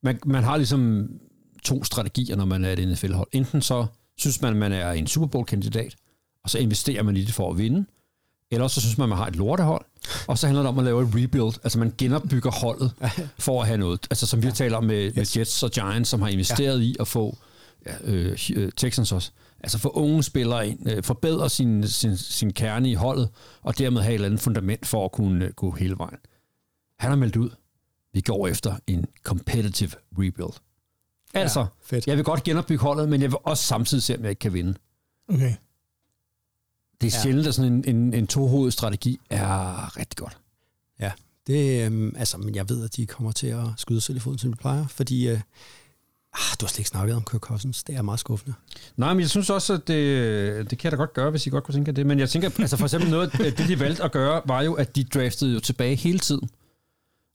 Man, 0.03 0.19
man 0.27 0.45
har 0.45 0.57
ligesom 0.57 1.11
to 1.65 1.85
strategier, 1.85 2.37
når 2.37 2.45
man 2.45 2.65
er 2.65 2.73
et 2.73 2.89
NFL-hold. 2.89 3.29
Enten 3.33 3.63
så 3.63 3.87
synes 4.19 4.41
man, 4.43 4.57
man 4.57 4.73
er 4.73 4.91
en 4.93 5.07
Super 5.07 5.27
Bowl-kandidat, 5.27 5.97
og 6.45 6.51
så 6.51 6.59
investerer 6.59 7.03
man 7.03 7.17
i 7.17 7.25
det 7.25 7.35
for 7.35 7.51
at 7.51 7.59
vinde, 7.59 7.85
eller 8.51 8.69
så 8.69 8.81
synes 8.81 8.99
man, 8.99 9.09
man 9.09 9.19
har 9.19 9.27
et 9.27 9.37
lortehold, 9.37 9.85
og 10.29 10.39
så 10.39 10.47
handler 10.47 10.63
det 10.63 10.69
om 10.69 10.79
at 10.79 10.85
lave 10.85 11.03
et 11.03 11.09
rebuild, 11.09 11.55
altså 11.65 11.79
man 11.79 11.95
genopbygger 11.99 12.51
holdet 12.51 12.93
for 13.39 13.61
at 13.61 13.67
have 13.67 13.79
noget. 13.79 14.07
Altså 14.11 14.27
som 14.27 14.43
vi 14.43 14.47
har 14.47 14.55
talt 14.55 14.75
om 14.75 14.85
med, 14.85 15.13
med 15.15 15.27
Jets 15.37 15.63
og 15.63 15.71
Giants, 15.71 16.11
som 16.11 16.23
har 16.23 16.29
investeret 16.29 16.83
i 16.83 16.97
at 17.01 17.09
få 17.09 17.39
ja, 17.87 17.93
øh, 18.05 18.39
øh, 18.57 18.73
Texans 18.77 19.13
også, 19.13 19.31
altså 19.61 19.79
få 19.79 19.89
unge 19.89 20.23
spillere 20.23 20.69
ind, 20.69 20.91
øh, 20.91 21.03
forbedre 21.03 21.51
sin, 21.51 21.89
sin, 21.89 22.17
sin 22.17 22.53
kerne 22.53 22.91
i 22.91 22.95
holdet, 22.95 23.29
og 23.63 23.79
dermed 23.79 24.01
have 24.03 24.11
et 24.11 24.15
eller 24.15 24.27
andet 24.27 24.41
fundament 24.41 24.87
for 24.87 25.05
at 25.05 25.13
kunne 25.13 25.45
øh, 25.45 25.53
gå 25.53 25.71
hele 25.71 25.99
vejen. 25.99 26.19
Han 26.99 27.11
har 27.11 27.17
meldt 27.17 27.37
ud, 27.37 27.51
vi 28.15 28.21
går 28.21 28.49
efter 28.49 28.77
en 28.87 29.05
competitive 29.23 29.91
rebuild. 30.13 30.53
Altså, 31.35 31.61
Ja, 31.61 31.67
fedt. 31.83 32.07
jeg 32.07 32.17
vil 32.17 32.25
godt 32.25 32.43
genopbygge 32.45 32.83
holdet, 32.83 33.09
men 33.09 33.23
jeg 33.23 33.31
vil 33.31 33.39
også 33.45 33.65
samtidig 33.65 34.03
se, 34.03 34.17
om 34.17 34.23
jeg 34.23 34.31
ikke 34.31 34.41
kan 34.41 34.53
vinde. 34.53 34.75
Okay. 35.29 35.55
Det 37.03 37.15
er 37.15 37.17
Ja. 37.19 37.23
sjældent, 37.23 37.47
at 37.47 37.55
sådan 37.55 37.73
en, 37.73 37.85
en, 37.97 38.15
en 38.15 38.27
tohovedet 38.27 38.73
strategi 38.73 39.21
er 39.31 39.97
rigtig 39.99 40.17
godt. 40.17 40.37
Ja, 41.01 41.11
det, 41.47 41.87
øhm, 41.87 42.15
altså, 42.17 42.39
men 42.39 42.55
jeg 42.55 42.69
ved, 42.69 42.85
at 42.85 42.97
de 42.97 43.07
kommer 43.07 43.33
til 43.33 43.47
at 43.47 43.67
skyde 43.77 44.01
sig 44.01 44.17
i 44.17 44.19
foden, 44.19 44.39
som 44.39 44.53
de 44.53 44.59
plejer, 44.59 44.87
fordi 44.87 45.29
øh, 45.29 45.35
ah, 45.35 46.57
du 46.61 46.65
har 46.65 46.69
slet 46.69 46.79
ikke 46.79 46.89
snakket 46.89 47.17
om 47.17 47.25
Kirk 47.31 47.41
Cousins. 47.41 47.83
Det 47.85 47.95
er 47.95 48.03
meget 48.03 48.21
skuffende. 48.21 48.55
Nej, 48.97 49.15
men 49.15 49.21
jeg 49.21 49.31
synes 49.31 49.51
også, 49.51 49.73
at 49.75 49.89
det, 49.89 50.71
det 50.71 50.79
kan 50.79 50.85
jeg 50.85 50.93
da 50.93 50.97
godt 50.97 51.13
gøre, 51.15 51.31
hvis 51.31 51.47
I 51.47 51.51
godt 51.51 51.65
kunne 51.65 51.75
tænke 51.75 51.93
det. 51.93 52.07
Men 52.07 52.19
jeg 52.19 52.31
tænker, 52.31 52.51
altså 52.59 52.77
for 52.77 52.85
eksempel 52.87 53.11
noget 53.11 53.41
af 53.41 53.53
det, 53.53 53.69
de 53.69 53.81
valgte 53.81 54.03
at 54.03 54.13
gøre, 54.13 54.43
var 54.47 54.63
jo, 54.63 54.75
at 54.75 54.97
de 54.97 55.05
draftede 55.05 55.55
jo 55.55 55.61
tilbage 55.61 55.95
hele 55.97 56.19
tiden. 56.19 56.49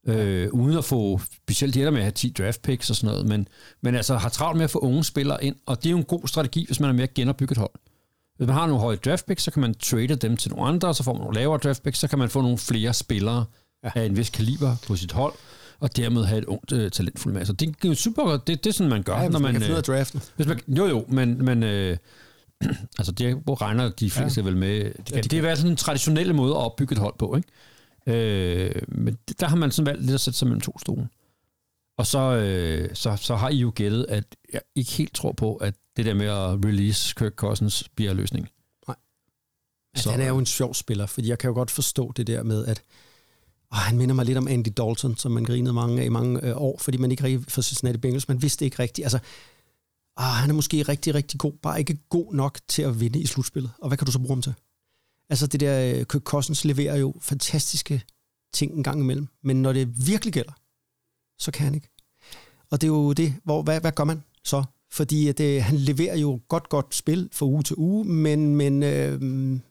Øh, 0.08 0.50
uden 0.54 0.78
at 0.78 0.86
få, 0.86 1.22
specielt 1.44 1.74
de 1.74 1.80
ender 1.80 1.92
med 1.92 2.00
at 2.00 2.04
have 2.04 2.12
10 2.12 2.34
draft 2.38 2.62
picks 2.62 2.90
og 2.90 2.96
sådan 2.96 3.14
noget, 3.14 3.28
men, 3.28 3.48
men 3.82 3.96
altså 3.96 4.18
har 4.18 4.30
travlt 4.30 4.58
med 4.58 4.64
at 4.64 4.72
få 4.72 4.80
unge 4.80 5.04
spillere 5.04 5.44
ind, 5.44 5.56
og 5.66 5.78
det 5.84 5.86
er 5.86 5.92
jo 5.92 5.98
en 5.98 6.04
god 6.04 6.28
strategi, 6.28 6.66
hvis 6.66 6.80
man 6.80 6.90
er 6.90 6.94
med 6.94 7.04
at 7.04 7.14
genopbygge 7.14 7.52
et 7.52 7.58
hold. 7.58 7.72
Hvis 8.38 8.48
man 8.48 8.56
har 8.56 8.68
nogle 8.68 8.82
høje 8.82 8.96
draft 8.96 9.26
picks, 9.26 9.44
så 9.44 9.52
kan 9.52 9.62
man 9.62 9.74
trade 9.74 10.16
dem 10.16 10.38
til 10.38 10.52
nogle 10.52 10.68
andre, 10.68 10.88
og 10.88 10.96
så 10.96 11.04
får 11.04 11.14
man 11.14 11.22
nogle 11.22 11.40
lavere 11.40 11.58
draft 11.58 11.84
picks, 11.84 12.00
så 12.00 12.08
kan 12.08 12.20
man 12.20 12.30
få 12.30 12.42
nogle 12.42 12.58
flere 12.58 12.94
spillere 12.94 13.46
ja. 13.84 13.92
af 13.96 14.06
en 14.06 14.18
vis 14.18 14.30
kaliber 14.30 14.76
på 14.88 14.96
sit 14.96 15.12
hold, 15.12 15.34
og 15.80 15.98
dermed 15.98 16.24
have 16.26 16.38
et 16.40 16.46
ungt 16.46 16.72
øh, 16.72 16.92
talentfuldt 16.92 17.38
masse. 17.38 17.54
Det 17.54 17.76
er 17.84 17.90
jo 17.90 17.96
super 17.96 18.24
godt. 18.24 18.48
Det, 18.48 18.64
det 18.64 18.70
er 18.70 18.74
sådan, 18.74 18.90
man 18.90 19.04
gør, 19.04 19.18
Ja, 19.22 19.28
når 19.30 19.40
man, 19.40 19.54
man... 19.54 19.62
kan 19.62 19.72
øh, 19.72 19.78
af 19.78 19.84
draften. 19.84 20.22
hvis 20.36 20.48
man, 20.48 20.60
jo, 20.68 20.86
jo, 20.88 21.06
men, 21.10 21.46
men 21.46 21.64
øh, 21.64 21.98
altså 23.00 23.12
det 23.12 23.36
hvor 23.44 23.62
regner 23.62 23.90
de 23.90 24.10
fleste 24.12 24.42
ja. 24.42 24.46
vel 24.46 24.58
med. 24.58 24.84
Det, 24.84 25.06
kan, 25.14 25.24
det 25.24 25.34
er 25.34 25.38
i 25.38 25.42
hvert 25.42 25.58
fald 25.58 25.70
en 25.72 25.76
traditionelle 25.78 26.34
måde 26.34 26.52
at 26.52 26.58
opbygge 26.58 26.94
et 26.94 27.00
hold 27.00 27.14
på, 27.20 27.36
ikke? 27.36 27.48
Øh, 28.08 28.82
men 28.88 29.18
det- 29.30 29.40
der 29.40 29.48
har 29.48 29.56
man 29.56 29.72
sådan 29.72 29.86
valgt 29.86 30.02
lidt 30.02 30.14
at 30.14 30.22
sætte 30.22 30.40
sig 30.40 30.48
mellem 30.48 30.62
to 30.62 30.80
stole. 30.80 31.08
Og 31.98 32.08
så, 32.08 32.20
øh, 32.20 32.96
så, 32.96 33.16
så 33.16 33.36
har 33.36 33.50
I 33.50 33.56
jo 33.58 33.72
gættet, 33.76 34.06
at 34.10 34.24
jeg 34.54 34.62
ikke 34.76 34.92
helt 34.92 35.14
tror 35.16 35.32
på, 35.32 35.56
at 35.56 35.76
det 35.98 36.06
der 36.06 36.14
med 36.14 36.26
at 36.26 36.66
release 36.66 37.16
Kirk 37.18 37.34
Cousins 37.36 37.90
bliver 37.96 38.14
løsning. 38.14 38.50
Altså, 38.88 40.04
Så- 40.04 40.12
han 40.12 40.22
er 40.22 40.28
jo 40.28 40.38
en 40.38 40.46
sjov 40.46 40.74
spiller, 40.74 41.06
fordi 41.06 41.30
jeg 41.30 41.38
kan 41.40 41.48
jo 41.48 41.54
godt 41.54 41.72
forstå 41.72 42.12
det 42.12 42.28
der 42.28 42.44
med, 42.44 42.66
at 42.66 42.82
åh, 43.72 43.78
han 43.78 43.98
minder 43.98 44.16
mig 44.16 44.26
lidt 44.26 44.38
om 44.38 44.48
Andy 44.48 44.70
Dalton, 44.78 45.18
som 45.18 45.32
man 45.32 45.44
grinede 45.46 45.74
mange 45.74 46.02
af 46.02 46.06
i 46.06 46.10
mange 46.10 46.44
øh, 46.46 46.62
år, 46.62 46.78
fordi 46.80 46.98
man 46.98 47.12
ikke 47.12 47.24
rigtig 47.24 47.52
for 47.52 47.62
Cincinnati 47.62 47.98
Bengals, 47.98 48.28
man 48.28 48.42
vidste 48.42 48.66
ikke 48.66 48.80
rigtigt. 48.80 49.06
Altså, 49.06 49.20
ah, 50.18 50.34
han 50.34 50.50
er 50.50 50.54
måske 50.54 50.82
rigtig, 50.84 51.16
rigtig 51.16 51.40
god, 51.40 51.54
bare 51.62 51.80
ikke 51.80 51.98
god 52.10 52.34
nok 52.34 52.60
til 52.68 52.82
at 52.82 53.00
vinde 53.00 53.20
i 53.20 53.26
slutspillet. 53.26 53.72
Og 53.82 53.88
hvad 53.88 53.98
kan 53.98 54.06
du 54.06 54.12
så 54.12 54.20
bruge 54.20 54.32
ham 54.32 54.42
til? 54.42 54.54
Altså, 55.30 55.48
det 55.48 55.60
der 55.60 55.94
øh, 56.00 56.06
Kirk 56.06 56.22
Cousins 56.24 56.66
leverer 56.66 56.96
jo 56.98 57.14
fantastiske 57.22 58.04
ting 58.54 58.74
en 58.74 58.84
gang 58.84 59.00
imellem, 59.02 59.28
men 59.44 59.62
når 59.62 59.74
det 59.74 60.08
virkelig 60.08 60.34
gælder, 60.34 60.52
så 61.38 61.52
kan 61.52 61.66
han 61.66 61.76
ikke. 61.76 61.90
Og 62.70 62.82
det 62.82 62.88
er 62.88 62.92
jo 62.92 63.14
det, 63.14 63.36
hvor, 63.44 63.62
hvad, 63.62 63.82
hvad 63.82 63.92
gør 63.92 64.04
man 64.04 64.24
så? 64.44 64.64
Fordi 64.92 65.28
at, 65.28 65.40
øh, 65.40 65.64
han 65.64 65.78
leverer 65.78 66.18
jo 66.18 66.40
godt, 66.48 66.70
godt 66.70 66.96
spil 66.96 67.30
fra 67.32 67.46
uge 67.46 67.64
til 67.64 67.76
uge, 67.78 68.06
men, 68.06 68.56
men 68.56 68.84
øh, 68.84 69.22
man 69.22 69.62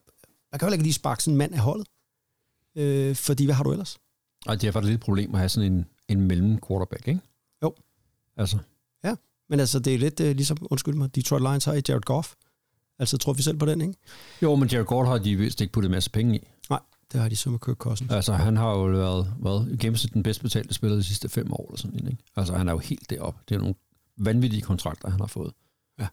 kan 0.59 0.69
jo 0.69 0.73
ikke 0.73 0.83
lige 0.83 0.93
sparke 0.93 1.23
sådan 1.23 1.35
en 1.35 1.39
mand 1.39 1.55
af 1.55 1.61
holdet. 1.61 1.89
Øh, 2.77 3.17
fordi 3.17 3.45
hvad 3.45 3.55
har 3.55 3.65
du 3.65 3.73
ellers? 3.73 3.99
Og 4.47 4.61
det 4.61 4.69
er 4.69 4.73
faktisk 4.73 4.91
lidt 4.91 5.01
et 5.01 5.05
problem 5.05 5.35
at 5.35 5.39
have 5.39 5.49
sådan 5.49 5.73
en, 5.73 5.87
en 6.09 6.21
mellem 6.21 6.59
quarterback, 6.69 7.09
ikke? 7.09 7.21
Jo. 7.63 7.75
Altså, 8.37 8.59
Men 9.49 9.61
altså, 9.61 9.79
det 9.79 9.95
er 9.95 9.99
lidt 9.99 10.21
øh, 10.21 10.37
ligesom, 10.37 10.57
undskyld 10.61 10.95
mig, 10.95 11.15
Detroit 11.15 11.43
Lions 11.43 11.65
har 11.65 11.73
i 11.73 11.83
Jared 11.89 12.01
Goff. 12.01 12.35
Altså, 12.99 13.19
tror 13.19 13.33
vi 13.33 13.43
selv 13.43 13.57
på 13.57 13.67
den, 13.67 13.81
ikke? 13.81 13.95
jo, 14.43 14.55
men 14.55 14.69
Jared 14.69 14.87
Goff 14.87 15.09
har 15.09 15.19
de 15.19 15.37
vist 15.37 15.61
ikke 15.61 15.73
puttet 15.73 15.89
en 15.89 15.93
masse 15.93 16.11
penge 16.11 16.37
i. 16.37 16.49
Det 17.13 17.21
har 17.21 17.29
de 17.29 17.37
så 17.37 17.51
med 17.51 17.59
Kirk 17.59 17.77
Cousins. 17.77 18.13
Altså, 18.13 18.33
han 18.33 18.57
har 18.57 18.71
jo 18.71 18.83
været, 18.83 19.35
været 19.43 19.69
i 19.73 19.77
gennemsnit 19.77 20.15
den 20.15 20.23
bedst 20.23 20.43
betalte 20.43 20.75
spiller 20.75 20.97
de 20.97 21.05
sidste 21.05 21.29
fem 21.29 21.53
år, 21.53 21.67
eller 21.69 21.77
sådan 21.79 22.07
ikke? 22.09 22.23
Altså, 22.37 22.55
han 22.57 22.69
er 22.69 22.73
jo 22.73 22.79
helt 22.79 23.11
deroppe. 23.11 23.41
Det 23.49 23.55
er 23.55 23.59
nogle 23.59 23.75
vanvittige 24.19 24.63
kontrakter, 24.63 25.11
han 25.11 25.21
har 25.21 25.27
fået. 25.27 25.53
Ja. 25.99 26.07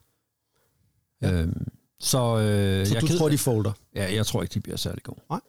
ja. 1.22 1.32
Øhm, 1.32 1.66
så 2.00 2.18
øh, 2.38 2.86
Så 2.86 2.94
jeg 2.94 3.02
du 3.02 3.06
ked- 3.06 3.18
tror, 3.18 3.28
de 3.28 3.38
folder? 3.38 3.72
Ja, 3.94 4.14
jeg 4.14 4.26
tror 4.26 4.42
ikke, 4.42 4.54
de 4.54 4.60
bliver 4.60 4.76
særlig 4.76 5.02
gode. 5.02 5.20
Nej. 5.30 5.40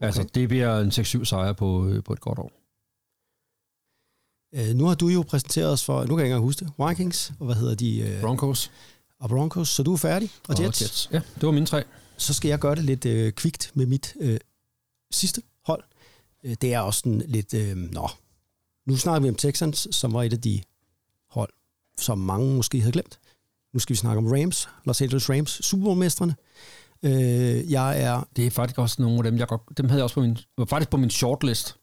Altså, 0.00 0.22
det 0.34 0.48
bliver 0.48 0.78
en 0.80 0.88
6-7 0.88 1.24
sejre 1.24 1.54
på, 1.54 1.86
øh, 1.88 2.04
på 2.04 2.12
et 2.12 2.20
godt 2.20 2.38
år. 2.38 2.52
Øh, 4.54 4.74
nu 4.76 4.84
har 4.84 4.94
du 4.94 5.08
jo 5.08 5.22
præsenteret 5.22 5.72
os 5.72 5.84
for, 5.84 6.00
nu 6.00 6.06
kan 6.06 6.18
jeg 6.18 6.24
ikke 6.24 6.32
engang 6.34 6.42
huske 6.44 6.64
det, 6.64 6.72
Vikings, 6.88 7.32
og 7.40 7.46
hvad 7.46 7.54
hedder 7.54 7.74
de? 7.74 8.00
Øh, 8.00 8.20
Broncos 8.20 8.70
og 9.20 9.28
Broncos, 9.28 9.68
så 9.68 9.82
du 9.82 9.92
er 9.92 9.96
færdig. 9.96 10.30
Og, 10.48 10.54
og 10.58 10.64
Jets. 10.64 10.82
Jets. 10.82 11.08
Ja, 11.12 11.20
det 11.34 11.42
var 11.42 11.50
mine 11.52 11.66
tre. 11.66 11.84
Så 12.18 12.34
skal 12.34 12.48
jeg 12.48 12.58
gøre 12.58 12.74
det 12.74 12.84
lidt 12.84 13.04
øh, 13.04 13.32
kvikt 13.32 13.70
med 13.74 13.86
mit 13.86 14.16
øh, 14.20 14.38
sidste 15.10 15.42
hold. 15.66 15.84
Øh, 16.44 16.56
det 16.60 16.74
er 16.74 16.80
også 16.80 17.00
sådan 17.00 17.22
lidt, 17.26 17.54
øh, 17.54 17.76
nå, 17.76 18.08
nu 18.86 18.96
snakker 18.96 19.22
vi 19.22 19.28
om 19.28 19.34
Texans, 19.34 19.88
som 19.90 20.12
var 20.12 20.22
et 20.22 20.32
af 20.32 20.40
de 20.40 20.60
hold, 21.30 21.52
som 21.98 22.18
mange 22.18 22.56
måske 22.56 22.80
havde 22.80 22.92
glemt. 22.92 23.18
Nu 23.72 23.80
skal 23.80 23.94
vi 23.94 23.98
snakke 23.98 24.18
om 24.18 24.26
Rams, 24.26 24.68
Los 24.84 25.02
Angeles 25.02 25.30
Rams, 25.30 25.50
Super 25.50 25.84
Bowl-mestrene. 25.84 26.36
Øh, 27.02 27.72
jeg 27.72 28.02
er... 28.02 28.28
Det 28.36 28.46
er 28.46 28.50
faktisk 28.50 28.78
også 28.78 29.02
nogle 29.02 29.18
af 29.18 29.24
dem, 29.24 29.38
jeg 29.38 29.48
godt, 29.48 29.62
dem 29.76 29.88
havde 29.88 29.98
jeg 29.98 30.04
også 30.04 30.14
på 30.14 30.20
min, 30.20 30.38
var 30.58 30.64
faktisk 30.64 30.90
på 30.90 30.96
min 30.96 31.10
shortlist. 31.10 31.78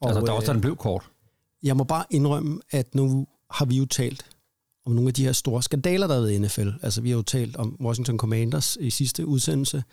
Og, 0.00 0.08
altså, 0.08 0.20
der 0.20 0.32
er 0.32 0.36
også, 0.36 0.46
da 0.46 0.52
øh, 0.52 0.54
den 0.54 0.60
blev 0.60 0.76
kort. 0.76 1.10
Jeg 1.62 1.76
må 1.76 1.84
bare 1.84 2.04
indrømme, 2.10 2.60
at 2.70 2.94
nu 2.94 3.26
har 3.50 3.64
vi 3.64 3.76
jo 3.76 3.86
talt 3.86 4.26
om 4.86 4.92
nogle 4.92 5.08
af 5.08 5.14
de 5.14 5.24
her 5.24 5.32
store 5.32 5.62
skandaler, 5.62 6.06
der 6.06 6.14
har 6.14 6.20
været 6.20 6.32
i 6.32 6.38
NFL. 6.38 6.68
Altså, 6.82 7.00
vi 7.00 7.10
har 7.10 7.16
jo 7.16 7.22
talt 7.22 7.56
om 7.56 7.76
Washington 7.80 8.18
Commanders 8.18 8.76
i 8.80 8.90
sidste 8.90 9.26
udsendelse. 9.26 9.84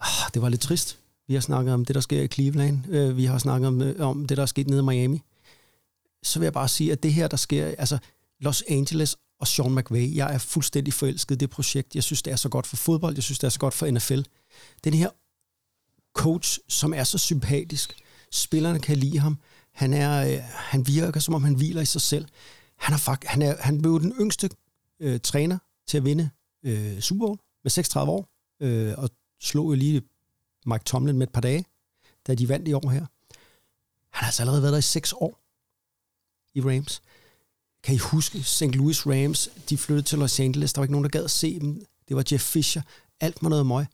Ah, 0.00 0.30
det 0.34 0.42
var 0.42 0.48
lidt 0.48 0.60
trist. 0.60 0.98
Vi 1.28 1.34
har 1.34 1.40
snakket 1.40 1.74
om 1.74 1.84
det, 1.84 1.94
der 1.94 2.00
sker 2.00 2.22
i 2.22 2.28
Cleveland. 2.28 2.88
Øh, 2.88 3.16
vi 3.16 3.24
har 3.24 3.38
snakket 3.38 3.68
om, 3.68 3.82
øh, 3.82 4.08
om 4.08 4.26
det, 4.26 4.36
der 4.36 4.42
er 4.42 4.46
sket 4.46 4.70
nede 4.70 4.80
i 4.80 4.84
Miami. 4.84 5.22
Så 6.22 6.38
vil 6.38 6.46
jeg 6.46 6.52
bare 6.52 6.68
sige, 6.68 6.92
at 6.92 7.02
det 7.02 7.12
her, 7.12 7.28
der 7.28 7.36
sker... 7.36 7.66
Altså, 7.66 7.98
Los 8.40 8.62
Angeles 8.68 9.16
og 9.40 9.46
Sean 9.46 9.74
McVay, 9.74 10.16
jeg 10.16 10.34
er 10.34 10.38
fuldstændig 10.38 10.94
forelsket 10.94 11.34
i 11.34 11.38
det 11.38 11.50
projekt. 11.50 11.94
Jeg 11.94 12.02
synes, 12.02 12.22
det 12.22 12.32
er 12.32 12.36
så 12.36 12.48
godt 12.48 12.66
for 12.66 12.76
fodbold. 12.76 13.14
Jeg 13.14 13.22
synes, 13.22 13.38
det 13.38 13.46
er 13.46 13.50
så 13.50 13.58
godt 13.58 13.74
for 13.74 13.90
NFL. 13.90 14.20
Den 14.84 14.94
her 14.94 15.10
coach, 16.14 16.58
som 16.68 16.94
er 16.94 17.04
så 17.04 17.18
sympatisk. 17.18 17.94
Spillerne 18.32 18.80
kan 18.80 18.96
lide 18.96 19.18
ham. 19.18 19.38
Han, 19.72 19.92
er, 19.92 20.32
øh, 20.32 20.38
han 20.52 20.86
virker, 20.86 21.20
som 21.20 21.34
om 21.34 21.44
han 21.44 21.54
hviler 21.54 21.80
i 21.80 21.86
sig 21.86 22.00
selv. 22.00 22.26
Han, 22.76 22.94
er, 22.94 23.28
han, 23.28 23.42
er, 23.42 23.56
han 23.60 23.82
blev 23.82 24.00
den 24.00 24.12
yngste 24.20 24.50
øh, 25.00 25.20
træner 25.20 25.58
til 25.86 25.96
at 25.96 26.04
vinde 26.04 26.30
øh, 26.62 27.00
Super 27.00 27.26
Bowl 27.26 27.38
med 27.64 27.70
36 27.70 28.12
år, 28.12 28.28
øh, 28.60 28.94
og 28.98 29.10
slog 29.40 29.70
jo 29.70 29.74
lige 29.74 30.02
Mike 30.66 30.84
Tomlin 30.84 31.18
med 31.18 31.26
et 31.26 31.32
par 31.32 31.40
dage, 31.40 31.64
da 32.26 32.34
de 32.34 32.48
vandt 32.48 32.68
i 32.68 32.72
år 32.72 32.88
her. 32.88 33.06
Han 34.10 34.22
har 34.22 34.26
altså 34.26 34.42
allerede 34.42 34.62
været 34.62 34.72
der 34.72 34.78
i 34.78 34.82
6 34.82 35.12
år 35.12 35.40
i 36.54 36.60
Rams. 36.60 37.02
Kan 37.82 37.94
I 37.94 37.98
huske 37.98 38.42
St. 38.42 38.62
Louis 38.62 39.06
Rams? 39.06 39.48
De 39.68 39.78
flyttede 39.78 40.06
til 40.06 40.18
Los 40.18 40.40
Angeles. 40.40 40.72
Der 40.72 40.80
var 40.80 40.84
ikke 40.84 40.92
nogen, 40.92 41.04
der 41.04 41.10
gad 41.10 41.24
at 41.24 41.30
se 41.30 41.60
dem. 41.60 41.86
Det 42.08 42.16
var 42.16 42.24
Jeff 42.32 42.44
Fisher. 42.44 42.82
Alt 43.20 43.42
var 43.42 43.48
noget 43.48 43.66
møg. 43.66 43.86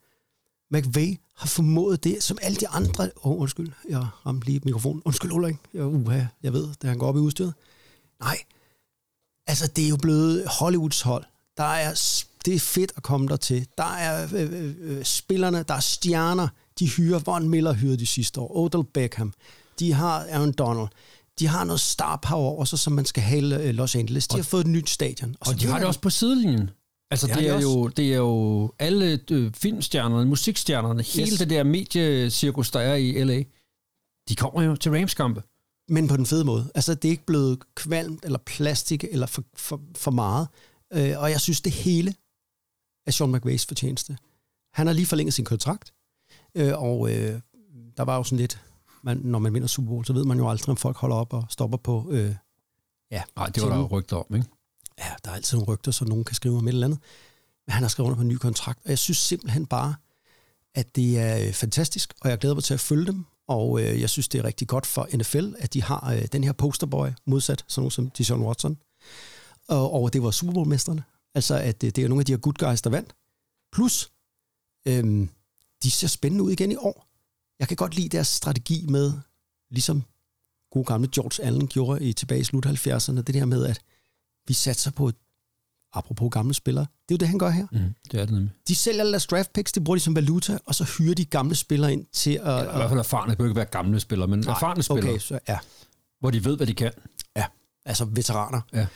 McVay 0.71 1.17
har 1.35 1.47
formået 1.47 2.05
det, 2.05 2.23
som 2.23 2.39
alle 2.43 2.57
de 2.57 2.69
andre... 2.69 3.05
Åh, 3.05 3.33
oh, 3.33 3.41
undskyld, 3.41 3.73
jeg 3.89 4.07
ramte 4.27 4.47
lige 4.47 4.61
mikrofonen. 4.65 5.03
Undskyld, 5.05 5.33
Ulrik. 5.33 5.57
Jeg, 5.75 5.85
uh, 5.85 6.15
jeg 6.43 6.53
ved, 6.53 6.69
da 6.83 6.89
han 6.89 6.99
går 6.99 7.07
op 7.07 7.17
i 7.17 7.19
udstyret. 7.19 7.55
Nej, 8.21 8.39
altså 9.47 9.67
det 9.77 9.85
er 9.85 9.89
jo 9.89 9.97
blevet 9.97 10.47
Hollywoods 10.61 11.01
hold. 11.01 11.25
Der 11.57 11.65
er, 11.65 11.91
det 12.45 12.55
er 12.55 12.59
fedt 12.61 12.93
at 12.97 13.03
komme 13.03 13.29
der 13.29 13.37
til. 13.37 13.67
Der 13.79 13.85
er 13.95 14.29
øh, 14.35 14.53
øh, 14.53 14.75
øh, 14.81 15.05
spillerne, 15.05 15.63
der 15.69 15.75
er 15.75 15.81
stjerner. 15.81 16.49
De 16.79 16.89
hyrer, 16.89 17.19
Von 17.19 17.49
Miller 17.49 17.73
hyrede 17.73 17.97
de 17.97 18.07
sidste 18.07 18.41
år. 18.41 18.57
Odell 18.57 18.85
Beckham. 18.95 19.33
De 19.79 19.93
har 19.93 20.27
Aaron 20.31 20.53
Donald. 20.53 20.89
De 21.39 21.47
har 21.47 21.65
noget 21.65 21.81
star 21.81 22.17
power 22.17 22.49
over 22.51 22.65
sig, 22.65 22.79
som 22.79 22.93
man 22.93 23.05
skal 23.05 23.23
have 23.23 23.63
øh, 23.69 23.75
Los 23.75 23.95
Angeles. 23.97 24.29
De 24.29 24.37
har 24.37 24.43
fået 24.43 24.61
et 24.61 24.67
nyt 24.71 24.91
stadion. 24.91 25.37
Og 25.41 25.61
de 25.61 25.67
har 25.67 25.79
det 25.79 25.87
også 25.87 26.01
på 26.01 26.11
sidelinjen. 26.11 26.71
Altså, 27.11 27.27
Det 27.27 27.35
det, 27.37 27.43
det, 27.45 27.51
de 27.51 27.57
er 27.57 27.61
jo, 27.61 27.89
det 27.89 28.13
er 28.13 28.17
jo 28.17 28.73
alle 28.79 29.21
øh, 29.31 29.53
filmstjernerne, 29.55 30.27
musikstjernerne, 30.27 31.03
hele 31.03 31.31
Yes. 31.33 31.39
det 31.39 31.51
der 31.51 31.63
mediecirkus, 31.65 32.71
der 32.71 32.81
er 32.81 32.95
i 32.95 33.25
L.A., 33.25 33.43
de 34.29 34.37
kommer 34.37 34.63
jo 34.63 34.77
til 34.77 34.93
Rams-kampe. 34.93 35.43
Men 35.89 36.09
på 36.09 36.17
den 36.17 36.27
fede 36.27 36.45
måde. 36.45 36.71
Altså, 36.75 36.95
det 36.95 37.09
er 37.09 37.11
ikke 37.11 37.27
blevet 37.27 37.75
kvalmt 37.75 38.25
eller 38.25 38.39
plastik 38.39 39.05
eller 39.05 39.27
for, 39.27 39.45
for, 39.55 39.81
for 39.97 40.11
meget. 40.11 40.49
Øh, 40.93 41.15
og 41.19 41.31
jeg 41.31 41.41
synes, 41.41 41.61
det 41.61 41.73
hele 41.73 42.15
er 43.07 43.11
Sean 43.11 43.33
McVays 43.33 43.67
fortjeneste. 43.67 44.19
Han 44.73 44.87
har 44.87 44.95
lige 44.95 45.07
forlænget 45.07 45.35
sin 45.35 45.45
kontrakt, 45.45 45.93
øh, 46.55 46.83
og 46.83 47.11
øh, 47.13 47.41
der 47.97 48.03
var 48.03 48.17
jo 48.17 48.25
sådan 48.25 48.39
lidt, 48.39 48.61
man, 49.03 49.17
når 49.17 49.39
man 49.39 49.55
vinder 49.55 49.69
Super 49.69 49.89
Bowl, 49.89 50.05
så 50.05 50.13
ved 50.13 50.25
man 50.25 50.39
jo 50.39 50.51
aldrig, 50.51 50.69
om 50.69 50.77
folk 50.77 50.97
holder 50.97 51.17
op 51.17 51.33
og 51.33 51.47
stopper 51.49 51.79
på... 51.79 52.07
Øh, 52.11 52.35
ja, 53.11 53.23
Nej, 53.37 53.47
det 53.47 53.63
var 53.63 53.69
der 53.69 53.77
jo 53.77 53.87
rygter 53.87 54.17
om, 54.17 54.35
ikke? 54.35 54.47
ja, 54.99 55.11
der 55.25 55.31
er 55.31 55.35
altid 55.35 55.57
nogle 55.59 55.73
rygter, 55.73 55.93
så 55.93 56.05
nogen 56.05 56.25
kan 56.25 56.35
skrive 56.35 56.59
om 56.59 56.69
et 56.69 56.73
eller 56.73 56.87
andet. 56.87 57.01
Men 57.67 57.73
han 57.73 57.83
har 57.83 57.89
skrevet 57.89 58.07
under 58.07 58.17
på 58.17 58.23
en 58.23 58.29
ny 58.29 58.37
kontrakt, 58.37 58.81
og 58.85 58.91
jeg 58.91 58.99
synes 58.99 59.19
simpelthen 59.19 59.67
bare, 59.67 59.95
at 60.75 60.97
det 60.97 61.19
er 61.19 61.47
øh, 61.47 61.53
fantastisk, 61.53 62.15
og 62.21 62.31
jeg 62.31 62.39
glæder 62.39 62.55
mig 62.55 62.65
til 62.65 62.75
at 62.75 62.81
følge 62.81 63.07
dem. 63.07 63.25
Og 63.53 63.81
øh, 63.81 64.01
jeg 64.01 64.11
synes, 64.11 64.29
det 64.29 64.39
er 64.39 64.45
rigtig 64.45 64.69
godt 64.69 64.87
for 64.87 65.09
NFL, 65.17 65.55
at 65.59 65.75
de 65.75 65.83
har 65.83 66.13
øh, 66.13 66.27
den 66.33 66.45
her 66.45 66.53
posterboy, 66.53 67.09
modsat 67.27 67.65
sådan 67.69 67.81
nogen 67.81 67.91
som 67.91 68.11
Deshaun 68.11 68.43
Watson. 68.43 68.79
Og, 69.69 69.93
og 69.93 70.13
det 70.13 70.23
var 70.23 70.31
Super 70.31 70.53
Bowl-mesterne. 70.53 71.05
Altså, 71.35 71.55
at 71.55 71.85
øh, 71.85 71.91
det 71.91 72.05
er 72.05 72.09
nogle 72.09 72.23
af 72.23 72.27
de 72.27 72.33
her 72.33 72.39
good 72.39 72.55
guys, 72.55 72.83
der 72.83 72.91
vandt. 72.91 73.15
Plus, 73.73 74.13
øh, 74.89 75.29
de 75.83 75.91
ser 75.91 76.09
spændende 76.09 76.45
ud 76.45 76.51
igen 76.51 76.73
i 76.73 76.77
år. 76.77 77.09
Jeg 77.59 77.69
kan 77.69 77.77
godt 77.77 77.97
lide 77.97 78.09
deres 78.09 78.29
strategi 78.29 78.87
med, 78.89 79.13
ligesom 79.71 80.03
gode 80.71 80.85
gamle 80.85 81.09
George 81.15 81.45
Allen 81.45 81.69
gjorde 81.69 82.05
i 82.05 82.13
tilbage 82.13 82.41
i 82.41 82.45
slut 82.45 82.67
70'erne, 82.67 83.23
det 83.23 83.35
der 83.35 83.45
med, 83.45 83.67
at 83.67 83.81
vi 84.49 84.55
satser 84.55 84.91
på, 84.91 85.09
et, 85.09 85.17
apropos 85.95 86.29
gamle 86.33 86.55
spillere, 86.55 86.87
det 87.09 87.15
er 87.15 87.15
jo 87.15 87.17
det, 87.17 87.29
han 87.29 87.39
gør 87.39 87.51
her. 87.51 87.67
Mm, 87.73 87.79
det 88.13 88.21
er 88.21 88.25
det 88.25 88.35
nemlig. 88.35 88.51
De 88.69 88.75
sælger 88.75 89.01
alle 89.01 89.13
deres 89.13 89.27
draft 89.27 89.53
picks, 89.53 89.73
det 89.73 89.85
bruger 89.85 89.97
de 89.97 90.01
som 90.01 90.15
valuta, 90.17 90.59
og 90.67 90.75
så 90.75 90.85
hyrer 90.99 91.15
de 91.15 91.25
gamle 91.25 91.55
spillere 91.55 91.93
ind 91.93 92.07
til 92.13 92.31
at... 92.31 92.39
Eller, 92.59 92.73
I 92.73 92.77
hvert 92.77 92.89
fald 92.91 92.99
erfarne, 92.99 93.31
det 93.31 93.39
behøver 93.39 93.51
ikke 93.51 93.57
være 93.57 93.65
gamle 93.67 94.01
spillere, 94.01 94.29
men 94.29 94.39
Nej, 94.41 94.55
erfarne 94.55 94.83
spillere, 94.83 95.09
Okay, 95.09 95.19
så, 95.19 95.39
ja, 95.49 95.59
hvor 96.21 96.31
de 96.31 96.45
ved, 96.45 96.57
hvad 96.57 96.67
de 96.67 96.75
kan. 96.75 96.93
ja, 97.37 97.45
altså 97.87 98.05
veteraner. 98.05 98.61
Ja. 98.73 98.87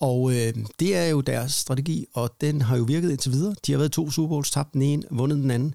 Og 0.00 0.30
øh, 0.32 0.54
det 0.80 0.96
er 0.96 1.06
jo 1.06 1.20
deres 1.20 1.54
strategi, 1.54 2.06
og 2.14 2.30
den 2.40 2.60
har 2.62 2.76
jo 2.76 2.82
virket 2.82 3.10
indtil 3.10 3.32
videre. 3.32 3.54
De 3.66 3.72
har 3.72 3.78
været 3.78 3.92
to 3.92 4.10
Super 4.10 4.28
Bowls, 4.28 4.50
tabt 4.50 4.72
den 4.72 4.82
ene, 4.82 5.02
vundet 5.10 5.38
den 5.38 5.50
anden. 5.50 5.74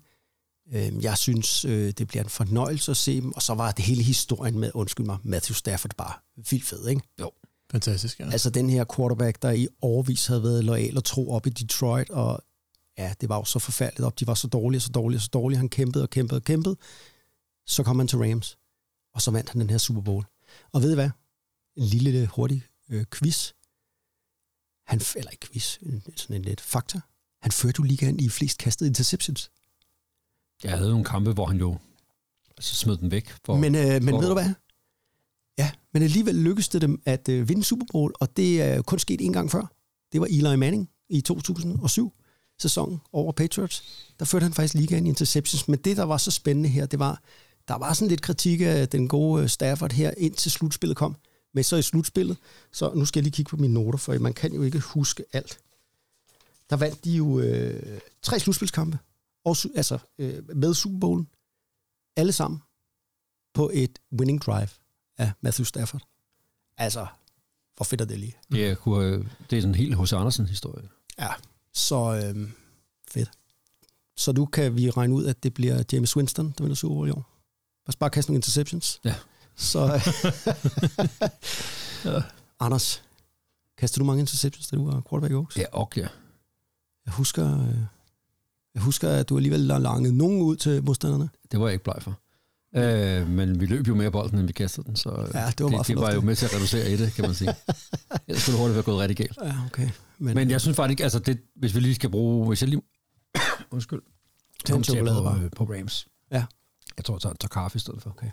Øh, 0.74 1.04
jeg 1.04 1.18
synes, 1.18 1.66
øh, 1.66 1.92
det 1.98 2.08
bliver 2.08 2.24
en 2.24 2.30
fornøjelse 2.30 2.92
at 2.92 2.98
se 2.98 3.22
dem, 3.22 3.32
og 3.36 3.42
så 3.42 3.54
var 3.54 3.72
det 3.72 3.86
hele 3.86 4.04
historien 4.04 4.60
med, 4.60 4.72
undskyld 4.74 5.06
mig, 5.06 5.18
Matthew 5.24 5.54
Stafford 5.54 5.92
bare 5.98 6.14
vildt 6.50 6.66
fed, 6.66 6.88
ikke? 6.88 7.02
Fantastisk, 7.72 8.20
ja. 8.20 8.26
Altså 8.32 8.50
den 8.50 8.70
her 8.70 8.86
quarterback, 8.96 9.42
der 9.42 9.52
i 9.52 9.68
overvis 9.82 10.28
havde 10.28 10.44
været 10.44 10.64
lojal 10.66 10.98
og 10.98 11.04
tro 11.04 11.32
op 11.32 11.48
i 11.48 11.50
Detroit, 11.50 12.10
og 12.10 12.44
ja, 12.98 13.14
det 13.22 13.30
var 13.30 13.38
jo 13.38 13.44
så 13.44 13.60
forfærdeligt 13.60 14.06
op. 14.06 14.20
De 14.20 14.28
var 14.28 14.34
så 14.34 14.48
dårlige, 14.48 14.78
og 14.78 14.82
så 14.82 14.90
dårlige, 14.92 15.18
og 15.18 15.22
så 15.22 15.30
dårlige. 15.34 15.58
Han 15.58 15.70
kæmpede 15.70 16.04
og 16.04 16.10
kæmpede 16.10 16.38
og 16.38 16.44
kæmpede. 16.44 16.76
Så 17.68 17.84
kom 17.84 18.00
han 18.00 18.08
til 18.08 18.18
Rams, 18.20 18.58
og 19.14 19.22
så 19.22 19.32
vandt 19.32 19.50
han 19.50 19.62
den 19.62 19.70
her 19.70 19.78
Super 19.78 20.02
Bowl. 20.02 20.26
Og 20.74 20.82
ved 20.82 20.92
I 20.92 20.96
hvad? 20.96 21.10
En 21.76 21.84
lille 21.84 22.28
hurtig 22.28 22.64
øh, 22.90 23.06
quiz. 23.14 23.52
Han, 24.88 25.02
eller 25.16 25.32
ikke 25.32 25.48
quiz, 25.48 25.78
en- 25.82 26.04
sådan 26.18 26.36
en 26.36 26.42
lidt 26.42 26.62
fakta. 26.62 27.00
Han 27.42 27.52
førte 27.52 27.76
jo 27.80 27.84
ligaen 27.84 28.20
i 28.20 28.30
flest 28.30 28.58
kastede 28.58 28.88
interceptions. 28.88 29.52
Jeg 30.64 30.72
havde 30.78 30.90
nogle 30.90 31.06
kampe, 31.06 31.32
hvor 31.34 31.46
han 31.46 31.58
jo 31.58 31.78
altså, 32.58 32.76
smed 32.76 32.98
den 32.98 33.12
væk. 33.12 33.34
For, 33.46 33.58
Men, 33.58 33.76
øh, 33.76 33.82
men 34.04 34.10
for- 34.10 34.20
ved 34.20 34.28
du 34.28 34.34
hvad? 34.34 34.54
Ja, 35.58 35.72
men 35.94 36.04
alligevel 36.04 36.36
lykkedes 36.36 36.70
det 36.70 36.82
dem 36.82 37.02
at 37.06 37.30
øh, 37.30 37.50
vinde 37.50 37.64
Super 37.64 37.86
Bowl, 37.92 38.14
og 38.20 38.38
det 38.38 38.62
er 38.62 38.82
kun 38.82 39.00
sket 39.00 39.22
en 39.22 39.34
gang 39.34 39.52
før. 39.52 39.74
Det 40.12 40.22
var 40.22 40.28
Eli 40.28 40.56
Manning 40.56 40.90
i 41.10 41.22
2007 41.22 42.14
sæsonen 42.60 43.02
over 43.12 43.32
Patriots. 43.32 43.84
Der 44.20 44.26
førte 44.26 44.44
han 44.44 44.54
faktisk 44.54 44.74
ligaen 44.74 45.06
i 45.06 45.10
interceptions, 45.10 45.68
men 45.68 45.80
det, 45.80 45.98
der 45.98 46.04
var 46.04 46.18
så 46.18 46.32
spændende 46.32 46.70
her, 46.70 46.86
det 46.86 47.00
var, 47.00 47.22
der 47.68 47.76
var 47.76 47.94
sådan 47.94 48.08
lidt 48.08 48.22
kritik 48.22 48.62
af 48.62 48.90
den 48.90 49.08
gode 49.08 49.44
øh, 49.44 49.50
Stafford 49.50 49.92
her, 49.92 50.12
indtil 50.18 50.52
slutspillet 50.52 50.98
kom. 50.98 51.16
Men 51.54 51.64
så 51.64 51.76
i 51.76 51.82
slutspillet, 51.82 52.38
så 52.72 52.94
nu 52.96 53.06
skal 53.06 53.20
jeg 53.20 53.24
lige 53.24 53.34
kigge 53.34 53.50
på 53.50 53.58
mine 53.58 53.74
noter, 53.74 53.98
for 53.98 54.20
man 54.20 54.34
kan 54.34 54.54
jo 54.54 54.62
ikke 54.62 54.80
huske 54.80 55.24
alt. 55.34 55.60
Der 56.70 56.76
vandt 56.76 57.06
de 57.06 57.12
jo 57.12 57.40
øh, 57.40 58.00
tre 58.22 58.40
slutspilskampe, 58.40 59.00
og, 59.46 59.56
altså 59.76 59.98
øh, 60.18 60.58
med 60.58 60.74
Super 60.74 61.00
Bowlen, 61.00 61.28
alle 62.16 62.32
sammen 62.32 62.62
på 63.54 63.72
et 63.74 64.00
winning 64.20 64.42
drive 64.42 64.68
af 65.22 65.32
Matthew 65.42 65.66
Stafford. 65.66 66.02
Altså, 66.78 67.08
hvor 67.76 67.84
fedt 67.84 68.02
er 68.02 68.06
det 68.06 68.20
lige? 68.20 68.36
Ja, 68.54 68.74
kunne, 68.74 69.06
øh, 69.06 69.26
det 69.50 69.58
er 69.58 69.62
sådan 69.62 69.72
en 69.72 69.76
helt 69.76 70.02
H.C. 70.02 70.14
Andersen-historie. 70.14 70.90
Ja, 71.20 71.30
så 71.74 72.22
øhm, 72.26 72.52
fedt. 73.12 73.32
Så 74.18 74.32
nu 74.32 74.46
kan 74.46 74.76
vi 74.76 74.90
regne 74.90 75.16
ud, 75.16 75.26
at 75.26 75.44
det 75.44 75.54
bliver 75.54 75.84
James 75.92 76.18
Winston, 76.18 76.54
der 76.58 76.64
vinder 76.64 76.76
Super 76.76 76.96
Bowl 76.96 77.08
i 77.08 77.12
år. 77.12 77.30
Bare 77.86 77.94
bare 78.00 78.10
kaste 78.10 78.32
nogle 78.32 78.38
interceptions. 78.38 79.00
Ja. 79.04 79.16
Så, 79.56 79.80
Anders, 82.66 83.04
kaster 83.78 84.00
du 84.00 84.06
mange 84.06 84.20
interceptions, 84.20 84.68
da 84.68 84.76
du 84.76 84.86
var 84.86 85.02
quarterback 85.10 85.32
i 85.32 85.36
Oaks? 85.36 85.58
Ja, 85.58 85.66
og 85.72 85.92
ja. 85.96 86.08
Jeg 87.06 87.14
husker, 87.14 87.62
øh, 87.62 87.76
jeg 88.74 88.84
husker, 88.84 89.10
at 89.10 89.30
du 89.30 89.38
alligevel 89.38 89.60
langet 89.60 90.14
nogen 90.14 90.42
ud 90.42 90.56
til 90.56 90.84
modstanderne. 90.84 91.30
Det 91.52 91.60
var 91.60 91.68
jeg 91.68 91.74
ikke 91.74 91.84
bleg 91.84 91.98
for. 92.02 92.20
Øh, 92.76 93.28
men 93.28 93.60
vi 93.60 93.66
løb 93.66 93.88
jo 93.88 93.96
mere 93.96 94.12
bolden, 94.12 94.40
end 94.40 94.48
vi 94.48 94.54
kastede 94.54 94.88
den, 94.88 94.96
så 94.96 95.10
øh, 95.10 95.30
Ja, 95.34 95.46
det 95.58 95.64
var 95.64 95.70
meget 95.70 95.88
det, 95.88 95.96
det 95.96 96.02
var 96.02 96.14
jo 96.14 96.22
med 96.22 96.36
til 96.36 96.46
at 96.46 96.56
reducere 96.56 96.92
i 96.92 96.98
det, 96.98 97.14
kan 97.14 97.26
man 97.26 97.36
sige. 97.36 97.50
Ellers 98.28 98.42
skulle 98.42 98.54
det 98.54 98.60
hurtigt 98.60 98.76
være 98.76 98.84
gået 98.84 99.00
rigtig 99.00 99.18
galt. 99.18 99.38
Ja, 99.44 99.54
okay. 99.66 99.90
Men, 100.18 100.36
Men 100.36 100.50
jeg 100.50 100.62
synes 100.62 100.76
faktisk 100.76 101.00
altså 101.04 101.20
det, 101.20 101.42
hvis 101.56 101.76
vi 101.76 101.80
lige 101.80 101.96
skal 101.96 102.10
bruge, 102.10 102.48
hvis 102.48 102.62
jeg 102.62 102.70
lige, 102.70 102.82
undskyld, 103.72 104.02
Tag 104.66 104.76
en 104.76 104.84
kommenterer 104.84 104.96
chokolade 104.96 105.40
på, 105.40 105.44
øh, 105.44 105.52
på 105.68 105.74
Rams. 105.74 106.08
Ja. 106.32 106.46
Jeg 106.98 107.06
tror, 107.06 107.16
jeg 107.16 107.22
tager, 107.22 107.34
tager 107.34 107.50
kaffe 107.50 107.76
i 107.76 107.80
stedet 107.80 108.02
for. 108.02 108.10
Okay. 108.10 108.30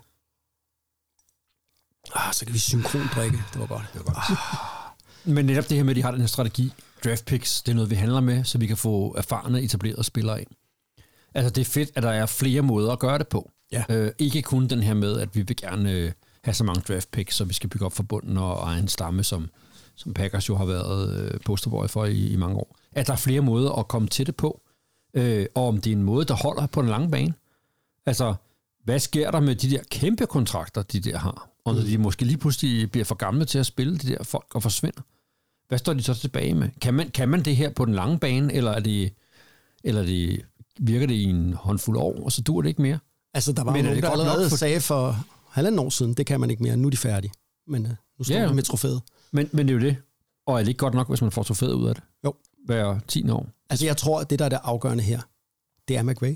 ah, 2.15 2.33
så 2.33 2.45
kan 2.45 2.53
vi 2.53 2.59
synkron 2.59 3.07
drikke. 3.15 3.37
Det 3.53 3.59
var 3.59 3.67
godt. 3.67 3.85
Det 3.93 4.05
var 4.05 4.13
godt. 4.13 5.35
Men 5.35 5.45
netop 5.45 5.69
det 5.69 5.77
her 5.77 5.83
med, 5.83 5.91
at 5.91 5.95
de 5.95 6.01
har 6.01 6.11
den 6.11 6.19
her 6.19 6.27
strategi, 6.27 6.73
draft 7.05 7.25
picks, 7.25 7.61
det 7.61 7.71
er 7.71 7.75
noget, 7.75 7.89
vi 7.89 7.95
handler 7.95 8.21
med, 8.21 8.43
så 8.43 8.57
vi 8.57 8.67
kan 8.67 8.77
få 8.77 9.15
erfarne, 9.17 9.61
etablerede 9.61 10.03
spillere 10.03 10.41
ind. 10.41 10.49
Altså, 11.33 11.49
det 11.49 11.61
er 11.61 11.65
fedt, 11.65 11.91
at 11.95 12.03
der 12.03 12.09
er 12.09 12.25
flere 12.25 12.61
måder 12.61 12.91
at 12.91 12.99
gøre 12.99 13.17
det 13.17 13.27
på. 13.27 13.51
Ja. 13.71 13.83
Øh, 13.89 14.11
ikke 14.19 14.41
kun 14.41 14.67
den 14.67 14.83
her 14.83 14.93
med, 14.93 15.19
at 15.19 15.35
vi 15.35 15.41
vil 15.41 15.55
gerne 15.55 15.91
øh, 15.91 16.11
have 16.43 16.53
så 16.53 16.63
mange 16.63 16.81
draft 16.87 17.11
picks, 17.11 17.35
så 17.35 17.45
vi 17.45 17.53
skal 17.53 17.69
bygge 17.69 17.85
op 17.85 17.93
for 17.93 18.03
bunden 18.03 18.37
og 18.37 18.57
egen 18.63 18.87
stamme, 18.87 19.23
som, 19.23 19.49
som 19.95 20.13
Packers 20.13 20.49
jo 20.49 20.55
har 20.55 20.65
været 20.65 21.19
øh, 21.19 21.39
posterboy 21.45 21.87
for 21.87 22.05
i, 22.05 22.27
i 22.27 22.35
mange 22.35 22.57
år. 22.57 22.75
At 22.91 23.07
der 23.07 23.13
er 23.13 23.17
flere 23.17 23.41
måder 23.41 23.71
at 23.71 23.87
komme 23.87 24.07
til 24.07 24.25
det 24.27 24.35
på, 24.35 24.61
øh, 25.13 25.45
og 25.55 25.67
om 25.67 25.81
det 25.81 25.91
er 25.91 25.95
en 25.95 26.03
måde, 26.03 26.25
der 26.25 26.33
holder 26.33 26.67
på 26.67 26.81
den 26.81 26.89
lange 26.89 27.11
bane. 27.11 27.33
Altså, 28.05 28.35
hvad 28.83 28.99
sker 28.99 29.31
der 29.31 29.39
med 29.39 29.55
de 29.55 29.69
der 29.69 29.83
kæmpe 29.91 30.25
kontrakter, 30.25 30.81
de 30.81 30.99
der 30.99 31.17
har? 31.17 31.49
Og 31.65 31.75
når 31.75 31.81
de 31.81 31.97
måske 31.97 32.25
lige 32.25 32.37
pludselig 32.37 32.91
bliver 32.91 33.05
for 33.05 33.15
gamle 33.15 33.45
til 33.45 33.59
at 33.59 33.65
spille 33.65 33.97
de 33.97 34.07
der 34.07 34.23
folk 34.23 34.55
og 34.55 34.63
forsvinder. 34.63 35.01
Hvad 35.67 35.77
står 35.77 35.93
de 35.93 36.03
så 36.03 36.13
tilbage 36.13 36.53
med? 36.53 36.69
Kan 36.81 36.93
man, 36.93 37.09
kan 37.09 37.29
man 37.29 37.45
det 37.45 37.55
her 37.55 37.69
på 37.69 37.85
den 37.85 37.93
lange 37.93 38.19
bane, 38.19 38.53
eller, 38.53 38.71
er 38.71 38.79
det, 38.79 39.13
eller 39.83 40.01
er 40.01 40.05
det, 40.05 40.45
virker 40.79 41.07
det 41.07 41.13
i 41.13 41.23
en 41.23 41.53
håndfuld 41.53 41.97
år, 41.97 42.23
og 42.23 42.31
så 42.31 42.41
dur 42.41 42.61
det 42.61 42.69
ikke 42.69 42.81
mere? 42.81 42.99
Altså, 43.33 43.51
der 43.51 43.63
var 43.63 43.71
Men 43.71 43.79
er 43.79 43.83
nogen, 43.83 43.95
det 43.95 44.03
der 44.03 44.09
allerede 44.09 44.49
for- 44.49 44.57
sagde 44.57 44.81
for 44.81 45.25
halvanden 45.49 45.79
år 45.79 45.89
siden, 45.89 46.13
det 46.13 46.25
kan 46.25 46.39
man 46.39 46.49
ikke 46.49 46.63
mere, 46.63 46.77
nu 46.77 46.87
er 46.87 46.91
de 46.91 46.97
færdige. 46.97 47.31
Men 47.67 47.85
uh, 47.85 47.91
nu 48.19 48.23
står 48.23 48.35
Ja, 48.35 48.51
med 48.53 48.63
trofæet. 48.63 49.01
Men, 49.31 49.49
men 49.53 49.67
det 49.67 49.73
er 49.73 49.79
jo 49.79 49.85
det. 49.85 49.95
Og 50.47 50.55
er 50.55 50.59
det 50.59 50.67
ikke 50.67 50.77
godt 50.77 50.93
nok, 50.93 51.07
hvis 51.09 51.21
man 51.21 51.31
får 51.31 51.43
trofæet 51.43 51.73
ud 51.73 51.87
af 51.87 51.95
det? 51.95 52.03
Jo. 52.25 52.33
Hver 52.65 52.99
10 53.07 53.29
år. 53.29 53.47
Altså, 53.69 53.85
jeg 53.85 53.97
tror, 53.97 54.19
at 54.19 54.29
det, 54.29 54.39
der 54.39 54.45
er 54.45 54.49
det 54.49 54.59
afgørende 54.63 55.03
her, 55.03 55.21
det 55.87 55.97
er 55.97 56.03
McVay. 56.03 56.35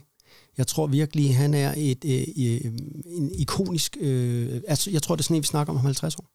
Jeg 0.57 0.67
tror 0.67 0.87
virkelig, 0.87 1.37
han 1.37 1.53
er 1.53 1.73
et, 1.77 2.05
øh, 2.05 2.21
øh, 2.21 2.71
en 3.05 3.31
ikonisk... 3.31 3.97
Øh, 3.99 4.61
altså, 4.67 4.91
jeg 4.91 5.01
tror, 5.01 5.15
det 5.15 5.21
er 5.21 5.23
sådan 5.23 5.35
en, 5.37 5.41
vi 5.41 5.47
snakker 5.47 5.73
om 5.73 5.77
om 5.79 5.85
50 5.85 6.15
år. 6.15 6.25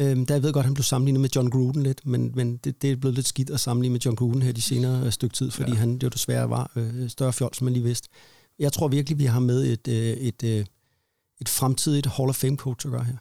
Øhm, 0.00 0.26
der 0.26 0.34
jeg 0.34 0.42
ved 0.42 0.52
godt, 0.52 0.62
at 0.64 0.66
han 0.66 0.74
blev 0.74 0.84
sammenlignet 0.84 1.20
med 1.20 1.28
John 1.36 1.50
Gruden 1.50 1.82
lidt, 1.82 2.06
men, 2.06 2.32
men 2.34 2.56
det, 2.56 2.82
det 2.82 2.90
er 2.90 2.96
blevet 2.96 3.14
lidt 3.14 3.26
skidt 3.28 3.50
at 3.50 3.60
sammenligne 3.60 3.92
med 3.92 4.00
John 4.00 4.16
Gruden 4.16 4.42
her 4.42 4.52
de 4.52 4.62
senere 4.62 5.06
øh, 5.06 5.12
stykke 5.12 5.34
tid, 5.34 5.50
fordi 5.50 5.70
ja. 5.72 5.76
han 5.78 6.00
jo 6.02 6.08
desværre 6.08 6.50
var 6.50 6.70
øh, 6.76 7.10
større 7.10 7.32
fjold, 7.32 7.54
som 7.54 7.64
man 7.64 7.72
lige 7.74 7.82
vidste. 7.84 8.08
Jeg 8.60 8.72
tror 8.72 8.88
virkelig, 8.88 9.18
vi 9.18 9.24
har 9.24 9.40
med 9.40 9.72
et, 9.72 9.88
øh, 9.88 10.16
et, 10.16 10.42
øh, 10.44 10.64
et 11.40 11.48
fremtidigt 11.48 12.06
Hall 12.06 12.28
of 12.28 12.36
Fame 12.36 12.56
coach 12.56 12.86
at 12.86 12.92
gøre 12.92 13.04
her. 13.04 13.16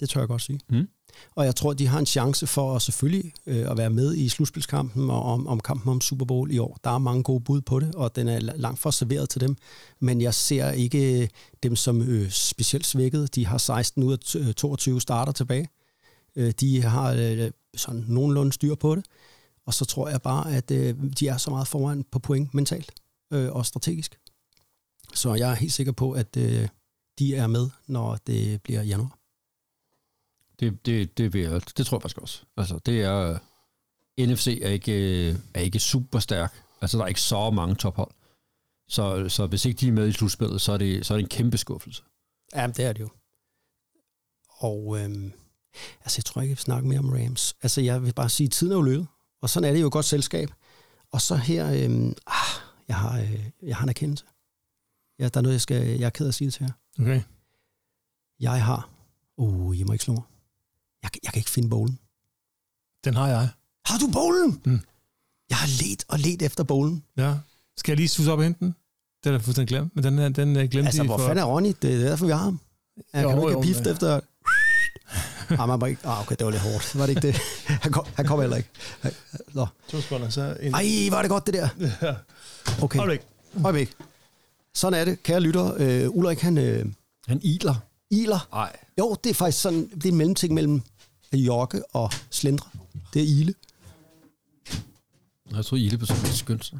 Det 0.00 0.10
tør 0.10 0.20
jeg 0.20 0.28
godt 0.28 0.42
sige. 0.42 0.60
Mm. 0.68 0.88
Og 1.34 1.44
jeg 1.44 1.56
tror, 1.56 1.72
de 1.72 1.86
har 1.86 1.98
en 1.98 2.06
chance 2.06 2.46
for 2.46 2.76
at 2.76 2.82
selvfølgelig 2.82 3.32
øh, 3.46 3.70
at 3.70 3.76
være 3.76 3.90
med 3.90 4.14
i 4.14 4.28
slutspilskampen 4.28 5.10
og 5.10 5.22
om, 5.22 5.46
om 5.46 5.60
kampen 5.60 5.90
om 5.90 6.00
Super 6.00 6.24
Bowl 6.26 6.50
i 6.50 6.58
år. 6.58 6.78
Der 6.84 6.90
er 6.90 6.98
mange 6.98 7.22
gode 7.22 7.40
bud 7.44 7.60
på 7.60 7.80
det, 7.80 7.94
og 7.94 8.16
den 8.16 8.28
er 8.28 8.40
langt 8.40 8.80
fra 8.80 8.92
serveret 8.92 9.28
til 9.28 9.40
dem. 9.40 9.56
Men 10.00 10.20
jeg 10.20 10.34
ser 10.34 10.70
ikke 10.70 11.30
dem 11.62 11.76
som 11.76 12.02
øh, 12.02 12.30
specielt 12.30 12.86
svækket. 12.86 13.34
De 13.34 13.46
har 13.46 13.58
16 13.58 14.02
ud 14.02 14.12
af 14.12 14.18
t- 14.24 14.38
øh, 14.38 14.54
22 14.54 15.00
starter 15.00 15.32
tilbage. 15.32 15.68
Øh, 16.36 16.52
de 16.60 16.82
har 16.82 17.12
øh, 17.12 17.50
sådan 17.76 18.04
nogenlunde 18.08 18.52
styr 18.52 18.74
på 18.74 18.94
det. 18.94 19.04
Og 19.66 19.74
så 19.74 19.84
tror 19.84 20.08
jeg 20.08 20.22
bare, 20.22 20.56
at 20.56 20.70
øh, 20.70 20.94
de 21.20 21.28
er 21.28 21.36
så 21.36 21.50
meget 21.50 21.68
foran 21.68 22.04
på 22.12 22.18
point 22.18 22.54
mentalt 22.54 22.92
øh, 23.32 23.52
og 23.52 23.66
strategisk. 23.66 24.18
Så 25.14 25.34
jeg 25.34 25.50
er 25.50 25.54
helt 25.54 25.72
sikker 25.72 25.92
på, 25.92 26.12
at 26.12 26.36
øh, 26.36 26.68
de 27.18 27.34
er 27.34 27.46
med, 27.46 27.70
når 27.86 28.16
det 28.26 28.62
bliver 28.62 28.82
januar. 28.82 29.18
Det, 30.60 30.86
det, 30.86 31.18
det, 31.18 31.32
vil 31.32 31.42
jeg, 31.42 31.60
det 31.76 31.86
tror 31.86 31.96
jeg 31.96 32.02
faktisk 32.02 32.18
også. 32.18 32.42
Altså, 32.56 32.78
det 32.86 33.02
er... 33.02 33.38
NFC 34.18 34.58
er 34.62 34.68
ikke, 34.68 35.28
er 35.54 35.60
ikke 35.60 35.80
super 35.80 36.18
stærk. 36.18 36.62
Altså, 36.80 36.98
der 36.98 37.04
er 37.04 37.08
ikke 37.08 37.20
så 37.20 37.50
mange 37.50 37.74
tophold. 37.74 38.10
Så, 38.88 39.28
så 39.28 39.46
hvis 39.46 39.64
ikke 39.64 39.78
de 39.78 39.88
er 39.88 39.92
med 39.92 40.08
i 40.08 40.12
slutspillet, 40.12 40.60
så 40.60 40.72
er 40.72 40.76
det, 40.76 41.06
så 41.06 41.14
er 41.14 41.18
det 41.18 41.22
en 41.22 41.28
kæmpe 41.28 41.58
skuffelse. 41.58 42.02
Ja, 42.54 42.66
det 42.66 42.84
er 42.84 42.92
det 42.92 43.00
jo. 43.00 43.08
Og 44.48 44.98
øhm, 44.98 45.32
altså, 46.00 46.18
jeg 46.18 46.24
tror 46.24 46.42
ikke, 46.42 46.50
jeg 46.50 46.56
vil 46.56 46.62
snakke 46.62 46.88
mere 46.88 46.98
om 46.98 47.08
Rams. 47.08 47.56
Altså, 47.62 47.80
jeg 47.80 48.02
vil 48.02 48.12
bare 48.12 48.28
sige, 48.28 48.46
at 48.46 48.50
tiden 48.50 48.72
er 48.72 48.76
jo 48.76 48.82
løbet. 48.82 49.06
Og 49.42 49.50
sådan 49.50 49.68
er 49.68 49.72
det 49.72 49.80
jo 49.80 49.86
et 49.86 49.92
godt 49.92 50.04
selskab. 50.04 50.50
Og 51.12 51.20
så 51.20 51.36
her, 51.36 51.84
øhm, 51.84 52.14
ah, 52.26 52.62
jeg, 52.88 52.96
har, 52.96 53.20
øh, 53.20 53.44
jeg 53.62 53.76
har 53.76 53.82
en 53.82 53.88
erkendelse. 53.88 54.24
Ja, 55.22 55.28
der 55.28 55.40
er 55.40 55.42
noget, 55.42 55.52
jeg, 55.54 55.60
skal, 55.60 55.86
jeg 55.86 56.06
er 56.06 56.10
ked 56.10 56.26
af 56.26 56.28
at 56.30 56.34
sige 56.34 56.46
det 56.46 56.54
til 56.54 56.62
jer. 56.62 57.02
Okay. 57.02 57.20
Jeg 58.40 58.64
har... 58.64 58.88
Uh, 59.36 59.78
I 59.78 59.82
må 59.82 59.92
ikke 59.92 60.04
slå 60.04 60.14
mig. 60.14 60.22
Jeg, 61.02 61.10
kan- 61.12 61.20
jeg 61.24 61.32
kan 61.32 61.40
ikke 61.40 61.50
finde 61.50 61.68
bowlen. 61.68 61.98
Den 63.04 63.14
har 63.14 63.28
jeg. 63.28 63.48
Har 63.86 63.98
du 63.98 64.06
bowlen? 64.12 64.60
Mm. 64.64 64.80
Jeg 65.50 65.56
har 65.58 65.68
let 65.84 66.04
og 66.08 66.18
let 66.18 66.42
efter 66.42 66.64
bowlen. 66.64 67.04
Ja. 67.16 67.34
Skal 67.76 67.92
jeg 67.92 67.96
lige 67.96 68.08
susse 68.08 68.32
op 68.32 68.38
og 68.38 68.44
hente 68.44 68.60
den? 68.60 68.74
Den 69.24 69.34
er 69.34 69.38
da 69.38 69.44
fuldstændig 69.44 69.68
glemt, 69.68 69.94
men 69.96 70.04
den, 70.04 70.18
her, 70.18 70.28
den 70.28 70.56
øh, 70.56 70.68
glemte 70.70 70.86
Altså, 70.88 71.02
hvor 71.04 71.18
for... 71.18 71.26
fanden 71.26 71.42
er 71.44 71.46
Ronny? 71.48 71.72
Det 71.82 71.94
er 71.94 71.98
derfor, 72.08 72.26
vi 72.26 72.32
har 72.32 72.38
ham. 72.38 72.60
Han 73.14 73.22
Jo, 73.22 73.28
kan 73.28 73.38
du 73.38 73.48
ikke 73.48 73.52
jo, 73.58 73.62
have 73.62 73.74
pift 73.74 73.86
efter... 73.86 74.20
Ah, 75.50 75.68
man 75.80 75.90
ikke... 75.90 76.06
Ah, 76.08 76.20
okay, 76.20 76.36
det 76.38 76.44
var 76.44 76.50
lidt 76.50 76.62
hårdt. 76.62 76.98
Var 76.98 77.06
det 77.06 77.10
ikke 77.16 77.26
det? 77.26 77.36
Han 77.66 77.92
kom, 77.92 78.06
han 78.14 78.26
kom 78.26 78.40
heller 78.40 78.56
ikke. 78.56 78.68
Nå. 79.54 79.66
To 79.88 80.00
sekunder, 80.00 80.28
så 80.28 80.56
en... 80.60 80.74
Ej, 80.74 81.08
var 81.10 81.22
det 81.22 81.28
godt, 81.30 81.46
det 81.46 81.54
der. 81.54 81.68
Ja. 82.02 82.14
Okay. 82.82 82.98
Øjeblik. 82.98 83.20
Øjeblik. 83.64 83.96
Sådan 84.74 85.00
er 85.00 85.04
det, 85.04 85.22
kære 85.22 85.40
lytter. 85.40 85.74
Øh, 85.78 86.10
Ulrik, 86.10 86.38
han 86.40 86.58
øh, 86.58 86.86
Han 87.26 87.40
iler. 87.42 87.74
iler. 88.10 88.48
Nej. 88.52 88.76
Jo, 88.98 89.16
det 89.24 89.30
er 89.30 89.34
faktisk 89.34 89.62
sådan, 89.62 89.88
det 89.88 90.06
er 90.06 90.12
mellemting 90.12 90.54
mellem 90.54 90.82
jokke 91.32 91.94
og 91.94 92.12
slendre. 92.30 92.66
Det 93.14 93.22
er 93.22 93.26
ile. 93.26 93.54
Jeg 95.50 95.64
tror, 95.64 95.76
ile 95.76 95.98
på 95.98 96.06
sådan 96.06 96.26
skønt 96.32 96.64
sig. 96.64 96.78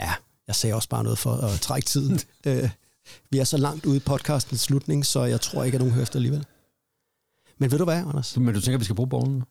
Ja, 0.00 0.14
jeg 0.46 0.54
sagde 0.56 0.74
også 0.74 0.88
bare 0.88 1.04
noget 1.04 1.18
for 1.18 1.32
at 1.32 1.60
trække 1.60 1.86
tiden. 1.86 2.18
øh, 2.46 2.70
vi 3.30 3.38
er 3.38 3.44
så 3.44 3.56
langt 3.56 3.86
ude 3.86 3.96
i 3.96 4.00
podcastens 4.00 4.60
slutning, 4.60 5.06
så 5.06 5.24
jeg 5.24 5.40
tror 5.40 5.64
ikke, 5.64 5.76
at 5.76 5.80
nogen 5.80 5.92
hører 5.94 6.02
efter 6.02 6.16
alligevel. 6.16 6.46
Men 7.58 7.70
ved 7.70 7.78
du 7.78 7.84
hvad, 7.84 7.96
Anders? 7.98 8.36
Men 8.36 8.54
du 8.54 8.60
tænker, 8.60 8.76
at 8.76 8.80
vi 8.80 8.84
skal 8.84 8.96
bruge 8.96 9.08
bollen? 9.08 9.42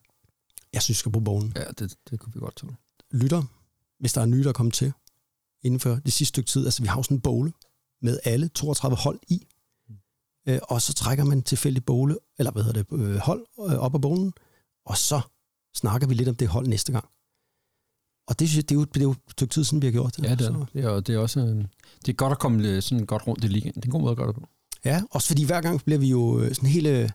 Jeg 0.73 0.81
synes, 0.81 0.97
vi 0.97 0.99
skal 0.99 1.11
bruge 1.11 1.23
bogen. 1.25 1.53
Ja, 1.55 1.63
det, 1.79 1.95
det 2.09 2.19
kunne 2.19 2.33
vi 2.33 2.39
godt 2.39 2.55
tåle. 2.55 2.75
Lytter, 3.11 3.43
hvis 3.99 4.13
der 4.13 4.21
er 4.21 4.25
nye, 4.25 4.43
der 4.43 4.49
er 4.49 4.53
kommet 4.53 4.73
til 4.73 4.93
inden 5.63 5.79
for 5.79 5.95
det 5.95 6.13
sidste 6.13 6.29
stykke 6.29 6.47
tid. 6.47 6.65
Altså, 6.65 6.81
vi 6.81 6.87
har 6.87 6.97
jo 6.97 7.03
sådan 7.03 7.17
en 7.17 7.21
bowle 7.21 7.53
med 8.01 8.19
alle 8.23 8.47
32 8.47 8.97
hold 8.97 9.19
i. 9.27 9.47
Øh, 10.47 10.59
og 10.63 10.81
så 10.81 10.93
trækker 10.93 11.23
man 11.23 11.41
tilfældigt 11.41 11.85
bowle, 11.85 12.17
eller 12.39 12.51
hvad 12.51 12.63
hedder 12.63 12.83
det, 12.83 12.99
øh, 12.99 13.15
hold 13.15 13.45
øh, 13.59 13.75
op 13.79 13.93
af 13.93 14.01
bowlen, 14.01 14.33
og 14.85 14.97
så 14.97 15.21
snakker 15.75 16.07
vi 16.07 16.13
lidt 16.13 16.29
om 16.29 16.35
det 16.35 16.47
hold 16.47 16.67
næste 16.67 16.91
gang. 16.91 17.05
Og 18.27 18.39
det, 18.39 18.49
det, 18.49 18.71
er 18.71 18.75
jo, 18.75 18.83
det 18.83 18.97
er 18.97 19.03
jo 19.03 19.11
et 19.11 19.17
stykke 19.31 19.53
tid 19.53 19.63
siden, 19.63 19.81
vi 19.81 19.87
har 19.87 19.91
gjort 19.91 20.15
det. 20.15 20.23
Ja, 20.23 20.35
det 20.35 20.47
er, 20.47 20.65
det. 20.73 20.83
er, 20.83 20.99
det 20.99 21.15
er 21.15 21.19
også 21.19 21.39
en, 21.39 21.67
det 22.05 22.09
er 22.09 22.13
godt 22.13 22.31
at 22.31 22.39
komme 22.39 22.81
sådan 22.81 23.05
godt 23.05 23.27
rundt 23.27 23.43
i 23.43 23.47
ligaen. 23.47 23.75
Det 23.75 23.81
er 23.81 23.87
en 23.87 23.91
god 23.91 24.01
måde 24.01 24.11
at 24.11 24.17
gøre 24.17 24.27
det 24.27 24.35
på. 24.35 24.47
Ja, 24.85 25.01
også 25.11 25.27
fordi 25.27 25.43
hver 25.43 25.61
gang 25.61 25.83
bliver 25.83 25.99
vi 25.99 26.07
jo 26.09 26.39
øh, 26.39 26.55
sådan 26.55 26.69
hele... 26.69 27.11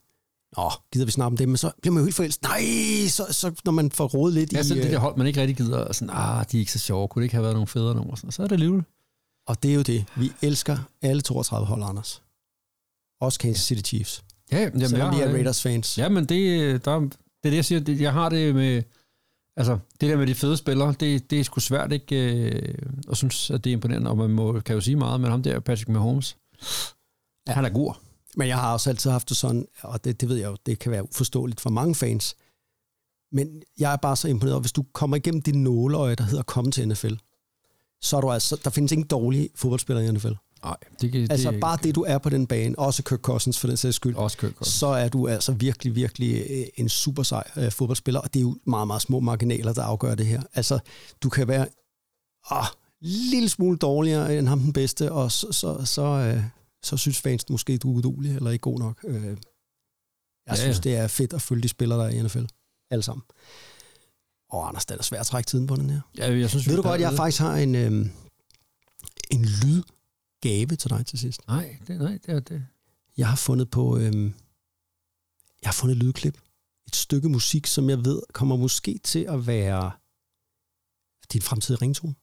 Åh, 0.59 0.73
gider 0.93 1.05
vi 1.07 1.11
snakke 1.11 1.27
om 1.27 1.37
det, 1.37 1.49
men 1.49 1.57
så 1.57 1.71
bliver 1.81 1.93
man 1.93 2.01
jo 2.01 2.05
helt 2.05 2.17
forelsket. 2.17 2.43
Nej, 2.43 2.61
så, 3.09 3.27
så 3.31 3.61
når 3.65 3.73
man 3.73 3.91
får 3.91 4.07
rodet 4.07 4.35
lidt 4.35 4.53
Ja, 4.53 4.61
i... 4.61 4.65
selv 4.65 4.81
det 4.81 4.87
øh, 4.87 4.93
der 4.93 4.99
hold, 4.99 5.17
man 5.17 5.27
ikke 5.27 5.41
rigtig 5.41 5.57
gider, 5.57 5.79
og 5.79 5.95
sådan, 5.95 6.15
ah, 6.15 6.45
de 6.53 6.57
er 6.57 6.61
ikke 6.61 6.73
så 6.73 6.79
sjove, 6.79 7.09
kunne 7.09 7.21
det 7.21 7.25
ikke 7.25 7.35
have 7.35 7.43
været 7.43 7.55
nogle 7.55 7.67
federe 7.67 7.95
numre? 7.95 8.17
Så 8.33 8.43
er 8.43 8.47
det 8.47 8.53
alligevel. 8.53 8.85
Og 9.47 9.63
det 9.63 9.71
er 9.71 9.75
jo 9.75 9.83
det. 9.83 10.05
Vi 10.17 10.33
elsker 10.43 10.79
alle 11.03 11.23
32 11.23 11.67
hold, 11.67 11.83
Anders. 11.83 12.23
Også 13.21 13.39
Kansas 13.39 13.65
City 13.65 13.89
Chiefs. 13.89 14.25
Ja, 14.53 14.59
jamen, 14.59 14.89
Selvom 14.89 15.17
vi 15.17 15.21
er 15.21 15.29
øh, 15.29 15.35
Raiders 15.35 15.63
fans. 15.63 15.99
Ja, 15.99 16.09
men 16.09 16.25
det, 16.25 16.85
der, 16.85 16.99
det 17.01 17.11
er 17.45 17.51
det, 17.51 17.57
jeg 17.57 17.65
siger. 17.65 17.81
Det, 17.81 18.01
jeg 18.01 18.13
har 18.13 18.29
det 18.29 18.55
med... 18.55 18.83
Altså, 19.57 19.79
det 20.01 20.11
der 20.11 20.17
med 20.17 20.27
de 20.27 20.35
fede 20.35 20.57
spillere, 20.57 20.95
det, 21.01 21.31
det 21.31 21.41
er 21.41 21.45
sgu 21.45 21.61
svært 21.61 21.93
ikke 21.93 22.35
øh, 22.35 22.75
at 23.11 23.17
synes, 23.17 23.51
at 23.51 23.65
det 23.65 23.71
er 23.71 23.75
imponerende. 23.75 24.11
Og 24.11 24.17
man 24.17 24.31
må, 24.31 24.61
kan 24.61 24.75
jo 24.75 24.81
sige 24.81 24.97
meget, 24.97 25.21
men 25.21 25.31
ham 25.31 25.43
der, 25.43 25.61
Patrick 25.61 25.89
Mahomes, 25.89 26.37
ja. 27.49 27.53
han 27.53 27.65
er 27.65 27.69
god. 27.69 27.95
Men 28.37 28.49
jeg 28.49 28.59
har 28.59 28.73
også 28.73 28.91
altid 28.91 29.11
haft 29.11 29.29
det 29.29 29.37
sådan, 29.37 29.67
og 29.83 30.05
det, 30.05 30.21
det 30.21 30.29
ved 30.29 30.37
jeg 30.37 30.47
jo, 30.47 30.57
det 30.67 30.79
kan 30.79 30.93
være 30.93 31.05
uforståeligt 31.05 31.61
for 31.61 31.71
mange 31.71 31.95
fans. 31.95 32.37
Men 33.33 33.63
jeg 33.79 33.93
er 33.93 33.97
bare 33.97 34.17
så 34.17 34.29
imponeret, 34.29 34.61
hvis 34.61 34.73
du 34.73 34.85
kommer 34.93 35.17
igennem 35.17 35.43
din 35.43 35.65
nåleøje, 35.65 36.15
der 36.15 36.25
hedder 36.25 36.43
komme 36.43 36.71
til 36.71 36.89
NFL, 36.89 37.15
så 38.01 38.17
er 38.17 38.21
du 38.21 38.31
altså, 38.31 38.61
der 38.65 38.71
findes 38.71 38.93
ingen 38.93 39.07
dårlige 39.07 39.49
fodboldspillere 39.55 40.07
i 40.07 40.11
NFL. 40.11 40.33
Nej, 40.65 40.77
det, 41.01 41.13
det, 41.13 41.31
Altså 41.31 41.51
det, 41.51 41.61
bare 41.61 41.79
det, 41.83 41.95
du 41.95 42.05
er 42.09 42.19
på 42.19 42.29
den 42.29 42.47
bane, 42.47 42.79
også 42.79 43.03
Kirk 43.03 43.21
Cousins 43.21 43.59
for 43.59 43.69
den 43.69 43.77
sags 43.77 43.97
skyld, 43.97 44.15
Også 44.15 44.39
Kirk 44.39 44.53
Cousins. 44.53 44.75
så 44.77 44.87
er 44.87 45.09
du 45.09 45.29
altså 45.29 45.53
virkelig, 45.53 45.95
virkelig 45.95 46.47
øh, 46.51 46.67
en 46.75 46.89
super 46.89 47.23
sej 47.23 47.51
øh, 47.57 47.73
fodboldspiller, 47.73 48.21
og 48.21 48.35
det 48.35 48.41
er 48.41 48.43
jo 48.43 48.57
meget, 48.67 48.87
meget 48.87 49.03
små 49.03 49.21
marginaler, 49.21 49.73
der 49.73 49.83
afgør 49.83 50.15
det 50.15 50.27
her. 50.27 50.43
Altså, 50.55 50.79
du 51.23 51.29
kan 51.29 51.49
være 51.49 51.67
ah, 52.51 52.67
lille 53.01 53.49
smule 53.49 53.79
dårligere 53.79 54.39
end 54.39 54.49
ham 54.49 54.61
den 54.61 54.73
bedste, 54.73 55.13
og 55.13 55.33
så, 55.33 55.53
så, 55.53 55.85
så, 55.85 56.03
øh, 56.03 56.43
så 56.87 56.97
synes 56.97 57.19
fans 57.21 57.49
måske, 57.51 57.79
du 57.79 57.93
er 57.93 57.97
udulig 57.97 58.37
eller 58.37 58.51
ikke 58.51 58.63
god 58.63 58.79
nok. 58.79 59.05
Øh, 59.05 59.25
jeg 59.25 59.37
Ja, 60.49 60.55
synes, 60.55 60.77
ja. 60.77 60.81
det 60.81 60.97
er 60.97 61.09
fedt 61.09 61.33
at 61.33 61.43
følge 61.43 61.63
de 61.63 61.69
spillere, 61.69 61.99
der 61.99 62.05
er 62.05 62.11
i 62.11 62.23
NFL. 62.23 62.45
Alle 62.91 63.03
sammen. 63.03 63.25
Og 64.49 64.69
Anders, 64.69 64.87
det 64.87 64.99
er 64.99 65.03
svært 65.03 65.21
at 65.21 65.27
trække 65.27 65.49
tiden 65.49 65.67
på 65.67 65.77
den 65.77 65.91
her. 65.91 66.01
Ja, 66.19 66.33
jeg 66.33 66.51
synes, 66.51 66.69
Ved 66.69 66.77
du 66.77 66.83
godt, 66.83 67.01
jeg 67.01 67.13
er- 67.13 67.17
faktisk 67.17 67.41
har 67.41 67.57
en, 67.57 67.75
øh, 67.75 68.07
en 69.31 69.45
lydgave 69.45 70.77
til 70.77 70.91
dig 70.91 71.07
til 71.07 71.19
sidst. 71.19 71.47
Nej, 71.49 71.77
det, 71.87 71.99
nej, 72.01 72.19
det 72.27 72.29
er 72.35 72.41
det. 72.41 72.67
Jeg 73.17 73.29
har 73.29 73.37
fundet 73.37 73.71
på, 73.71 73.99
øhm, 73.99 74.25
jeg 75.63 75.69
har 75.69 75.73
fundet 75.73 75.97
et 75.97 76.03
lydklip. 76.03 76.39
Et 76.87 76.97
stykke 76.97 77.29
musik, 77.29 77.67
som 77.67 77.91
jeg 77.91 78.05
ved 78.05 78.23
kommer 78.33 78.57
måske 78.57 79.01
til 79.05 79.25
at 79.29 79.47
være 79.47 79.91
din 81.33 81.43
fremtidige 81.43 81.83
ringtone. 81.83 82.15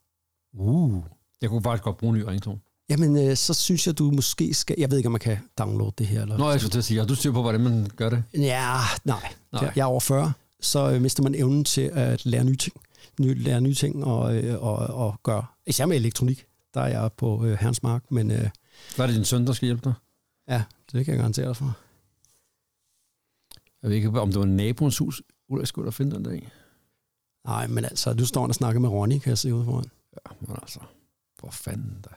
Uh, 0.53 1.03
jeg 1.41 1.49
kunne 1.49 1.63
faktisk 1.63 1.83
godt 1.83 1.97
bruge 1.97 2.13
en 2.15 2.19
ny 2.19 2.23
ringtone. 2.25 2.59
Jamen, 2.93 3.29
øh, 3.29 3.37
så 3.37 3.53
synes 3.53 3.87
jeg, 3.87 3.97
du 3.97 4.11
måske 4.11 4.53
skal... 4.53 4.75
Jeg 4.77 4.91
ved 4.91 4.97
ikke, 4.97 5.07
om 5.07 5.11
man 5.11 5.19
kan 5.19 5.37
downloade 5.57 5.93
det 5.97 6.07
her. 6.07 6.21
Eller 6.21 6.37
Nå, 6.37 6.49
jeg 6.49 6.59
skulle 6.59 6.71
til 6.71 6.77
at 6.77 6.85
sige, 6.85 6.99
har 6.99 7.07
du 7.07 7.15
styr 7.15 7.31
på, 7.31 7.41
hvordan 7.41 7.61
man 7.61 7.89
gør 7.95 8.09
det? 8.09 8.23
Ja, 8.33 8.77
nej. 9.03 9.33
Nej. 9.51 9.71
Jeg 9.75 9.81
er 9.81 9.85
over 9.85 9.99
40, 9.99 10.33
så 10.61 10.91
øh, 10.91 11.01
mister 11.01 11.23
man 11.23 11.35
evnen 11.35 11.63
til 11.63 11.81
at 11.81 12.25
lære 12.25 12.43
nye 12.43 12.55
ting. 12.55 12.75
Ny, 13.19 13.43
lære 13.43 13.61
nye 13.61 13.73
ting 13.73 14.05
og, 14.05 14.35
øh, 14.35 14.63
og, 14.63 14.75
og 14.75 15.19
gøre... 15.23 15.45
Især 15.67 15.85
med 15.85 15.95
elektronik, 15.95 16.45
der 16.73 16.81
er 16.81 16.87
jeg 16.87 17.11
på 17.17 17.45
øh, 17.45 17.57
herrens 17.59 17.83
mark, 17.83 18.11
men 18.11 18.31
øh, 18.31 18.49
Hvad 18.95 19.05
er 19.05 19.07
det 19.07 19.15
din 19.15 19.25
søn, 19.25 19.47
der 19.47 19.53
skal 19.53 19.65
hjælpe 19.65 19.83
dig? 19.83 19.93
ja, 20.49 20.63
det 20.91 21.05
kan 21.05 21.11
jeg 21.13 21.19
garantere 21.19 21.47
dig 21.47 21.55
for. 21.55 21.77
Jeg 23.81 23.89
ved 23.89 23.97
ikke, 23.97 24.21
om 24.21 24.31
det 24.31 24.39
var 24.39 24.45
naboens 24.45 24.97
hus, 24.97 25.21
Ulrik 25.49 25.67
skulle 25.67 25.85
der 25.85 25.91
finde 25.91 26.15
den 26.15 26.25
der 26.25 26.31
i. 26.31 26.47
Nej, 27.47 27.67
men 27.67 27.85
altså, 27.85 28.13
du 28.13 28.25
står 28.25 28.47
og 28.47 28.55
snakker 28.55 28.81
med 28.81 28.89
Ronny, 28.89 29.19
kan 29.19 29.29
jeg 29.29 29.37
se 29.37 29.53
ud 29.53 29.65
foran. 29.65 29.85
Ja, 30.13 30.35
men 30.39 30.57
altså, 30.61 30.79
for 31.39 31.49
fanden 31.51 32.01
da. 32.03 32.09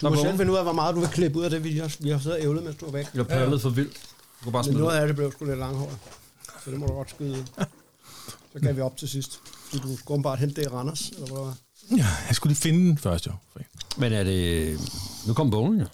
Du 0.00 0.08
må 0.08 0.16
selv 0.16 0.36
finde 0.36 0.52
ud 0.52 0.56
af, 0.56 0.62
hvor 0.64 0.72
meget 0.72 0.94
du 0.94 1.00
vil 1.00 1.08
klippe 1.08 1.38
ud 1.38 1.44
af 1.44 1.50
det, 1.50 1.64
vi 1.64 1.78
har, 1.78 1.96
vi 2.00 2.10
har 2.10 2.18
siddet 2.18 2.38
og 2.38 2.44
ævlet, 2.44 2.64
mens 2.64 2.76
du 2.76 2.84
var 2.84 2.92
væk. 2.92 3.06
Jeg 3.14 3.20
er 3.20 3.24
pallet 3.24 3.62
for 3.62 3.70
vildt. 3.70 3.94
Du 4.40 4.44
kan 4.44 4.52
bare 4.52 4.62
Men 4.62 4.72
smide 4.72 4.78
noget 4.78 4.94
det. 4.94 5.00
af 5.00 5.06
det 5.06 5.16
blev 5.16 5.32
sgu 5.32 5.44
lidt 5.44 5.58
langhåret. 5.58 5.98
Så 6.64 6.70
det 6.70 6.78
må 6.80 6.86
du 6.86 6.92
godt 6.92 7.10
skyde 7.10 7.30
ud. 7.30 7.44
Så 8.52 8.58
gav 8.62 8.76
vi 8.76 8.80
op 8.80 8.96
til 8.96 9.08
sidst. 9.08 9.40
Fordi 9.70 9.82
du 9.82 9.96
skulle 9.96 10.22
bare 10.22 10.36
hente 10.36 10.60
det 10.60 10.66
i 10.66 10.68
Randers, 10.68 11.08
eller 11.10 11.26
hvad 11.26 11.38
var. 11.38 11.56
Ja, 11.96 12.06
jeg 12.28 12.36
skulle 12.36 12.50
lige 12.50 12.60
finde 12.60 12.88
den 12.88 12.98
først, 12.98 13.26
jo. 13.26 13.32
Men 13.96 14.12
er 14.12 14.24
det... 14.24 14.78
Nu 15.26 15.34
kom 15.34 15.50
bogen, 15.50 15.80
jo. 15.80 15.86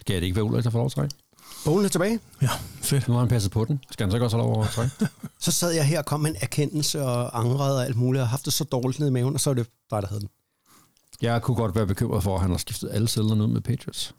Skal 0.00 0.16
det 0.16 0.22
ikke 0.22 0.36
være 0.36 0.44
Ulrik, 0.44 0.64
der 0.64 0.70
får 0.70 0.78
lov 0.78 0.86
at 0.86 0.92
trække? 0.92 1.14
Bogen 1.64 1.84
er 1.84 1.88
tilbage. 1.88 2.20
Ja, 2.42 2.48
fedt. 2.80 3.08
Nu 3.08 3.14
har 3.14 3.20
han 3.20 3.28
passet 3.28 3.52
på 3.52 3.64
den. 3.64 3.80
Skal 3.90 4.04
han 4.04 4.10
så 4.10 4.16
ikke 4.16 4.26
også 4.26 4.36
have 4.36 4.48
lov 4.48 4.64
at 4.64 4.70
trække? 4.70 4.94
Så 5.40 5.50
sad 5.52 5.70
jeg 5.70 5.84
her 5.86 5.98
og 5.98 6.04
kom 6.04 6.20
med 6.20 6.30
en 6.30 6.36
erkendelse 6.40 7.02
og 7.02 7.38
angrede 7.38 7.76
og 7.76 7.84
alt 7.84 7.96
muligt, 7.96 8.22
og 8.22 8.28
haft 8.28 8.44
det 8.44 8.52
så 8.52 8.64
dårligt 8.64 8.98
ned 9.00 9.08
i 9.08 9.10
maven, 9.10 9.34
og 9.34 9.40
så 9.40 9.50
var 9.50 9.54
det 9.54 9.66
dig, 9.90 10.02
der 10.02 10.08
havde 10.08 10.20
den. 10.20 10.28
Jeg 11.22 11.42
kunne 11.42 11.56
godt 11.56 11.74
være 11.74 11.86
bekymret 11.86 12.22
for, 12.22 12.34
at 12.34 12.40
han 12.40 12.50
har 12.50 12.58
skiftet 12.58 12.90
alle 12.92 13.08
cellerne 13.08 13.42
ud 13.44 13.48
med 13.48 13.60
Patriots. 13.60 14.14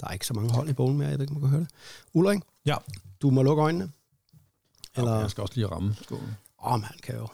Der 0.00 0.06
er 0.08 0.12
ikke 0.12 0.26
så 0.26 0.34
mange 0.34 0.50
hold 0.52 0.68
i 0.68 0.72
bogen 0.72 0.98
mere, 0.98 1.08
jeg 1.08 1.18
ved 1.18 1.24
ikke, 1.24 1.34
om 1.34 1.40
man 1.40 1.50
kan 1.50 1.58
høre 1.58 1.60
det. 1.60 1.70
Ulrik, 2.14 2.40
Ja. 2.66 2.76
du 3.22 3.30
må 3.30 3.42
lukke 3.42 3.62
øjnene. 3.62 3.90
Eller... 4.96 5.10
Eller, 5.10 5.20
Jeg 5.20 5.30
skal 5.30 5.42
også 5.42 5.54
lige 5.54 5.66
ramme 5.66 5.96
skålen. 6.02 6.36
åh, 6.64 6.72
oh, 6.72 6.80
man 6.80 6.90
kan 7.02 7.14
jo. 7.16 7.28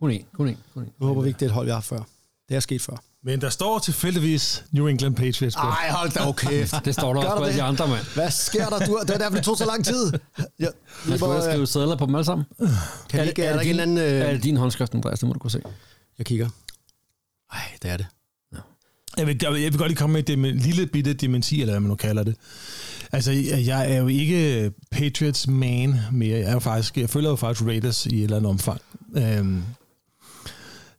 Kun 0.00 0.10
en, 0.10 0.24
kun 0.34 0.48
en, 0.48 0.56
kun 0.74 0.82
en. 0.82 0.92
Nu 1.00 1.06
håber 1.06 1.22
vi 1.22 1.28
ikke, 1.28 1.38
det 1.38 1.44
er 1.46 1.50
et 1.50 1.54
hold, 1.54 1.66
vi 1.66 1.70
har 1.70 1.76
haft 1.76 1.86
før. 1.86 2.02
Det 2.48 2.56
er 2.56 2.60
sket 2.60 2.82
før. 2.82 2.96
Men 3.22 3.40
der 3.40 3.48
står 3.50 3.78
tilfældigvis 3.78 4.64
New 4.70 4.86
England 4.86 5.16
Patriots 5.16 5.56
på. 5.56 5.60
Ej, 5.66 5.90
hold 5.90 6.10
da 6.10 6.26
okay. 6.28 6.66
Det 6.84 6.94
står 6.94 7.12
der 7.14 7.20
Gør 7.22 7.28
også 7.28 7.36
på 7.36 7.40
der 7.42 7.46
alle 7.46 7.58
de 7.62 7.62
det? 7.62 7.68
andre, 7.68 7.88
mand. 7.88 8.14
Hvad 8.14 8.30
sker 8.30 8.68
der? 8.68 8.86
Du, 8.86 8.98
det 9.02 9.10
er 9.10 9.18
derfor, 9.18 9.36
det 9.36 9.44
tog 9.44 9.56
så 9.58 9.66
lang 9.66 9.84
tid. 9.84 10.12
Ja, 10.38 10.42
Jeg 10.58 11.18
skulle 11.18 11.32
have 11.32 11.42
skrevet 11.42 11.68
sædler 11.68 11.96
på 11.96 12.06
dem 12.06 12.14
alle 12.14 12.24
sammen. 12.24 12.46
kan 13.08 13.22
vi 13.22 13.28
ikke, 13.28 13.44
er 13.44 13.52
der 13.52 13.60
ikke 13.60 13.70
en 13.72 13.78
din, 13.78 13.98
eller 13.98 14.02
anden... 14.04 14.22
er 14.22 14.28
Øh... 14.28 14.34
det 14.34 14.42
din 14.42 14.56
håndskrift, 14.56 14.94
Andreas? 14.94 15.18
Det 15.18 15.26
må 15.28 15.32
du 15.32 15.38
kunne 15.38 15.50
se. 15.50 15.62
Jeg 16.18 16.26
kigger. 16.26 16.48
Ej, 17.52 17.60
det 17.82 17.90
er 17.90 17.96
det. 17.96 18.06
Jeg 19.16 19.26
vil, 19.26 19.38
jeg 19.42 19.52
vil 19.52 19.62
jeg 19.62 19.72
vil 19.72 19.78
godt 19.78 19.88
lige 19.90 19.96
komme 19.98 20.12
med 20.12 20.30
et 20.30 20.56
lille 20.62 20.86
bitte 20.86 21.12
dementi, 21.14 21.60
eller 21.60 21.72
hvad 21.72 21.80
man 21.80 21.88
nu 21.88 21.94
kalder 21.94 22.22
det. 22.22 22.36
Altså, 23.12 23.32
jeg 23.66 23.92
er 23.92 23.96
jo 23.98 24.06
ikke 24.06 24.72
Patriots 24.90 25.48
man 25.48 26.00
mere. 26.12 26.38
Jeg, 26.38 26.48
er 26.48 26.52
jo 26.52 26.58
faktisk, 26.58 26.98
jeg 26.98 27.10
følger 27.10 27.30
jo 27.30 27.36
faktisk 27.36 27.66
Raiders 27.66 28.06
i 28.06 28.16
et 28.18 28.24
eller 28.24 28.36
andet 28.36 28.50
omfang. 28.50 28.80
Øhm, 29.16 29.62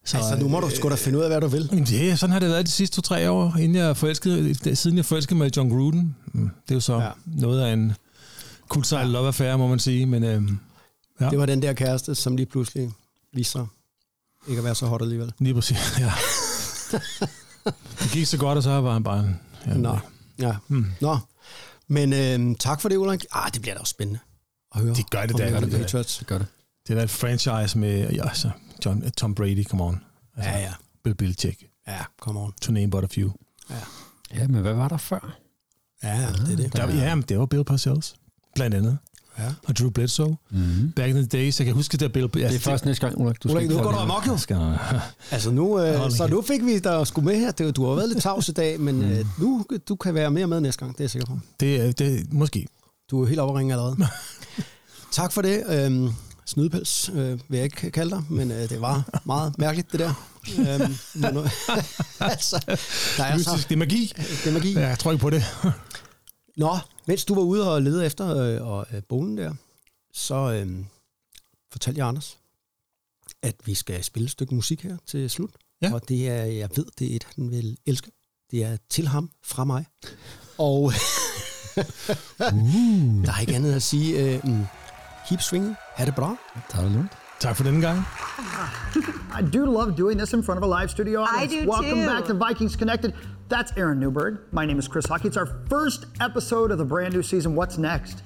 så, 0.06 0.18
Altså, 0.18 0.36
nu 0.40 0.48
må 0.48 0.60
du 0.60 0.70
sgu 0.70 0.90
da 0.90 0.96
finde 0.96 1.18
ud 1.20 1.24
af, 1.24 1.30
hvad 1.30 1.42
du 1.42 1.48
vil. 1.48 1.70
Det, 1.88 2.12
er- 2.12 2.16
sådan 2.16 2.32
har 2.32 2.40
det 2.40 2.50
været 2.50 2.66
de 2.66 2.72
sidste 2.72 2.96
to-tre 2.96 3.30
år, 3.32 3.56
inden 3.60 3.76
jeg 3.76 3.98
forelskede, 3.98 4.76
siden 4.76 4.98
jeg 4.98 5.06
forelskede 5.06 5.38
mig 5.38 5.48
i 5.48 5.52
John 5.58 5.70
Gruden. 5.70 6.16
Mm, 6.34 6.50
Det 6.64 6.72
er 6.72 6.76
jo 6.76 6.80
så 6.80 6.94
Ja. 6.96 7.02
ja. 7.04 7.12
noget 7.26 7.62
af 7.62 7.74
en 7.74 7.94
kulturel 8.68 9.08
ja. 9.08 9.14
love-affære, 9.14 9.58
må 9.58 9.68
man 9.68 9.80
sige. 9.80 10.06
Men 10.06 10.24
øhm, 10.24 10.60
Ja. 11.22 11.30
Det 11.30 11.40
var 11.40 11.46
den 11.46 11.62
der 11.62 11.74
kæreste, 11.74 12.16
som 12.16 12.36
lige 12.36 12.46
pludselig 12.46 12.92
viste 13.34 13.52
sig 13.52 13.66
ikke 14.48 14.60
at 14.60 14.64
være 14.64 14.76
så 14.76 14.86
hot 14.86 15.02
alligevel. 15.02 15.34
lige 15.40 15.54
præcis, 15.54 15.78
ja. 16.00 16.12
det 18.00 18.12
gik 18.12 18.26
så 18.26 18.38
godt, 18.38 18.58
og 18.58 18.64
så 18.64 18.82
var 18.82 18.94
han 18.94 19.04
bare 19.04 19.20
en... 19.20 19.40
Ja, 19.66 19.74
Nå, 19.74 19.98
ja. 20.40 20.56
Hmm. 20.68 20.86
Nå. 21.02 21.18
Men 21.88 22.14
øh, 22.14 22.56
tak 22.60 22.82
for 22.82 22.90
det, 22.90 22.98
Ulrik. 22.98 23.26
Ah, 23.32 23.52
det 23.54 23.62
bliver 23.62 23.74
da 23.76 23.80
også 23.80 23.92
spændende 23.92 24.20
at 24.76 24.82
høre. 24.82 24.94
Det 24.96 25.10
gør 25.10 25.26
det 25.26 25.38
da, 25.38 25.60
det 25.60 25.72
da. 25.72 25.78
Patriots. 25.78 26.18
Det 26.18 26.28
gør 26.28 26.38
det. 26.38 26.48
Det 26.88 26.94
er 26.94 26.98
da 26.98 27.04
et 27.04 27.10
franchise 27.10 27.78
med 27.78 28.12
ja, 28.12 28.28
altså, 28.28 28.50
John, 28.86 29.12
Tom 29.12 29.36
Brady, 29.36 29.66
come 29.66 29.84
on. 29.84 30.04
Altså, 30.38 30.52
Ja, 30.52 30.60
ja. 30.60 30.74
Bill 31.04 31.16
Belichick, 31.16 31.64
Ja, 31.88 32.00
come 32.22 32.40
on. 32.40 32.54
to 32.62 32.72
name 32.72 32.90
but 32.90 33.04
a 33.04 33.08
few. 33.12 33.32
Ja, 34.36 34.48
men 34.48 34.62
hvad 34.62 34.74
var 34.74 34.88
der 34.88 34.98
før? 34.98 35.38
Ja, 36.04 36.20
ja, 36.22 36.28
det 36.32 36.52
er 36.52 36.56
det. 36.56 36.74
Der, 36.76 36.96
ja, 36.96 37.16
men 37.16 37.22
det 37.30 37.40
var 37.40 37.46
Bill 37.46 37.64
Parcells, 37.64 38.16
blandt 38.56 38.76
andet. 38.76 38.98
Ja. 39.40 39.50
Og 39.68 39.78
Drew 39.78 39.90
Bledsoe. 39.90 40.38
Mm-hmm. 40.52 40.92
Back 40.92 41.10
in 41.10 41.16
the 41.16 41.26
days, 41.26 41.60
jeg 41.60 41.66
kan 41.66 41.76
huske, 41.76 41.98
der 41.98 42.08
Bill... 42.08 42.24
Altså, 42.26 42.40
Det 42.48 42.56
er 42.56 42.60
først 42.60 42.86
næste 42.86 43.08
gang, 43.08 43.22
Ulrik. 43.22 43.44
Du 43.44 43.50
Ulrik, 43.50 43.70
nu 43.70 43.78
går 43.78 43.92
du 43.92 43.98
amok 43.98 44.28
jo. 44.28 44.38
Altså 45.32 45.52
nu, 45.52 45.80
øh, 45.82 46.12
så 46.12 46.28
nu 46.28 46.42
fik 46.42 46.66
vi 46.66 46.80
dig 46.80 47.08
sgu 47.08 47.22
med 47.22 47.36
her. 47.40 47.52
Det, 47.52 47.76
du 47.76 47.86
har 47.88 47.96
været 47.96 48.10
lidt 48.10 48.22
tavs 48.24 48.50
i 48.50 48.52
dag, 48.52 48.80
men 48.80 49.04
øh, 49.04 49.26
nu 49.38 49.66
du 49.90 49.96
kan 49.96 50.14
være 50.14 50.32
mere 50.32 50.48
med 50.48 50.62
næste 50.62 50.80
gang, 50.80 50.92
det 50.94 51.00
er 51.00 51.04
jeg 51.04 51.10
sikker 51.12 51.26
på. 51.28 51.40
det, 51.60 51.82
er- 51.88 51.92
det, 51.92 52.34
måske. 52.34 52.68
Du 53.12 53.24
er 53.24 53.28
helt 53.28 53.40
ringe 53.42 53.74
allerede. 53.74 53.96
tak 55.12 55.32
for 55.32 55.42
det. 55.42 55.64
Øhm, 55.70 56.10
snydepels 56.46 57.10
øh, 57.14 57.30
vil 57.50 57.58
jeg 57.58 57.64
ikke 57.64 57.92
kalde 57.92 58.12
dig, 58.12 58.24
men 58.30 58.52
øh, 58.52 58.70
det 58.70 58.82
var 58.82 59.22
meget 59.26 59.58
mærkeligt, 59.58 59.92
det 59.92 60.00
der. 60.00 60.14
Øhm, 60.60 60.96
nu- 61.36 61.44
altså, 62.20 62.64
der 63.18 63.24
er 63.24 63.38
så, 63.38 63.66
det 63.70 63.76
er 63.76 63.80
magi. 63.80 64.14
det 64.18 64.48
er 64.50 64.52
magi. 64.54 64.74
Ja, 64.74 64.88
jeg 64.88 65.00
tror 65.00 65.12
ikke 65.12 65.22
på 65.22 65.30
det. 65.30 65.44
Nå, 66.60 66.78
mens 67.08 67.26
du 67.26 67.36
var 67.36 67.42
ude 67.42 67.74
og 67.74 67.82
lede 67.82 68.06
efter 68.06 68.38
øh, 68.38 68.68
og, 68.68 68.86
øh, 68.94 69.02
bogen 69.10 69.38
der, 69.38 69.54
så 70.14 70.36
øh, 70.36 70.86
fortalte 71.72 72.00
jeg 72.00 72.08
Anders, 72.08 72.38
at 73.44 73.56
vi 73.66 73.74
skal 73.74 74.04
spille 74.04 74.26
et 74.26 74.32
stykke 74.32 74.56
musik 74.56 74.84
her 74.84 74.98
til 75.06 75.30
slut. 75.30 75.52
Ja. 75.82 75.94
Og 75.94 76.10
det 76.10 76.30
er, 76.30 76.44
jeg 76.44 76.70
ved, 76.76 76.86
det 77.00 77.12
er 77.12 77.16
et, 77.16 77.28
han 77.36 77.52
vil 77.52 77.78
elske. 77.86 78.12
Det 78.52 78.64
er 78.64 78.78
til 78.90 79.08
ham 79.08 79.32
fra 79.44 79.64
mig. 79.64 79.86
Og 80.58 80.82
uh. 80.84 80.94
der 83.26 83.34
er 83.36 83.40
ikke 83.40 83.56
andet 83.56 83.74
at 83.74 83.84
sige, 83.84 84.36
øh, 84.36 84.42
mm, 84.44 84.66
keep 85.28 85.42
swinging, 85.42 85.76
ha' 85.96 86.06
det 86.06 86.16
bra. 86.16 86.36
Tag 86.70 86.84
det 86.84 86.92
lugnt. 86.92 87.12
Tak 87.40 87.56
for 87.56 87.64
denne 87.64 87.82
gang. 87.82 88.00
I 89.40 89.58
do 89.58 89.66
love 89.66 89.96
doing 89.98 90.20
this 90.20 90.34
in 90.34 90.44
front 90.44 90.64
of 90.64 90.72
a 90.72 90.82
live 90.82 90.90
studio 90.90 91.20
audience. 91.20 91.66
do 91.66 91.72
Welcome 91.72 92.02
too. 92.02 92.10
back 92.12 92.26
to 92.26 92.34
Vikings 92.48 92.74
Connected. 92.74 93.39
That's 93.50 93.74
Aaron 93.76 94.00
Newberg. 94.00 94.42
My 94.52 94.66
name 94.66 94.78
is 94.78 94.88
Chris 94.88 95.08
Hockey. 95.08 95.28
It's 95.28 95.38
our 95.38 95.48
first 95.68 96.06
episode 96.22 96.72
of 96.72 96.78
the 96.78 96.86
brand 96.86 97.14
new 97.16 97.24
season. 97.24 97.56
What's 97.56 97.78
next? 97.80 98.22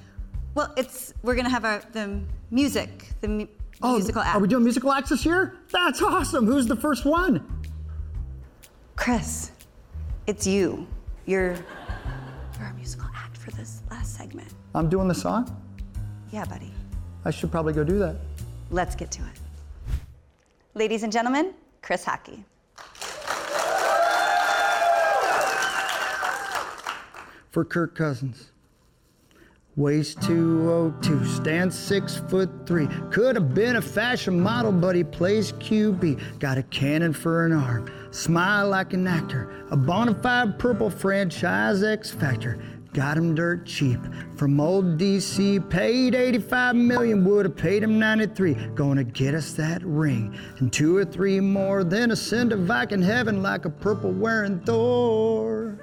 Well, 0.54 0.72
it's 0.76 1.14
we're 1.22 1.34
gonna 1.34 1.48
have 1.50 1.64
our 1.64 1.82
the 1.92 2.20
music, 2.50 3.08
the 3.22 3.28
mu- 3.28 3.46
oh, 3.82 3.94
musical 3.94 4.20
act. 4.20 4.34
Oh, 4.34 4.38
Are 4.38 4.42
we 4.42 4.48
doing 4.48 4.62
musical 4.62 4.92
acts 4.92 5.08
this 5.08 5.24
year? 5.24 5.56
That's 5.72 6.02
awesome. 6.02 6.46
Who's 6.46 6.66
the 6.66 6.76
first 6.76 7.06
one? 7.06 7.62
Chris, 8.96 9.50
it's 10.26 10.46
you. 10.46 10.86
You're 11.24 11.54
you're 11.54 12.66
our 12.66 12.74
musical 12.74 13.08
act 13.16 13.38
for 13.38 13.50
this 13.52 13.82
last 13.90 14.14
segment. 14.14 14.52
I'm 14.74 14.90
doing 14.90 15.08
the 15.08 15.14
song. 15.14 15.50
Yeah, 16.32 16.44
buddy. 16.44 16.70
I 17.24 17.30
should 17.30 17.50
probably 17.50 17.72
go 17.72 17.82
do 17.82 17.98
that. 17.98 18.16
Let's 18.70 18.94
get 18.94 19.10
to 19.12 19.22
it. 19.22 19.40
Ladies 20.74 21.02
and 21.02 21.10
gentlemen, 21.12 21.54
Chris 21.80 22.04
Hockey. 22.04 22.44
For 27.54 27.64
Kirk 27.64 27.94
Cousins. 27.94 28.50
Weighs 29.76 30.16
202, 30.16 31.24
stands 31.24 31.78
six 31.78 32.16
foot 32.16 32.50
three. 32.66 32.88
Could 33.12 33.36
have 33.36 33.54
been 33.54 33.76
a 33.76 33.82
fashion 33.82 34.40
model, 34.40 34.72
but 34.72 34.96
he 34.96 35.04
plays 35.04 35.52
QB. 35.52 36.40
Got 36.40 36.58
a 36.58 36.64
cannon 36.64 37.12
for 37.12 37.46
an 37.46 37.52
arm, 37.52 37.88
smile 38.10 38.68
like 38.68 38.92
an 38.92 39.06
actor. 39.06 39.66
A 39.70 39.76
bona 39.76 40.14
fide 40.16 40.58
purple 40.58 40.90
franchise 40.90 41.84
X 41.84 42.10
Factor. 42.10 42.60
Got 42.92 43.16
him 43.16 43.36
dirt 43.36 43.66
cheap 43.66 44.00
from 44.36 44.60
old 44.60 44.98
DC. 44.98 45.70
Paid 45.70 46.16
85 46.16 46.74
million, 46.74 47.24
would 47.24 47.46
have 47.46 47.56
paid 47.56 47.84
him 47.84 48.00
93. 48.00 48.54
Gonna 48.74 49.04
get 49.04 49.34
us 49.34 49.52
that 49.52 49.80
ring 49.84 50.36
and 50.58 50.72
two 50.72 50.96
or 50.96 51.04
three 51.04 51.38
more. 51.38 51.84
Then 51.84 52.10
ascend 52.10 52.50
to 52.50 52.56
Viking 52.56 53.02
heaven 53.02 53.42
like 53.42 53.64
a 53.64 53.70
purple 53.70 54.10
wearing 54.10 54.58
Thor. 54.60 55.78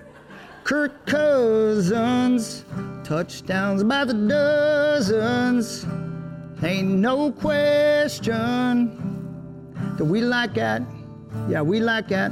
Kirk 0.63 1.05
Cousins, 1.05 2.63
touchdowns 3.03 3.83
by 3.83 4.05
the 4.05 4.13
dozens. 4.13 5.85
Ain't 6.63 6.89
no 6.89 7.31
question 7.31 8.87
that 9.97 10.05
we 10.05 10.21
like 10.21 10.53
that. 10.53 10.83
Yeah, 11.49 11.61
we 11.61 11.79
like 11.79 12.07
that. 12.09 12.31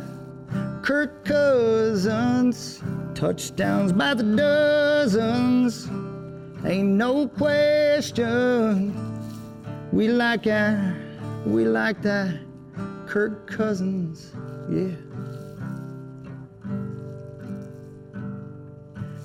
Kirk 0.84 1.26
Cousins, 1.26 2.84
touchdowns 3.16 3.92
by 3.92 4.14
the 4.14 4.24
dozens. 4.24 5.88
Ain't 6.66 6.90
no 6.90 7.28
question. 7.28 8.94
We 9.92 10.08
like 10.08 10.44
that. 10.44 10.96
We 11.46 11.66
like 11.66 12.02
that. 12.04 12.40
Kirk 13.08 13.48
Cousins, 13.48 14.34
yeah. 14.70 15.09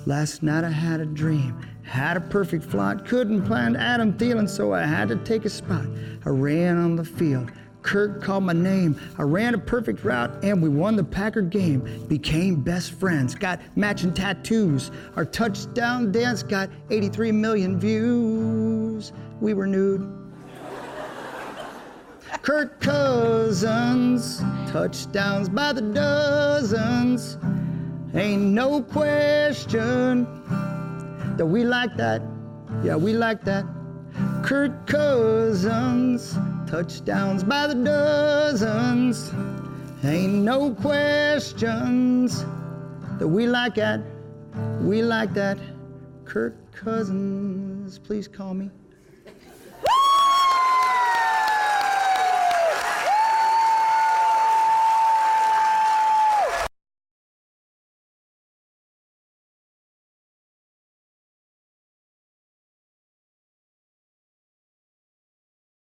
Last 0.07 0.43
night 0.43 0.63
I 0.63 0.69
had 0.69 0.99
a 0.99 1.05
dream, 1.05 1.59
had 1.81 2.15
a 2.15 2.21
perfect 2.21 2.63
flight, 2.63 3.05
couldn't 3.05 3.43
plan 3.43 3.75
Adam 3.75 4.13
Thielen, 4.13 4.47
so 4.47 4.71
I 4.71 4.83
had 4.83 5.07
to 5.07 5.15
take 5.15 5.45
a 5.45 5.49
spot. 5.49 5.87
I 6.25 6.29
ran 6.29 6.77
on 6.77 6.95
the 6.95 7.03
field. 7.03 7.51
Kirk 7.81 8.21
called 8.21 8.43
my 8.43 8.53
name. 8.53 8.99
I 9.17 9.23
ran 9.23 9.55
a 9.55 9.57
perfect 9.57 10.03
route 10.03 10.43
and 10.43 10.61
we 10.61 10.69
won 10.69 10.95
the 10.95 11.03
Packer 11.03 11.41
game. 11.41 12.05
Became 12.07 12.61
best 12.61 12.91
friends, 12.91 13.33
got 13.33 13.59
matching 13.75 14.13
tattoos. 14.13 14.91
Our 15.15 15.25
touchdown 15.25 16.11
dance 16.11 16.43
got 16.43 16.69
83 16.91 17.31
million 17.31 17.79
views. 17.79 19.11
We 19.41 19.55
were 19.55 19.65
nude. 19.65 20.21
Kirk 22.43 22.79
Cousins, 22.79 24.39
touchdowns 24.71 25.49
by 25.49 25.73
the 25.73 25.81
dozens. 25.81 27.39
Ain't 28.15 28.43
no 28.43 28.81
question 28.81 30.25
that 31.35 31.45
we 31.45 31.65
like 31.65 31.97
that. 31.97 32.21
Yeah, 32.81 32.95
we 32.95 33.11
like 33.11 33.43
that. 33.43 33.65
Kirk 34.41 34.87
Cousins, 34.87 36.37
touchdowns 36.65 37.43
by 37.43 37.67
the 37.67 37.75
dozens. 37.75 39.33
Ain't 40.05 40.33
no 40.33 40.73
questions 40.73 42.45
that 43.19 43.27
we 43.27 43.47
like 43.47 43.75
that. 43.75 43.99
We 44.79 45.01
like 45.01 45.33
that. 45.33 45.57
Kirk 46.23 46.55
Cousins, 46.71 47.99
please 47.99 48.29
call 48.29 48.53
me 48.53 48.71